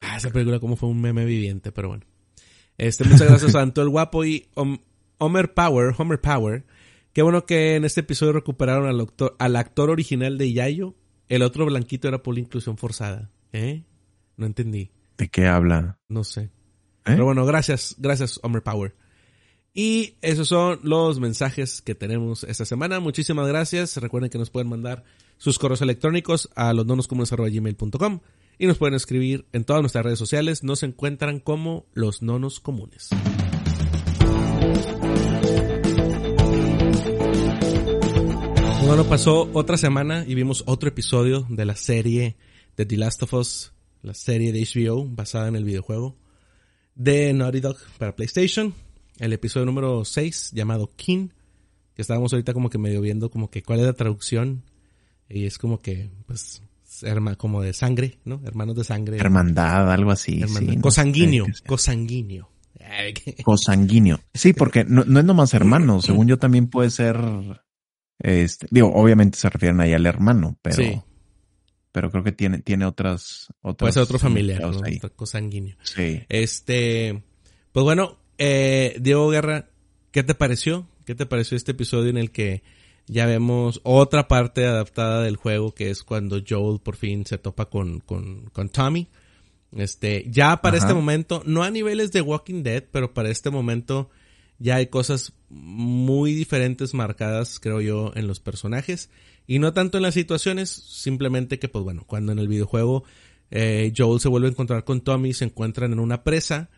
Ah, 0.00 0.16
esa 0.16 0.30
película 0.30 0.60
como 0.60 0.76
fue 0.76 0.88
un 0.88 1.00
meme 1.00 1.24
viviente, 1.24 1.72
pero 1.72 1.88
bueno. 1.88 2.04
Este, 2.78 3.04
muchas 3.04 3.28
gracias 3.28 3.54
a 3.56 3.60
Anto 3.60 3.82
el 3.82 3.88
Guapo 3.90 4.24
y 4.24 4.48
Hom- 4.54 4.80
Homer 5.18 5.52
Power, 5.52 5.94
Homer 5.98 6.20
Power. 6.20 6.64
Qué 7.12 7.22
bueno 7.22 7.44
que 7.44 7.74
en 7.74 7.84
este 7.84 8.00
episodio 8.00 8.32
recuperaron 8.32 8.86
al 8.88 9.00
actor, 9.00 9.36
al 9.38 9.56
actor 9.56 9.90
original 9.90 10.38
de 10.38 10.52
Yayo. 10.52 10.94
El 11.28 11.42
otro 11.42 11.66
blanquito 11.66 12.08
era 12.08 12.22
por 12.22 12.34
la 12.34 12.40
inclusión 12.40 12.76
forzada. 12.76 13.30
¿Eh? 13.52 13.82
No 14.36 14.46
entendí. 14.46 14.90
¿De 15.18 15.28
qué 15.28 15.46
habla? 15.46 15.98
No 16.08 16.22
sé. 16.24 16.42
¿Eh? 16.42 16.50
Pero 17.02 17.24
bueno, 17.24 17.44
gracias, 17.44 17.96
gracias 17.98 18.38
Homer 18.42 18.62
Power. 18.62 18.94
Y 19.72 20.16
esos 20.20 20.48
son 20.48 20.80
los 20.82 21.20
mensajes 21.20 21.80
que 21.80 21.94
tenemos 21.94 22.44
esta 22.44 22.64
semana. 22.64 22.98
Muchísimas 22.98 23.46
gracias. 23.46 23.96
Recuerden 23.98 24.30
que 24.30 24.38
nos 24.38 24.50
pueden 24.50 24.68
mandar 24.68 25.04
sus 25.38 25.58
correos 25.58 25.80
electrónicos 25.80 26.50
a 26.56 26.72
losnonoscomunes.gmail.com 26.72 28.20
y 28.58 28.66
nos 28.66 28.78
pueden 28.78 28.94
escribir 28.94 29.46
en 29.52 29.64
todas 29.64 29.80
nuestras 29.80 30.04
redes 30.04 30.18
sociales. 30.18 30.64
Nos 30.64 30.82
encuentran 30.82 31.38
como 31.38 31.86
los 31.94 32.20
nonos 32.20 32.60
comunes. 32.60 33.10
Bueno, 38.86 39.04
pasó 39.04 39.48
otra 39.52 39.76
semana 39.76 40.24
y 40.26 40.34
vimos 40.34 40.64
otro 40.66 40.88
episodio 40.88 41.46
de 41.48 41.64
la 41.64 41.76
serie 41.76 42.36
de 42.76 42.86
The 42.86 42.96
Last 42.96 43.22
of 43.22 43.34
Us, 43.34 43.72
la 44.02 44.14
serie 44.14 44.52
de 44.52 44.60
HBO 44.62 45.06
basada 45.06 45.46
en 45.46 45.54
el 45.54 45.64
videojuego 45.64 46.16
de 46.96 47.32
Naughty 47.32 47.60
Dog 47.60 47.76
para 47.98 48.16
PlayStation. 48.16 48.74
El 49.20 49.32
episodio 49.32 49.66
número 49.66 50.04
6 50.04 50.50
llamado 50.52 50.92
King, 50.96 51.28
que 51.94 52.02
estábamos 52.02 52.32
ahorita 52.32 52.52
como 52.52 52.70
que 52.70 52.78
medio 52.78 53.00
viendo 53.00 53.30
como 53.30 53.50
que 53.50 53.62
cuál 53.62 53.80
es 53.80 53.86
la 53.86 53.92
traducción 53.92 54.64
y 55.28 55.44
es 55.44 55.58
como 55.58 55.80
que 55.80 56.10
pues 56.26 56.62
como 57.38 57.62
de 57.62 57.72
sangre, 57.72 58.18
¿no? 58.24 58.40
Hermanos 58.44 58.76
de 58.76 58.84
sangre. 58.84 59.18
Hermandad, 59.18 59.92
algo 59.92 60.10
así. 60.10 60.42
Sí, 60.48 60.76
cosanguíneo, 60.78 61.46
cosanguíneo. 61.66 62.50
Cosanguíneo. 63.44 64.20
Sí, 64.34 64.52
porque 64.52 64.84
no, 64.84 65.04
no 65.04 65.20
es 65.20 65.24
nomás 65.24 65.54
hermano, 65.54 66.02
según 66.02 66.26
yo 66.26 66.38
también 66.38 66.66
puede 66.66 66.90
ser 66.90 67.16
este, 68.18 68.66
digo, 68.70 68.92
obviamente 68.94 69.38
se 69.38 69.48
refieren 69.48 69.80
ahí 69.80 69.94
al 69.94 70.04
hermano, 70.06 70.58
pero, 70.60 71.06
pero 71.92 72.10
creo 72.10 72.22
que 72.22 72.32
tiene, 72.32 72.60
tiene 72.60 72.84
otras, 72.84 73.48
otras. 73.62 73.78
Puede 73.78 73.92
ser 73.92 74.02
otro 74.02 74.18
familiar, 74.18 74.60
¿no? 74.60 74.80
Otro 75.02 75.26
sanguíneo. 75.26 75.76
Sí. 75.82 76.22
Este, 76.28 77.22
pues 77.72 77.84
bueno, 77.84 78.18
eh, 78.40 78.96
Diego 78.98 79.28
Guerra, 79.28 79.68
¿qué 80.10 80.22
te 80.22 80.34
pareció? 80.34 80.88
¿Qué 81.04 81.14
te 81.14 81.26
pareció 81.26 81.58
este 81.58 81.72
episodio 81.72 82.08
en 82.08 82.16
el 82.16 82.30
que 82.30 82.62
ya 83.06 83.26
vemos 83.26 83.80
otra 83.84 84.28
parte 84.28 84.64
adaptada 84.64 85.22
del 85.22 85.36
juego 85.36 85.74
que 85.74 85.90
es 85.90 86.02
cuando 86.02 86.40
Joel 86.46 86.80
por 86.80 86.96
fin 86.96 87.26
se 87.26 87.36
topa 87.36 87.66
con, 87.66 88.00
con, 88.00 88.46
con 88.46 88.70
Tommy? 88.70 89.08
Este, 89.76 90.24
ya 90.26 90.62
para 90.62 90.78
este 90.78 90.94
momento, 90.94 91.42
no 91.44 91.62
a 91.62 91.70
niveles 91.70 92.12
de 92.12 92.22
Walking 92.22 92.62
Dead, 92.62 92.82
pero 92.90 93.12
para 93.12 93.28
este 93.28 93.50
momento 93.50 94.08
ya 94.58 94.76
hay 94.76 94.86
cosas 94.86 95.34
muy 95.50 96.32
diferentes 96.32 96.94
marcadas, 96.94 97.60
creo 97.60 97.82
yo, 97.82 98.12
en 98.14 98.26
los 98.26 98.40
personajes. 98.40 99.10
Y 99.46 99.58
no 99.58 99.74
tanto 99.74 99.98
en 99.98 100.02
las 100.02 100.14
situaciones, 100.14 100.70
simplemente 100.70 101.58
que, 101.58 101.68
pues 101.68 101.84
bueno, 101.84 102.04
cuando 102.06 102.32
en 102.32 102.38
el 102.38 102.48
videojuego 102.48 103.04
eh, 103.50 103.92
Joel 103.94 104.20
se 104.20 104.28
vuelve 104.28 104.48
a 104.48 104.52
encontrar 104.52 104.84
con 104.84 105.02
Tommy, 105.02 105.34
se 105.34 105.44
encuentran 105.44 105.92
en 105.92 105.98
una 105.98 106.24
presa 106.24 106.70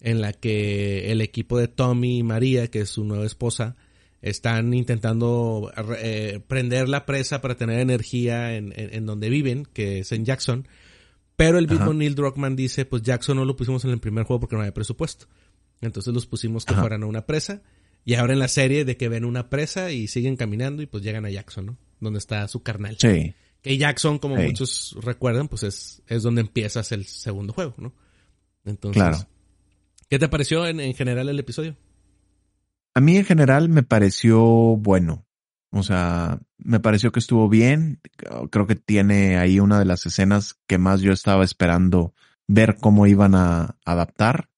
en 0.00 0.20
la 0.20 0.32
que 0.32 1.10
el 1.10 1.20
equipo 1.20 1.58
de 1.58 1.68
Tommy 1.68 2.18
y 2.18 2.22
María, 2.22 2.68
que 2.68 2.80
es 2.80 2.90
su 2.90 3.04
nueva 3.04 3.24
esposa, 3.24 3.76
están 4.22 4.74
intentando 4.74 5.72
eh, 5.98 6.40
prender 6.46 6.88
la 6.88 7.06
presa 7.06 7.40
para 7.40 7.56
tener 7.56 7.80
energía 7.80 8.56
en, 8.56 8.72
en, 8.76 9.06
donde 9.06 9.28
viven, 9.28 9.66
que 9.72 10.00
es 10.00 10.12
en 10.12 10.24
Jackson. 10.24 10.66
Pero 11.36 11.58
el 11.58 11.68
mismo 11.68 11.92
Neil 11.92 12.14
Druckmann 12.14 12.56
dice, 12.56 12.86
pues 12.86 13.02
Jackson 13.02 13.36
no 13.36 13.44
lo 13.44 13.56
pusimos 13.56 13.84
en 13.84 13.90
el 13.90 14.00
primer 14.00 14.24
juego 14.24 14.40
porque 14.40 14.56
no 14.56 14.62
había 14.62 14.74
presupuesto. 14.74 15.26
Entonces 15.80 16.12
los 16.14 16.26
pusimos 16.26 16.64
que 16.64 16.74
fueran 16.74 17.02
a 17.02 17.06
una 17.06 17.26
presa. 17.26 17.62
Y 18.04 18.14
ahora 18.14 18.32
en 18.32 18.38
la 18.38 18.48
serie 18.48 18.84
de 18.84 18.96
que 18.96 19.08
ven 19.08 19.24
una 19.24 19.50
presa 19.50 19.90
y 19.90 20.06
siguen 20.06 20.36
caminando 20.36 20.80
y 20.80 20.86
pues 20.86 21.02
llegan 21.02 21.26
a 21.26 21.30
Jackson, 21.30 21.66
¿no? 21.66 21.78
Donde 22.00 22.18
está 22.18 22.46
su 22.48 22.62
carnal. 22.62 22.96
Sí. 22.98 23.34
Que 23.60 23.76
Jackson, 23.76 24.18
como 24.18 24.36
muchos 24.36 24.96
recuerdan, 25.02 25.48
pues 25.48 25.64
es, 25.64 26.02
es 26.06 26.22
donde 26.22 26.40
empiezas 26.40 26.92
el 26.92 27.04
segundo 27.04 27.52
juego, 27.52 27.74
¿no? 27.78 27.92
Entonces, 28.64 29.02
claro. 29.02 29.18
¿Qué 30.08 30.18
te 30.18 30.28
pareció 30.28 30.66
en, 30.66 30.80
en 30.80 30.94
general 30.94 31.28
el 31.28 31.38
episodio? 31.38 31.76
A 32.94 33.00
mí 33.00 33.16
en 33.16 33.24
general 33.24 33.68
me 33.68 33.82
pareció 33.82 34.40
bueno. 34.76 35.26
O 35.70 35.82
sea, 35.82 36.40
me 36.58 36.80
pareció 36.80 37.12
que 37.12 37.20
estuvo 37.20 37.48
bien. 37.48 38.00
Creo 38.50 38.66
que 38.66 38.76
tiene 38.76 39.36
ahí 39.38 39.60
una 39.60 39.78
de 39.78 39.84
las 39.84 40.06
escenas 40.06 40.58
que 40.66 40.78
más 40.78 41.02
yo 41.02 41.12
estaba 41.12 41.44
esperando 41.44 42.14
ver 42.48 42.76
cómo 42.80 43.06
iban 43.06 43.34
a 43.34 43.76
adaptar. 43.84 44.48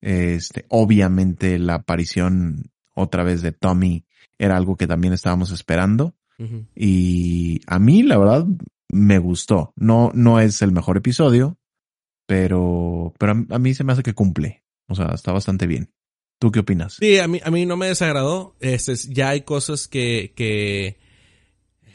Este, 0.00 0.66
obviamente 0.68 1.58
la 1.58 1.74
aparición 1.74 2.72
otra 2.94 3.22
vez 3.22 3.40
de 3.40 3.52
Tommy 3.52 4.04
era 4.38 4.56
algo 4.56 4.76
que 4.76 4.86
también 4.86 5.14
estábamos 5.14 5.50
esperando. 5.52 6.14
Y 6.74 7.60
a 7.68 7.78
mí, 7.78 8.02
la 8.02 8.18
verdad, 8.18 8.44
me 8.88 9.18
gustó. 9.18 9.72
No, 9.76 10.10
no 10.12 10.40
es 10.40 10.60
el 10.60 10.72
mejor 10.72 10.96
episodio, 10.96 11.56
pero, 12.26 13.14
pero 13.16 13.44
a, 13.48 13.58
mí 13.60 13.74
se 13.74 13.84
me 13.84 13.92
hace 13.92 14.02
que 14.02 14.14
cumple. 14.14 14.61
O 14.92 14.94
sea, 14.94 15.10
está 15.14 15.32
bastante 15.32 15.66
bien. 15.66 15.90
¿Tú 16.38 16.50
qué 16.50 16.60
opinas? 16.60 16.96
Sí, 16.98 17.18
a 17.18 17.28
mí, 17.28 17.40
a 17.42 17.50
mí 17.50 17.66
no 17.66 17.76
me 17.76 17.86
desagradó. 17.86 18.56
Este, 18.60 18.94
ya 19.08 19.30
hay 19.30 19.42
cosas 19.42 19.88
que, 19.88 20.32
que, 20.34 20.98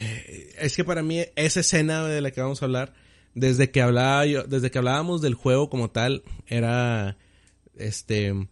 eh, 0.00 0.54
es 0.58 0.74
que 0.74 0.84
para 0.84 1.02
mí 1.02 1.24
esa 1.36 1.60
escena 1.60 2.06
de 2.06 2.20
la 2.20 2.30
que 2.30 2.40
vamos 2.40 2.62
a 2.62 2.64
hablar, 2.64 2.94
desde 3.34 3.70
que 3.70 3.82
hablaba 3.82 4.24
yo, 4.26 4.44
desde 4.44 4.70
que 4.70 4.78
hablábamos 4.78 5.20
del 5.20 5.34
juego 5.34 5.68
como 5.68 5.90
tal, 5.90 6.22
era, 6.46 7.18
este, 7.76 8.48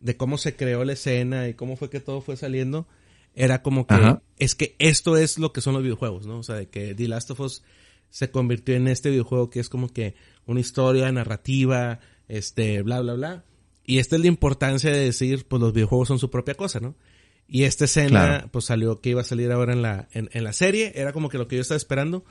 de 0.00 0.16
cómo 0.16 0.38
se 0.38 0.56
creó 0.56 0.84
la 0.84 0.92
escena 0.92 1.48
y 1.48 1.54
cómo 1.54 1.76
fue 1.76 1.90
que 1.90 2.00
todo 2.00 2.20
fue 2.20 2.36
saliendo, 2.36 2.86
era 3.34 3.62
como 3.62 3.86
que, 3.86 4.18
es 4.38 4.54
que 4.54 4.76
esto 4.78 5.16
es 5.16 5.38
lo 5.38 5.52
que 5.52 5.60
son 5.60 5.74
los 5.74 5.82
videojuegos, 5.82 6.26
¿no? 6.26 6.38
O 6.38 6.42
sea, 6.42 6.56
de 6.56 6.68
que 6.68 6.94
The 6.94 7.08
Last 7.08 7.30
of 7.30 7.40
Us 7.40 7.62
se 8.10 8.30
convirtió 8.30 8.74
en 8.74 8.88
este 8.88 9.10
videojuego 9.10 9.50
que 9.50 9.60
es 9.60 9.68
como 9.68 9.88
que 9.88 10.14
una 10.46 10.60
historia 10.60 11.10
narrativa, 11.12 12.00
este, 12.28 12.82
bla, 12.82 13.00
bla, 13.00 13.14
bla. 13.14 13.44
Y 13.84 13.98
esta 13.98 14.16
es 14.16 14.22
la 14.22 14.28
importancia 14.28 14.90
de 14.90 15.00
decir, 15.00 15.46
pues 15.46 15.60
los 15.60 15.72
videojuegos 15.72 16.08
son 16.08 16.18
su 16.18 16.30
propia 16.30 16.54
cosa, 16.54 16.80
¿no? 16.80 16.96
Y 17.48 17.64
esta 17.64 17.86
escena, 17.86 18.48
pues 18.52 18.66
salió 18.66 19.00
que 19.00 19.10
iba 19.10 19.22
a 19.22 19.24
salir 19.24 19.50
ahora 19.50 19.72
en 19.72 19.82
la, 19.82 20.08
en, 20.12 20.44
la 20.44 20.52
serie, 20.52 20.92
era 20.94 21.12
como 21.12 21.28
que 21.28 21.38
lo 21.38 21.48
que 21.48 21.56
yo 21.56 21.62
estaba 21.62 21.76
esperando. 21.76 22.24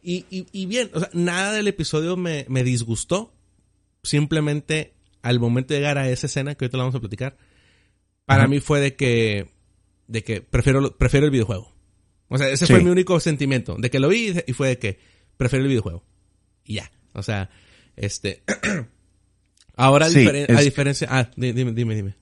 Y, 0.00 0.26
y, 0.30 0.46
y 0.52 0.66
bien, 0.66 0.90
o 0.94 1.00
sea, 1.00 1.10
nada 1.12 1.52
del 1.52 1.66
episodio 1.66 2.16
me, 2.16 2.46
me 2.48 2.62
disgustó. 2.62 3.34
Simplemente 4.02 4.94
al 5.22 5.40
momento 5.40 5.74
de 5.74 5.80
llegar 5.80 5.98
a 5.98 6.08
esa 6.08 6.26
escena, 6.26 6.54
que 6.54 6.64
ahorita 6.64 6.78
la 6.78 6.84
vamos 6.84 6.94
a 6.94 7.00
platicar, 7.00 7.36
para 8.24 8.46
mí 8.46 8.60
fue 8.60 8.80
de 8.80 8.94
que, 8.94 9.50
de 10.06 10.22
que 10.22 10.40
prefiero, 10.40 10.96
prefiero 10.96 11.26
el 11.26 11.32
videojuego. 11.32 11.74
O 12.28 12.38
sea, 12.38 12.48
ese 12.48 12.66
fue 12.66 12.80
mi 12.80 12.90
único 12.90 13.18
sentimiento, 13.18 13.76
de 13.76 13.90
que 13.90 13.98
lo 13.98 14.08
vi 14.08 14.32
y 14.46 14.52
fue 14.52 14.68
de 14.68 14.78
que 14.78 15.00
prefiero 15.36 15.64
el 15.64 15.68
videojuego. 15.68 16.04
Y 16.64 16.74
ya. 16.74 16.92
O 17.12 17.24
sea, 17.24 17.50
este... 17.96 18.44
Ahora, 19.80 20.06
a 20.06 20.60
diferencia... 20.60 21.08
Ah, 21.10 21.30
dime, 21.36 21.72
dime, 21.72 21.94
dime. 21.94 22.14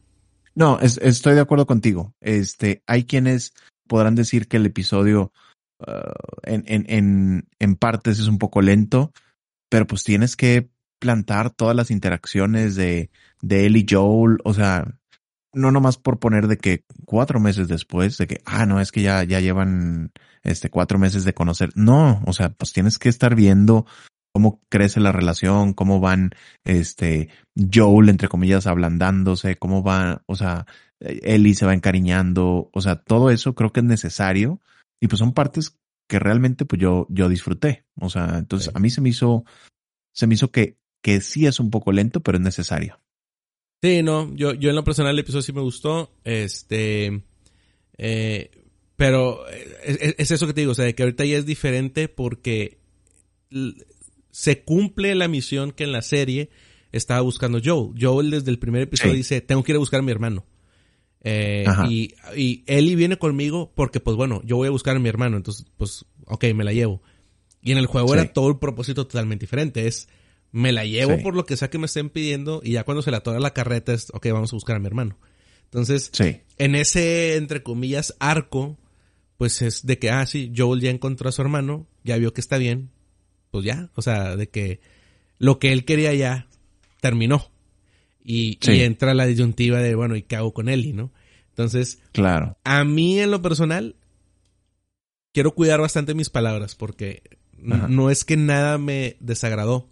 No, 0.54 0.80
estoy 0.80 1.34
de 1.34 1.40
acuerdo 1.40 1.66
contigo. 1.66 2.14
Este, 2.20 2.82
hay 2.86 3.04
quienes 3.04 3.52
podrán 3.86 4.14
decir 4.14 4.48
que 4.48 4.56
el 4.56 4.66
episodio 4.66 5.32
uh, 5.86 6.40
en, 6.42 6.64
en, 6.66 6.84
en, 6.88 7.48
en 7.58 7.76
partes 7.76 8.18
es 8.18 8.26
un 8.26 8.38
poco 8.38 8.60
lento, 8.60 9.12
pero 9.68 9.86
pues 9.86 10.02
tienes 10.04 10.36
que 10.36 10.70
plantar 10.98 11.50
todas 11.50 11.76
las 11.76 11.90
interacciones 11.90 12.74
de, 12.74 13.10
de 13.40 13.66
él 13.66 13.76
y 13.76 13.86
Joel, 13.88 14.38
o 14.44 14.52
sea, 14.52 14.98
no 15.52 15.70
nomás 15.70 15.96
por 15.96 16.18
poner 16.18 16.48
de 16.48 16.58
que 16.58 16.84
cuatro 17.04 17.40
meses 17.40 17.68
después, 17.68 18.18
de 18.18 18.26
que, 18.26 18.40
ah, 18.44 18.66
no, 18.66 18.80
es 18.80 18.92
que 18.92 19.02
ya, 19.02 19.22
ya 19.24 19.40
llevan 19.40 20.12
este 20.42 20.70
cuatro 20.70 20.98
meses 20.98 21.24
de 21.24 21.34
conocer. 21.34 21.70
No, 21.74 22.22
o 22.26 22.32
sea, 22.32 22.50
pues 22.50 22.72
tienes 22.72 22.98
que 22.98 23.08
estar 23.08 23.34
viendo 23.34 23.86
cómo 24.32 24.60
crece 24.68 25.00
la 25.00 25.12
relación, 25.12 25.72
cómo 25.72 26.00
van, 26.00 26.30
este, 26.64 27.28
Joel, 27.72 28.08
entre 28.08 28.28
comillas, 28.28 28.66
ablandándose, 28.66 29.56
cómo 29.56 29.82
va, 29.82 30.22
o 30.26 30.36
sea, 30.36 30.66
Ellie 31.00 31.54
se 31.54 31.66
va 31.66 31.74
encariñando, 31.74 32.70
o 32.72 32.80
sea, 32.80 32.96
todo 32.96 33.30
eso 33.30 33.54
creo 33.54 33.72
que 33.72 33.80
es 33.80 33.86
necesario 33.86 34.60
y 35.00 35.08
pues 35.08 35.18
son 35.18 35.32
partes 35.32 35.78
que 36.08 36.18
realmente 36.18 36.64
pues 36.64 36.80
yo, 36.80 37.06
yo 37.10 37.28
disfruté. 37.28 37.84
O 38.00 38.08
sea, 38.08 38.38
entonces 38.38 38.74
a 38.74 38.78
mí 38.78 38.90
se 38.90 39.00
me 39.00 39.10
hizo, 39.10 39.44
se 40.12 40.26
me 40.26 40.34
hizo 40.34 40.50
que 40.50 40.78
que 41.02 41.20
sí 41.20 41.46
es 41.46 41.60
un 41.60 41.70
poco 41.70 41.92
lento, 41.92 42.20
pero 42.20 42.38
es 42.38 42.44
necesario. 42.44 43.00
Sí, 43.82 44.02
no, 44.02 44.34
yo, 44.34 44.54
yo 44.54 44.70
en 44.70 44.76
lo 44.76 44.84
personal 44.84 45.12
el 45.12 45.20
episodio 45.20 45.42
sí 45.42 45.52
me 45.52 45.60
gustó, 45.60 46.12
este, 46.24 47.22
eh, 47.96 48.50
pero 48.96 49.46
es, 49.48 50.30
eso 50.30 50.46
que 50.46 50.52
te 50.52 50.62
digo, 50.62 50.72
o 50.72 50.74
sea, 50.74 50.92
que 50.92 51.02
ahorita 51.02 51.24
ya 51.24 51.38
es 51.38 51.46
diferente 51.46 52.08
porque 52.08 52.80
se 54.38 54.62
cumple 54.62 55.16
la 55.16 55.26
misión 55.26 55.72
que 55.72 55.82
en 55.82 55.90
la 55.90 56.00
serie 56.00 56.48
estaba 56.92 57.22
buscando 57.22 57.60
Joel. 57.62 57.92
Joel 58.00 58.30
desde 58.30 58.52
el 58.52 58.60
primer 58.60 58.82
episodio 58.82 59.14
dice, 59.14 59.40
tengo 59.40 59.64
que 59.64 59.72
ir 59.72 59.76
a 59.76 59.80
buscar 59.80 59.98
a 59.98 60.02
mi 60.04 60.12
hermano. 60.12 60.46
Eh, 61.22 61.66
y, 61.90 62.14
y 62.36 62.62
Ellie 62.68 62.94
viene 62.94 63.18
conmigo 63.18 63.72
porque, 63.74 63.98
pues 63.98 64.16
bueno, 64.16 64.40
yo 64.44 64.54
voy 64.54 64.68
a 64.68 64.70
buscar 64.70 64.94
a 64.94 65.00
mi 65.00 65.08
hermano, 65.08 65.36
entonces, 65.36 65.66
pues, 65.76 66.04
ok, 66.26 66.44
me 66.54 66.62
la 66.62 66.72
llevo. 66.72 67.02
Y 67.62 67.72
en 67.72 67.78
el 67.78 67.86
juego 67.86 68.14
era 68.14 68.32
todo 68.32 68.48
el 68.48 68.58
propósito 68.58 69.08
totalmente 69.08 69.42
diferente. 69.42 69.88
Es, 69.88 70.08
me 70.52 70.70
la 70.70 70.84
llevo 70.84 71.20
por 71.20 71.34
lo 71.34 71.44
que 71.44 71.56
sea 71.56 71.68
que 71.68 71.78
me 71.78 71.86
estén 71.86 72.08
pidiendo 72.08 72.60
y 72.62 72.74
ya 72.74 72.84
cuando 72.84 73.02
se 73.02 73.10
la 73.10 73.24
toca 73.24 73.40
la 73.40 73.52
carreta 73.52 73.92
es, 73.92 74.08
ok, 74.14 74.24
vamos 74.30 74.52
a 74.52 74.56
buscar 74.56 74.76
a 74.76 74.78
mi 74.78 74.86
hermano. 74.86 75.18
Entonces, 75.64 76.12
en 76.58 76.76
ese, 76.76 77.34
entre 77.34 77.64
comillas, 77.64 78.14
arco, 78.20 78.78
pues 79.36 79.62
es 79.62 79.84
de 79.84 79.98
que, 79.98 80.10
ah, 80.10 80.24
sí, 80.26 80.52
Joel 80.56 80.80
ya 80.80 80.90
encontró 80.90 81.28
a 81.28 81.32
su 81.32 81.42
hermano, 81.42 81.88
ya 82.04 82.16
vio 82.18 82.32
que 82.32 82.40
está 82.40 82.56
bien, 82.56 82.92
pues 83.50 83.64
ya, 83.64 83.90
o 83.94 84.02
sea, 84.02 84.36
de 84.36 84.48
que 84.48 84.80
lo 85.38 85.58
que 85.58 85.72
él 85.72 85.84
quería 85.84 86.12
ya 86.14 86.48
terminó. 87.00 87.50
Y, 88.22 88.58
y 88.60 88.80
entra 88.80 89.14
la 89.14 89.24
disyuntiva 89.24 89.78
de, 89.78 89.94
bueno, 89.94 90.14
¿y 90.14 90.22
qué 90.22 90.36
hago 90.36 90.52
con 90.52 90.68
Ellie, 90.68 90.92
no? 90.92 91.10
Entonces, 91.48 91.98
claro. 92.12 92.58
a 92.62 92.84
mí 92.84 93.18
en 93.18 93.30
lo 93.30 93.40
personal, 93.40 93.96
quiero 95.32 95.54
cuidar 95.54 95.80
bastante 95.80 96.14
mis 96.14 96.30
palabras 96.30 96.74
porque 96.74 97.22
no 97.58 98.10
es 98.10 98.24
que 98.24 98.36
nada 98.36 98.78
me 98.78 99.16
desagradó, 99.20 99.88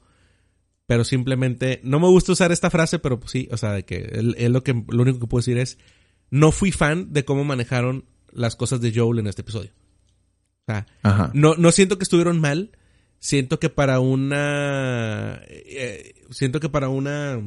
pero 0.86 1.02
simplemente, 1.02 1.80
no 1.82 1.98
me 1.98 2.06
gusta 2.06 2.32
usar 2.32 2.52
esta 2.52 2.70
frase, 2.70 2.98
pero 2.98 3.18
pues 3.18 3.32
sí, 3.32 3.48
o 3.50 3.56
sea, 3.56 3.72
de 3.72 3.84
que 3.84 4.10
es 4.36 4.50
lo 4.50 4.62
que, 4.62 4.84
lo 4.88 5.02
único 5.02 5.18
que 5.18 5.26
puedo 5.26 5.40
decir 5.40 5.58
es, 5.58 5.78
no 6.30 6.52
fui 6.52 6.70
fan 6.70 7.12
de 7.12 7.24
cómo 7.24 7.42
manejaron 7.42 8.04
las 8.30 8.54
cosas 8.54 8.80
de 8.80 8.92
Joel 8.94 9.18
en 9.18 9.26
este 9.26 9.42
episodio. 9.42 9.70
O 10.68 10.72
sea, 10.72 10.86
no, 11.32 11.54
no 11.56 11.72
siento 11.72 11.98
que 11.98 12.04
estuvieron 12.04 12.40
mal, 12.40 12.70
siento 13.18 13.58
que 13.58 13.68
para 13.70 14.00
una, 14.00 15.40
eh, 15.48 16.14
siento 16.30 16.60
que 16.60 16.68
para 16.68 16.88
una, 16.88 17.40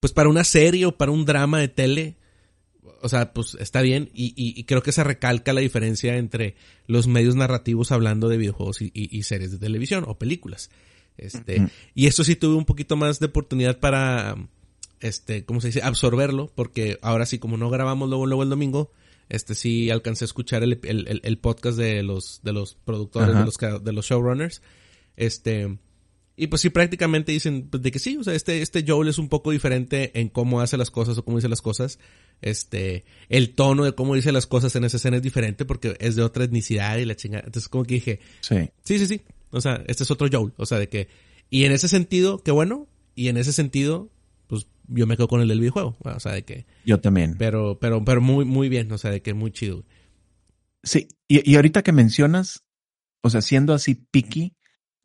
pues 0.00 0.12
para 0.12 0.28
una 0.28 0.44
serie 0.44 0.86
o 0.86 0.96
para 0.96 1.12
un 1.12 1.24
drama 1.24 1.58
de 1.58 1.68
tele, 1.68 2.16
o 3.02 3.08
sea, 3.08 3.32
pues 3.32 3.56
está 3.60 3.82
bien 3.82 4.10
y, 4.14 4.32
y, 4.36 4.64
creo 4.64 4.82
que 4.82 4.92
se 4.92 5.04
recalca 5.04 5.52
la 5.52 5.60
diferencia 5.60 6.16
entre 6.16 6.56
los 6.86 7.06
medios 7.06 7.36
narrativos 7.36 7.92
hablando 7.92 8.28
de 8.28 8.36
videojuegos 8.36 8.80
y, 8.80 8.90
y 8.94 9.22
series 9.22 9.52
de 9.52 9.58
televisión 9.58 10.04
o 10.06 10.18
películas. 10.18 10.70
Este, 11.16 11.68
y 11.94 12.06
eso 12.06 12.24
sí 12.24 12.36
tuve 12.36 12.56
un 12.56 12.64
poquito 12.64 12.96
más 12.96 13.20
de 13.20 13.26
oportunidad 13.26 13.78
para, 13.78 14.36
este, 15.00 15.44
¿cómo 15.44 15.60
se 15.60 15.68
dice? 15.68 15.82
Absorberlo, 15.82 16.50
porque 16.54 16.98
ahora 17.02 17.26
sí, 17.26 17.38
como 17.38 17.56
no 17.56 17.70
grabamos 17.70 18.08
luego, 18.08 18.26
luego 18.26 18.42
el 18.42 18.50
domingo, 18.50 18.92
este 19.28 19.54
sí 19.54 19.90
alcancé 19.90 20.24
a 20.24 20.26
escuchar 20.26 20.62
el, 20.62 20.78
el, 20.82 21.20
el 21.22 21.38
podcast 21.38 21.78
de 21.78 22.02
los, 22.02 22.40
de 22.42 22.52
los 22.52 22.74
productores, 22.74 23.34
de 23.34 23.44
los, 23.44 23.84
de 23.84 23.92
los 23.92 24.06
showrunners. 24.06 24.62
Este, 25.16 25.78
y 26.36 26.48
pues 26.48 26.60
sí, 26.62 26.68
prácticamente 26.68 27.32
dicen 27.32 27.68
pues, 27.70 27.82
de 27.82 27.90
que 27.90 27.98
sí, 27.98 28.18
o 28.18 28.24
sea, 28.24 28.34
este, 28.34 28.60
este 28.60 28.84
Joel 28.86 29.08
es 29.08 29.18
un 29.18 29.28
poco 29.28 29.50
diferente 29.50 30.18
en 30.20 30.28
cómo 30.28 30.60
hace 30.60 30.76
las 30.76 30.90
cosas 30.90 31.16
o 31.16 31.24
cómo 31.24 31.38
dice 31.38 31.48
las 31.48 31.62
cosas. 31.62 31.98
Este, 32.42 33.04
el 33.30 33.54
tono 33.54 33.84
de 33.84 33.94
cómo 33.94 34.14
dice 34.14 34.32
las 34.32 34.46
cosas 34.46 34.76
en 34.76 34.84
esa 34.84 34.98
escena 34.98 35.16
es 35.16 35.22
diferente 35.22 35.64
porque 35.64 35.96
es 35.98 36.14
de 36.14 36.22
otra 36.22 36.44
etnicidad 36.44 36.98
y 36.98 37.06
la 37.06 37.16
chingada. 37.16 37.44
Entonces 37.46 37.68
como 37.70 37.84
que 37.84 37.94
dije, 37.94 38.20
sí, 38.40 38.70
sí, 38.84 38.98
sí, 38.98 39.06
sí. 39.06 39.22
O 39.50 39.62
sea, 39.62 39.82
este 39.86 40.02
es 40.02 40.10
otro 40.10 40.28
Joel. 40.30 40.52
O 40.58 40.66
sea, 40.66 40.78
de 40.78 40.88
que, 40.90 41.08
y 41.48 41.64
en 41.64 41.72
ese 41.72 41.88
sentido, 41.88 42.42
qué 42.42 42.50
bueno. 42.50 42.86
Y 43.14 43.28
en 43.28 43.38
ese 43.38 43.54
sentido, 43.54 44.10
yo 44.88 45.06
me 45.06 45.16
quedo 45.16 45.28
con 45.28 45.40
el 45.40 45.48
del 45.48 45.60
videojuego. 45.60 45.96
O 46.00 46.20
sea, 46.20 46.32
de 46.32 46.44
que. 46.44 46.66
Yo 46.84 47.00
también. 47.00 47.36
Pero, 47.38 47.78
pero, 47.80 48.04
pero 48.04 48.20
muy, 48.20 48.44
muy 48.44 48.68
bien. 48.68 48.90
O 48.92 48.98
sea, 48.98 49.10
de 49.10 49.22
que 49.22 49.34
muy 49.34 49.50
chido. 49.50 49.84
Sí. 50.82 51.08
Y, 51.28 51.50
y 51.50 51.56
ahorita 51.56 51.82
que 51.82 51.92
mencionas, 51.92 52.64
o 53.22 53.30
sea, 53.30 53.40
siendo 53.40 53.74
así 53.74 53.94
picky, 53.94 54.54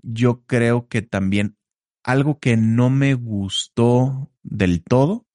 yo 0.01 0.43
creo 0.45 0.87
que 0.87 1.01
también 1.01 1.57
algo 2.03 2.39
que 2.39 2.57
no 2.57 2.89
me 2.89 3.13
gustó 3.13 4.31
del 4.43 4.83
todo 4.83 5.27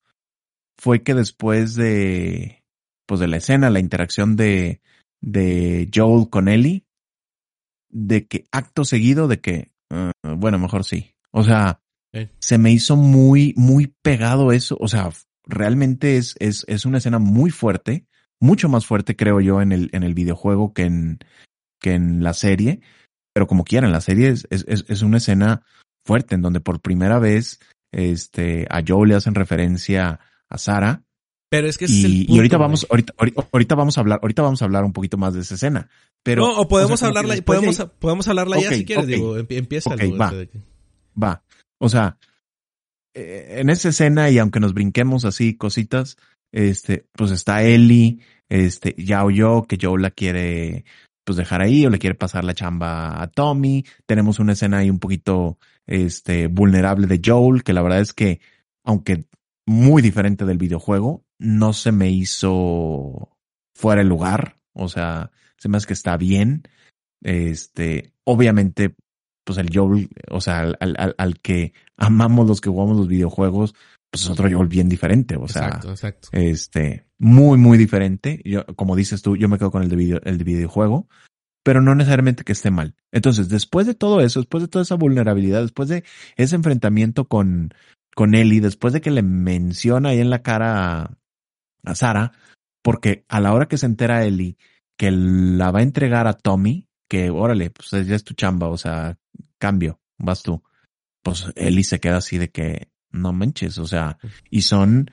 fue 0.77 1.03
que 1.03 1.13
después 1.13 1.75
de, 1.75 2.63
pues 3.05 3.19
de 3.19 3.27
la 3.27 3.37
escena, 3.37 3.69
la 3.69 3.79
interacción 3.79 4.35
de, 4.35 4.81
de 5.21 5.89
Joel 5.93 6.29
con 6.29 6.47
Ellie, 6.47 6.85
de 7.89 8.27
que 8.27 8.45
acto 8.51 8.85
seguido 8.85 9.27
de 9.27 9.39
que, 9.39 9.71
ah, 9.89 10.11
bueno, 10.23 10.59
mejor 10.59 10.83
sí. 10.83 11.15
O 11.31 11.43
sea, 11.43 11.81
se 12.39 12.57
me 12.57 12.71
hizo 12.71 12.95
muy, 12.95 13.53
muy 13.57 13.93
pegado 14.01 14.51
eso. 14.51 14.77
O 14.79 14.87
sea, 14.87 15.09
realmente 15.45 16.17
es, 16.17 16.35
es, 16.39 16.65
es 16.67 16.85
una 16.85 16.97
escena 16.99 17.19
muy 17.19 17.51
fuerte, 17.51 18.05
mucho 18.39 18.69
más 18.69 18.85
fuerte 18.85 19.15
creo 19.15 19.41
yo 19.41 19.61
en 19.61 19.71
el, 19.71 19.89
en 19.93 20.03
el 20.03 20.13
videojuego 20.13 20.73
que 20.73 20.83
en, 20.83 21.19
que 21.79 21.93
en 21.93 22.23
la 22.23 22.33
serie. 22.33 22.81
Pero 23.33 23.47
como 23.47 23.63
quieran, 23.63 23.91
la 23.91 24.01
serie 24.01 24.29
es, 24.29 24.47
es, 24.49 24.65
es 24.67 25.01
una 25.01 25.17
escena 25.17 25.63
fuerte 26.05 26.35
en 26.35 26.41
donde 26.41 26.59
por 26.59 26.81
primera 26.81 27.19
vez 27.19 27.59
este, 27.91 28.65
a 28.69 28.81
Joe 28.85 29.07
le 29.07 29.15
hacen 29.15 29.35
referencia 29.35 30.19
a 30.49 30.57
Sara. 30.57 31.03
Pero 31.49 31.67
es 31.67 31.77
que 31.77 31.85
y, 31.87 32.25
y 32.27 32.37
ahorita 32.37 32.57
vamos, 32.57 32.85
ahorita, 32.89 33.13
ahorita, 33.51 33.75
vamos 33.75 33.97
a 33.97 34.01
hablar, 34.01 34.19
ahorita 34.21 34.41
vamos 34.41 34.61
a 34.61 34.65
hablar 34.65 34.83
un 34.83 34.91
poquito 34.91 35.17
más 35.17 35.33
de 35.33 35.41
esa 35.41 35.55
escena. 35.55 35.89
Pero, 36.23 36.45
no, 36.45 36.57
o 36.59 36.67
podemos 36.67 37.01
hablarla, 37.03 37.37
podemos, 37.37 37.77
podemos 37.99 38.27
hablarla 38.27 38.59
ya 38.59 38.73
si 38.73 38.83
quieres, 38.83 39.07
digo, 39.07 39.37
empieza. 39.37 39.91
va, 39.95 40.33
va. 41.21 41.43
O 41.79 41.89
sea, 41.89 42.17
eh, 43.13 43.59
en 43.59 43.69
esa 43.69 43.89
escena 43.89 44.29
y 44.29 44.39
aunque 44.39 44.59
nos 44.59 44.73
brinquemos 44.73 45.25
así 45.25 45.55
cositas, 45.55 46.17
este, 46.51 47.07
pues 47.13 47.31
está 47.31 47.63
Ellie, 47.63 48.19
este, 48.49 48.95
ya 48.97 49.23
oyó 49.23 49.63
que 49.63 49.77
Joe 49.81 50.01
la 50.01 50.11
quiere 50.11 50.85
pues 51.23 51.35
dejar 51.35 51.61
ahí 51.61 51.85
o 51.85 51.89
le 51.89 51.99
quiere 51.99 52.15
pasar 52.15 52.45
la 52.45 52.53
chamba 52.53 53.21
a 53.21 53.27
Tommy. 53.27 53.85
Tenemos 54.05 54.39
una 54.39 54.53
escena 54.53 54.77
ahí 54.77 54.89
un 54.89 54.99
poquito 54.99 55.57
este 55.85 56.47
vulnerable 56.47 57.05
de 57.07 57.21
Joel, 57.23 57.63
que 57.63 57.73
la 57.73 57.81
verdad 57.81 57.99
es 57.99 58.13
que 58.13 58.39
aunque 58.85 59.25
muy 59.65 60.01
diferente 60.01 60.45
del 60.45 60.57
videojuego, 60.57 61.25
no 61.37 61.73
se 61.73 61.91
me 61.91 62.09
hizo 62.09 63.37
fuera 63.75 64.01
el 64.01 64.07
lugar, 64.07 64.55
o 64.73 64.87
sea, 64.87 65.31
se 65.57 65.67
me 65.67 65.77
hace 65.77 65.87
que 65.87 65.93
está 65.93 66.15
bien. 66.15 66.63
Este, 67.21 68.13
obviamente 68.23 68.95
pues 69.47 69.59
el 69.59 69.69
Joel, 69.73 70.09
o 70.29 70.41
sea, 70.41 70.59
al, 70.59 70.77
al, 70.97 71.15
al, 71.17 71.39
que 71.39 71.71
amamos 71.95 72.45
los 72.45 72.59
que 72.59 72.69
jugamos 72.69 72.97
los 72.97 73.07
videojuegos, 73.07 73.75
pues 74.11 74.23
es 74.23 74.29
otro 74.29 74.49
Joel 74.51 74.67
bien 74.67 74.89
diferente, 74.89 75.37
o 75.37 75.47
sea, 75.47 75.67
exacto, 75.67 75.91
exacto. 75.91 76.27
este, 76.33 77.05
muy, 77.17 77.57
muy 77.57 77.77
diferente. 77.77 78.41
Yo, 78.43 78.65
como 78.75 78.97
dices 78.97 79.21
tú, 79.21 79.37
yo 79.37 79.47
me 79.47 79.57
quedo 79.57 79.71
con 79.71 79.83
el 79.83 79.89
de, 79.89 79.95
video, 79.95 80.19
el 80.25 80.37
de 80.37 80.43
videojuego, 80.43 81.07
pero 81.63 81.81
no 81.81 81.95
necesariamente 81.95 82.43
que 82.43 82.51
esté 82.51 82.71
mal. 82.71 82.95
Entonces, 83.13 83.47
después 83.47 83.87
de 83.87 83.95
todo 83.95 84.19
eso, 84.19 84.41
después 84.41 84.63
de 84.63 84.67
toda 84.67 84.83
esa 84.83 84.95
vulnerabilidad, 84.95 85.61
después 85.61 85.87
de 85.87 86.03
ese 86.35 86.57
enfrentamiento 86.57 87.29
con, 87.29 87.73
con 88.15 88.35
Ellie, 88.35 88.59
después 88.59 88.91
de 88.91 88.99
que 88.99 89.11
le 89.11 89.23
menciona 89.23 90.09
ahí 90.09 90.19
en 90.19 90.29
la 90.29 90.41
cara 90.41 91.03
a, 91.03 91.17
a 91.85 91.95
Sara, 91.95 92.33
porque 92.83 93.23
a 93.29 93.39
la 93.39 93.53
hora 93.53 93.69
que 93.69 93.77
se 93.77 93.85
entera 93.85 94.25
Ellie 94.25 94.57
que 94.97 95.11
la 95.11 95.71
va 95.71 95.79
a 95.79 95.83
entregar 95.83 96.27
a 96.27 96.33
Tommy, 96.33 96.86
que 97.07 97.29
órale, 97.29 97.69
pues 97.69 97.91
ya 98.05 98.15
es 98.15 98.23
tu 98.23 98.33
chamba, 98.33 98.67
o 98.67 98.77
sea, 98.77 99.17
cambio, 99.57 99.99
vas 100.17 100.43
tú. 100.43 100.63
Pues 101.23 101.45
Eli 101.55 101.83
se 101.83 101.99
queda 101.99 102.17
así 102.17 102.37
de 102.37 102.49
que 102.49 102.89
no 103.11 103.33
manches, 103.33 103.77
o 103.77 103.87
sea, 103.87 104.17
y 104.49 104.61
son 104.61 105.11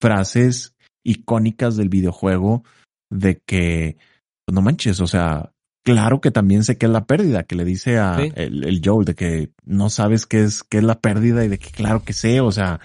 frases 0.00 0.74
icónicas 1.04 1.76
del 1.76 1.88
videojuego 1.88 2.64
de 3.10 3.40
que 3.46 3.96
pues 4.44 4.54
no 4.54 4.62
manches, 4.62 5.00
o 5.00 5.06
sea, 5.06 5.52
claro 5.84 6.20
que 6.20 6.30
también 6.30 6.64
sé 6.64 6.76
que 6.76 6.86
es 6.86 6.92
la 6.92 7.06
pérdida, 7.06 7.44
que 7.44 7.56
le 7.56 7.64
dice 7.64 7.98
a 7.98 8.16
el, 8.16 8.64
el, 8.64 8.80
Joel 8.84 9.04
de 9.04 9.14
que 9.14 9.52
no 9.64 9.90
sabes 9.90 10.26
qué 10.26 10.42
es, 10.42 10.62
qué 10.62 10.78
es 10.78 10.84
la 10.84 11.00
pérdida 11.00 11.44
y 11.44 11.48
de 11.48 11.58
que 11.58 11.70
claro 11.70 12.02
que 12.04 12.12
sé, 12.12 12.40
o 12.40 12.52
sea, 12.52 12.80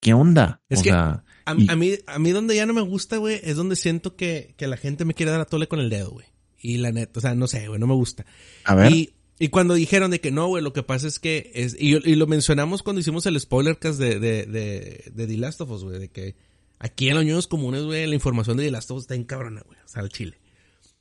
¿qué 0.00 0.14
onda? 0.14 0.62
Es 0.68 0.80
o 0.80 0.82
que 0.82 0.90
sea, 0.90 1.24
a, 1.44 1.54
mí, 1.54 1.66
a 2.06 2.18
mí 2.18 2.30
donde 2.30 2.56
ya 2.56 2.66
no 2.66 2.74
me 2.74 2.82
gusta, 2.82 3.16
güey, 3.16 3.40
es 3.42 3.56
donde 3.56 3.76
siento 3.76 4.16
que, 4.16 4.54
que 4.56 4.66
la 4.66 4.76
gente 4.76 5.04
me 5.04 5.14
quiere 5.14 5.32
dar 5.32 5.40
a 5.40 5.46
tole 5.46 5.68
con 5.68 5.80
el 5.80 5.90
dedo, 5.90 6.10
güey. 6.10 6.26
Y 6.62 6.78
la 6.78 6.92
neta, 6.92 7.18
o 7.18 7.20
sea, 7.20 7.34
no 7.34 7.48
sé, 7.48 7.68
güey, 7.68 7.78
no 7.78 7.86
me 7.86 7.94
gusta. 7.94 8.24
A 8.64 8.74
ver. 8.74 8.92
Y, 8.92 9.12
y 9.38 9.48
cuando 9.48 9.74
dijeron 9.74 10.12
de 10.12 10.20
que 10.20 10.30
no, 10.30 10.46
güey, 10.46 10.62
lo 10.62 10.72
que 10.72 10.82
pasa 10.82 11.08
es 11.08 11.18
que 11.18 11.50
es, 11.54 11.76
y, 11.78 11.96
y 12.08 12.14
lo 12.14 12.26
mencionamos 12.26 12.82
cuando 12.82 13.00
hicimos 13.00 13.26
el 13.26 13.38
spoiler 13.40 13.78
cast 13.78 13.98
de, 13.98 14.20
de, 14.20 14.46
de, 14.46 15.10
de 15.12 15.26
The 15.26 15.36
Last 15.36 15.60
of 15.60 15.70
Us, 15.70 15.82
güey, 15.82 15.98
de 15.98 16.08
que 16.08 16.36
aquí 16.78 17.08
en 17.08 17.16
los 17.16 17.24
niños 17.24 17.48
comunes, 17.48 17.82
güey, 17.82 18.06
la 18.06 18.14
información 18.14 18.56
de 18.56 18.64
The 18.64 18.70
Last 18.70 18.90
of 18.92 18.98
Us 18.98 19.04
está 19.04 19.16
encabrona, 19.16 19.62
güey, 19.66 19.78
o 19.84 19.88
sea, 19.88 20.02
el 20.02 20.08
chile. 20.10 20.38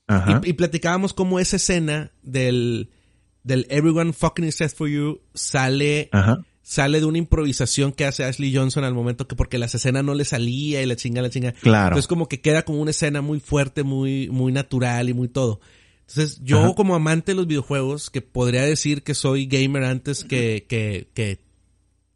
Ajá. 0.07 0.41
Y, 0.43 0.49
y, 0.49 0.53
platicábamos 0.53 1.13
cómo 1.13 1.39
esa 1.39 1.57
escena 1.57 2.11
del, 2.23 2.89
del 3.43 3.67
Everyone 3.69 4.13
fucking 4.13 4.45
is 4.45 4.57
for 4.73 4.89
you 4.89 5.21
sale 5.35 6.09
Ajá 6.11 6.43
sale 6.61 6.99
de 6.99 7.05
una 7.05 7.17
improvisación 7.17 7.91
que 7.91 8.05
hace 8.05 8.23
Ashley 8.23 8.55
Johnson 8.55 8.83
al 8.83 8.93
momento 8.93 9.27
que 9.27 9.35
porque 9.35 9.57
las 9.57 9.75
escenas 9.75 10.03
no 10.03 10.13
le 10.13 10.25
salía 10.25 10.81
y 10.81 10.85
la 10.85 10.95
chinga, 10.95 11.21
la 11.21 11.29
chinga. 11.29 11.53
Claro. 11.53 11.89
Entonces 11.89 12.07
como 12.07 12.27
que 12.27 12.41
queda 12.41 12.63
como 12.63 12.81
una 12.81 12.91
escena 12.91 13.21
muy 13.21 13.39
fuerte, 13.39 13.83
muy, 13.83 14.29
muy 14.29 14.51
natural 14.51 15.09
y 15.09 15.13
muy 15.13 15.27
todo. 15.27 15.59
Entonces 16.07 16.41
yo 16.43 16.75
como 16.75 16.93
amante 16.95 17.31
de 17.31 17.35
los 17.35 17.47
videojuegos, 17.47 18.09
que 18.09 18.21
podría 18.21 18.63
decir 18.63 19.01
que 19.01 19.13
soy 19.13 19.45
gamer 19.45 19.85
antes 19.85 20.23
que, 20.23 20.65
que, 20.67 21.07
que 21.13 21.39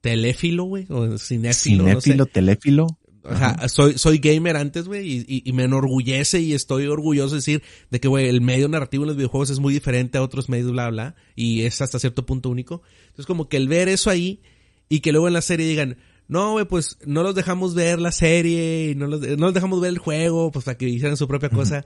teléfilo, 0.01 0.65
güey, 0.65 0.85
o 0.89 1.17
cinéfilo. 1.17 1.85
Cinéfilo, 1.85 2.25
teléfilo. 2.25 2.87
Ajá, 3.28 3.67
soy, 3.69 3.97
soy 3.97 4.19
gamer 4.19 4.57
antes, 4.57 4.88
güey, 4.88 5.26
y, 5.28 5.43
y, 5.45 5.53
me 5.53 5.63
enorgullece 5.63 6.39
y 6.39 6.53
estoy 6.53 6.88
orgulloso 6.88 7.32
de 7.32 7.39
decir 7.39 7.63
de 7.89 7.99
que, 7.99 8.07
güey, 8.07 8.28
el 8.28 8.41
medio 8.41 8.67
narrativo 8.67 9.03
en 9.03 9.07
los 9.07 9.17
videojuegos 9.17 9.49
es 9.49 9.59
muy 9.59 9.73
diferente 9.73 10.17
a 10.17 10.23
otros 10.23 10.49
medios, 10.49 10.71
bla, 10.71 10.89
bla, 10.89 11.15
y 11.36 11.61
es 11.63 11.82
hasta 11.82 11.99
cierto 11.99 12.26
punto 12.26 12.49
único. 12.49 12.82
Entonces, 13.05 13.26
como 13.26 13.49
que 13.49 13.57
el 13.57 13.67
ver 13.67 13.89
eso 13.89 14.09
ahí 14.09 14.41
y 14.89 14.99
que 14.99 15.11
luego 15.11 15.28
en 15.28 15.34
la 15.34 15.41
serie 15.41 15.67
digan, 15.67 15.97
no, 16.28 16.53
güey, 16.53 16.65
pues 16.65 16.97
no 17.05 17.23
los 17.23 17.36
dejamos 17.36 17.76
ver 17.76 17.99
la 17.99 18.11
serie, 18.11 18.91
y 18.91 18.95
no 18.95 19.07
los, 19.07 19.21
no 19.21 19.45
los 19.45 19.53
dejamos 19.53 19.82
ver 19.82 19.89
el 19.89 19.97
juego, 19.97 20.51
pues 20.51 20.65
para 20.65 20.78
que 20.78 20.88
hicieran 20.88 21.17
su 21.17 21.28
propia 21.28 21.49
cosa. 21.49 21.86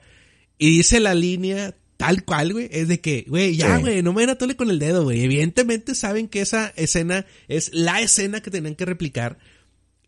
Y 0.57 0.77
dice 0.77 0.99
la 0.99 1.13
línea 1.13 1.75
tal 1.99 2.23
cual, 2.23 2.53
güey, 2.53 2.69
es 2.71 2.87
de 2.87 3.01
que, 3.01 3.25
güey, 3.27 3.57
ya, 3.57 3.77
güey, 3.77 4.01
no 4.01 4.13
me 4.13 4.21
den 4.21 4.29
a 4.29 4.37
tole 4.37 4.55
con 4.55 4.69
el 4.69 4.79
dedo, 4.79 5.03
güey. 5.03 5.21
Evidentemente 5.21 5.95
saben 5.95 6.29
que 6.29 6.39
esa 6.39 6.67
escena 6.77 7.25
es 7.49 7.71
la 7.73 7.99
escena 7.99 8.41
que 8.41 8.49
tenían 8.49 8.75
que 8.75 8.85
replicar 8.85 9.37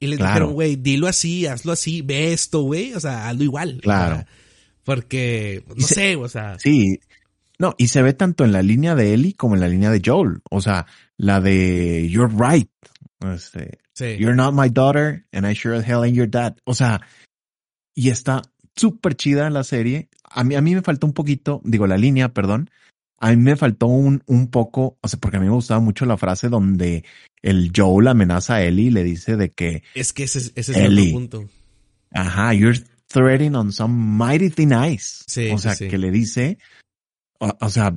y 0.01 0.07
les 0.07 0.17
dijeron, 0.17 0.53
güey, 0.53 0.77
dilo 0.77 1.07
así, 1.07 1.45
hazlo 1.45 1.71
así, 1.71 2.01
ve 2.01 2.33
esto, 2.33 2.63
güey, 2.63 2.93
o 2.95 2.99
sea, 2.99 3.29
hazlo 3.29 3.43
igual. 3.43 3.79
Claro. 3.81 4.25
porque, 4.83 5.63
no 5.75 5.85
sé, 5.85 6.15
o 6.15 6.27
sea. 6.27 6.57
Sí. 6.57 6.99
No, 7.59 7.75
y 7.77 7.89
se 7.89 8.01
ve 8.01 8.13
tanto 8.13 8.43
en 8.43 8.51
la 8.51 8.63
línea 8.63 8.95
de 8.95 9.13
Ellie 9.13 9.35
como 9.35 9.53
en 9.53 9.61
la 9.61 9.67
línea 9.67 9.91
de 9.91 10.01
Joel. 10.03 10.41
O 10.49 10.59
sea, 10.59 10.87
la 11.17 11.39
de 11.39 12.09
You're 12.09 12.33
right. 12.35 12.71
Este, 13.31 13.77
sí. 13.93 14.17
You're 14.17 14.35
not 14.35 14.55
my 14.55 14.69
daughter 14.69 15.27
and 15.31 15.45
I 15.45 15.53
sure 15.53 15.77
as 15.77 15.87
hell 15.87 16.03
ain't 16.03 16.17
your 16.17 16.29
dad. 16.29 16.57
O 16.63 16.73
sea, 16.73 17.01
y 17.93 18.09
está 18.09 18.41
súper 18.75 19.15
chida 19.15 19.51
la 19.51 19.63
serie. 19.63 20.09
A 20.23 20.43
mí, 20.43 20.55
a 20.55 20.61
mí 20.61 20.73
me 20.73 20.81
falta 20.81 21.05
un 21.05 21.13
poquito, 21.13 21.61
digo, 21.63 21.85
la 21.85 21.97
línea, 21.97 22.33
perdón, 22.33 22.71
a 23.21 23.29
mí 23.29 23.37
me 23.37 23.55
faltó 23.55 23.85
un, 23.85 24.23
un 24.25 24.47
poco, 24.49 24.97
o 24.99 25.07
sea, 25.07 25.19
porque 25.19 25.37
a 25.37 25.39
mí 25.39 25.45
me 25.45 25.53
gustaba 25.53 25.79
mucho 25.79 26.07
la 26.07 26.17
frase 26.17 26.49
donde 26.49 27.05
el 27.43 27.71
Joel 27.73 28.07
amenaza 28.07 28.55
a 28.55 28.63
Ellie 28.63 28.87
y 28.87 28.89
le 28.89 29.03
dice 29.03 29.37
de 29.37 29.51
que... 29.51 29.83
Es 29.93 30.11
que 30.11 30.23
ese, 30.23 30.39
ese 30.55 30.71
es 30.71 30.77
el 30.77 31.11
punto. 31.11 31.47
Ajá, 32.09 32.55
you're 32.55 32.79
threading 33.07 33.55
on 33.55 33.71
some 33.71 33.93
mighty 33.93 34.49
thin 34.49 34.73
ice. 34.73 35.23
Sí, 35.27 35.51
o 35.51 35.59
sea, 35.59 35.75
que 35.75 35.99
le 35.99 36.09
dice, 36.09 36.57
o, 37.37 37.69
sea, 37.69 37.93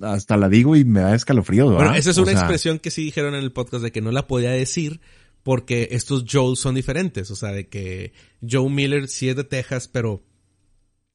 hasta 0.00 0.36
la 0.38 0.48
digo 0.48 0.76
y 0.76 0.84
me 0.86 1.00
da 1.00 1.14
escalofrío. 1.14 1.70
Bueno, 1.70 1.94
esa 1.94 2.10
es 2.10 2.16
una 2.16 2.32
expresión 2.32 2.78
que 2.78 2.90
sí 2.90 3.04
dijeron 3.04 3.34
en 3.34 3.42
el 3.42 3.52
podcast 3.52 3.84
de 3.84 3.92
que 3.92 4.00
no 4.00 4.12
la 4.12 4.26
podía 4.26 4.50
decir 4.50 5.02
porque 5.42 5.88
estos 5.90 6.24
Joel 6.26 6.56
son 6.56 6.74
diferentes. 6.74 7.30
O 7.30 7.36
sea, 7.36 7.50
de 7.50 7.68
que 7.68 8.14
Joe 8.40 8.70
Miller 8.70 9.08
sí 9.08 9.28
es 9.28 9.36
de 9.36 9.44
Texas, 9.44 9.88
pero 9.88 10.22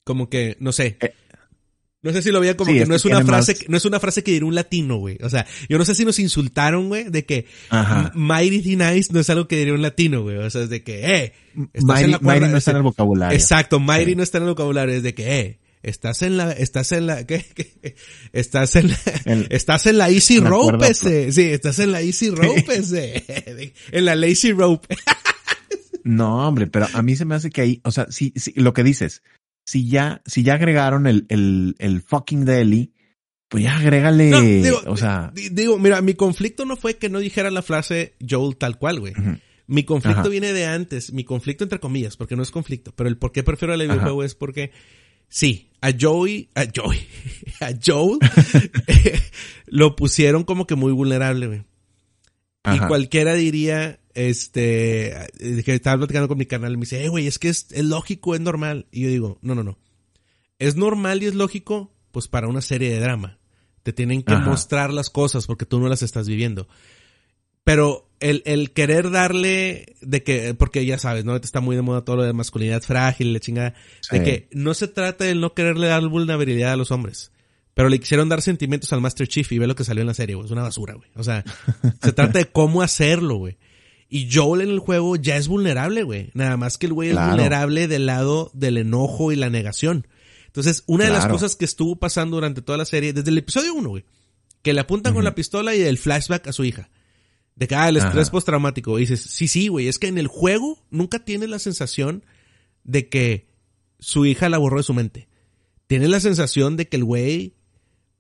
como 0.04 0.30
que, 0.30 0.56
no 0.60 0.72
sé. 0.72 0.98
Eh, 1.02 1.14
no 2.02 2.14
sé 2.14 2.22
si 2.22 2.32
lo 2.32 2.40
veía 2.40 2.56
como 2.56 2.72
que 2.72 2.86
no 2.86 2.96
es, 2.96 3.04
una 3.04 3.26
frase, 3.26 3.58
no 3.68 3.76
es 3.76 3.84
una 3.84 4.00
frase 4.00 4.24
que 4.24 4.32
diría 4.32 4.48
un 4.48 4.56
latino, 4.56 4.98
güey. 4.98 5.18
O 5.22 5.30
sea, 5.30 5.46
yo 5.68 5.78
no 5.78 5.84
sé 5.84 5.96
si 5.96 6.06
nos 6.06 6.18
insultaron, 6.20 6.88
güey, 6.88 7.10
de 7.10 7.26
que 7.26 7.46
mighty 8.14 8.78
nice 8.78 9.12
no 9.12 9.20
es 9.20 9.30
algo 9.30 9.48
que 9.48 9.58
diría 9.58 9.74
un 9.74 9.82
latino, 9.82 10.22
güey. 10.22 10.38
O 10.38 10.50
sea, 10.50 10.64
es 10.64 10.70
de 10.70 10.82
que, 10.82 11.16
eh, 11.16 11.34
estás 11.74 12.02
en 12.02 12.12
la 12.12 12.20
mighty 12.20 12.48
no 12.48 12.58
está 12.58 12.72
en 12.72 12.78
el 12.78 12.84
vocabulario. 12.84 13.38
Exacto, 13.38 13.80
mighty 13.80 14.16
no 14.16 14.24
está 14.24 14.38
en 14.38 14.46
el 14.46 14.50
vocabulario, 14.52 14.96
es 14.96 15.04
de 15.04 15.14
que, 15.14 15.40
eh, 15.40 15.60
estás 15.84 16.22
en 16.22 16.38
la, 16.38 16.52
estás 16.52 16.94
en 16.94 17.08
la, 17.08 17.26
¿qué? 17.26 17.46
Estás 18.32 18.76
en 18.76 18.90
la, 18.90 18.98
estás 19.50 19.86
en 19.86 19.98
la 19.98 20.10
easy 20.10 20.40
rope 20.40 20.88
ese. 20.88 21.32
Sí, 21.34 21.44
estás 21.44 21.80
en 21.80 21.92
la 21.92 22.02
easy 22.02 22.30
rope 22.30 22.76
ese. 22.76 23.74
en 23.92 24.06
la 24.06 24.16
lazy 24.16 24.54
rope. 24.54 24.96
no, 26.04 26.48
hombre, 26.48 26.68
pero 26.68 26.88
a 26.94 27.02
mí 27.02 27.18
se 27.18 27.26
me 27.26 27.36
hace 27.36 27.50
que 27.50 27.62
ahí, 27.62 27.82
o 27.84 27.92
sea, 27.92 28.08
sí, 28.10 28.34
sí, 28.36 28.54
lo 28.56 28.74
que 28.74 28.84
dices, 28.84 29.22
si 29.70 29.88
ya, 29.88 30.24
si 30.26 30.42
ya 30.42 30.56
agregaron 30.56 31.06
el, 31.06 31.28
el, 31.30 31.76
el 31.78 32.02
fucking 32.02 32.44
Deli, 32.44 32.92
pues 33.48 33.66
ya 33.66 33.78
agrégale, 33.78 34.72
o 34.88 34.98
sea. 34.98 35.32
Digo, 35.52 35.78
mira, 35.78 36.02
mi 36.02 36.16
conflicto 36.16 36.66
no 36.66 36.76
fue 36.76 36.98
que 36.98 37.08
no 37.08 37.20
dijera 37.20 37.52
la 37.52 37.62
frase 37.62 38.16
Joel 38.28 38.58
tal 38.58 38.80
cual, 38.80 39.00
güey. 39.00 39.14
Mi 39.68 39.84
conflicto 39.84 40.28
viene 40.32 40.54
de 40.54 40.66
antes, 40.66 41.14
mi 41.14 41.24
conflicto 41.24 41.64
entre 41.64 41.80
comillas, 41.80 42.18
porque 42.18 42.36
no 42.36 42.42
es 42.42 42.50
conflicto, 42.50 42.96
pero 42.96 43.10
el 43.10 43.20
por 43.20 43.32
qué 43.32 43.44
prefiero 43.44 43.76
el 43.76 43.82
videojuego 43.82 44.24
es 44.24 44.34
porque, 44.34 44.72
sí, 45.28 45.70
a 45.82 45.92
Joey, 45.92 46.50
a 46.56 46.66
Joey, 46.76 47.08
a 47.62 47.70
Joel, 47.86 48.18
lo 49.68 49.96
pusieron 49.96 50.46
como 50.46 50.66
que 50.66 50.74
muy 50.74 50.94
vulnerable, 50.94 51.46
güey. 51.46 51.64
Y 52.74 52.80
cualquiera 52.88 53.36
diría, 53.36 54.00
este, 54.20 55.16
que 55.64 55.74
estaba 55.74 55.98
platicando 55.98 56.28
con 56.28 56.38
mi 56.38 56.46
canal 56.46 56.74
y 56.74 56.78
me 56.78 56.82
dice, 56.82 57.06
eh, 57.06 57.08
güey, 57.08 57.26
es 57.26 57.40
que 57.40 57.48
es, 57.48 57.68
lógico, 57.82 58.36
es 58.36 58.42
normal. 58.42 58.88
Y 58.92 59.04
yo 59.04 59.10
digo, 59.10 59.40
no, 59.42 59.56
no, 59.56 59.64
no. 59.64 59.78
Es 60.58 60.76
normal 60.76 61.24
y 61.24 61.28
es 61.28 61.36
lógico, 61.36 61.94
pues 62.12 62.28
para 62.28 62.50
una 62.50 62.62
serie 62.62 62.92
de 62.92 63.00
drama. 63.00 63.40
Te 63.84 63.94
tienen 63.94 64.24
que 64.24 64.36
mostrar 64.36 64.92
las 64.92 65.10
cosas 65.10 65.48
porque 65.48 65.66
tú 65.66 65.80
no 65.80 65.88
las 65.88 66.04
estás 66.04 66.28
viviendo. 66.28 66.68
Pero 67.64 68.10
el, 68.20 68.44
el 68.46 68.74
querer 68.74 69.10
darle 69.10 69.96
de 70.02 70.22
que, 70.22 70.54
porque 70.54 70.86
ya 70.86 70.98
sabes, 70.98 71.24
¿no? 71.24 71.38
Está 71.38 71.62
muy 71.62 71.78
de 71.78 71.82
moda 71.82 72.04
todo 72.04 72.18
lo 72.18 72.24
de 72.24 72.34
masculinidad 72.34 72.82
frágil, 72.82 73.32
la 73.32 73.40
chingada. 73.40 73.74
De 74.12 74.22
que 74.22 74.50
no 74.52 74.74
se 74.74 74.90
trata 74.90 75.24
de 75.24 75.36
no 75.36 75.54
quererle 75.54 75.88
dar 75.88 76.06
vulnerabilidad 76.08 76.74
a 76.74 76.78
los 76.78 76.92
hombres. 76.92 77.32
Pero 77.74 77.88
le 77.88 78.00
quisieron 78.00 78.28
dar 78.28 78.42
sentimientos 78.42 78.92
al 78.92 79.00
Master 79.00 79.30
Chief 79.30 79.50
y 79.54 79.60
ve 79.60 79.66
lo 79.66 79.76
que 79.76 79.86
salió 79.86 80.02
en 80.02 80.08
la 80.08 80.14
serie, 80.14 80.36
güey. 80.36 80.46
Es 80.46 80.52
una 80.52 80.64
basura, 80.64 80.96
güey. 80.96 81.10
O 81.16 81.24
sea, 81.24 81.46
se 82.04 82.12
trata 82.12 82.40
de 82.40 82.46
cómo 82.48 82.82
hacerlo, 82.82 83.38
güey. 83.38 83.58
Y 84.10 84.28
Joel 84.32 84.62
en 84.62 84.70
el 84.70 84.80
juego 84.80 85.16
ya 85.16 85.38
es 85.38 85.48
vulnerable, 85.48 86.02
güey. 86.02 86.32
Nada 86.34 86.58
más 86.58 86.80
que 86.80 86.88
el 86.88 86.94
güey 86.94 87.10
es 87.10 87.16
vulnerable 87.16 87.88
del 87.88 88.08
lado 88.08 88.50
del 88.56 88.78
enojo 88.78 89.32
y 89.32 89.36
la 89.36 89.52
negación. 89.52 90.08
Entonces, 90.48 90.84
una 90.88 91.06
de 91.06 91.12
las 91.12 91.28
cosas 91.28 91.56
que 91.56 91.66
estuvo 91.66 91.96
pasando 91.98 92.38
durante 92.38 92.64
toda 92.64 92.80
la 92.80 92.86
serie, 92.86 93.14
desde 93.14 93.30
el 93.30 93.38
episodio 93.38 93.76
1, 93.76 93.88
güey, 93.88 94.06
que 94.64 94.74
le 94.74 94.82
apuntan 94.82 95.14
con 95.14 95.24
la 95.24 95.36
pistola 95.36 95.76
y 95.76 95.82
el 95.82 96.00
flashback 96.00 96.48
a 96.48 96.54
su 96.54 96.64
hija. 96.64 96.90
De 97.56 97.68
que, 97.68 97.76
ah, 97.76 97.88
el 97.88 97.98
estrés 97.98 98.32
postraumático. 98.32 98.98
Y 98.98 99.02
dices, 99.02 99.22
sí, 99.22 99.48
sí, 99.48 99.68
güey, 99.68 99.88
es 99.88 100.00
que 100.00 100.08
en 100.08 100.18
el 100.18 100.28
juego 100.28 100.84
nunca 100.90 101.24
tienes 101.24 101.50
la 101.50 101.60
sensación 101.60 102.26
de 102.84 103.10
que 103.10 103.48
su 104.00 104.26
hija 104.26 104.50
la 104.50 104.58
borró 104.58 104.78
de 104.78 104.84
su 104.84 104.94
mente. 104.96 105.28
Tienes 105.86 106.10
la 106.10 106.20
sensación 106.20 106.78
de 106.78 106.88
que 106.88 106.98
el 106.98 107.04
güey, 107.04 107.54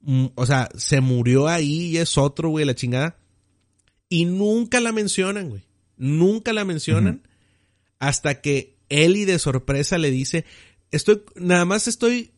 mm, 0.01 0.27
o 0.35 0.45
sea, 0.45 0.69
se 0.75 1.01
murió 1.01 1.47
ahí 1.47 1.87
y 1.87 1.97
es 1.97 2.17
otro, 2.17 2.49
güey, 2.49 2.65
la 2.65 2.75
chingada. 2.75 3.17
Y 4.07 4.25
nunca 4.25 4.79
la 4.81 4.91
mencionan, 4.91 5.49
güey. 5.49 5.68
Nunca 5.99 6.51
la 6.51 6.65
mencionan 6.65 7.21
hasta 7.99 8.41
que 8.41 8.77
Ellie 8.89 9.25
de 9.25 9.37
sorpresa 9.37 9.99
le 9.99 10.09
dice, 10.09 10.45
estoy, 10.91 11.21
nada 11.35 11.65
más 11.65 11.87
estoy 11.87 12.31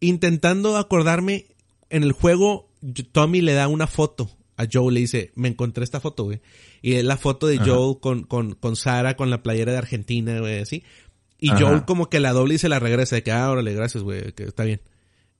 intentando 0.00 0.76
acordarme, 0.76 1.46
en 1.88 2.02
el 2.02 2.12
juego 2.12 2.68
Tommy 3.12 3.40
le 3.40 3.54
da 3.54 3.68
una 3.68 3.86
foto 3.86 4.30
a 4.56 4.66
Joe, 4.70 4.92
le 4.92 5.00
dice, 5.00 5.32
me 5.34 5.48
encontré 5.48 5.84
esta 5.84 6.00
foto, 6.00 6.24
güey. 6.24 6.40
Y 6.82 6.94
es 6.94 7.04
la 7.04 7.16
foto 7.16 7.46
de 7.46 7.58
Joe 7.58 7.98
con, 8.00 8.24
con, 8.24 8.54
con 8.54 8.76
Sara, 8.76 9.16
con 9.16 9.30
la 9.30 9.42
playera 9.42 9.72
de 9.72 9.78
Argentina, 9.78 10.40
güey, 10.40 10.60
así. 10.60 10.82
Y 11.38 11.50
Joe 11.50 11.84
como 11.86 12.08
que 12.08 12.20
la 12.20 12.32
doble 12.32 12.54
y 12.54 12.58
se 12.58 12.68
la 12.68 12.78
regresa, 12.78 13.16
de 13.16 13.22
que, 13.22 13.32
ah, 13.32 13.50
órale, 13.50 13.74
gracias, 13.74 14.02
güey, 14.02 14.32
que 14.32 14.44
está 14.44 14.64
bien. 14.64 14.80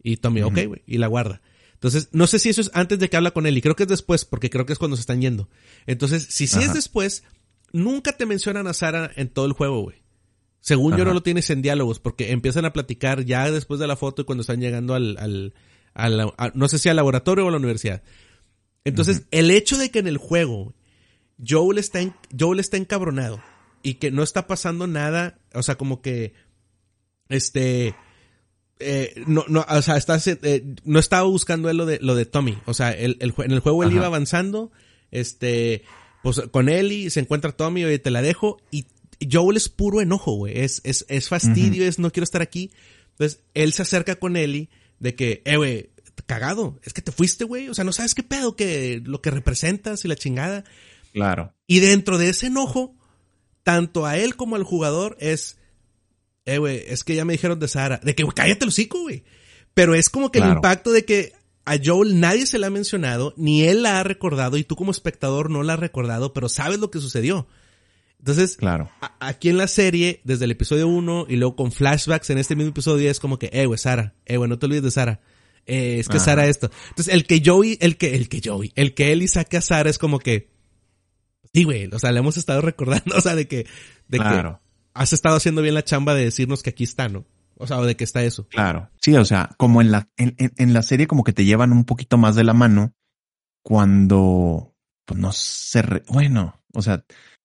Y 0.02 0.18
Tommy, 0.18 0.42
ok, 0.42 0.58
güey, 0.66 0.82
y 0.86 0.98
la 0.98 1.06
guarda. 1.06 1.42
Entonces, 1.74 2.08
no 2.12 2.26
sé 2.26 2.38
si 2.38 2.48
eso 2.48 2.60
es 2.60 2.70
antes 2.74 2.98
de 2.98 3.10
que 3.10 3.16
habla 3.16 3.32
con 3.32 3.46
él, 3.46 3.56
y 3.56 3.62
creo 3.62 3.76
que 3.76 3.84
es 3.84 3.88
después, 3.88 4.24
porque 4.24 4.50
creo 4.50 4.66
que 4.66 4.72
es 4.72 4.78
cuando 4.78 4.96
se 4.96 5.00
están 5.00 5.20
yendo. 5.20 5.48
Entonces, 5.86 6.26
si 6.28 6.46
sí 6.46 6.62
es 6.62 6.74
después, 6.74 7.22
nunca 7.72 8.12
te 8.12 8.26
mencionan 8.26 8.66
a 8.66 8.74
Sara 8.74 9.10
en 9.16 9.28
todo 9.28 9.46
el 9.46 9.52
juego, 9.52 9.82
güey. 9.82 10.02
Según 10.60 10.96
yo 10.96 11.04
no 11.04 11.14
lo 11.14 11.22
tienes 11.22 11.48
en 11.50 11.62
diálogos, 11.62 12.00
porque 12.00 12.32
empiezan 12.32 12.64
a 12.64 12.72
platicar 12.72 13.24
ya 13.24 13.50
después 13.50 13.78
de 13.78 13.86
la 13.86 13.94
foto 13.94 14.22
y 14.22 14.24
cuando 14.24 14.40
están 14.40 14.60
llegando 14.60 14.94
al, 14.94 15.16
al, 15.16 15.54
al 15.94 16.52
no 16.54 16.68
sé 16.68 16.78
si 16.78 16.88
al 16.88 16.96
laboratorio 16.96 17.44
o 17.44 17.48
a 17.48 17.52
la 17.52 17.58
universidad. 17.58 18.02
Entonces, 18.84 19.26
el 19.30 19.50
hecho 19.50 19.78
de 19.78 19.90
que 19.90 20.00
en 20.00 20.08
el 20.08 20.16
juego 20.16 20.74
Joel 21.44 21.78
está, 21.78 22.00
en, 22.00 22.14
Joel 22.38 22.60
está 22.60 22.76
encabronado 22.76 23.42
y 23.82 23.94
que 23.94 24.10
no 24.10 24.22
está 24.22 24.46
pasando 24.46 24.86
nada, 24.86 25.38
o 25.54 25.62
sea, 25.62 25.76
como 25.76 26.00
que, 26.02 26.34
este, 27.28 27.94
eh, 28.78 29.22
no, 29.26 29.44
no, 29.48 29.64
o 29.68 29.82
sea, 29.82 29.96
está, 29.96 30.18
eh, 30.24 30.74
no 30.84 30.98
estaba 30.98 31.28
buscando 31.28 31.70
él 31.70 31.76
lo 31.76 31.86
de, 31.86 31.98
lo 32.00 32.14
de 32.14 32.26
Tommy, 32.26 32.58
o 32.66 32.74
sea, 32.74 32.90
el, 32.90 33.16
el 33.20 33.34
en 33.38 33.52
el 33.52 33.60
juego 33.60 33.84
él 33.84 33.92
iba 33.92 34.06
avanzando, 34.06 34.72
este, 35.10 35.84
pues 36.26 36.42
con 36.50 36.68
Ellie 36.68 37.08
se 37.08 37.20
encuentra 37.20 37.52
Tommy, 37.52 37.84
oye, 37.84 38.00
te 38.00 38.10
la 38.10 38.20
dejo, 38.20 38.60
y 38.72 38.86
Joel 39.30 39.56
es 39.56 39.68
puro 39.68 40.00
enojo, 40.00 40.32
güey, 40.32 40.58
es, 40.58 40.80
es, 40.82 41.06
es 41.08 41.28
fastidio, 41.28 41.86
es 41.86 42.00
no 42.00 42.10
quiero 42.10 42.24
estar 42.24 42.42
aquí. 42.42 42.72
Entonces, 43.12 43.44
él 43.54 43.72
se 43.72 43.82
acerca 43.82 44.16
con 44.16 44.36
Ellie 44.36 44.68
de 44.98 45.14
que, 45.14 45.42
eh, 45.44 45.56
güey, 45.56 45.90
cagado, 46.26 46.80
es 46.82 46.92
que 46.92 47.00
te 47.00 47.12
fuiste, 47.12 47.44
güey, 47.44 47.68
o 47.68 47.74
sea, 47.74 47.84
no 47.84 47.92
sabes 47.92 48.16
qué 48.16 48.24
pedo, 48.24 48.56
que 48.56 49.00
lo 49.04 49.22
que 49.22 49.30
representas 49.30 50.04
y 50.04 50.08
la 50.08 50.16
chingada. 50.16 50.64
Claro. 51.12 51.54
Y 51.68 51.78
dentro 51.78 52.18
de 52.18 52.30
ese 52.30 52.48
enojo, 52.48 52.96
tanto 53.62 54.04
a 54.04 54.16
él 54.18 54.34
como 54.34 54.56
al 54.56 54.64
jugador 54.64 55.16
es, 55.20 55.58
eh, 56.44 56.58
güey, 56.58 56.82
es 56.88 57.04
que 57.04 57.14
ya 57.14 57.24
me 57.24 57.34
dijeron 57.34 57.60
de 57.60 57.68
Sara, 57.68 58.00
de 58.02 58.16
que 58.16 58.26
cállate 58.34 58.64
el 58.64 58.70
hocico, 58.70 59.00
güey. 59.00 59.22
Pero 59.74 59.94
es 59.94 60.10
como 60.10 60.32
que 60.32 60.40
el 60.40 60.48
impacto 60.48 60.90
de 60.90 61.04
que 61.04 61.34
a 61.66 61.76
Joel 61.84 62.20
nadie 62.20 62.46
se 62.46 62.58
la 62.58 62.68
ha 62.68 62.70
mencionado, 62.70 63.34
ni 63.36 63.64
él 63.64 63.82
la 63.82 63.98
ha 63.98 64.04
recordado 64.04 64.56
y 64.56 64.64
tú 64.64 64.76
como 64.76 64.92
espectador 64.92 65.50
no 65.50 65.64
la 65.64 65.74
has 65.74 65.80
recordado, 65.80 66.32
pero 66.32 66.48
sabes 66.48 66.78
lo 66.78 66.90
que 66.90 67.00
sucedió. 67.00 67.48
Entonces, 68.20 68.56
claro. 68.56 68.88
aquí 69.20 69.48
en 69.48 69.58
la 69.58 69.66
serie, 69.66 70.20
desde 70.24 70.46
el 70.46 70.52
episodio 70.52 70.88
1 70.88 71.26
y 71.28 71.36
luego 71.36 71.56
con 71.56 71.72
flashbacks 71.72 72.30
en 72.30 72.38
este 72.38 72.56
mismo 72.56 72.70
episodio 72.70 73.10
es 73.10 73.20
como 73.20 73.38
que, 73.38 73.50
eh, 73.52 73.66
güey, 73.66 73.78
Sara, 73.78 74.14
eh, 74.24 74.36
güey, 74.36 74.48
no 74.48 74.58
te 74.58 74.66
olvides 74.66 74.84
de 74.84 74.90
Sara. 74.92 75.20
Eh, 75.66 75.98
es 75.98 76.08
que 76.08 76.20
Sara 76.20 76.46
esto. 76.46 76.70
Entonces, 76.90 77.12
el 77.12 77.26
que 77.26 77.42
Joey, 77.44 77.76
el 77.80 77.96
que, 77.96 78.14
el 78.14 78.28
que 78.28 78.40
Joey, 78.42 78.72
el 78.76 78.94
que 78.94 79.12
Ellie 79.12 79.26
saque 79.26 79.56
a 79.56 79.60
Sara 79.60 79.90
es 79.90 79.98
como 79.98 80.20
que, 80.20 80.50
sí, 81.52 81.64
güey, 81.64 81.86
o 81.92 81.98
sea, 81.98 82.12
le 82.12 82.20
hemos 82.20 82.36
estado 82.36 82.60
recordando, 82.62 83.16
o 83.16 83.20
sea, 83.20 83.34
de 83.34 83.48
que, 83.48 83.66
de 84.06 84.18
que 84.18 84.52
has 84.94 85.12
estado 85.12 85.36
haciendo 85.36 85.62
bien 85.62 85.74
la 85.74 85.84
chamba 85.84 86.14
de 86.14 86.24
decirnos 86.24 86.62
que 86.62 86.70
aquí 86.70 86.84
está, 86.84 87.08
¿no? 87.08 87.26
O 87.58 87.66
sea, 87.66 87.80
de 87.80 87.96
qué 87.96 88.04
está 88.04 88.22
eso. 88.22 88.46
Claro. 88.48 88.90
Sí, 89.00 89.14
o 89.16 89.24
sea, 89.24 89.50
como 89.56 89.80
en 89.80 89.90
la, 89.90 90.08
en, 90.16 90.34
en, 90.38 90.72
la 90.72 90.82
serie 90.82 91.06
como 91.06 91.24
que 91.24 91.32
te 91.32 91.44
llevan 91.44 91.72
un 91.72 91.84
poquito 91.84 92.18
más 92.18 92.36
de 92.36 92.44
la 92.44 92.52
mano 92.52 92.94
cuando, 93.62 94.74
pues 95.04 95.18
no 95.18 95.32
se, 95.32 95.82
bueno, 96.08 96.60
o 96.72 96.82
sea. 96.82 97.04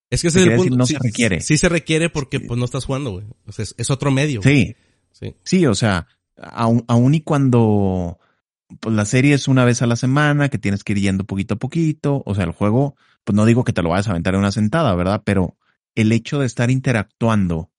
Es 0.10 0.22
que 0.22 0.28
ese 0.28 0.42
es 0.42 0.48
el 0.48 0.56
punto. 0.58 0.76
no 0.76 0.86
se 0.86 1.00
requiere. 1.00 1.40
Sí, 1.40 1.58
se 1.58 1.70
requiere 1.70 2.10
porque 2.10 2.42
pues 2.42 2.60
no 2.60 2.66
estás 2.66 2.84
jugando, 2.84 3.12
güey. 3.12 3.26
O 3.46 3.52
sea, 3.54 3.66
es, 3.78 3.90
otro 3.90 4.12
medio. 4.12 4.42
Sí. 4.42 4.76
Sí. 5.14 5.36
Sí, 5.44 5.66
o 5.66 5.74
sea, 5.74 6.08
aún, 6.36 6.84
aún 6.90 7.14
y 7.16 7.22
cuando 7.22 8.20
pues 8.80 8.94
la 8.96 9.06
serie 9.06 9.34
es 9.34 9.48
una 9.48 9.66
vez 9.66 9.82
a 9.82 9.88
la 9.88 9.96
semana, 9.96 10.50
que 10.50 10.58
tienes 10.58 10.84
que 10.84 10.94
ir 10.94 11.00
yendo 11.00 11.24
poquito 11.24 11.56
a 11.56 11.60
poquito, 11.60 12.24
o 12.26 12.36
sea, 12.36 12.44
el 12.44 12.52
juego, 12.52 12.96
pues 13.24 13.36
no 13.36 13.46
digo 13.46 13.64
que 13.64 13.74
te 13.74 13.82
lo 13.82 13.90
vayas 13.90 14.08
a 14.08 14.12
aventar 14.12 14.34
en 14.34 14.42
una 14.42 14.52
sentada, 14.52 14.94
¿verdad? 14.96 15.24
Pero 15.26 15.58
el 15.96 16.12
hecho 16.12 16.40
de 16.40 16.46
estar 16.46 16.72
interactuando 16.72 17.72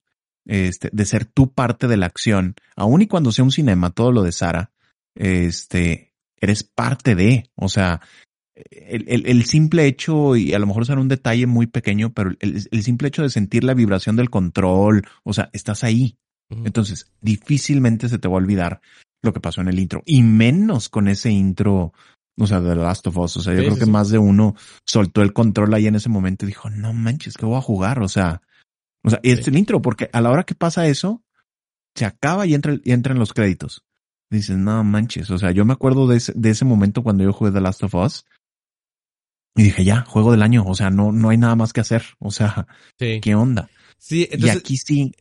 este, 0.45 0.89
de 0.91 1.05
ser 1.05 1.25
tú 1.25 1.51
parte 1.53 1.87
de 1.87 1.97
la 1.97 2.05
acción, 2.05 2.55
aun 2.75 3.01
y 3.01 3.07
cuando 3.07 3.31
sea 3.31 3.45
un 3.45 3.51
cinema, 3.51 3.91
todo 3.91 4.11
lo 4.11 4.23
de 4.23 4.31
Sara, 4.31 4.71
este, 5.15 6.13
eres 6.37 6.63
parte 6.63 7.15
de, 7.15 7.49
o 7.55 7.69
sea, 7.69 8.01
el, 8.55 9.05
el, 9.07 9.25
el, 9.25 9.45
simple 9.45 9.87
hecho, 9.87 10.35
y 10.35 10.53
a 10.53 10.59
lo 10.59 10.67
mejor 10.67 10.85
será 10.85 11.01
un 11.01 11.07
detalle 11.07 11.47
muy 11.47 11.67
pequeño, 11.67 12.13
pero 12.13 12.31
el, 12.39 12.67
el, 12.69 12.83
simple 12.83 13.07
hecho 13.07 13.23
de 13.23 13.29
sentir 13.29 13.63
la 13.63 13.73
vibración 13.73 14.15
del 14.15 14.29
control, 14.29 15.03
o 15.23 15.33
sea, 15.33 15.49
estás 15.53 15.83
ahí. 15.83 16.17
Entonces, 16.49 17.11
difícilmente 17.19 18.09
se 18.09 18.19
te 18.19 18.27
va 18.27 18.35
a 18.35 18.37
olvidar 18.37 18.79
lo 19.23 19.33
que 19.33 19.39
pasó 19.39 19.61
en 19.61 19.69
el 19.69 19.79
intro. 19.79 20.03
Y 20.05 20.21
menos 20.21 20.89
con 20.89 21.07
ese 21.07 21.31
intro, 21.31 21.93
o 22.37 22.47
sea, 22.47 22.59
de 22.59 22.69
The 22.69 22.75
Last 22.75 23.07
of 23.07 23.17
Us. 23.17 23.37
O 23.37 23.41
sea, 23.41 23.53
yo 23.55 23.63
creo 23.63 23.77
que 23.77 23.85
más 23.85 24.09
de 24.09 24.19
uno 24.19 24.55
soltó 24.85 25.23
el 25.23 25.33
control 25.33 25.73
ahí 25.73 25.87
en 25.87 25.95
ese 25.95 26.09
momento 26.09 26.45
y 26.45 26.49
dijo, 26.49 26.69
no 26.69 26.93
manches, 26.93 27.35
que 27.35 27.45
voy 27.45 27.57
a 27.57 27.61
jugar. 27.61 28.03
O 28.03 28.07
sea, 28.07 28.41
o 29.03 29.09
sea, 29.09 29.19
y 29.21 29.31
es 29.31 29.47
el 29.47 29.57
intro, 29.57 29.81
porque 29.81 30.09
a 30.13 30.21
la 30.21 30.31
hora 30.31 30.43
que 30.43 30.55
pasa 30.55 30.87
eso, 30.87 31.23
se 31.95 32.05
acaba 32.05 32.45
y 32.45 32.53
entra, 32.53 32.77
y 32.83 32.91
entran 32.91 33.19
los 33.19 33.33
créditos. 33.33 33.83
Dices, 34.29 34.57
no 34.57 34.83
manches. 34.83 35.29
O 35.29 35.37
sea, 35.37 35.51
yo 35.51 35.65
me 35.65 35.73
acuerdo 35.73 36.07
de 36.07 36.17
ese, 36.17 36.33
de 36.35 36.49
ese 36.49 36.65
momento 36.65 37.03
cuando 37.03 37.23
yo 37.23 37.33
jugué 37.33 37.51
The 37.51 37.61
Last 37.61 37.83
of 37.83 37.95
Us. 37.95 38.25
Y 39.55 39.63
dije, 39.63 39.83
ya, 39.83 40.01
juego 40.05 40.31
del 40.31 40.41
año. 40.41 40.63
O 40.65 40.73
sea, 40.73 40.89
no, 40.89 41.11
no 41.11 41.29
hay 41.29 41.37
nada 41.37 41.55
más 41.55 41.73
que 41.73 41.81
hacer. 41.81 42.03
O 42.17 42.31
sea, 42.31 42.67
¿qué 42.97 43.35
onda? 43.35 43.69
Sí, 43.99 44.27
entonces... 44.31 44.55
Y 44.55 44.57
aquí 44.57 44.77
sí, 44.77 45.11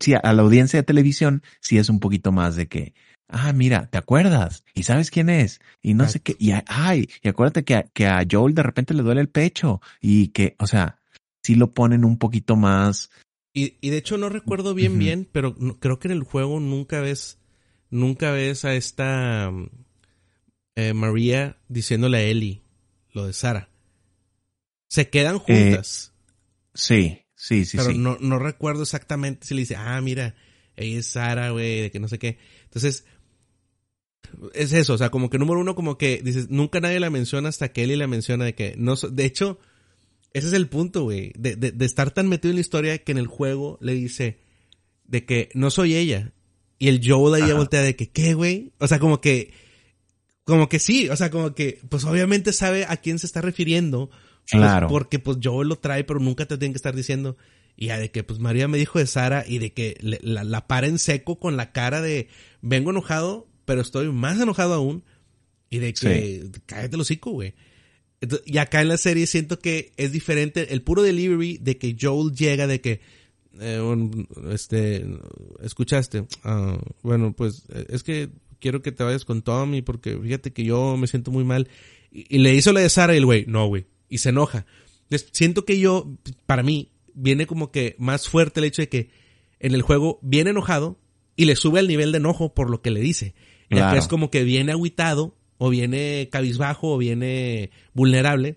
sí, 0.00 0.14
a 0.14 0.32
la 0.32 0.42
audiencia 0.42 0.78
de 0.78 0.84
televisión 0.84 1.42
sí 1.60 1.78
es 1.78 1.88
un 1.88 2.00
poquito 2.00 2.32
más 2.32 2.56
de 2.56 2.68
que, 2.68 2.94
ah, 3.28 3.52
mira, 3.52 3.88
¿te 3.90 3.98
acuerdas? 3.98 4.64
¿Y 4.74 4.82
sabes 4.82 5.10
quién 5.10 5.30
es? 5.30 5.60
Y 5.82 5.94
no 5.94 6.06
sé 6.08 6.20
qué, 6.20 6.36
y 6.38 6.52
ay, 6.66 7.08
y 7.22 7.28
acuérdate 7.28 7.64
que 7.64 7.74
a, 7.74 7.82
que 7.82 8.06
a 8.06 8.24
Joel 8.30 8.54
de 8.54 8.62
repente 8.62 8.94
le 8.94 9.02
duele 9.02 9.20
el 9.20 9.28
pecho 9.28 9.80
y 10.00 10.28
que, 10.28 10.54
o 10.58 10.66
sea, 10.66 10.97
sí 11.48 11.54
lo 11.54 11.72
ponen 11.72 12.04
un 12.04 12.18
poquito 12.18 12.56
más. 12.56 13.10
Y, 13.54 13.78
y 13.80 13.88
de 13.88 13.96
hecho 13.96 14.18
no 14.18 14.28
recuerdo 14.28 14.74
bien 14.74 14.98
bien, 14.98 15.26
pero 15.32 15.56
creo 15.80 15.98
que 15.98 16.08
en 16.08 16.12
el 16.12 16.22
juego 16.22 16.60
nunca 16.60 17.00
ves, 17.00 17.38
nunca 17.88 18.32
ves 18.32 18.66
a 18.66 18.74
esta 18.74 19.50
eh, 20.76 20.92
María 20.92 21.56
diciéndole 21.68 22.18
a 22.18 22.22
Ellie 22.22 22.60
lo 23.14 23.26
de 23.26 23.32
Sara. 23.32 23.70
Se 24.88 25.08
quedan 25.08 25.36
eh, 25.36 25.70
juntas. 25.70 26.12
sí. 26.74 27.22
Sí, 27.40 27.64
sí, 27.64 27.76
pero 27.76 27.92
sí. 27.92 27.98
no, 27.98 28.18
no 28.20 28.40
recuerdo 28.40 28.82
exactamente 28.82 29.46
si 29.46 29.54
le 29.54 29.60
dice, 29.60 29.76
ah, 29.76 30.00
mira, 30.00 30.34
ella 30.74 30.98
es 30.98 31.06
Sara, 31.06 31.50
güey, 31.50 31.82
de 31.82 31.90
que 31.92 32.00
no 32.00 32.08
sé 32.08 32.18
qué. 32.18 32.36
Entonces, 32.64 33.04
es 34.54 34.72
eso, 34.72 34.94
o 34.94 34.98
sea, 34.98 35.10
como 35.10 35.30
que 35.30 35.38
número 35.38 35.60
uno, 35.60 35.76
como 35.76 35.96
que 35.98 36.20
dices, 36.20 36.50
nunca 36.50 36.80
nadie 36.80 36.98
la 36.98 37.10
menciona 37.10 37.48
hasta 37.48 37.68
que 37.72 37.84
Ellie 37.84 37.96
la 37.96 38.08
menciona 38.08 38.44
de 38.44 38.56
que 38.56 38.74
no, 38.76 38.96
de 38.96 39.24
hecho, 39.24 39.60
ese 40.32 40.48
es 40.48 40.52
el 40.52 40.68
punto, 40.68 41.04
güey, 41.04 41.32
de, 41.38 41.56
de, 41.56 41.72
de, 41.72 41.84
estar 41.86 42.10
tan 42.10 42.28
metido 42.28 42.50
en 42.50 42.56
la 42.56 42.60
historia 42.60 42.98
que 42.98 43.12
en 43.12 43.18
el 43.18 43.26
juego 43.26 43.78
le 43.80 43.94
dice 43.94 44.38
de 45.04 45.24
que 45.24 45.48
no 45.54 45.70
soy 45.70 45.96
ella. 45.96 46.32
Y 46.78 46.88
el 46.88 47.00
Joel 47.04 47.42
ahí 47.42 47.52
voltea 47.52 47.82
de 47.82 47.96
que, 47.96 48.10
¿qué, 48.10 48.34
güey? 48.34 48.72
O 48.78 48.86
sea, 48.86 48.98
como 48.98 49.20
que, 49.20 49.52
como 50.44 50.68
que 50.68 50.78
sí, 50.78 51.08
o 51.08 51.16
sea, 51.16 51.30
como 51.30 51.54
que, 51.54 51.80
pues 51.88 52.04
obviamente 52.04 52.52
sabe 52.52 52.84
a 52.86 52.98
quién 52.98 53.18
se 53.18 53.26
está 53.26 53.40
refiriendo, 53.40 54.10
pues, 54.50 54.62
claro. 54.62 54.86
porque 54.88 55.18
pues 55.18 55.38
yo 55.40 55.64
lo 55.64 55.76
trae, 55.76 56.04
pero 56.04 56.20
nunca 56.20 56.46
te 56.46 56.56
tienen 56.56 56.72
que 56.72 56.78
estar 56.78 56.94
diciendo. 56.94 57.36
Y 57.76 57.86
ya 57.86 57.98
de 57.98 58.10
que 58.10 58.24
pues 58.24 58.40
María 58.40 58.66
me 58.66 58.78
dijo 58.78 58.98
de 58.98 59.06
Sara 59.06 59.44
y 59.46 59.58
de 59.58 59.72
que 59.72 59.96
la, 60.00 60.42
la 60.42 60.66
para 60.66 60.88
en 60.88 60.98
seco 60.98 61.38
con 61.38 61.56
la 61.56 61.72
cara 61.72 62.00
de 62.00 62.28
vengo 62.60 62.90
enojado, 62.90 63.48
pero 63.64 63.80
estoy 63.80 64.10
más 64.10 64.40
enojado 64.40 64.74
aún. 64.74 65.04
Y 65.70 65.78
de 65.78 65.92
que 65.92 66.50
cállate 66.66 66.96
el 66.96 67.02
hocico, 67.02 67.30
güey. 67.30 67.54
Y 68.44 68.58
acá 68.58 68.80
en 68.80 68.88
la 68.88 68.96
serie 68.96 69.26
siento 69.26 69.58
que 69.58 69.92
es 69.96 70.12
diferente. 70.12 70.72
El 70.72 70.82
puro 70.82 71.02
delivery 71.02 71.58
de 71.58 71.78
que 71.78 71.96
Joel 72.00 72.34
llega 72.34 72.66
de 72.66 72.80
que, 72.80 73.00
eh, 73.60 74.08
este, 74.50 75.06
escuchaste. 75.62 76.24
Ah, 76.42 76.78
bueno, 77.02 77.32
pues 77.32 77.64
es 77.88 78.02
que 78.02 78.30
quiero 78.60 78.82
que 78.82 78.92
te 78.92 79.04
vayas 79.04 79.24
con 79.24 79.42
Tommy 79.42 79.82
porque 79.82 80.18
fíjate 80.18 80.52
que 80.52 80.64
yo 80.64 80.96
me 80.96 81.06
siento 81.06 81.30
muy 81.30 81.44
mal. 81.44 81.68
Y, 82.10 82.36
y 82.36 82.38
le 82.38 82.54
hizo 82.54 82.72
la 82.72 82.80
de 82.80 82.88
Sara 82.88 83.14
y 83.14 83.18
el 83.18 83.26
güey, 83.26 83.44
no, 83.46 83.66
güey 83.66 83.86
y 84.08 84.18
se 84.18 84.30
enoja. 84.30 84.66
Entonces, 85.04 85.28
siento 85.32 85.64
que 85.64 85.78
yo, 85.78 86.10
para 86.46 86.62
mí, 86.62 86.90
viene 87.14 87.46
como 87.46 87.70
que 87.70 87.96
más 87.98 88.28
fuerte 88.28 88.60
el 88.60 88.66
hecho 88.66 88.82
de 88.82 88.88
que 88.88 89.10
en 89.60 89.74
el 89.74 89.82
juego 89.82 90.18
viene 90.22 90.50
enojado 90.50 90.98
y 91.36 91.44
le 91.44 91.56
sube 91.56 91.80
el 91.80 91.88
nivel 91.88 92.12
de 92.12 92.18
enojo 92.18 92.54
por 92.54 92.70
lo 92.70 92.82
que 92.82 92.90
le 92.90 93.00
dice. 93.00 93.34
Y 93.70 93.76
acá 93.76 93.98
es 93.98 94.08
como 94.08 94.30
que 94.30 94.44
viene 94.44 94.72
aguitado, 94.72 95.36
o 95.58 95.68
viene 95.70 96.28
cabizbajo, 96.30 96.94
o 96.94 96.98
viene 96.98 97.70
vulnerable, 97.92 98.56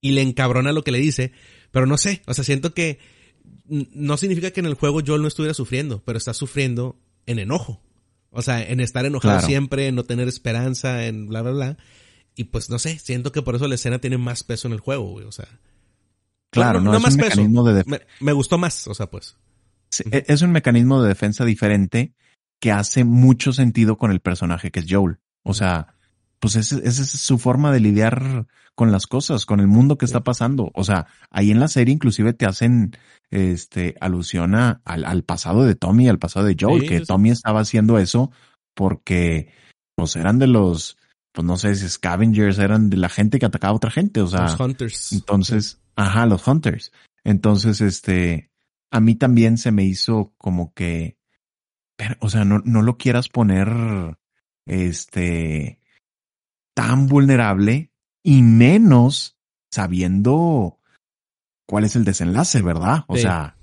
y 0.00 0.12
le 0.12 0.22
encabrona 0.22 0.72
lo 0.72 0.84
que 0.84 0.92
le 0.92 0.98
dice. 0.98 1.32
Pero 1.70 1.86
no 1.86 1.96
sé, 1.96 2.22
o 2.26 2.34
sea, 2.34 2.44
siento 2.44 2.74
que 2.74 2.98
no 3.64 4.16
significa 4.16 4.50
que 4.50 4.60
en 4.60 4.66
el 4.66 4.74
juego 4.74 5.00
Joel 5.04 5.22
no 5.22 5.28
estuviera 5.28 5.54
sufriendo, 5.54 6.02
pero 6.04 6.18
está 6.18 6.34
sufriendo 6.34 6.98
en 7.26 7.38
enojo. 7.38 7.80
O 8.30 8.42
sea, 8.42 8.62
en 8.62 8.80
estar 8.80 9.04
enojado 9.04 9.40
siempre, 9.40 9.88
en 9.88 9.94
no 9.94 10.04
tener 10.04 10.26
esperanza, 10.26 11.06
en 11.06 11.28
bla, 11.28 11.42
bla, 11.42 11.52
bla. 11.52 11.76
Y 12.34 12.44
pues 12.44 12.70
no 12.70 12.78
sé, 12.78 12.98
siento 12.98 13.30
que 13.30 13.42
por 13.42 13.54
eso 13.54 13.68
la 13.68 13.74
escena 13.74 13.98
tiene 13.98 14.16
más 14.18 14.42
peso 14.42 14.68
en 14.68 14.74
el 14.74 14.80
juego, 14.80 15.10
güey. 15.10 15.26
O 15.26 15.32
sea. 15.32 15.48
Claro, 16.50 16.80
no, 16.80 16.94
es 16.94 17.02
más 17.02 17.14
un 17.14 17.20
mecanismo 17.20 17.64
de 17.64 18.00
me, 18.20 18.32
gustó 18.32 18.58
más, 18.58 18.86
o 18.88 18.94
sea, 18.94 19.06
pues. 19.10 19.36
E, 20.10 20.24
es 20.28 20.42
un 20.42 20.52
mecanismo 20.52 21.02
de 21.02 21.08
defensa 21.08 21.44
diferente 21.44 22.14
que 22.58 22.72
hace 22.72 23.04
mucho 23.04 23.52
sentido 23.52 23.96
con 23.96 24.10
el 24.10 24.20
personaje 24.20 24.70
que 24.70 24.80
es 24.80 24.86
Joel. 24.88 25.18
O 25.42 25.54
sea, 25.54 25.94
pues 26.38 26.56
esa 26.56 26.78
es 26.82 27.10
su 27.10 27.38
forma 27.38 27.72
de 27.72 27.80
lidiar 27.80 28.46
con 28.74 28.90
las 28.90 29.06
cosas, 29.06 29.46
con 29.46 29.60
el 29.60 29.68
mundo 29.68 29.98
que 29.98 30.04
está 30.04 30.24
pasando. 30.24 30.70
O 30.74 30.84
sea, 30.84 31.06
ahí 31.30 31.50
en 31.50 31.60
la 31.60 31.68
serie 31.68 31.94
inclusive 31.94 32.32
te 32.32 32.46
hacen 32.46 32.96
este 33.30 33.96
alusión 34.00 34.54
a, 34.54 34.80
al, 34.84 35.22
pasado 35.24 35.64
de 35.64 35.74
Tommy, 35.74 36.08
al 36.08 36.18
pasado 36.18 36.46
de 36.46 36.56
Joel, 36.58 36.88
que 36.88 37.00
Tommy 37.00 37.30
estaba 37.30 37.60
haciendo 37.60 37.98
eso 37.98 38.30
porque 38.74 39.52
pues 39.94 40.16
eran 40.16 40.38
de 40.38 40.46
los 40.46 40.96
pues 41.32 41.46
no 41.46 41.56
sé 41.56 41.74
si 41.74 41.88
scavengers 41.88 42.58
eran 42.58 42.90
de 42.90 42.98
la 42.98 43.08
gente 43.08 43.38
que 43.38 43.46
atacaba 43.46 43.72
a 43.72 43.76
otra 43.76 43.90
gente, 43.90 44.20
o 44.20 44.26
sea. 44.26 44.42
Los 44.42 44.60
hunters. 44.60 45.12
Entonces, 45.12 45.80
ajá, 45.96 46.26
los 46.26 46.46
hunters. 46.46 46.92
Entonces, 47.24 47.80
este, 47.80 48.50
a 48.90 49.00
mí 49.00 49.14
también 49.14 49.56
se 49.56 49.72
me 49.72 49.84
hizo 49.84 50.34
como 50.36 50.74
que, 50.74 51.16
o 52.20 52.28
sea, 52.28 52.44
no, 52.44 52.60
no 52.64 52.82
lo 52.82 52.98
quieras 52.98 53.28
poner, 53.28 53.68
este, 54.66 55.78
tan 56.74 57.06
vulnerable 57.06 57.90
y 58.22 58.42
menos 58.42 59.36
sabiendo 59.70 60.78
cuál 61.66 61.84
es 61.84 61.96
el 61.96 62.04
desenlace, 62.04 62.62
¿verdad? 62.62 63.04
O 63.08 63.16
sea, 63.16 63.56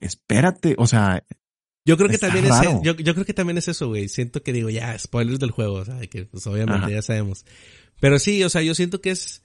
espérate, 0.00 0.74
o 0.78 0.86
sea, 0.86 1.24
yo 1.88 1.96
creo 1.96 2.10
que 2.10 2.18
también 2.18 2.44
es, 2.44 2.52
yo, 2.82 2.94
yo, 2.94 3.14
creo 3.14 3.24
que 3.24 3.32
también 3.32 3.56
es 3.56 3.66
eso, 3.66 3.88
güey. 3.88 4.08
Siento 4.10 4.42
que 4.42 4.52
digo, 4.52 4.68
ya, 4.68 4.98
spoilers 4.98 5.38
del 5.38 5.52
juego, 5.52 5.76
o 5.76 5.84
sea, 5.86 5.98
que 6.00 6.26
pues 6.26 6.46
obviamente 6.46 6.92
ya 6.92 7.00
sabemos. 7.00 7.46
Pero 7.98 8.18
sí, 8.18 8.44
o 8.44 8.50
sea, 8.50 8.60
yo 8.60 8.74
siento 8.74 9.00
que 9.00 9.10
es, 9.10 9.42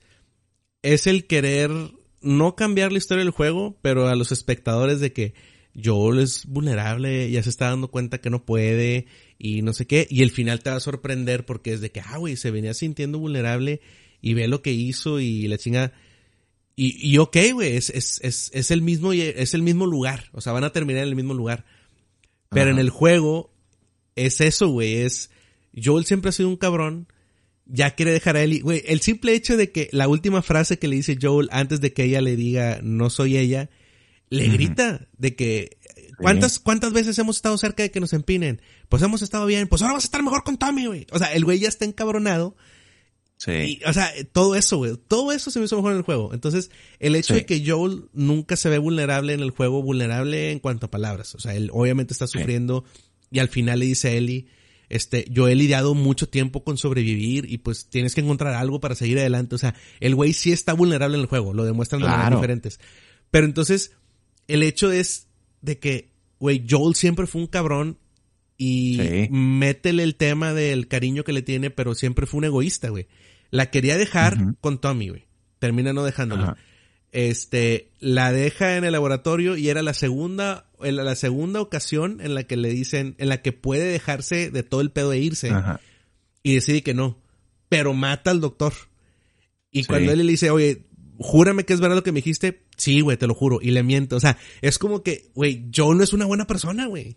es 0.82 1.06
el 1.06 1.26
querer 1.26 1.70
no 2.20 2.54
cambiar 2.54 2.92
la 2.92 2.98
historia 2.98 3.24
del 3.24 3.32
juego, 3.32 3.78
pero 3.80 4.08
a 4.08 4.14
los 4.14 4.30
espectadores 4.30 5.00
de 5.00 5.14
que 5.14 5.32
Joel 5.82 6.20
es 6.20 6.46
vulnerable, 6.46 7.30
ya 7.30 7.42
se 7.42 7.50
está 7.50 7.70
dando 7.70 7.88
cuenta 7.88 8.18
que 8.18 8.30
no 8.30 8.44
puede 8.44 9.06
y 9.38 9.62
no 9.62 9.72
sé 9.72 9.86
qué, 9.86 10.06
y 10.08 10.22
el 10.22 10.30
final 10.30 10.62
te 10.62 10.70
va 10.70 10.76
a 10.76 10.80
sorprender 10.80 11.44
porque 11.44 11.72
es 11.72 11.80
de 11.80 11.90
que, 11.90 12.00
ah, 12.00 12.18
güey, 12.18 12.36
se 12.36 12.50
venía 12.50 12.74
sintiendo 12.74 13.18
vulnerable 13.18 13.80
y 14.20 14.34
ve 14.34 14.48
lo 14.48 14.62
que 14.62 14.72
hizo 14.72 15.20
y 15.20 15.48
la 15.48 15.58
chinga. 15.58 15.92
Y, 16.76 16.96
y 17.08 17.18
ok, 17.18 17.36
güey, 17.52 17.76
es, 17.76 17.90
es, 17.90 18.20
es, 18.22 18.50
es 18.54 18.70
el 18.70 18.82
mismo, 18.82 19.12
es 19.12 19.54
el 19.54 19.62
mismo 19.62 19.86
lugar, 19.86 20.30
o 20.32 20.40
sea, 20.40 20.52
van 20.52 20.64
a 20.64 20.72
terminar 20.72 21.02
en 21.02 21.08
el 21.10 21.16
mismo 21.16 21.34
lugar. 21.34 21.64
Pero 22.54 22.70
en 22.70 22.78
el 22.78 22.90
juego 22.90 23.52
es 24.14 24.40
eso, 24.40 24.68
güey. 24.68 24.96
Es. 24.96 25.30
Joel 25.82 26.04
siempre 26.04 26.28
ha 26.28 26.32
sido 26.32 26.48
un 26.48 26.56
cabrón. 26.56 27.08
Ya 27.66 27.94
quiere 27.94 28.12
dejar 28.12 28.36
a 28.36 28.42
Ellie. 28.42 28.60
Güey, 28.60 28.82
el 28.86 29.00
simple 29.00 29.34
hecho 29.34 29.56
de 29.56 29.72
que 29.72 29.88
la 29.92 30.06
última 30.06 30.42
frase 30.42 30.78
que 30.78 30.86
le 30.86 30.96
dice 30.96 31.18
Joel 31.20 31.48
antes 31.50 31.80
de 31.80 31.92
que 31.92 32.04
ella 32.04 32.20
le 32.20 32.36
diga 32.36 32.80
no 32.82 33.08
soy 33.08 33.38
ella, 33.38 33.70
le 34.34 34.48
grita 34.48 35.08
de 35.16 35.34
que. 35.34 35.78
¿Cuántas, 36.18 36.58
¿Cuántas 36.60 36.92
veces 36.92 37.18
hemos 37.18 37.36
estado 37.36 37.58
cerca 37.58 37.82
de 37.82 37.90
que 37.90 38.00
nos 38.00 38.12
empinen? 38.12 38.62
Pues 38.88 39.02
hemos 39.02 39.22
estado 39.22 39.46
bien. 39.46 39.66
Pues 39.66 39.82
ahora 39.82 39.94
vas 39.94 40.04
a 40.04 40.06
estar 40.06 40.22
mejor 40.22 40.44
con 40.44 40.58
Tommy, 40.58 40.86
güey. 40.86 41.06
O 41.10 41.18
sea, 41.18 41.32
el 41.32 41.44
güey 41.44 41.58
ya 41.58 41.68
está 41.68 41.84
encabronado. 41.84 42.56
Sí. 43.36 43.80
o 43.84 43.92
sea, 43.92 44.12
todo 44.32 44.54
eso, 44.54 44.76
güey. 44.78 44.96
Todo 45.08 45.32
eso 45.32 45.50
se 45.50 45.58
me 45.58 45.64
hizo 45.66 45.76
mejor 45.76 45.92
en 45.92 45.98
el 45.98 46.04
juego. 46.04 46.32
Entonces, 46.32 46.70
el 47.00 47.16
hecho 47.16 47.34
de 47.34 47.44
que 47.44 47.62
Joel 47.66 48.04
nunca 48.12 48.56
se 48.56 48.68
ve 48.68 48.78
vulnerable 48.78 49.32
en 49.32 49.40
el 49.40 49.50
juego, 49.50 49.82
vulnerable 49.82 50.52
en 50.52 50.60
cuanto 50.60 50.86
a 50.86 50.90
palabras. 50.90 51.34
O 51.34 51.40
sea, 51.40 51.54
él 51.54 51.70
obviamente 51.72 52.14
está 52.14 52.26
sufriendo 52.26 52.84
y 53.30 53.40
al 53.40 53.48
final 53.48 53.80
le 53.80 53.86
dice 53.86 54.08
a 54.08 54.12
Ellie, 54.12 54.46
este, 54.88 55.26
yo 55.30 55.48
he 55.48 55.54
lidiado 55.54 55.94
mucho 55.94 56.28
tiempo 56.28 56.62
con 56.62 56.78
sobrevivir 56.78 57.50
y 57.50 57.58
pues 57.58 57.88
tienes 57.88 58.14
que 58.14 58.20
encontrar 58.20 58.54
algo 58.54 58.80
para 58.80 58.94
seguir 58.94 59.18
adelante. 59.18 59.54
O 59.54 59.58
sea, 59.58 59.74
el 60.00 60.14
güey 60.14 60.32
sí 60.32 60.52
está 60.52 60.72
vulnerable 60.72 61.16
en 61.16 61.22
el 61.22 61.26
juego, 61.26 61.52
lo 61.52 61.64
demuestran 61.64 62.00
de 62.00 62.08
maneras 62.08 62.30
diferentes. 62.30 62.80
Pero 63.30 63.46
entonces, 63.46 63.92
el 64.48 64.62
hecho 64.62 64.92
es 64.92 65.28
de 65.60 65.78
que, 65.78 66.10
güey, 66.38 66.64
Joel 66.68 66.94
siempre 66.94 67.26
fue 67.26 67.40
un 67.40 67.46
cabrón 67.46 67.98
y 68.56 69.28
métele 69.30 70.02
el 70.02 70.14
tema 70.14 70.54
del 70.54 70.88
cariño 70.88 71.24
que 71.24 71.32
le 71.32 71.42
tiene, 71.42 71.70
pero 71.70 71.94
siempre 71.94 72.26
fue 72.26 72.38
un 72.38 72.44
egoísta, 72.44 72.88
güey. 72.88 73.08
La 73.50 73.70
quería 73.70 73.96
dejar 73.96 74.56
con 74.60 74.80
Tommy, 74.80 75.08
güey. 75.08 75.26
Termina 75.58 75.92
no 75.92 76.04
dejándola. 76.04 76.56
Este, 77.12 77.92
la 78.00 78.32
deja 78.32 78.76
en 78.76 78.84
el 78.84 78.92
laboratorio 78.92 79.56
y 79.56 79.68
era 79.68 79.82
la 79.82 79.94
segunda, 79.94 80.66
la 80.80 81.14
segunda 81.14 81.60
ocasión 81.60 82.20
en 82.20 82.34
la 82.34 82.42
que 82.42 82.56
le 82.56 82.70
dicen, 82.70 83.14
en 83.18 83.28
la 83.28 83.40
que 83.40 83.52
puede 83.52 83.84
dejarse 83.84 84.50
de 84.50 84.62
todo 84.64 84.80
el 84.80 84.90
pedo 84.90 85.12
e 85.12 85.18
irse. 85.18 85.52
Y 86.42 86.54
decide 86.54 86.82
que 86.82 86.94
no. 86.94 87.18
Pero 87.68 87.94
mata 87.94 88.30
al 88.30 88.40
doctor. 88.40 88.72
Y 89.70 89.84
cuando 89.84 90.12
él 90.12 90.18
le 90.18 90.32
dice, 90.32 90.50
oye, 90.50 90.86
júrame 91.18 91.64
que 91.64 91.72
es 91.72 91.80
verdad 91.80 91.96
lo 91.96 92.02
que 92.02 92.12
me 92.12 92.18
dijiste, 92.18 92.62
sí, 92.76 93.00
güey, 93.00 93.16
te 93.16 93.26
lo 93.26 93.34
juro. 93.34 93.58
Y 93.62 93.70
le 93.70 93.82
miento. 93.82 94.16
O 94.16 94.20
sea, 94.20 94.38
es 94.60 94.78
como 94.78 95.02
que, 95.02 95.30
güey, 95.34 95.66
Joe 95.74 95.94
no 95.94 96.02
es 96.02 96.12
una 96.12 96.26
buena 96.26 96.46
persona, 96.46 96.86
güey. 96.86 97.16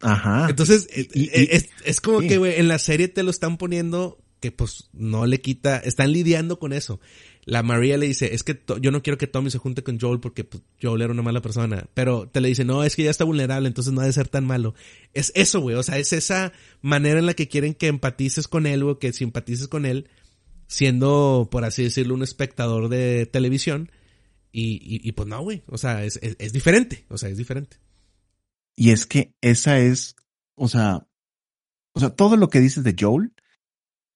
Ajá. 0.00 0.48
Entonces, 0.48 0.88
es, 0.92 1.68
es, 1.84 2.00
como 2.00 2.20
que, 2.20 2.38
güey, 2.38 2.58
en 2.58 2.68
la 2.68 2.78
serie 2.78 3.08
te 3.08 3.22
lo 3.22 3.30
están 3.30 3.56
poniendo 3.56 4.18
que 4.40 4.52
pues 4.52 4.88
no 4.92 5.26
le 5.26 5.40
quita, 5.40 5.78
están 5.78 6.12
lidiando 6.12 6.58
con 6.58 6.72
eso. 6.72 7.00
La 7.44 7.62
María 7.62 7.96
le 7.96 8.06
dice, 8.06 8.34
es 8.34 8.42
que 8.42 8.60
yo 8.80 8.90
no 8.90 9.02
quiero 9.02 9.18
que 9.18 9.26
Tommy 9.26 9.50
se 9.50 9.58
junte 9.58 9.82
con 9.82 9.98
Joel 9.98 10.20
porque 10.20 10.44
pues, 10.44 10.62
Joel 10.80 11.02
era 11.02 11.12
una 11.12 11.22
mala 11.22 11.42
persona. 11.42 11.88
Pero 11.94 12.28
te 12.28 12.40
le 12.40 12.48
dice, 12.48 12.64
no, 12.64 12.84
es 12.84 12.96
que 12.96 13.04
ya 13.04 13.10
está 13.10 13.24
vulnerable, 13.24 13.68
entonces 13.68 13.92
no 13.92 14.00
ha 14.00 14.06
de 14.06 14.12
ser 14.12 14.28
tan 14.28 14.46
malo. 14.46 14.74
Es 15.14 15.32
eso, 15.34 15.60
güey. 15.60 15.76
O 15.76 15.82
sea, 15.82 15.98
es 15.98 16.12
esa 16.12 16.52
manera 16.80 17.18
en 17.18 17.26
la 17.26 17.34
que 17.34 17.48
quieren 17.48 17.74
que 17.74 17.86
empatices 17.86 18.48
con 18.48 18.66
él 18.66 18.82
o 18.82 18.98
que 18.98 19.12
simpatices 19.12 19.68
con 19.68 19.86
él, 19.86 20.08
siendo, 20.70 21.48
por 21.50 21.64
así 21.64 21.82
decirlo, 21.82 22.14
un 22.14 22.22
espectador 22.22 22.88
de 22.88 23.26
televisión. 23.26 23.90
Y, 24.52 25.00
y, 25.06 25.12
pues 25.12 25.28
no, 25.28 25.42
güey. 25.42 25.62
O 25.66 25.78
sea, 25.78 26.04
es, 26.04 26.18
es 26.22 26.52
diferente. 26.52 27.04
O 27.08 27.18
sea, 27.18 27.28
es 27.28 27.36
diferente. 27.36 27.76
Y 28.76 28.90
es 28.90 29.04
que 29.04 29.34
esa 29.40 29.78
es, 29.78 30.16
o 30.54 30.68
sea, 30.68 31.06
o 31.92 32.00
sea, 32.00 32.10
todo 32.10 32.36
lo 32.36 32.48
que 32.48 32.60
dices 32.60 32.84
de 32.84 32.96
Joel 32.98 33.34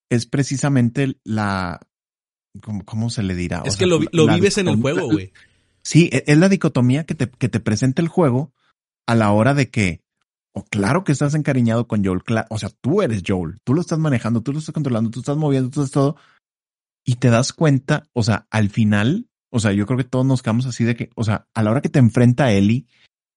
es 0.09 0.27
precisamente 0.27 1.19
la, 1.25 1.81
¿cómo, 2.85 3.11
se 3.11 3.25
le 3.25 3.35
dirá? 3.35 3.63
Es 3.67 3.77
que 3.77 3.87
lo, 3.87 3.99
vives 3.99 4.59
en 4.59 4.69
el 4.69 4.81
juego, 4.81 5.11
güey. 5.11 5.33
Sí, 5.83 6.09
e, 6.13 6.25
es 6.27 6.39
la 6.39 6.49
dicotomía 6.49 7.05
que 7.05 7.15
te, 7.15 7.29
que 7.29 7.49
te 7.49 7.61
presenta 7.61 8.01
el 8.01 8.09
juego 8.09 8.55
a 9.07 9.15
la 9.17 9.33
hora 9.33 9.55
de 9.55 9.71
que, 9.71 10.03
o 10.53 10.65
claro 10.65 11.03
que 11.03 11.13
estás 11.13 11.35
encariñado 11.35 11.89
con 11.89 12.05
Joel, 12.05 12.23
o 12.49 12.59
sea, 12.59 12.71
tú 12.81 13.03
eres 13.03 13.23
Joel, 13.27 13.59
tú 13.65 13.75
lo 13.75 13.81
estás 13.81 13.99
manejando, 13.99 14.41
tú 14.41 14.53
lo 14.53 14.61
estás 14.61 14.73
controlando, 14.73 15.11
tú 15.11 15.19
estás 15.21 15.37
moviendo, 15.37 15.69
tú 15.69 15.83
estás 15.83 15.91
todo, 15.91 16.17
y 17.05 17.17
te 17.17 17.29
das 17.29 17.53
cuenta, 17.53 18.09
o 18.13 18.23
sea, 18.23 18.47
al 18.51 18.71
final, 18.71 19.29
o 19.51 19.61
sea, 19.61 19.73
yo 19.73 19.87
creo 19.87 19.99
que 19.99 20.05
todos 20.05 20.25
nos 20.25 20.43
quedamos 20.43 20.67
así 20.67 20.85
de 20.85 20.97
que, 20.97 21.11
o 21.15 21.25
sea, 21.25 21.47
a 21.55 21.63
la 21.63 21.71
hora 21.71 21.83
que 21.83 21.91
te 21.91 21.99
enfrenta 21.99 22.45
a 22.45 22.53
Ellie 22.53 22.87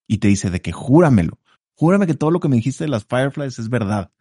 y 0.07 0.17
te 0.17 0.29
dice 0.29 0.49
de 0.49 0.61
que 0.61 0.71
júramelo, 0.71 1.39
júrame 1.73 2.07
que 2.07 2.13
todo 2.13 2.31
lo 2.31 2.39
que 2.39 2.47
me 2.47 2.55
dijiste 2.55 2.85
de 2.85 2.89
las 2.89 3.05
Fireflies 3.05 3.59
es 3.59 3.69
verdad. 3.69 4.11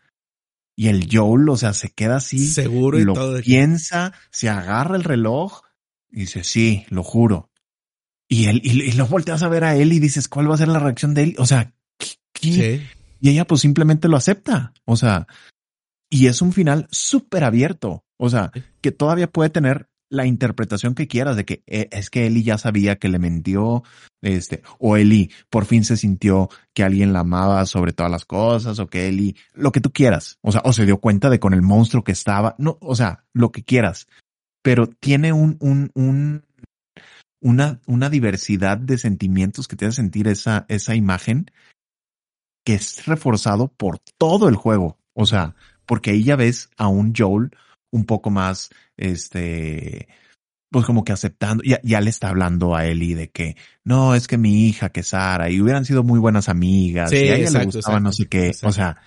Y 0.78 0.88
el 0.88 1.08
Joel, 1.10 1.48
o 1.48 1.56
sea, 1.56 1.72
se 1.72 1.90
queda 1.90 2.16
así. 2.16 2.46
Seguro 2.46 2.98
y 2.98 3.04
lo 3.04 3.14
todo. 3.14 3.40
Piensa, 3.40 4.12
se 4.30 4.50
agarra 4.50 4.96
el 4.96 5.04
reloj 5.04 5.62
y 6.10 6.20
dice, 6.20 6.44
sí, 6.44 6.84
lo 6.90 7.02
juro. 7.02 7.50
Y 8.28 8.46
él, 8.46 8.60
y, 8.62 8.92
lo 8.92 9.06
volteas 9.06 9.42
a 9.42 9.48
ver 9.48 9.64
a 9.64 9.76
él 9.76 9.92
y 9.92 10.00
dices, 10.00 10.28
¿cuál 10.28 10.50
va 10.50 10.54
a 10.54 10.58
ser 10.58 10.68
la 10.68 10.80
reacción 10.80 11.14
de 11.14 11.22
él? 11.22 11.36
O 11.38 11.46
sea, 11.46 11.72
¿qué? 12.32 12.86
Y 13.20 13.30
ella 13.30 13.46
pues 13.46 13.62
simplemente 13.62 14.08
lo 14.08 14.16
acepta. 14.16 14.74
O 14.84 14.96
sea, 14.96 15.26
y 16.10 16.26
es 16.26 16.42
un 16.42 16.52
final 16.52 16.88
súper 16.90 17.44
abierto. 17.44 18.05
O 18.18 18.30
sea, 18.30 18.52
que 18.80 18.92
todavía 18.92 19.26
puede 19.26 19.50
tener 19.50 19.88
la 20.08 20.26
interpretación 20.26 20.94
que 20.94 21.08
quieras 21.08 21.36
de 21.36 21.44
que 21.44 21.62
eh, 21.66 21.88
es 21.90 22.10
que 22.10 22.26
Eli 22.26 22.42
ya 22.42 22.58
sabía 22.58 22.96
que 22.96 23.08
le 23.08 23.18
mintió, 23.18 23.82
este, 24.22 24.62
o 24.78 24.96
Eli 24.96 25.30
por 25.50 25.64
fin 25.64 25.84
se 25.84 25.96
sintió 25.96 26.48
que 26.74 26.84
alguien 26.84 27.12
la 27.12 27.20
amaba 27.20 27.66
sobre 27.66 27.92
todas 27.92 28.12
las 28.12 28.24
cosas, 28.24 28.78
o 28.78 28.86
que 28.86 29.08
Eli, 29.08 29.36
lo 29.54 29.72
que 29.72 29.80
tú 29.80 29.92
quieras, 29.92 30.38
o 30.42 30.52
sea, 30.52 30.62
o 30.64 30.72
se 30.72 30.86
dio 30.86 30.98
cuenta 30.98 31.30
de 31.30 31.40
con 31.40 31.54
el 31.54 31.62
monstruo 31.62 32.04
que 32.04 32.12
estaba, 32.12 32.54
no, 32.58 32.78
o 32.80 32.94
sea, 32.94 33.24
lo 33.32 33.50
que 33.50 33.64
quieras, 33.64 34.06
pero 34.62 34.86
tiene 34.86 35.32
un, 35.32 35.56
un, 35.60 35.90
un, 35.94 36.44
una, 37.40 37.80
una 37.86 38.10
diversidad 38.10 38.78
de 38.78 38.98
sentimientos 38.98 39.66
que 39.68 39.76
te 39.76 39.86
hace 39.86 39.96
sentir 39.96 40.28
esa, 40.28 40.66
esa 40.68 40.94
imagen 40.94 41.50
que 42.64 42.74
es 42.74 43.06
reforzado 43.06 43.68
por 43.68 43.98
todo 44.18 44.48
el 44.48 44.56
juego, 44.56 44.98
o 45.14 45.26
sea, 45.26 45.54
porque 45.84 46.10
ahí 46.10 46.24
ya 46.24 46.36
ves 46.36 46.68
a 46.76 46.88
un 46.88 47.12
Joel 47.16 47.50
un 47.90 48.04
poco 48.04 48.30
más, 48.30 48.70
este, 48.96 50.08
pues 50.70 50.84
como 50.84 51.04
que 51.04 51.12
aceptando, 51.12 51.62
ya, 51.64 51.80
ya 51.82 52.00
le 52.00 52.10
está 52.10 52.28
hablando 52.28 52.74
a 52.74 52.86
Eli 52.86 53.14
de 53.14 53.30
que, 53.30 53.56
no, 53.84 54.14
es 54.14 54.26
que 54.26 54.38
mi 54.38 54.66
hija, 54.66 54.90
que 54.90 55.02
Sara, 55.02 55.50
y 55.50 55.60
hubieran 55.60 55.84
sido 55.84 56.02
muy 56.02 56.18
buenas 56.18 56.48
amigas, 56.48 57.12
y 57.12 57.16
a 57.16 57.36
ella 57.36 57.50
le 57.50 57.64
gustaba 57.64 58.00
no 58.00 58.12
sé 58.12 58.26
qué, 58.26 58.52
o 58.62 58.72
sea, 58.72 58.98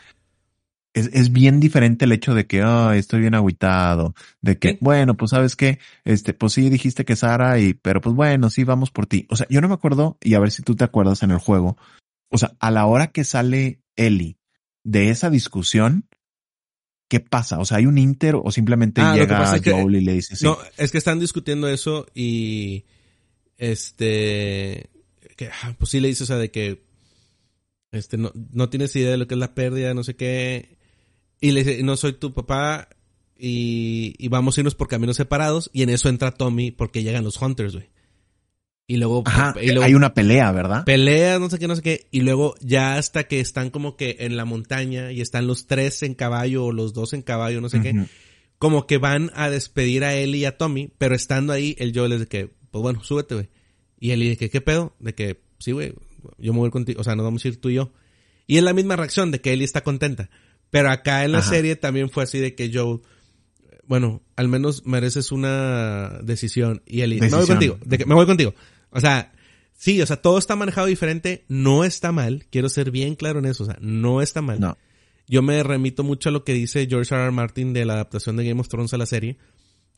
es, 0.93 1.09
es 1.13 1.31
bien 1.31 1.59
diferente 1.59 2.05
el 2.05 2.11
hecho 2.11 2.33
de 2.33 2.47
que, 2.47 2.63
oh, 2.63 2.91
estoy 2.91 3.21
bien 3.21 3.35
agüitado, 3.35 4.15
de 4.41 4.57
que, 4.57 4.77
bueno, 4.81 5.15
pues 5.15 5.31
sabes 5.31 5.55
qué, 5.55 5.79
este, 6.03 6.33
pues 6.33 6.53
sí 6.53 6.69
dijiste 6.69 7.05
que 7.05 7.15
Sara, 7.15 7.59
y, 7.59 7.73
pero 7.73 8.01
pues 8.01 8.15
bueno, 8.15 8.49
sí, 8.49 8.63
vamos 8.63 8.91
por 8.91 9.05
ti. 9.05 9.27
O 9.29 9.35
sea, 9.35 9.45
yo 9.49 9.61
no 9.61 9.67
me 9.67 9.75
acuerdo, 9.75 10.17
y 10.21 10.33
a 10.33 10.39
ver 10.39 10.51
si 10.51 10.63
tú 10.63 10.75
te 10.75 10.83
acuerdas 10.83 11.23
en 11.23 11.31
el 11.31 11.37
juego, 11.37 11.77
o 12.29 12.37
sea, 12.37 12.53
a 12.59 12.71
la 12.71 12.85
hora 12.85 13.07
que 13.07 13.23
sale 13.23 13.81
Eli 13.95 14.37
de 14.83 15.09
esa 15.09 15.29
discusión, 15.29 16.08
¿qué 17.09 17.19
pasa? 17.19 17.59
O 17.59 17.65
sea, 17.65 17.77
¿hay 17.77 17.87
un 17.87 17.97
Inter 17.97 18.35
o 18.41 18.51
simplemente 18.51 19.01
ah, 19.01 19.15
llega 19.15 19.59
Joel 19.61 19.95
y 19.95 20.01
le 20.01 20.13
dice 20.13 20.37
sí? 20.37 20.45
No, 20.45 20.57
es 20.77 20.91
que 20.91 20.97
están 20.97 21.19
discutiendo 21.19 21.67
eso 21.67 22.05
y 22.13 22.85
este 23.57 24.89
que 25.35 25.47
ah, 25.47 25.75
pues 25.77 25.91
sí 25.91 25.99
le 25.99 26.07
dice, 26.07 26.23
o 26.23 26.27
sea, 26.27 26.37
de 26.37 26.51
que 26.51 26.85
este 27.91 28.17
no, 28.17 28.31
no 28.53 28.69
tienes 28.69 28.95
idea 28.95 29.11
de 29.11 29.17
lo 29.17 29.27
que 29.27 29.33
es 29.33 29.39
la 29.39 29.55
pérdida, 29.55 29.93
no 29.93 30.03
sé 30.03 30.15
qué. 30.15 30.77
Y 31.41 31.51
le 31.51 31.63
dice, 31.63 31.83
no 31.83 31.97
soy 31.97 32.13
tu 32.13 32.33
papá 32.33 32.89
y, 33.37 34.13
y 34.17 34.27
vamos 34.27 34.57
a 34.57 34.61
irnos 34.61 34.75
por 34.75 34.87
caminos 34.87 35.17
separados. 35.17 35.71
Y 35.73 35.81
en 35.81 35.89
eso 35.89 36.09
entra 36.09 36.31
Tommy 36.31 36.71
porque 36.71 37.01
llegan 37.01 37.23
los 37.23 37.41
Hunters, 37.41 37.73
güey. 37.73 37.89
Y 38.91 38.97
luego, 38.97 39.23
hay 39.83 39.93
una 39.93 40.15
pelea, 40.15 40.51
¿verdad? 40.51 40.83
Pelea, 40.83 41.37
no 41.37 41.47
sé 41.47 41.59
qué, 41.59 41.67
no 41.67 41.75
sé 41.75 41.83
qué. 41.83 42.07
Y 42.09 42.21
luego 42.21 42.55
ya 42.59 42.95
hasta 42.95 43.25
que 43.25 43.39
están 43.39 43.69
como 43.69 43.95
que 43.95 44.17
en 44.21 44.35
la 44.35 44.45
montaña 44.45 45.11
y 45.11 45.21
están 45.21 45.45
los 45.45 45.67
tres 45.67 46.01
en 46.01 46.15
caballo 46.15 46.65
o 46.65 46.71
los 46.71 46.91
dos 46.91 47.13
en 47.13 47.21
caballo, 47.21 47.61
no 47.61 47.69
sé 47.69 47.81
qué. 47.81 47.93
Como 48.57 48.87
que 48.87 48.97
van 48.97 49.29
a 49.35 49.51
despedir 49.51 50.03
a 50.03 50.15
él 50.15 50.33
y 50.33 50.45
a 50.45 50.57
Tommy, 50.57 50.91
pero 50.97 51.13
estando 51.13 51.53
ahí, 51.53 51.75
el 51.77 51.95
Joel 51.95 52.13
es 52.13 52.21
de 52.21 52.27
que, 52.27 52.49
pues 52.71 52.81
bueno, 52.81 53.03
súbete, 53.03 53.35
güey. 53.35 53.49
Y 53.99 54.09
él 54.09 54.21
de 54.21 54.37
que, 54.37 54.49
¿qué 54.49 54.59
pedo? 54.59 54.95
De 54.97 55.13
que, 55.13 55.39
sí, 55.59 55.71
güey, 55.71 55.93
yo 56.39 56.53
me 56.53 56.57
voy 56.57 56.71
contigo, 56.71 56.99
o 56.99 57.03
sea, 57.03 57.15
nos 57.15 57.25
vamos 57.25 57.45
a 57.45 57.47
ir 57.47 57.61
tú 57.61 57.69
y 57.69 57.75
yo. 57.75 57.91
Y 58.47 58.57
es 58.57 58.63
la 58.63 58.73
misma 58.73 58.95
reacción 58.95 59.29
de 59.29 59.39
que 59.39 59.53
Ellie 59.53 59.65
está 59.65 59.81
contenta. 59.81 60.31
Pero 60.71 60.89
acá 60.89 61.25
en 61.25 61.33
la 61.33 61.43
serie 61.43 61.75
también 61.75 62.09
fue 62.09 62.23
así 62.23 62.39
de 62.39 62.55
que 62.55 62.71
Joel, 62.73 63.01
bueno, 63.85 64.23
al 64.35 64.47
menos 64.47 64.87
mereces 64.87 65.31
una 65.31 66.21
decisión. 66.23 66.81
Y 66.87 67.01
Ellie, 67.01 67.21
me 67.21 67.29
voy 67.29 67.45
contigo, 67.45 67.77
de 67.85 67.99
que, 67.99 68.07
me 68.07 68.15
voy 68.15 68.25
contigo. 68.25 68.55
O 68.91 68.99
sea, 68.99 69.33
sí, 69.73 70.01
o 70.01 70.05
sea, 70.05 70.17
todo 70.17 70.37
está 70.37 70.55
manejado 70.55 70.87
diferente, 70.87 71.45
no 71.47 71.83
está 71.83 72.11
mal, 72.11 72.45
quiero 72.49 72.69
ser 72.69 72.91
bien 72.91 73.15
claro 73.15 73.39
en 73.39 73.45
eso, 73.45 73.63
o 73.63 73.65
sea, 73.65 73.77
no 73.81 74.21
está 74.21 74.41
mal. 74.41 74.59
No. 74.59 74.77
Yo 75.27 75.41
me 75.41 75.61
remito 75.61 76.03
mucho 76.03 76.29
a 76.29 76.31
lo 76.31 76.43
que 76.43 76.53
dice 76.53 76.87
George 76.89 77.13
R. 77.13 77.23
R. 77.25 77.31
Martin 77.31 77.71
de 77.71 77.85
la 77.85 77.93
adaptación 77.93 78.35
de 78.35 78.47
Game 78.47 78.59
of 78.59 78.67
Thrones 78.67 78.93
a 78.93 78.97
la 78.97 79.05
serie, 79.05 79.37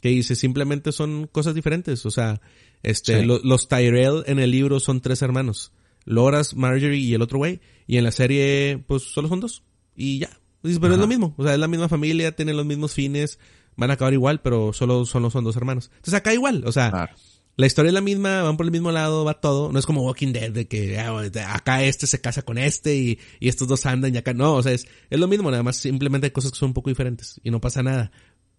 que 0.01 0.09
dice 0.09 0.35
simplemente 0.35 0.91
son 0.91 1.27
cosas 1.27 1.55
diferentes, 1.55 2.05
o 2.05 2.11
sea, 2.11 2.41
este, 2.83 3.25
los 3.25 3.67
Tyrell 3.67 4.23
en 4.25 4.39
el 4.39 4.51
libro 4.51 4.79
son 4.79 4.99
tres 4.99 5.21
hermanos, 5.21 5.71
Loras, 6.03 6.55
Marjorie 6.55 6.99
y 6.99 7.13
el 7.13 7.21
otro 7.21 7.37
güey, 7.37 7.61
y 7.87 7.97
en 7.97 8.03
la 8.03 8.11
serie, 8.11 8.83
pues 8.87 9.03
solo 9.03 9.29
son 9.29 9.39
dos, 9.39 9.63
y 9.95 10.19
ya. 10.19 10.29
pero 10.61 10.93
es 10.95 10.99
lo 10.99 11.07
mismo, 11.07 11.33
o 11.37 11.43
sea, 11.43 11.53
es 11.53 11.59
la 11.59 11.67
misma 11.67 11.87
familia, 11.87 12.35
tienen 12.35 12.57
los 12.57 12.65
mismos 12.65 12.93
fines, 12.93 13.39
van 13.77 13.89
a 13.89 13.93
acabar 13.93 14.13
igual, 14.13 14.41
pero 14.41 14.73
solo, 14.73 15.05
solo 15.05 15.29
son 15.29 15.43
dos 15.43 15.55
hermanos. 15.55 15.91
Entonces 15.91 16.13
acá 16.15 16.33
igual, 16.33 16.63
o 16.65 16.71
sea, 16.71 17.15
la 17.57 17.65
historia 17.65 17.89
es 17.89 17.93
la 17.93 18.01
misma, 18.01 18.41
van 18.43 18.57
por 18.57 18.65
el 18.65 18.71
mismo 18.71 18.91
lado, 18.91 19.25
va 19.25 19.35
todo. 19.35 19.71
No 19.71 19.79
es 19.79 19.85
como 19.85 20.03
Walking 20.03 20.33
Dead 20.33 20.51
de 20.51 20.67
que 20.67 20.99
ah, 20.99 21.21
acá 21.49 21.83
este 21.83 22.07
se 22.07 22.21
casa 22.21 22.41
con 22.41 22.57
este 22.57 22.95
y, 22.95 23.19
y, 23.39 23.49
estos 23.49 23.67
dos 23.67 23.85
andan 23.85 24.15
y 24.15 24.17
acá 24.17 24.33
no. 24.33 24.55
O 24.55 24.63
sea, 24.63 24.71
es, 24.71 24.87
es 25.09 25.19
lo 25.19 25.27
mismo, 25.27 25.51
nada 25.51 25.63
más 25.63 25.77
simplemente 25.77 26.27
hay 26.27 26.31
cosas 26.31 26.51
que 26.51 26.57
son 26.57 26.69
un 26.69 26.73
poco 26.73 26.89
diferentes 26.89 27.39
y 27.43 27.51
no 27.51 27.61
pasa 27.61 27.83
nada. 27.83 28.11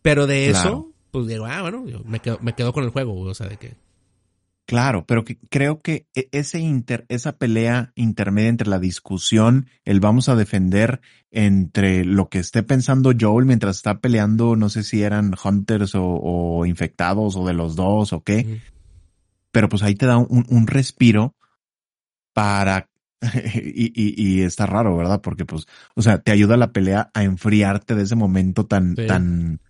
Pero 0.03 0.27
de 0.27 0.51
eso, 0.51 0.93
pues 1.11 1.27
digo, 1.27 1.47
ah, 1.47 1.63
bueno, 1.63 1.87
yo 1.87 2.03
me 2.05 2.21
quedo, 2.21 2.39
me 2.43 2.55
quedo 2.55 2.73
con 2.73 2.85
el 2.85 2.91
juego, 2.91 3.21
o 3.21 3.35
sea, 3.35 3.49
de 3.49 3.57
que. 3.57 3.75
Claro, 4.67 5.05
pero 5.07 5.25
que 5.25 5.39
creo 5.51 5.81
que 5.81 6.07
e, 6.15 6.29
ese 6.33 6.61
inter, 6.61 7.05
esa 7.09 7.37
pelea 7.37 7.93
intermedia 7.95 8.49
entre 8.49 8.69
la 8.69 8.79
discusión, 8.79 9.67
el 9.85 10.01
vamos 10.01 10.29
a 10.29 10.37
defender 10.37 11.01
entre 11.31 12.05
lo 12.05 12.29
que 12.29 12.39
esté 12.39 12.63
pensando 12.63 13.13
Joel 13.19 13.47
mientras 13.47 13.77
está 13.77 14.01
peleando, 14.01 14.57
no 14.57 14.69
sé 14.69 14.83
si 14.83 15.03
eran 15.03 15.35
hunters 15.43 15.93
o, 15.95 16.65
infectados 16.67 17.37
o 17.37 17.47
de 17.47 17.55
los 17.55 17.75
dos 17.75 18.13
o 18.13 18.23
qué, 18.23 18.61
pero 19.53 19.69
pues 19.69 19.83
ahí 19.83 19.95
te 19.95 20.07
da 20.07 20.17
un, 20.19 20.45
un 20.49 20.67
respiro 20.67 21.37
para 22.35 22.89
y, 23.55 23.93
y, 23.95 24.15
y, 24.17 24.43
está 24.43 24.67
raro, 24.67 24.97
¿verdad? 24.97 25.21
Porque 25.21 25.45
pues, 25.45 25.67
o 25.95 26.03
sea, 26.03 26.19
te 26.19 26.33
ayuda 26.33 26.57
la 26.57 26.73
pelea 26.73 27.11
a 27.15 27.23
enfriarte 27.23 27.95
de 27.95 28.03
ese 28.03 28.17
momento 28.17 28.67
tan, 28.67 28.97
tan, 28.97 29.61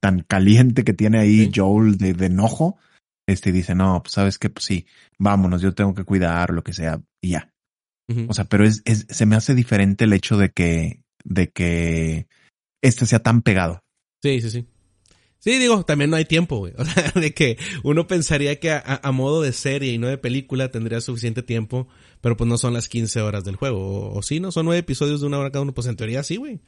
tan 0.00 0.20
caliente 0.20 0.84
que 0.84 0.92
tiene 0.92 1.18
ahí 1.18 1.50
Joel 1.52 1.98
de, 1.98 2.14
de, 2.14 2.26
enojo. 2.26 2.78
Este 3.26 3.50
dice, 3.50 3.74
no, 3.74 4.02
pues 4.02 4.14
sabes 4.14 4.38
que, 4.38 4.50
pues 4.50 4.66
sí, 4.66 4.86
vámonos, 5.18 5.62
yo 5.62 5.74
tengo 5.74 5.94
que 5.94 6.04
cuidar, 6.04 6.50
lo 6.50 6.62
que 6.62 6.72
sea, 6.72 7.00
y 7.20 7.30
ya. 7.30 7.48
O 8.28 8.34
sea, 8.34 8.44
pero 8.44 8.66
es, 8.66 8.82
es, 8.84 9.06
se 9.08 9.24
me 9.24 9.36
hace 9.36 9.54
diferente 9.54 10.04
el 10.04 10.12
hecho 10.12 10.36
de 10.36 10.50
que, 10.50 11.02
de 11.24 11.50
que 11.50 12.26
este 12.82 13.06
sea 13.06 13.20
tan 13.20 13.40
pegado. 13.40 13.82
Sí, 14.22 14.42
sí, 14.42 14.50
sí. 14.50 14.66
Sí, 15.42 15.58
digo, 15.58 15.84
también 15.84 16.08
no 16.08 16.16
hay 16.16 16.24
tiempo, 16.24 16.58
güey. 16.58 16.72
O 16.78 16.84
sea, 16.84 17.10
de 17.16 17.34
que 17.34 17.58
uno 17.82 18.06
pensaría 18.06 18.60
que 18.60 18.70
a, 18.70 19.12
modo 19.12 19.42
de 19.42 19.52
serie 19.52 19.92
y 19.92 19.98
no 19.98 20.06
de 20.06 20.16
película 20.16 20.70
tendría 20.70 21.00
suficiente 21.00 21.42
tiempo, 21.42 21.88
pero 22.20 22.36
pues 22.36 22.48
no 22.48 22.56
son 22.58 22.74
las 22.74 22.88
15 22.88 23.20
horas 23.22 23.42
del 23.42 23.56
juego. 23.56 24.12
O, 24.12 24.22
sí, 24.22 24.38
¿no? 24.38 24.52
Son 24.52 24.66
nueve 24.66 24.78
episodios 24.78 25.20
de 25.20 25.26
una 25.26 25.38
hora 25.38 25.50
cada 25.50 25.62
uno. 25.62 25.74
Pues 25.74 25.88
en 25.88 25.96
teoría 25.96 26.22
sí, 26.22 26.36
güey. 26.36 26.60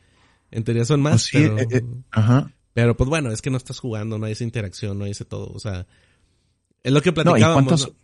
En 0.50 0.64
teoría 0.64 0.84
son 0.84 1.02
más. 1.02 1.28
Pero, 1.32 1.56
eh, 1.56 1.66
eh, 1.70 1.82
ajá. 2.10 2.52
Pero 2.72 2.96
pues 2.96 3.08
bueno, 3.08 3.30
es 3.30 3.40
que 3.40 3.50
no 3.50 3.56
estás 3.56 3.78
jugando, 3.78 4.18
no 4.18 4.26
hay 4.26 4.32
esa 4.32 4.42
interacción, 4.42 4.98
no 4.98 5.04
hay 5.04 5.12
ese 5.12 5.24
todo. 5.24 5.52
O 5.54 5.60
sea, 5.60 5.86
es 6.82 6.92
lo 6.92 7.00
que 7.00 7.12
platicábamos. 7.12 7.86
No, 7.86 7.92
¿y 7.92 7.96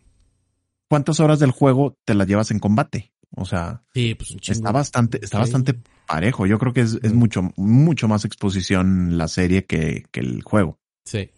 cuántas 0.89 1.19
horas 1.19 1.41
del 1.41 1.51
juego 1.51 1.97
te 2.05 2.15
las 2.15 2.29
llevas 2.29 2.53
en 2.53 2.61
combate? 2.61 3.13
O 3.36 3.44
sea, 3.44 3.82
sí, 3.94 4.15
pues 4.15 4.36
está 4.48 4.73
bastante, 4.73 5.20
está 5.23 5.39
bastante 5.39 5.74
parejo. 6.07 6.47
Yo 6.47 6.59
creo 6.59 6.73
que 6.73 6.81
es, 6.81 6.98
es 7.02 7.12
mucho, 7.12 7.52
mucho 7.57 8.09
más 8.09 8.24
exposición 8.24 9.16
la 9.16 9.28
serie 9.28 9.66
que, 9.66 10.05
que 10.11 10.20
el 10.20 10.43
juego. 10.43 10.81
Sí. 11.05 11.31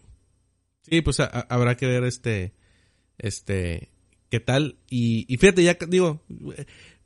Sí, 0.81 1.01
pues 1.01 1.19
habrá 1.19 1.77
que 1.77 1.87
ver 1.87 2.03
este, 2.03 2.53
este, 3.17 3.89
qué 4.29 4.39
tal. 4.39 4.79
Y, 4.89 5.25
y 5.33 5.37
fíjate, 5.37 5.63
ya 5.63 5.77
digo, 5.87 6.23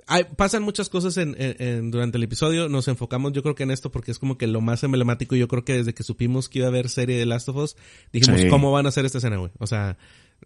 hay, 0.08 0.24
pasan 0.24 0.64
muchas 0.64 0.90
cosas 0.90 1.18
en, 1.18 1.36
en, 1.38 1.92
durante 1.92 2.18
el 2.18 2.24
episodio. 2.24 2.70
Nos 2.70 2.88
enfocamos, 2.88 3.34
yo 3.34 3.44
creo 3.44 3.56
que 3.56 3.64
en 3.64 3.72
esto 3.72 3.92
porque 3.92 4.12
es 4.12 4.20
como 4.20 4.38
que 4.38 4.48
lo 4.48 4.62
más 4.62 4.84
emblemático. 4.84 5.36
Yo 5.36 5.50
creo 5.50 5.66
que 5.66 5.74
desde 5.74 5.94
que 5.94 6.04
supimos 6.04 6.48
que 6.48 6.60
iba 6.60 6.68
a 6.68 6.70
haber 6.70 6.90
serie 6.90 7.18
de 7.18 7.26
Last 7.26 7.50
of 7.50 7.58
Us, 7.58 7.76
dijimos, 8.14 8.42
¿cómo 8.50 8.72
van 8.72 8.86
a 8.86 8.90
hacer 8.90 9.06
esta 9.06 9.18
escena, 9.18 9.38
güey? 9.38 9.52
O 9.60 9.68
sea, 9.68 9.98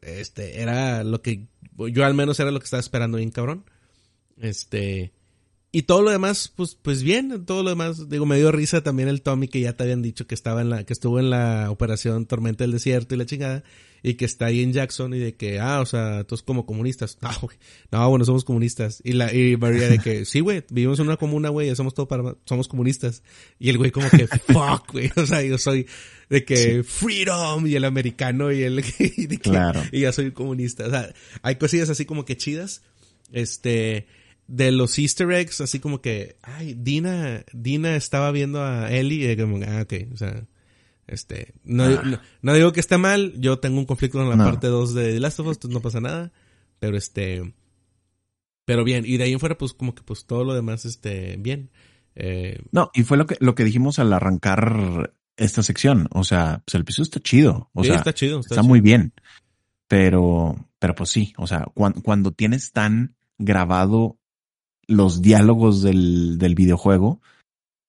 este, 0.02 0.62
era 0.62 1.04
lo 1.04 1.22
que, 1.22 1.48
yo 1.92 2.06
al 2.06 2.16
menos 2.16 2.40
era 2.40 2.52
lo 2.52 2.60
que 2.60 2.66
estaba 2.66 2.82
esperando 2.82 3.18
bien, 3.18 3.30
cabrón. 3.30 3.66
Este, 4.42 5.14
y 5.72 5.84
todo 5.84 6.02
lo 6.02 6.12
demás, 6.12 6.52
pues, 6.54 6.76
pues 6.76 7.02
bien, 7.02 7.46
todo 7.46 7.64
lo 7.64 7.70
demás, 7.70 8.10
digo, 8.10 8.26
me 8.26 8.36
dio 8.36 8.52
risa 8.52 8.84
también 8.84 9.08
el 9.08 9.22
Tommy 9.22 9.48
que 9.48 9.62
ya 9.62 9.74
te 9.74 9.84
habían 9.84 10.02
dicho 10.02 10.28
que 10.28 10.36
estaba 10.36 10.62
en 10.62 10.70
la, 10.70 10.84
que 10.84 10.92
estuvo 10.92 11.18
en 11.18 11.30
la 11.30 11.72
operación 11.72 12.26
Tormenta 12.26 12.66
del 12.66 12.74
Desierto 12.74 13.16
y 13.16 13.18
la 13.18 13.26
chingada, 13.26 13.64
y 14.04 14.16
que 14.16 14.26
está 14.26 14.48
ahí 14.48 14.62
en 14.62 14.74
Jackson 14.74 15.14
y 15.14 15.20
de 15.20 15.36
que, 15.36 15.60
ah, 15.60 15.80
o 15.80 15.86
sea, 15.86 16.26
todos 16.26 16.44
como 16.44 16.66
comunistas. 16.66 17.18
No, 17.92 18.00
no, 18.00 18.10
bueno, 18.10 18.26
somos 18.26 18.44
comunistas. 18.44 19.02
Y 19.06 19.14
la, 19.14 19.34
y 19.34 19.56
María 19.56 19.88
de 19.88 20.00
que, 20.00 20.26
sí, 20.26 20.40
güey, 20.42 20.64
vivimos 20.70 21.00
en 21.00 21.06
una 21.06 21.18
comuna, 21.18 21.50
güey, 21.50 21.68
ya 21.68 21.76
somos 21.76 21.94
todo 21.94 22.08
para, 22.08 22.36
somos 22.46 22.68
comunistas. 22.68 23.24
Y 23.60 23.70
el 23.70 23.78
güey 23.78 23.92
como 23.92 24.10
que, 24.10 24.28
fuck, 24.48 24.92
güey, 24.92 25.12
o 25.16 25.26
sea, 25.26 25.42
yo 25.42 25.58
soy 25.58 25.88
de 26.30 26.44
que 26.44 26.84
freedom 26.84 27.68
y 27.68 27.76
el 27.76 27.86
americano 27.86 28.52
y 28.52 28.64
el, 28.64 28.80
y 29.00 29.28
de 29.28 29.38
que, 29.38 29.50
claro. 29.50 29.82
y 29.92 30.02
ya 30.02 30.12
soy 30.12 30.32
comunista. 30.32 30.88
O 30.88 30.90
sea, 30.90 31.14
hay 31.44 31.56
cosillas 31.56 31.90
así 31.90 32.06
como 32.06 32.26
que 32.26 32.36
chidas. 32.36 32.82
Este, 33.32 34.08
de 34.48 34.72
los 34.72 34.98
easter 35.00 35.32
eggs, 35.32 35.62
así 35.62 35.80
como 35.80 36.02
que, 36.02 36.38
ay, 36.42 36.74
Dina, 36.78 37.46
Dina 37.54 37.96
estaba 37.96 38.32
viendo 38.32 38.62
a 38.64 38.92
Ellie 38.92 39.32
y 39.32 39.38
como, 39.38 39.58
ah, 39.66 39.82
ok, 39.84 39.94
o 40.14 40.18
sea, 40.18 40.46
este, 41.08 41.54
no, 41.64 41.84
ah. 41.84 42.22
no, 42.42 42.54
digo 42.54 42.72
que 42.72 42.80
esté 42.80 42.98
mal, 42.98 43.34
yo 43.38 43.60
tengo 43.60 43.80
un 43.80 43.86
conflicto 43.86 44.18
con 44.18 44.30
la 44.30 44.38
parte 44.38 44.68
2 44.68 44.94
de 44.94 45.14
The 45.14 45.20
Last 45.20 45.40
of 45.40 45.48
Us, 45.48 45.58
entonces 45.58 45.74
no 45.74 45.82
pasa 45.82 46.00
nada, 46.00 46.32
pero 46.80 46.98
este, 46.98 47.54
pero 48.66 48.84
bien, 48.84 49.04
y 49.06 49.18
de 49.18 49.26
ahí 49.26 49.34
en 49.34 49.40
fuera, 49.40 49.58
pues 49.58 49.74
como 49.74 49.94
que 49.94 50.04
pues 50.04 50.26
todo 50.26 50.44
lo 50.44 50.54
demás, 50.54 50.86
este, 50.86 51.36
bien. 51.38 51.70
Eh, 52.16 52.60
no, 52.72 52.92
y 52.94 53.04
fue 53.04 53.18
lo 53.18 53.26
que, 53.26 53.36
lo 53.40 53.56
que 53.56 53.64
dijimos 53.64 54.00
al 54.00 54.14
arrancar 54.14 55.14
esta 55.36 55.64
sección, 55.64 56.08
o 56.12 56.24
sea, 56.24 56.62
pues 56.66 56.76
el 56.76 56.82
episodio 56.82 57.04
está 57.04 57.20
chido, 57.20 57.70
o 57.74 57.84
sea, 57.84 57.96
está 57.96 58.14
chido, 58.14 58.40
está, 58.40 58.64
muy 58.64 58.80
bien, 58.80 59.14
pero, 59.88 60.70
pero 60.78 60.96
pues 60.96 61.10
sí, 61.10 61.34
o 61.38 61.48
sea, 61.48 61.66
cuando, 61.74 62.02
cuando 62.02 62.32
tienes 62.32 62.72
tan 62.72 63.16
grabado 63.38 64.21
los 64.88 65.22
diálogos 65.22 65.82
del, 65.82 66.38
del 66.38 66.56
videojuego, 66.56 67.22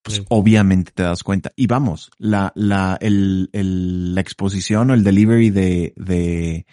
pues 0.01 0.23
obviamente 0.29 0.91
te 0.93 1.03
das 1.03 1.23
cuenta. 1.23 1.51
Y 1.55 1.67
vamos, 1.67 2.11
la, 2.17 2.51
la, 2.55 2.97
el, 2.99 3.49
el, 3.53 4.15
la 4.15 4.21
exposición 4.21 4.91
o 4.91 4.93
el 4.93 5.03
delivery 5.03 5.49
de, 5.49 5.93
de, 5.95 6.65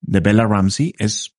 de 0.00 0.20
Bella 0.20 0.46
Ramsey 0.46 0.94
es 0.98 1.34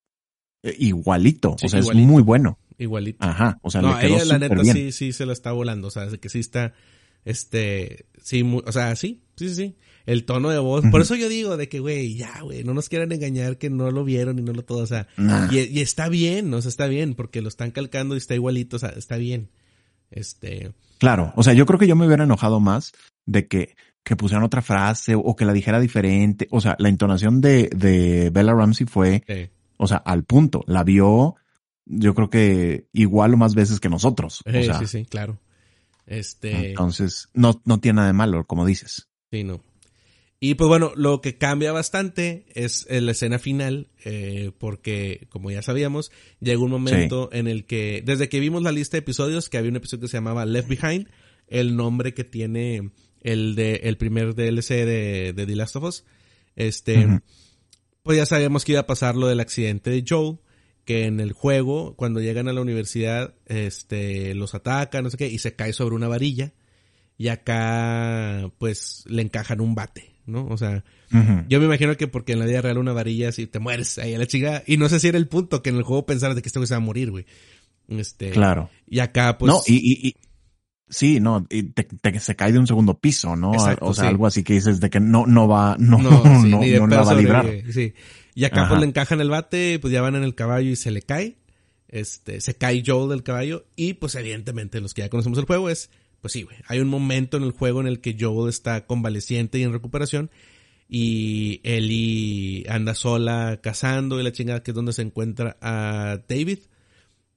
eh, 0.64 0.76
igualito, 0.80 1.56
o 1.62 1.68
sea, 1.68 1.80
es 1.80 1.94
muy 1.94 2.24
bueno. 2.24 2.58
Igualito. 2.78 3.26
Ajá, 3.26 3.60
o 3.62 3.70
sea, 3.70 3.82
le 3.82 4.00
quedó 4.00 4.16
ella, 4.16 4.26
la 4.26 4.40
neta 4.40 4.56
bien. 4.56 4.76
sí, 4.76 4.92
sí 4.92 5.14
se 5.14 5.26
la 5.26 5.34
está 5.34 5.52
volando, 5.52 5.88
o 5.88 5.92
sea, 5.92 6.08
que 6.10 6.30
sí 6.30 6.40
está, 6.40 6.74
este, 7.24 8.06
sí, 8.22 8.44
o 8.66 8.72
sea, 8.72 8.96
sí, 8.96 9.24
sí, 9.36 9.50
sí, 9.50 9.56
sí 9.56 9.76
el 10.06 10.26
tono 10.26 10.50
de 10.50 10.60
voz. 10.60 10.86
Por 10.92 11.02
eso 11.02 11.16
yo 11.16 11.30
digo 11.30 11.58
de 11.58 11.68
que, 11.68 11.80
güey, 11.80 12.16
ya, 12.16 12.42
güey, 12.42 12.64
no 12.64 12.74
nos 12.74 12.90
quieran 12.90 13.12
engañar 13.12 13.58
que 13.58 13.70
no 13.70 13.92
lo 13.92 14.04
vieron 14.04 14.40
y 14.40 14.42
no 14.42 14.54
lo 14.54 14.64
todo, 14.64 14.80
o 14.80 14.88
sea, 14.88 15.08
y, 15.52 15.80
está 15.80 16.10
bien, 16.10 16.54
o 16.54 16.62
sea, 16.62 16.70
está 16.70 16.88
bien, 16.88 17.16
porque 17.16 17.42
lo 17.42 17.48
están 17.48 17.72
calcando 17.72 18.16
y 18.16 18.20
está 18.20 18.36
igualito, 18.36 18.76
o 18.76 18.80
sea, 18.80 18.90
está 18.90 19.18
bien. 19.18 19.50
Este. 20.12 20.72
Claro, 21.00 21.34
o 21.36 21.44
sea, 21.44 21.54
yo 21.54 21.66
creo 21.66 21.80
que 21.80 21.88
yo 21.88 21.96
me 21.96 22.06
hubiera 22.06 22.24
enojado 22.24 22.60
más 22.60 22.94
de 23.26 23.48
que, 23.48 23.76
que 24.04 24.16
pusieran 24.16 24.44
otra 24.44 24.62
frase 24.62 25.16
o 25.16 25.36
que 25.36 25.46
la 25.46 25.54
dijera 25.54 25.80
diferente. 25.80 26.48
O 26.52 26.62
sea, 26.62 26.76
la 26.80 26.90
entonación 26.90 27.42
de, 27.42 27.70
de 27.76 28.30
Bella 28.30 28.54
Ramsey 28.54 28.86
fue, 28.86 29.24
o 29.78 29.88
sea, 29.88 29.98
al 29.98 30.24
punto. 30.24 30.64
La 30.68 30.84
vio, 30.84 31.36
yo 31.86 32.14
creo 32.14 32.30
que 32.30 32.88
igual 32.94 33.34
o 33.34 33.38
más 33.38 33.56
veces 33.56 33.80
que 33.80 33.90
nosotros. 33.90 34.42
o 34.46 34.52
sea, 34.52 34.80
sí, 34.80 34.88
sí, 34.88 35.06
claro. 35.06 35.40
Este. 36.06 36.70
Entonces, 36.70 37.30
no, 37.34 37.62
no 37.66 37.80
tiene 37.80 37.98
nada 37.98 38.08
de 38.08 38.14
malo, 38.14 38.46
como 38.46 38.66
dices. 38.66 39.10
Sí, 39.32 39.44
no. 39.44 39.60
Y 40.40 40.56
pues 40.56 40.68
bueno, 40.68 40.92
lo 40.96 41.22
que 41.22 41.38
cambia 41.38 41.72
bastante 41.72 42.46
es 42.54 42.86
la 42.90 43.12
escena 43.12 43.40
final, 43.40 43.88
eh, 44.04 44.52
porque 44.58 45.28
como 45.30 45.50
ya 45.50 45.62
sabíamos, 45.62 46.12
llega 46.40 46.62
un 46.62 46.72
momento 46.72 47.30
en 47.32 47.48
el 47.48 47.66
que, 47.66 48.04
desde 48.06 48.30
que 48.30 48.40
vimos 48.40 48.62
la 48.62 48.72
lista 48.72 48.98
de 48.98 49.00
episodios, 49.00 49.50
que 49.50 49.58
había 49.58 49.72
un 49.72 49.78
episodio 49.78 50.02
que 50.02 50.08
se 50.10 50.18
llamaba 50.18 50.46
Left 50.46 50.68
Behind, 50.68 51.08
el 51.48 51.76
nombre 51.76 52.14
que 52.14 52.26
tiene 52.26 52.92
el 53.22 53.56
de 53.56 53.76
el 53.84 53.98
primer 53.98 54.36
DLC 54.36 54.70
de, 54.70 55.34
de 55.34 55.46
The 55.46 55.56
Last 55.56 55.78
of 55.78 55.84
Us, 55.84 56.06
este, 56.56 57.22
pues 58.04 58.18
ya 58.18 58.26
sabíamos 58.26 58.66
que 58.66 58.74
iba 58.74 58.82
a 58.82 58.88
pasar 58.88 59.16
lo 59.16 59.28
del 59.28 59.40
accidente 59.40 59.90
de 59.90 60.04
Joel, 60.08 60.40
que 60.86 61.06
en 61.06 61.20
el 61.20 61.34
juego, 61.34 61.96
cuando 61.96 62.22
llegan 62.22 62.48
a 62.48 62.54
la 62.54 62.62
universidad, 62.62 63.34
este, 63.48 64.36
los 64.36 64.54
atacan, 64.54 65.04
no 65.04 65.10
sé 65.10 65.18
qué, 65.18 65.28
y 65.28 65.40
se 65.40 65.56
cae 65.56 65.74
sobre 65.74 65.96
una 65.96 66.08
varilla, 66.08 66.54
y 67.18 67.30
acá, 67.30 68.52
pues, 68.60 69.04
le 69.08 69.24
encajan 69.24 69.62
un 69.62 69.74
bate. 69.74 70.15
¿No? 70.26 70.46
O 70.48 70.58
sea, 70.58 70.84
yo 71.48 71.60
me 71.60 71.66
imagino 71.66 71.96
que 71.98 72.08
porque 72.08 72.34
en 72.34 72.40
la 72.40 72.46
vida 72.46 72.62
real 72.62 72.78
una 72.78 72.94
varilla 72.94 73.32
si 73.32 73.48
te 73.48 73.60
mueres 73.60 73.98
ahí 73.98 74.14
a 74.14 74.18
la 74.18 74.28
chica, 74.28 74.64
y 74.66 74.78
no 74.78 74.90
sé 74.90 75.00
si 75.00 75.08
era 75.08 75.18
el 75.18 75.28
punto 75.28 75.62
que 75.62 75.70
en 75.70 75.78
el 75.78 75.84
juego 75.84 76.06
pensaras 76.06 76.36
de 76.36 76.42
que 76.42 76.50
este 76.50 76.60
güey 76.60 76.68
se 76.68 76.74
va 76.74 76.78
a 76.78 76.82
morir, 76.82 77.12
güey. 77.12 77.26
Este, 77.88 78.32
claro. 78.32 78.70
Y 78.88 79.00
acá, 79.00 79.38
pues. 79.38 79.52
No, 79.52 79.62
y, 79.68 80.08
y, 80.08 80.16
sí, 80.90 81.20
no, 81.20 81.46
y 81.50 81.64
te, 81.64 82.20
se 82.20 82.36
cae 82.36 82.52
de 82.52 82.60
un 82.60 82.68
segundo 82.68 83.00
piso, 83.00 83.36
¿no? 83.36 83.52
o 83.52 83.94
sea, 83.94 84.08
algo 84.08 84.28
así 84.28 84.44
que 84.44 84.54
dices 84.54 84.80
de 84.80 84.90
que 84.90 85.00
no, 85.00 85.26
no 85.26 85.48
va, 85.48 85.76
no, 85.80 85.98
no, 86.00 86.24
no, 86.44 86.62
no 86.62 86.88
la 86.88 87.04
va 87.04 87.12
a 87.12 87.16
librar. 87.16 87.48
sí. 87.72 87.94
Y 88.38 88.44
acá 88.44 88.68
pues 88.68 88.82
le 88.82 88.86
encajan 88.86 89.22
el 89.22 89.30
bate, 89.30 89.80
pues 89.80 89.94
ya 89.94 90.02
van 90.02 90.16
en 90.16 90.24
el 90.24 90.36
caballo 90.36 90.70
y 90.70 90.76
se 90.76 90.92
le 90.92 91.02
cae. 91.02 91.38
Este, 91.88 92.42
se 92.42 92.56
cae 92.56 92.84
Joel 92.86 93.10
del 93.10 93.24
caballo. 93.24 93.66
Y 93.78 93.94
pues 93.94 94.14
evidentemente 94.16 94.82
los 94.82 94.94
que 94.94 95.04
ya 95.04 95.10
conocemos 95.10 95.40
el 95.40 95.46
juego 95.46 95.70
es 95.70 95.90
pues 96.26 96.34
sí, 96.34 96.42
güey. 96.42 96.58
Hay 96.66 96.80
un 96.80 96.88
momento 96.88 97.38
en 97.38 97.44
el 97.44 97.52
juego 97.52 97.82
en 97.82 97.86
el 97.86 98.02
que 98.02 98.18
Joel 98.20 98.50
está 98.50 98.88
convaleciente 98.88 99.60
y 99.60 99.62
en 99.62 99.72
recuperación. 99.72 100.32
Y 100.90 101.62
Ellie 101.64 102.66
anda 102.68 102.96
sola 102.96 103.60
cazando 103.62 104.20
y 104.20 104.24
la 104.24 104.32
chingada 104.32 104.64
que 104.64 104.72
es 104.72 104.76
donde 104.76 104.92
se 104.92 105.04
encuentra 105.04 105.56
a 105.62 106.18
David. 106.28 106.62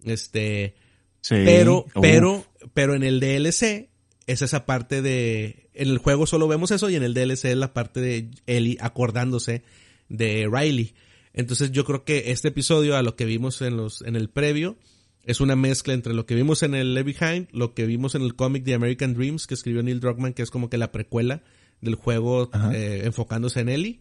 Este. 0.04 0.74
Sí. 1.20 1.34
Pero, 1.44 1.84
pero, 2.00 2.46
pero 2.72 2.94
en 2.94 3.02
el 3.02 3.20
DLC 3.20 3.90
es 4.26 4.40
esa 4.40 4.64
parte 4.64 5.02
de. 5.02 5.68
En 5.74 5.88
el 5.88 5.98
juego 5.98 6.26
solo 6.26 6.48
vemos 6.48 6.70
eso 6.70 6.88
y 6.88 6.96
en 6.96 7.02
el 7.02 7.12
DLC 7.12 7.44
es 7.44 7.58
la 7.58 7.74
parte 7.74 8.00
de 8.00 8.30
Ellie 8.46 8.78
acordándose 8.80 9.64
de 10.08 10.48
Riley. 10.50 10.94
Entonces 11.34 11.72
yo 11.72 11.84
creo 11.84 12.04
que 12.04 12.30
este 12.30 12.48
episodio, 12.48 12.96
a 12.96 13.02
lo 13.02 13.16
que 13.16 13.26
vimos 13.26 13.60
en 13.60 13.76
los, 13.76 14.00
en 14.00 14.16
el 14.16 14.30
previo, 14.30 14.78
es 15.24 15.40
una 15.40 15.56
mezcla 15.56 15.94
entre 15.94 16.14
lo 16.14 16.26
que 16.26 16.34
vimos 16.34 16.62
en 16.62 16.74
el 16.74 16.94
Left 16.94 17.20
Behind, 17.20 17.48
lo 17.52 17.74
que 17.74 17.86
vimos 17.86 18.14
en 18.14 18.22
el 18.22 18.34
cómic 18.34 18.64
de 18.64 18.74
American 18.74 19.14
Dreams 19.14 19.46
que 19.46 19.54
escribió 19.54 19.82
Neil 19.82 20.00
Druckmann, 20.00 20.32
que 20.32 20.42
es 20.42 20.50
como 20.50 20.70
que 20.70 20.78
la 20.78 20.92
precuela 20.92 21.42
del 21.80 21.94
juego 21.94 22.50
eh, 22.72 23.02
enfocándose 23.04 23.60
en 23.60 23.68
Ellie. 23.68 24.00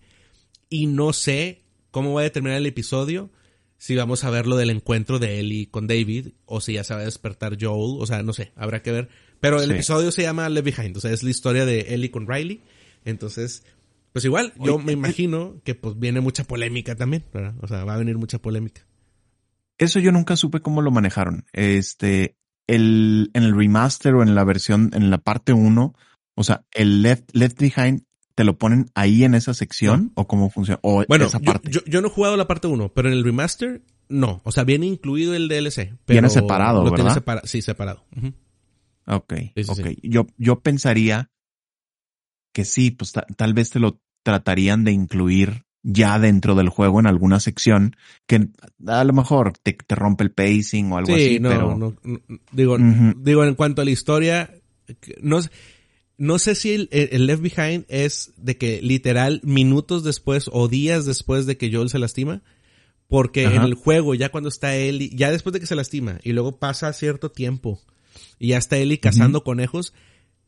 Y 0.69 0.87
no 0.87 1.13
sé 1.13 1.63
cómo 1.91 2.13
va 2.13 2.23
a 2.23 2.29
terminar 2.29 2.57
el 2.57 2.65
episodio, 2.65 3.29
si 3.77 3.95
vamos 3.95 4.23
a 4.23 4.29
ver 4.29 4.47
lo 4.47 4.55
del 4.55 4.69
encuentro 4.69 5.19
de 5.19 5.39
Ellie 5.39 5.69
con 5.69 5.87
David, 5.87 6.29
o 6.45 6.61
si 6.61 6.73
ya 6.73 6.83
se 6.83 6.93
va 6.93 7.01
a 7.01 7.05
despertar 7.05 7.57
Joel, 7.59 8.01
o 8.01 8.05
sea, 8.05 8.23
no 8.23 8.33
sé, 8.33 8.51
habrá 8.55 8.81
que 8.81 8.91
ver. 8.91 9.09
Pero 9.39 9.61
el 9.61 9.69
episodio 9.71 10.11
se 10.11 10.23
llama 10.23 10.49
Left 10.49 10.77
Behind, 10.77 10.97
o 10.97 10.99
sea, 10.99 11.11
es 11.11 11.23
la 11.23 11.29
historia 11.29 11.65
de 11.65 11.93
Ellie 11.93 12.11
con 12.11 12.27
Riley. 12.27 12.61
Entonces, 13.05 13.63
pues 14.13 14.25
igual, 14.25 14.53
yo 14.59 14.79
me 14.79 14.93
imagino 14.93 15.61
que 15.63 15.75
pues 15.75 15.99
viene 15.99 16.21
mucha 16.21 16.43
polémica 16.43 16.95
también, 16.95 17.23
¿verdad? 17.33 17.55
O 17.61 17.67
sea, 17.67 17.83
va 17.83 17.93
a 17.93 17.97
venir 17.97 18.17
mucha 18.17 18.39
polémica. 18.39 18.85
Eso 19.77 19.99
yo 19.99 20.11
nunca 20.11 20.35
supe 20.35 20.61
cómo 20.61 20.81
lo 20.81 20.91
manejaron. 20.91 21.45
Este, 21.53 22.35
el, 22.67 23.31
en 23.33 23.43
el 23.43 23.55
remaster 23.55 24.15
o 24.15 24.23
en 24.23 24.35
la 24.35 24.43
versión, 24.43 24.91
en 24.93 25.09
la 25.09 25.19
parte 25.19 25.53
1, 25.53 25.93
o 26.35 26.43
sea, 26.43 26.65
el 26.73 27.01
Left, 27.01 27.29
Left 27.33 27.59
Behind 27.59 28.03
te 28.35 28.43
lo 28.43 28.57
ponen 28.57 28.91
ahí 28.93 29.23
en 29.23 29.33
esa 29.33 29.53
sección 29.55 30.11
o 30.13 30.27
cómo 30.27 30.51
funciona 30.51 30.79
o 30.83 31.03
bueno, 31.07 31.25
esa 31.25 31.39
parte. 31.39 31.71
Yo, 31.71 31.81
yo, 31.87 32.01
no 32.01 32.07
he 32.07 32.11
jugado 32.11 32.37
la 32.37 32.47
parte 32.47 32.67
1, 32.67 32.93
pero 32.93 33.07
en 33.07 33.15
el 33.15 33.23
remaster 33.23 33.81
no, 34.09 34.41
o 34.43 34.51
sea, 34.51 34.63
viene 34.63 34.85
incluido 34.85 35.33
el 35.33 35.47
DLC, 35.47 35.95
pero 36.05 36.15
viene 36.15 36.29
separado, 36.29 36.83
lo 36.83 36.91
¿verdad? 36.91 37.41
sí, 37.45 37.61
separado. 37.61 38.05
Ok, 39.07 39.33
ok. 39.69 39.87
Yo 40.03 40.27
yo 40.37 40.59
pensaría 40.59 41.31
que 42.53 42.63
sí, 42.65 42.91
pues 42.91 43.11
tal 43.11 43.53
vez 43.53 43.71
te 43.71 43.79
lo 43.79 43.99
tratarían 44.23 44.83
de 44.83 44.91
incluir 44.91 45.66
ya 45.83 46.19
dentro 46.19 46.55
del 46.55 46.69
juego 46.69 46.99
en 46.99 47.07
alguna 47.07 47.39
sección 47.39 47.95
que 48.25 48.49
a 48.87 49.03
lo 49.03 49.13
mejor 49.13 49.53
te, 49.57 49.77
rompe 49.89 50.23
el 50.23 50.31
pacing 50.31 50.91
o 50.91 50.97
algo 50.97 51.15
así. 51.15 51.39
No, 51.39 51.49
pero... 51.49 51.77
no, 51.77 51.95
digo, 52.51 52.77
digo, 53.17 53.43
en 53.43 53.55
cuanto 53.55 53.81
a 53.81 53.85
la 53.85 53.91
historia, 53.91 54.53
no, 55.21 55.39
no 56.17 56.39
sé 56.39 56.55
si 56.55 56.73
el, 56.73 56.89
el, 56.91 57.25
Left 57.25 57.41
Behind 57.41 57.85
es 57.89 58.33
de 58.37 58.57
que 58.57 58.81
literal 58.81 59.39
minutos 59.43 60.03
después 60.03 60.49
o 60.51 60.67
días 60.67 61.05
después 61.05 61.45
de 61.45 61.57
que 61.57 61.71
Joel 61.71 61.89
se 61.89 61.99
lastima, 61.99 62.41
Porque 63.07 63.43
en 63.43 63.61
el 63.61 63.75
juego, 63.75 64.15
ya 64.15 64.29
cuando 64.29 64.49
está 64.49 64.75
Ellie, 64.75 65.11
ya 65.13 65.31
después 65.31 65.53
de 65.53 65.59
que 65.59 65.67
se 65.67 65.75
lastima, 65.75 66.19
y 66.23 66.33
luego 66.33 66.57
pasa 66.59 66.91
cierto 66.91 67.31
tiempo, 67.31 67.79
y 68.39 68.49
ya 68.49 68.57
está 68.57 68.77
Ellie 68.77 68.99
cazando 68.99 69.43
conejos, 69.43 69.93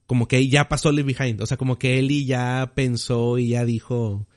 como 0.05 0.27
que 0.27 0.47
ya 0.47 0.67
pasó 0.67 0.91
Leave 0.91 1.13
Behind. 1.13 1.41
O 1.41 1.45
sea, 1.45 1.55
como 1.55 1.77
que 1.77 1.99
Ellie 1.99 2.25
ya 2.25 2.73
pensó 2.75 3.37
y 3.37 3.49
ya 3.49 3.63
dijo. 3.63 4.27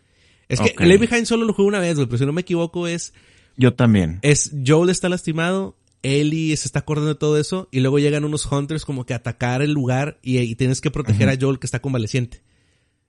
Es 0.52 0.60
que 0.60 0.84
Leave 0.84 1.06
Behind 1.06 1.26
solo 1.26 1.44
lo 1.44 1.54
jugué 1.54 1.68
una 1.68 1.80
vez, 1.80 1.96
güey, 1.96 2.06
pero 2.06 2.18
si 2.18 2.26
no 2.26 2.32
me 2.32 2.42
equivoco 2.42 2.86
es. 2.86 3.14
Yo 3.56 3.74
también. 3.74 4.18
Es 4.22 4.52
Joel 4.66 4.90
está 4.90 5.08
lastimado, 5.08 5.76
Ellie 6.02 6.56
se 6.56 6.66
está 6.66 6.80
acordando 6.80 7.08
de 7.08 7.18
todo 7.18 7.38
eso, 7.38 7.68
y 7.70 7.80
luego 7.80 7.98
llegan 7.98 8.24
unos 8.24 8.50
hunters 8.50 8.84
como 8.84 9.06
que 9.06 9.14
a 9.14 9.16
atacar 9.16 9.62
el 9.62 9.72
lugar 9.72 10.18
y, 10.22 10.54
tienes 10.56 10.80
que 10.80 10.90
proteger 10.90 11.28
a 11.28 11.36
Joel 11.40 11.58
que 11.58 11.66
está 11.66 11.80
convaleciente. 11.80 12.42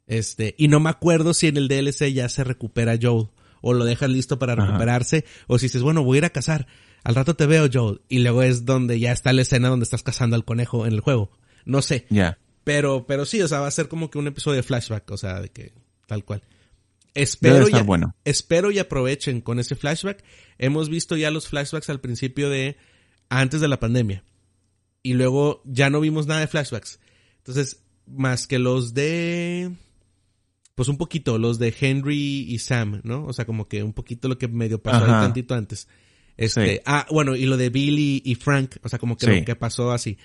Este, 0.08 0.56
y 0.58 0.68
no 0.68 0.80
me 0.80 0.90
acuerdo 0.90 1.34
si 1.34 1.48
en 1.48 1.58
el 1.58 1.68
DLC 1.68 2.12
ya 2.14 2.28
se 2.30 2.44
recupera 2.44 2.98
Joel 3.02 3.30
o 3.62 3.74
lo 3.74 3.86
dejas 3.86 4.10
listo 4.10 4.38
para 4.40 4.56
recuperarse, 4.56 5.24
o 5.48 5.58
si 5.58 5.68
dices, 5.68 5.82
bueno, 5.82 6.04
voy 6.04 6.18
a 6.18 6.20
ir 6.20 6.26
a 6.26 6.32
cazar, 6.32 6.68
al 7.04 7.16
rato 7.16 7.36
te 7.36 7.46
veo, 7.46 7.70
Joel, 7.72 8.02
y 8.10 8.20
luego 8.20 8.44
es 8.44 8.66
donde 8.66 9.00
ya 9.00 9.14
está 9.14 9.32
la 9.32 9.42
escena 9.42 9.70
donde 9.70 9.86
estás 9.86 10.04
cazando 10.04 10.36
al 10.36 10.44
conejo 10.44 10.86
en 10.86 10.94
el 10.94 11.00
juego. 11.00 11.32
No 11.64 11.82
sé. 11.82 12.06
Ya. 12.10 12.38
Pero, 12.66 13.06
pero 13.08 13.26
sí, 13.26 13.42
o 13.42 13.48
sea, 13.48 13.62
va 13.62 13.68
a 13.68 13.72
ser 13.72 13.88
como 13.88 14.10
que 14.10 14.18
un 14.18 14.28
episodio 14.28 14.58
de 14.58 14.64
flashback, 14.64 15.10
o 15.12 15.18
sea, 15.18 15.42
de 15.42 15.50
que, 15.50 15.74
tal 16.08 16.26
cual. 16.26 16.44
Espero, 17.16 17.70
y, 17.70 17.82
bueno. 17.84 18.16
espero 18.26 18.72
y 18.72 18.80
aprovechen 18.80 19.42
con 19.42 19.60
ese 19.60 19.76
flashback. 19.76 20.24
Hemos 20.58 20.90
visto 20.90 21.16
ya 21.16 21.32
los 21.32 21.48
flashbacks 21.48 21.90
al 21.90 22.02
principio 22.02 22.50
de, 22.50 22.78
antes 23.30 23.62
de 23.62 23.68
la 23.68 23.80
pandemia. 23.80 24.24
Y 25.04 25.14
luego 25.14 25.62
ya 25.66 25.90
no 25.90 26.00
vimos 26.00 26.28
nada 26.28 26.40
de 26.40 26.48
flashbacks. 26.48 27.00
Entonces, 27.38 27.84
más 28.08 28.48
que 28.48 28.58
los 28.60 28.94
de 28.94 29.72
pues 30.76 30.90
un 30.90 30.98
poquito, 30.98 31.38
los 31.38 31.60
de 31.60 31.74
Henry 31.80 32.46
y 32.50 32.58
Sam, 32.60 33.02
¿no? 33.04 33.26
O 33.26 33.34
sea, 33.34 33.46
como 33.46 33.68
que 33.68 33.84
un 33.84 33.94
poquito 33.94 34.28
lo 34.28 34.38
que 34.38 34.48
medio 34.48 34.82
pasó 34.82 35.06
ahí 35.06 35.12
tantito 35.12 35.54
antes. 35.54 35.88
Este, 36.36 36.82
ah, 36.86 37.06
bueno, 37.12 37.36
y 37.36 37.46
lo 37.46 37.58
de 37.58 37.70
Billy 37.70 38.24
y 38.26 38.36
Frank, 38.36 38.78
o 38.82 38.90
sea, 38.90 38.98
como 38.98 39.16
que 39.16 39.28
lo 39.28 39.46
que 39.46 39.56
pasó 39.56 39.92
así. 39.92 40.18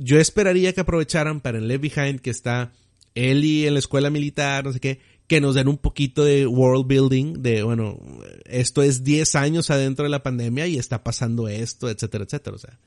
Yo 0.00 0.18
esperaría 0.18 0.72
que 0.72 0.80
aprovecharan 0.80 1.40
para 1.40 1.58
en 1.58 1.68
Left 1.68 1.82
Behind 1.82 2.20
que 2.20 2.30
está 2.30 2.72
Ellie 3.14 3.68
en 3.68 3.74
la 3.74 3.78
escuela 3.78 4.10
militar, 4.10 4.64
no 4.64 4.72
sé 4.72 4.80
qué, 4.80 4.98
que 5.26 5.40
nos 5.40 5.54
den 5.54 5.68
un 5.68 5.78
poquito 5.78 6.24
de 6.24 6.46
world 6.46 6.86
building, 6.86 7.42
de, 7.42 7.62
bueno, 7.62 7.98
esto 8.44 8.82
es 8.82 9.02
10 9.02 9.34
años 9.34 9.70
adentro 9.70 10.04
de 10.04 10.10
la 10.10 10.22
pandemia 10.22 10.66
y 10.66 10.78
está 10.78 11.02
pasando 11.02 11.48
esto, 11.48 11.88
etcétera, 11.88 12.24
etcétera, 12.24 12.56
o 12.56 12.58
sea. 12.58 12.78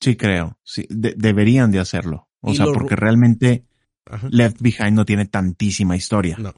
Sí, 0.00 0.16
creo. 0.16 0.58
Sí, 0.64 0.86
deberían 0.90 1.70
de 1.70 1.78
hacerlo. 1.78 2.28
O 2.40 2.54
sea, 2.54 2.66
porque 2.66 2.96
realmente 2.96 3.64
Left 4.30 4.60
Behind 4.60 4.94
no 4.94 5.04
tiene 5.04 5.26
tantísima 5.26 5.96
historia. 5.96 6.36
No. 6.38 6.54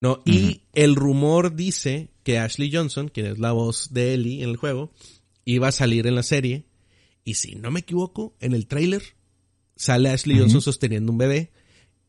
No, 0.00 0.22
y 0.24 0.62
el 0.74 0.94
rumor 0.94 1.56
dice 1.56 2.12
que 2.22 2.38
Ashley 2.38 2.70
Johnson, 2.72 3.08
quien 3.08 3.26
es 3.26 3.38
la 3.40 3.50
voz 3.50 3.92
de 3.92 4.14
Ellie 4.14 4.44
en 4.44 4.50
el 4.50 4.56
juego, 4.56 4.92
iba 5.44 5.68
a 5.68 5.72
salir 5.72 6.06
en 6.06 6.14
la 6.14 6.22
serie. 6.22 6.66
Y 7.24 7.34
si 7.34 7.56
no 7.56 7.72
me 7.72 7.80
equivoco, 7.80 8.36
en 8.38 8.52
el 8.52 8.68
trailer 8.68 9.02
sale 9.74 10.10
Ashley 10.10 10.38
Johnson 10.38 10.62
sosteniendo 10.62 11.10
un 11.10 11.18
bebé. 11.18 11.50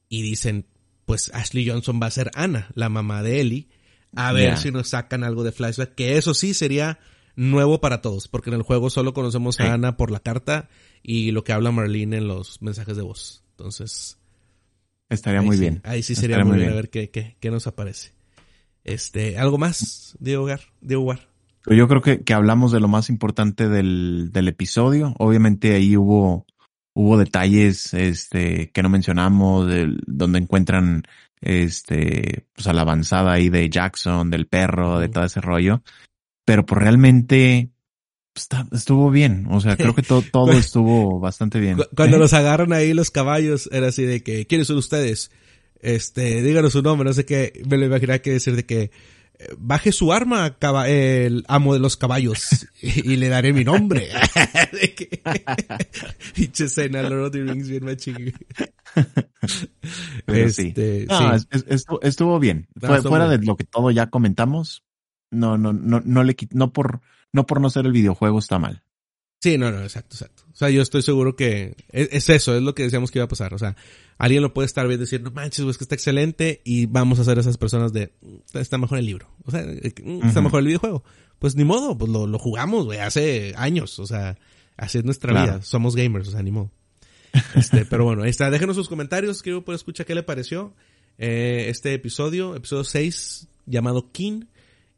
Y 0.08 0.22
dicen, 0.22 0.68
pues 1.10 1.32
Ashley 1.34 1.68
Johnson 1.68 2.00
va 2.00 2.06
a 2.06 2.12
ser 2.12 2.30
Anna, 2.36 2.70
la 2.76 2.88
mamá 2.88 3.24
de 3.24 3.42
Ellie. 3.42 3.68
A 4.16 4.32
ver 4.32 4.60
si 4.60 4.70
nos 4.70 4.90
sacan 4.90 5.24
algo 5.24 5.44
de 5.44 5.52
flashback. 5.52 5.96
Que 5.96 6.20
eso 6.20 6.36
sí 6.36 6.54
sería 6.54 7.00
nuevo 7.36 7.82
para 7.82 8.04
todos. 8.04 8.28
Porque 8.28 8.52
en 8.52 8.58
el 8.58 8.62
juego 8.62 8.92
solo 8.92 9.12
conocemos 9.16 9.60
a 9.60 9.74
Anna 9.74 9.98
por 9.98 10.12
la 10.12 10.20
carta 10.20 10.70
y 11.02 11.32
lo 11.32 11.44
que 11.44 11.52
habla 11.52 11.72
Marlene 11.72 12.18
en 12.18 12.28
los 12.28 12.62
mensajes 12.62 12.96
de 12.96 13.02
voz. 13.02 13.44
Entonces, 13.58 14.20
Estaría 15.10 15.42
muy 15.42 15.58
bien. 15.58 15.82
Ahí 15.84 16.04
sí 16.04 16.14
sería 16.14 16.46
muy 16.46 16.60
bien, 16.60 16.70
a 16.70 16.76
ver 16.76 16.92
qué, 16.92 17.10
qué, 17.10 17.38
qué, 17.40 17.50
nos 17.50 17.66
aparece. 17.66 18.14
Este, 18.84 19.40
¿algo 19.40 19.58
más, 19.58 20.16
Diego 20.20 20.46
Gar? 20.46 20.62
Diego 20.80 21.08
Gar? 21.08 21.28
Yo 21.66 21.88
creo 21.88 22.04
que, 22.04 22.22
que 22.22 22.36
hablamos 22.36 22.72
de 22.72 22.82
lo 22.82 22.88
más 22.88 23.10
importante 23.10 23.68
del, 23.68 24.30
del 24.32 24.48
episodio. 24.48 25.16
Obviamente 25.18 25.74
ahí 25.74 25.98
hubo, 25.98 26.46
hubo 27.00 27.18
detalles, 27.18 27.94
este, 27.94 28.72
que 28.72 28.84
no 28.84 28.90
mencionamos, 28.90 29.72
donde 30.06 30.40
encuentran, 30.40 31.04
este, 31.40 32.46
pues 32.54 32.68
a 32.68 32.74
la 32.74 32.82
avanzada 32.82 33.32
ahí 33.32 33.48
de 33.48 33.70
Jackson, 33.70 34.30
del 34.30 34.48
perro, 34.48 35.00
de 35.00 35.08
todo 35.08 35.24
ese 35.24 35.40
rollo. 35.40 35.82
Pero 36.44 36.66
pues 36.66 36.82
realmente, 36.82 37.70
estuvo 38.74 39.10
bien. 39.12 39.48
O 39.50 39.62
sea, 39.62 39.78
creo 39.78 39.96
que 39.96 40.02
todo, 40.10 40.22
todo 40.30 40.52
estuvo 40.52 41.22
bastante 41.22 41.62
bien. 41.62 41.78
Cuando 41.96 42.18
los 42.20 42.34
agarran 42.34 42.74
ahí 42.74 42.94
los 42.94 43.12
caballos, 43.12 43.70
era 43.72 43.88
así 43.88 44.04
de 44.04 44.22
que, 44.22 44.46
¿quiénes 44.46 44.68
son 44.68 44.76
ustedes? 44.76 45.32
Este, 45.80 46.42
díganos 46.42 46.74
su 46.74 46.82
nombre, 46.82 47.08
no 47.08 47.14
sé 47.14 47.24
qué. 47.24 47.62
Me 47.66 47.78
lo 47.78 47.86
imaginaba 47.86 48.20
que 48.20 48.32
decir 48.32 48.58
de 48.58 48.66
que, 48.66 48.92
baje 49.58 49.92
su 49.92 50.12
arma, 50.12 50.56
el 50.88 51.44
amo 51.48 51.74
de 51.74 51.80
los 51.80 51.98
caballos, 51.98 52.68
y, 52.82 53.16
le 53.16 53.30
daré 53.30 53.54
mi 53.54 53.64
nombre. 53.64 54.10
Pinche 56.36 56.66
escena, 56.66 57.02
Lord 57.04 57.26
of 57.26 57.32
the 57.32 57.44
Rings 57.44 57.70
bien 57.70 57.86
machín. 57.86 58.34
Este, 60.28 61.08
sí. 61.08 61.48
estuvo, 61.68 62.02
estuvo, 62.02 62.40
bien. 62.40 62.68
fuera 62.80 63.28
de 63.28 63.38
lo 63.40 63.56
que 63.56 63.64
todo 63.64 63.92
ya 63.92 64.10
comentamos, 64.10 64.84
no, 65.32 65.58
no, 65.58 65.74
no, 65.74 66.02
no 66.04 66.24
le 66.24 66.36
no 66.52 66.74
por, 66.74 67.02
no 67.32 67.46
por 67.46 67.62
no 67.62 67.70
ser 67.70 67.86
el 67.86 67.92
videojuego 67.92 68.40
está 68.40 68.60
mal. 68.60 68.84
Sí, 69.42 69.58
no, 69.58 69.72
no, 69.72 69.82
exacto, 69.82 70.16
exacto. 70.16 70.39
O 70.60 70.66
sea, 70.66 70.70
yo 70.72 70.82
estoy 70.82 71.04
seguro 71.04 71.38
que 71.38 71.74
es, 71.94 72.28
eso, 72.28 72.54
es 72.54 72.62
lo 72.62 72.76
que 72.76 72.84
decíamos 72.84 73.12
que 73.12 73.20
iba 73.20 73.24
a 73.24 73.30
pasar. 73.30 73.54
O 73.54 73.58
sea, 73.58 73.78
alguien 74.18 74.44
lo 74.44 74.54
puede 74.54 74.66
estar 74.66 74.86
viendo 74.90 75.04
y 75.04 75.06
decir, 75.06 75.22
no 75.22 75.32
manches, 75.32 75.66
es 75.66 75.78
que 75.78 75.86
está 75.86 75.96
excelente 75.96 76.60
y 76.66 76.86
vamos 76.86 77.18
a 77.18 77.22
hacer 77.22 77.40
esas 77.40 77.58
personas 77.58 77.94
de, 77.94 78.12
está 78.54 78.78
mejor 78.78 78.98
el 78.98 79.06
libro. 79.06 79.30
O 79.46 79.52
sea, 79.52 79.62
eh, 79.62 79.94
mm, 80.04 80.28
está 80.28 80.42
mejor 80.42 80.60
el 80.60 80.66
videojuego. 80.66 81.02
Pues 81.40 81.56
ni 81.56 81.64
modo, 81.64 81.98
pues 81.98 82.12
lo, 82.12 82.28
lo 82.28 82.38
jugamos, 82.40 82.84
güey, 82.84 83.00
hace 83.00 83.54
años. 83.56 84.00
O 84.00 84.06
sea, 84.06 84.38
así 84.76 84.98
es 84.98 85.06
nuestra 85.06 85.32
vida. 85.32 85.62
Somos 85.62 85.96
gamers, 85.96 86.28
o 86.28 86.32
sea, 86.32 86.44
ni 86.44 86.52
modo. 86.52 86.70
Este, 87.56 87.86
pero 87.86 88.04
bueno, 88.04 88.24
ahí 88.24 88.30
está. 88.30 88.52
Déjenos 88.52 88.76
sus 88.76 88.90
comentarios, 88.90 89.42
quiero 89.42 89.64
poder 89.64 89.78
escuchar 89.78 90.06
qué 90.06 90.14
le 90.14 90.24
pareció 90.24 90.74
eh, 91.18 91.68
este 91.70 91.94
episodio, 91.94 92.58
episodio 92.58 92.84
6, 92.84 93.48
llamado 93.66 94.12
King 94.12 94.48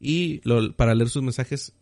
y 0.00 0.40
lo, 0.42 0.74
para 0.74 0.96
leer 0.96 1.08
sus 1.08 1.22
mensajes 1.22 1.72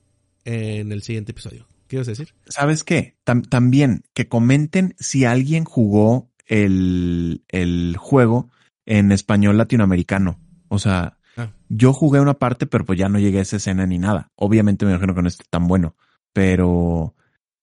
en 0.45 0.93
el 0.93 1.03
siguiente 1.03 1.33
episodio. 1.33 1.70
¿Qué 1.91 1.97
ibas 1.97 2.07
a 2.07 2.13
decir? 2.13 2.35
¿Sabes 2.47 2.85
qué? 2.85 3.17
también 3.25 4.05
que 4.15 4.29
comenten 4.29 4.95
si 5.01 5.25
alguien 5.25 5.65
jugó 5.65 6.31
el, 6.47 7.43
el 7.49 7.97
juego 7.99 8.49
en 8.87 9.11
español 9.11 9.59
latinoamericano. 9.59 10.39
O 10.69 10.79
sea, 10.79 11.19
ah. 11.37 11.51
yo 11.69 11.93
jugué 11.93 12.21
una 12.21 12.35
parte, 12.35 12.67
pero 12.67 12.85
pues 12.85 12.97
ya 12.97 13.09
no 13.09 13.19
llegué 13.19 13.41
a 13.41 13.43
esa 13.43 13.57
escena 13.57 13.87
ni 13.87 13.99
nada. 13.99 14.31
Obviamente 14.37 14.87
me 14.87 14.93
imagino 14.93 15.17
que 15.17 15.23
no 15.23 15.27
esté 15.27 15.45
tan 15.51 15.67
bueno, 15.67 15.97
pero 16.33 17.17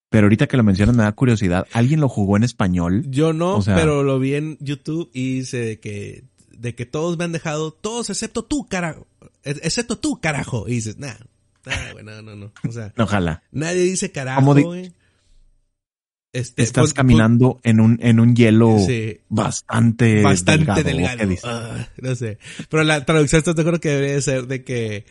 pero 0.10 0.26
ahorita 0.26 0.48
que 0.48 0.58
lo 0.58 0.64
mencionas 0.64 0.98
me 0.98 1.04
da 1.04 1.12
curiosidad. 1.14 1.66
¿Alguien 1.72 2.02
lo 2.02 2.10
jugó 2.10 2.36
en 2.36 2.44
español? 2.44 3.06
Yo 3.08 3.32
no, 3.32 3.62
pero 3.64 4.04
lo 4.04 4.20
vi 4.20 4.36
en 4.36 4.58
YouTube 4.60 5.10
y 5.14 5.36
dice 5.36 5.80
que 5.80 6.26
de 6.50 6.76
que 6.76 6.86
todos 6.86 7.18
me 7.18 7.24
han 7.24 7.32
dejado, 7.32 7.72
todos 7.72 8.10
excepto 8.10 8.44
tú, 8.44 8.68
carajo, 8.68 9.08
excepto 9.46 9.98
tú, 10.00 10.20
carajo. 10.20 10.68
Y 10.68 10.74
dices, 10.74 10.98
nah, 10.98 11.16
nah, 12.04 12.22
no, 12.22 12.36
no, 12.36 12.54
O 12.68 12.72
sea, 12.72 12.94
ojalá. 12.98 13.44
Nadie 13.52 13.82
dice 13.82 14.12
carajo, 14.12 14.54
güey. 14.54 14.94
Este, 16.34 16.62
Estás 16.62 16.94
caminando 16.94 17.60
en 17.64 17.80
un 17.80 17.98
en 18.02 18.20
un 18.20 18.36
hielo 18.36 18.78
bastante 19.30 20.22
bastante 20.22 20.84
delgado. 20.84 21.34
Ah, 21.44 21.88
no 21.98 22.16
sé. 22.16 22.38
Pero 22.70 22.84
la 22.84 23.06
traducción 23.06 23.42
te 23.42 23.54
creo 23.54 23.80
que 23.80 23.90
debería 23.90 24.22
ser 24.22 24.46
de 24.46 24.64
que 24.64 25.06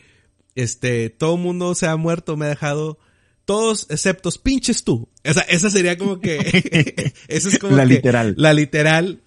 este 0.54 1.10
todo 1.10 1.36
mundo 1.36 1.74
se 1.74 1.86
ha 1.86 1.96
muerto, 1.96 2.36
me 2.36 2.46
ha 2.46 2.50
dejado 2.50 2.98
todos 3.44 3.86
excepto 3.90 4.30
pinches 4.42 4.84
tú. 4.84 5.08
O 5.24 5.32
sea, 5.32 5.42
esa 5.42 5.70
sería 5.70 5.96
como 5.96 6.20
que 6.20 6.36
esa 7.28 7.48
es 7.48 7.58
como 7.58 7.76
la 7.76 7.86
literal. 7.86 8.34
La 8.36 8.52
literal 8.52 9.22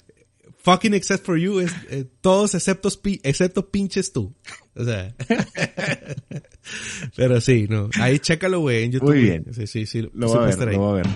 fucking 0.64 0.94
except 0.94 1.26
for 1.26 1.38
you 1.38 1.60
es 1.60 1.72
eh, 1.90 2.06
todos 2.22 2.56
excepto, 2.56 2.90
excepto 3.24 3.70
pinches 3.70 4.12
tú. 4.12 4.34
O 4.76 4.84
sea. 4.84 5.16
pero 7.16 7.42
sí, 7.42 7.68
no. 7.70 7.90
Ahí 8.00 8.20
chécalo, 8.20 8.60
güey, 8.60 8.84
en 8.84 8.92
YouTube. 8.92 9.10
Muy 9.10 9.22
bien. 9.22 9.46
Sí, 9.54 9.68
sí, 9.68 9.86
sí. 9.86 10.10
Lo 10.14 10.28
voy 10.28 10.38
a 10.38 10.56
ver, 10.56 10.74
lo 10.74 10.80
voy 10.80 11.00
a 11.00 11.04
ver. 11.04 11.08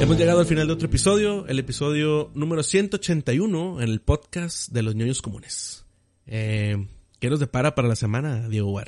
Hemos 0.00 0.18
llegado 0.18 0.40
al 0.40 0.46
final 0.46 0.66
de 0.66 0.72
otro 0.72 0.88
episodio, 0.88 1.46
el 1.46 1.60
episodio 1.60 2.32
número 2.34 2.64
181 2.64 3.80
en 3.80 3.88
el 3.88 4.00
podcast 4.00 4.72
de 4.72 4.82
los 4.82 4.96
ñoños 4.96 5.22
comunes. 5.22 5.86
Eh, 6.26 6.88
¿Qué 7.20 7.30
nos 7.30 7.38
depara 7.38 7.76
para 7.76 7.86
la 7.86 7.94
semana, 7.94 8.48
Diego? 8.48 8.80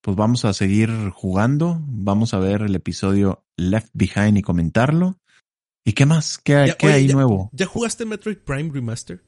Pues 0.00 0.16
vamos 0.16 0.44
a 0.44 0.52
seguir 0.52 0.90
jugando, 1.10 1.78
vamos 1.86 2.34
a 2.34 2.38
ver 2.38 2.62
el 2.62 2.74
episodio 2.74 3.44
Left 3.56 3.90
Behind 3.92 4.38
y 4.38 4.42
comentarlo. 4.42 5.18
¿Y 5.84 5.92
qué 5.92 6.06
más? 6.06 6.38
¿Qué, 6.38 6.74
hay 6.80 7.08
nuevo? 7.08 7.50
¿Ya 7.52 7.66
jugaste 7.66 8.04
Metroid 8.04 8.38
Prime 8.38 8.70
Remaster? 8.72 9.22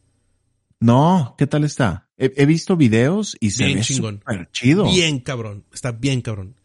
No, 0.80 1.34
¿qué 1.38 1.46
tal 1.46 1.64
está? 1.64 2.08
He, 2.16 2.44
visto 2.46 2.76
videos 2.76 3.36
y 3.40 3.50
se 3.50 3.74
ve 3.74 3.82
súper 3.82 4.50
chido. 4.52 4.84
Bien 4.84 5.20
cabrón, 5.20 5.64
está 5.72 5.92
bien 5.92 6.22
cabrón. 6.22 6.56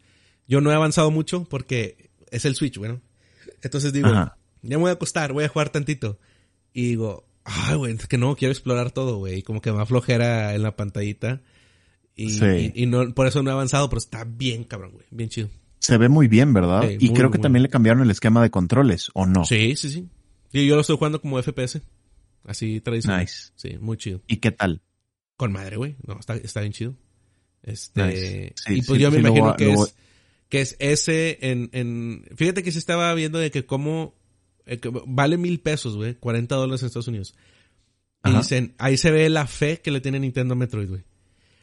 Yo 0.46 0.60
no 0.60 0.70
he 0.70 0.74
avanzado 0.74 1.10
mucho 1.10 1.44
porque 1.44 2.10
es 2.30 2.44
el 2.44 2.54
Switch, 2.54 2.78
bueno. 2.78 3.00
Entonces 3.62 3.92
digo, 3.92 4.08
ya 4.10 4.36
me 4.62 4.76
voy 4.76 4.90
a 4.90 4.94
acostar, 4.94 5.32
voy 5.32 5.44
a 5.44 5.48
jugar 5.48 5.70
tantito. 5.70 6.18
Y 6.72 6.88
digo, 6.88 7.28
Ay, 7.50 7.76
güey, 7.76 7.94
es 7.94 8.06
que 8.06 8.18
no, 8.18 8.36
quiero 8.36 8.52
explorar 8.52 8.90
todo, 8.90 9.16
güey. 9.16 9.42
Como 9.42 9.62
que 9.62 9.72
me 9.72 9.86
flojera 9.86 10.54
en 10.54 10.62
la 10.62 10.76
pantallita. 10.76 11.40
Y, 12.18 12.30
Sí. 12.30 12.72
y, 12.74 12.82
y 12.82 12.86
no, 12.86 13.14
por 13.14 13.26
eso 13.28 13.42
no 13.42 13.50
he 13.50 13.52
avanzado, 13.52 13.88
pero 13.88 13.98
está 13.98 14.24
bien, 14.24 14.64
cabrón, 14.64 14.92
güey. 14.92 15.06
Bien 15.10 15.28
chido. 15.30 15.48
Se 15.78 15.96
ve 15.98 16.08
muy 16.08 16.26
bien, 16.26 16.52
¿verdad? 16.52 16.82
Sí, 16.88 16.96
y 16.98 17.06
muy, 17.10 17.16
creo 17.16 17.30
que 17.30 17.38
muy 17.38 17.42
también 17.42 17.62
le 17.62 17.68
cambiaron 17.68 18.02
el 18.02 18.10
esquema 18.10 18.42
de 18.42 18.50
controles, 18.50 19.10
¿o 19.14 19.24
no? 19.26 19.44
Sí, 19.44 19.76
sí, 19.76 19.88
sí. 19.90 20.08
Y 20.52 20.66
yo 20.66 20.74
lo 20.74 20.80
estoy 20.80 20.96
jugando 20.96 21.20
como 21.20 21.40
FPS. 21.40 21.80
Así 22.44 22.80
tradicional. 22.80 23.20
Nice. 23.20 23.52
Sí, 23.54 23.76
muy 23.80 23.96
chido. 23.98 24.20
¿Y 24.26 24.38
qué 24.38 24.50
tal? 24.50 24.82
Con 25.36 25.52
madre, 25.52 25.76
güey. 25.76 25.96
No, 26.06 26.18
está, 26.18 26.34
está 26.36 26.60
bien 26.60 26.72
chido. 26.72 26.94
Este. 27.62 28.02
Nice. 28.06 28.52
Sí, 28.56 28.74
y 28.78 28.82
pues 28.82 29.00
yo 29.00 29.10
me 29.10 29.18
imagino 29.20 29.50
a- 29.50 29.56
que 29.56 29.72
es. 29.72 29.94
Que 30.48 30.60
es 30.62 30.76
ese 30.80 31.38
en, 31.42 31.68
en. 31.72 32.24
Fíjate 32.34 32.62
que 32.62 32.72
se 32.72 32.78
estaba 32.78 33.12
viendo 33.14 33.38
de 33.38 33.50
que 33.50 33.64
como. 33.66 34.14
eh, 34.66 34.78
que 34.78 34.90
vale 35.06 35.36
mil 35.36 35.60
pesos, 35.60 35.94
güey. 35.96 36.14
40 36.14 36.54
dólares 36.56 36.82
en 36.82 36.86
Estados 36.86 37.08
Unidos. 37.08 37.34
Y 38.24 38.30
dicen, 38.32 38.74
ahí 38.78 38.96
se 38.96 39.10
ve 39.12 39.28
la 39.28 39.46
fe 39.46 39.80
que 39.80 39.90
le 39.92 40.00
tiene 40.00 40.18
Nintendo 40.18 40.54
a 40.54 40.56
Metroid, 40.56 40.88
güey. 40.88 41.02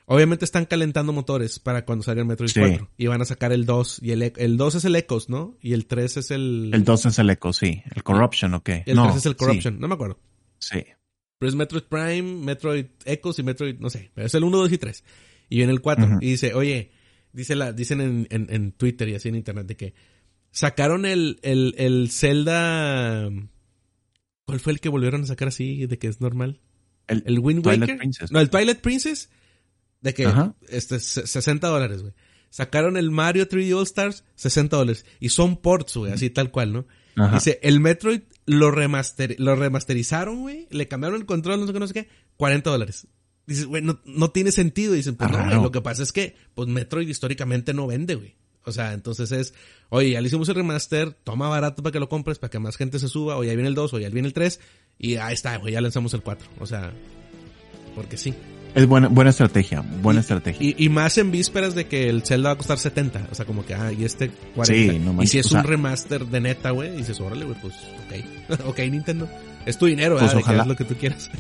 Obviamente 0.08 0.46
están 0.46 0.66
calentando 0.66 1.14
motores 1.14 1.58
para 1.60 1.84
cuando 1.84 2.04
salga 2.04 2.22
el 2.22 2.28
Metroid 2.28 2.50
Sí. 2.52 2.60
4. 2.60 2.90
Y 2.98 3.08
van 3.08 3.22
a 3.22 3.26
sacar 3.26 3.52
el 3.52 3.66
2. 3.66 4.00
Y 4.04 4.12
el, 4.12 4.22
e- 4.22 4.34
el 4.38 4.56
2 4.58 4.76
es 4.76 4.86
el 4.86 4.96
Echoes, 4.96 5.30
¿no? 5.30 5.58
Y 5.62 5.74
el 5.74 5.88
3 5.88 6.18
es 6.18 6.32
el. 6.32 6.70
El 6.74 6.84
2 6.84 7.06
es 7.08 7.18
el 7.20 7.30
Echo, 7.32 7.54
sí. 7.54 7.82
¿El 7.96 8.04
Corruption 8.04 8.54
o 8.54 8.64
qué? 8.64 8.84
y 8.86 8.92
el 8.92 8.96
no, 8.98 9.06
3 9.06 9.18
es 9.18 9.26
el 9.26 9.32
sí, 9.34 9.38
Corruption. 9.38 9.80
No 9.80 9.88
me 9.88 9.96
acuerdo. 9.96 10.20
Sí. 10.60 10.84
Pero 11.40 11.50
es 11.50 11.56
Metroid 11.56 11.84
Prime, 11.84 12.22
Metroid 12.22 12.86
Echoes 13.04 13.40
y 13.40 13.44
Metroid, 13.44 13.80
no 13.80 13.90
sé. 13.90 14.12
Pero 14.14 14.28
es 14.28 14.34
el 14.36 14.44
1, 14.44 14.58
2 14.58 14.72
y 14.72 14.78
3. 14.78 15.04
Y 15.50 15.58
viene 15.58 15.72
el 15.74 15.82
4. 15.82 16.06
Ujú. 16.06 16.18
Y 16.22 16.30
dice, 16.32 16.54
oye, 16.54 16.92
dice 17.34 17.56
la, 17.56 17.74
dicen 17.74 18.00
en, 18.02 18.28
en, 18.30 18.48
en 18.50 18.72
Twitter 18.74 19.10
y 19.10 19.16
así 19.16 19.30
en 19.30 19.36
internet 19.36 19.66
de 19.66 19.76
que 19.76 19.94
sacaron 20.52 21.06
el, 21.06 21.40
el, 21.42 21.74
el 21.80 22.10
Zelda. 22.12 23.30
¿Cuál 24.46 24.60
fue 24.60 24.74
el 24.74 24.80
que 24.80 24.90
volvieron 24.90 25.24
a 25.24 25.26
sacar 25.26 25.48
así 25.48 25.88
de 25.88 25.98
que 25.98 26.08
es 26.08 26.22
normal? 26.22 26.62
El, 27.08 27.24
El 27.26 27.40
Wind 27.40 27.64
Twilight 27.64 27.82
Waker. 27.82 27.98
Princess. 27.98 28.32
No, 28.32 28.40
el 28.40 28.50
Twilight 28.52 28.80
Princess. 28.82 29.30
De 30.06 30.14
que, 30.14 30.26
Ajá. 30.28 30.54
este, 30.70 31.00
se- 31.00 31.26
60 31.26 31.68
dólares, 31.68 32.02
güey. 32.04 32.14
Sacaron 32.52 32.96
el 32.96 33.10
Mario 33.10 33.48
3D 33.50 33.74
All 33.76 33.84
Stars, 33.84 34.24
60 34.36 34.78
dólares. 34.78 35.04
Y 35.20 35.30
son 35.30 35.58
ports, 35.58 35.98
güey, 35.98 36.12
así 36.14 36.30
tal 36.30 36.52
cual, 36.52 36.72
¿no? 36.74 36.86
Ajá. 37.18 37.34
Dice, 37.36 37.60
el 37.64 37.80
Metroid 37.80 38.22
lo, 38.46 38.70
remaster, 38.72 39.36
lo 39.40 39.56
remasterizaron, 39.56 40.42
güey. 40.42 40.68
Le 40.70 40.88
cambiaron 40.88 41.20
el 41.20 41.26
control, 41.26 41.60
no 41.60 41.68
sé 41.68 41.74
qué, 41.74 41.80
no 41.80 41.88
sé 41.88 41.94
qué. 41.94 42.08
40 42.38 42.70
dólares. 42.70 43.08
Dices, 43.48 43.66
güey, 43.66 43.82
no, 43.82 44.00
no 44.06 44.30
tiene 44.30 44.52
sentido. 44.52 44.94
Dicen, 44.94 45.16
pues 45.16 45.30
Ah, 45.34 45.38
no, 45.38 45.46
güey. 45.50 45.64
Lo 45.64 45.72
que 45.72 45.82
pasa 45.82 46.04
es 46.04 46.12
que, 46.12 46.36
pues 46.54 46.70
Metroid 46.70 47.08
históricamente 47.10 47.74
no 47.74 47.88
vende, 47.88 48.16
güey. 48.16 48.36
O 48.64 48.72
sea, 48.72 48.94
entonces 48.94 49.32
es, 49.32 49.54
oye, 49.90 50.12
ya 50.12 50.22
le 50.22 50.28
hicimos 50.28 50.48
el 50.50 50.56
remaster, 50.56 51.14
toma 51.14 51.50
barato 51.50 51.84
para 51.84 51.92
que 51.94 52.00
lo 52.00 52.10
compres, 52.10 52.40
para 52.40 52.52
que 52.52 52.60
más 52.60 52.78
gente 52.78 53.00
se 53.00 53.08
suba, 53.10 53.38
o 53.38 53.44
ya 53.44 53.54
viene 53.54 53.68
el 53.70 53.76
2, 53.76 53.94
o 53.94 54.00
ya 54.00 54.10
viene 54.10 54.28
el 54.28 54.34
3, 54.34 54.60
y 54.98 55.16
ahí 55.18 55.34
está, 55.34 55.58
güey, 55.58 55.74
ya 55.74 55.82
lanzamos 55.82 56.14
el 56.16 56.22
4. 56.22 56.48
O 56.60 56.66
sea, 56.66 56.92
porque 57.96 58.18
sí. 58.18 58.34
Es 58.76 58.86
buena, 58.88 59.08
buena 59.08 59.30
estrategia, 59.30 59.82
buena 60.02 60.20
Y- 60.20 60.22
estrategia. 60.22 60.68
Y, 60.68 60.76
y 60.86 60.90
más 60.90 61.18
en 61.18 61.32
vísperas 61.32 61.74
de 61.76 61.88
que 61.88 62.10
el 62.10 62.24
Zelda 62.24 62.50
va 62.50 62.54
a 62.54 62.58
costar 62.58 62.78
70. 62.78 63.28
O 63.32 63.36
sea, 63.36 63.46
como 63.46 63.66
que, 63.66 63.74
ah, 63.74 63.92
y 63.94 64.04
este 64.04 64.30
40. 64.54 64.94
Sí, 64.94 65.00
no 65.00 65.24
y 65.24 65.28
si 65.28 65.40
es 65.40 65.48
sea- 65.48 65.62
un 65.62 65.66
remaster 65.66 66.26
de 66.28 66.42
neta, 66.42 66.72
güey, 66.72 66.96
dices, 66.98 67.20
órale, 67.22 67.46
güey, 67.46 67.58
pues, 67.62 67.74
ok. 68.06 68.60
ok, 68.68 68.80
Nintendo. 68.92 69.28
Es 69.66 69.78
tu 69.78 69.86
dinero, 69.86 70.18
Pues 70.20 70.32
que 70.32 70.38
ojalá. 70.40 70.64
haz 70.64 70.68
lo 70.68 70.76
que 70.76 70.84
tú 70.84 70.96
quieras. 70.96 71.32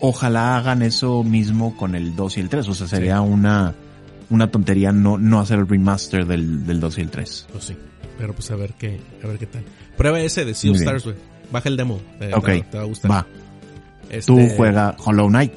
Ojalá 0.00 0.56
hagan 0.58 0.82
eso 0.82 1.24
mismo 1.24 1.76
con 1.76 1.94
el 1.94 2.14
2 2.14 2.36
y 2.36 2.40
el 2.40 2.48
3. 2.48 2.68
O 2.68 2.74
sea, 2.74 2.86
sería 2.86 3.20
una, 3.20 3.74
una 4.30 4.48
tontería 4.50 4.92
no, 4.92 5.18
no 5.18 5.40
hacer 5.40 5.58
el 5.58 5.66
remaster 5.68 6.24
del, 6.26 6.64
del 6.66 6.78
2 6.80 6.98
y 6.98 7.00
el 7.00 7.10
3. 7.10 7.46
Pues 7.50 7.64
sí. 7.64 7.76
Pero 8.16 8.32
pues 8.34 8.50
a 8.50 8.56
ver 8.56 8.74
qué, 8.78 9.00
a 9.24 9.26
ver 9.26 9.38
qué 9.38 9.46
tal. 9.46 9.64
Prueba 9.96 10.20
ese 10.20 10.44
de 10.44 10.54
Sea 10.54 10.70
of. 10.70 10.76
Stars, 10.76 11.04
güey. 11.04 11.16
Baja 11.50 11.68
el 11.68 11.76
demo. 11.76 12.00
eh, 12.20 12.30
Ok, 12.34 12.46
te, 12.46 12.60
te 12.62 12.76
va 12.76 12.84
a 12.84 12.86
gustar. 12.86 13.10
Va, 13.10 13.26
Este, 14.10 14.26
tú 14.32 14.38
juega 14.56 14.94
Hollow 15.04 15.28
Knight. 15.28 15.52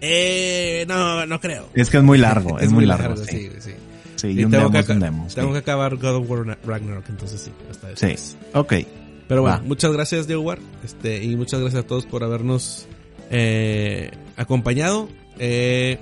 Eh, 0.00 0.84
no, 0.88 1.26
no 1.26 1.40
creo. 1.40 1.68
Es 1.74 1.90
que 1.90 1.96
es 1.98 2.02
muy 2.02 2.18
largo, 2.18 2.58
es, 2.60 2.72
muy 2.72 2.86
largo. 2.86 3.16
sí. 3.16 3.24
sí, 3.26 3.50
sí. 3.60 3.70
Sí, 4.16 4.28
Y 4.28 4.40
y 4.40 4.44
un 4.44 4.50
tengo 4.50 4.70
que 4.70 4.78
un 4.78 5.28
sí. 5.28 5.34
Tengo 5.34 5.52
que 5.52 5.58
acabar 5.58 5.96
God 5.96 6.16
of 6.16 6.30
War 6.30 6.58
Ragnarok, 6.64 7.04
entonces 7.10 7.40
sí. 7.40 7.50
Hasta 7.70 7.88
Sí, 7.96 8.06
después. 8.06 8.36
ok. 8.54 8.74
Pero 9.28 9.42
bueno, 9.42 9.58
Va. 9.58 9.62
muchas 9.62 9.92
gracias, 9.92 10.26
Diego 10.26 10.42
War. 10.42 10.58
Este, 10.84 11.22
y 11.22 11.36
muchas 11.36 11.60
gracias 11.60 11.84
a 11.84 11.86
todos 11.86 12.06
por 12.06 12.24
habernos 12.24 12.86
eh, 13.30 14.10
acompañado. 14.36 15.08
Eh, 15.38 15.98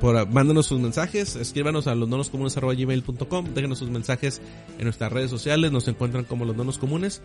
por 0.00 0.28
mándanos 0.28 0.66
sus 0.66 0.80
mensajes, 0.80 1.36
escríbanos 1.36 1.86
a 1.86 1.94
losnonoscomunes.gmail.com, 1.94 3.54
déjenos 3.54 3.78
sus 3.78 3.90
mensajes 3.90 4.40
en 4.78 4.84
nuestras 4.84 5.12
redes 5.12 5.30
sociales, 5.30 5.72
nos 5.72 5.88
encuentran 5.88 6.24
como 6.24 6.44
los 6.44 6.56
donos 6.56 6.78
comunes. 6.78 7.22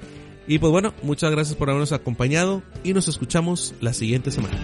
Y 0.47 0.59
pues 0.59 0.71
bueno, 0.71 0.93
muchas 1.03 1.31
gracias 1.31 1.55
por 1.55 1.69
habernos 1.69 1.91
acompañado 1.91 2.61
y 2.83 2.93
nos 2.93 3.07
escuchamos 3.07 3.73
la 3.81 3.93
siguiente 3.93 4.31
semana. 4.31 4.57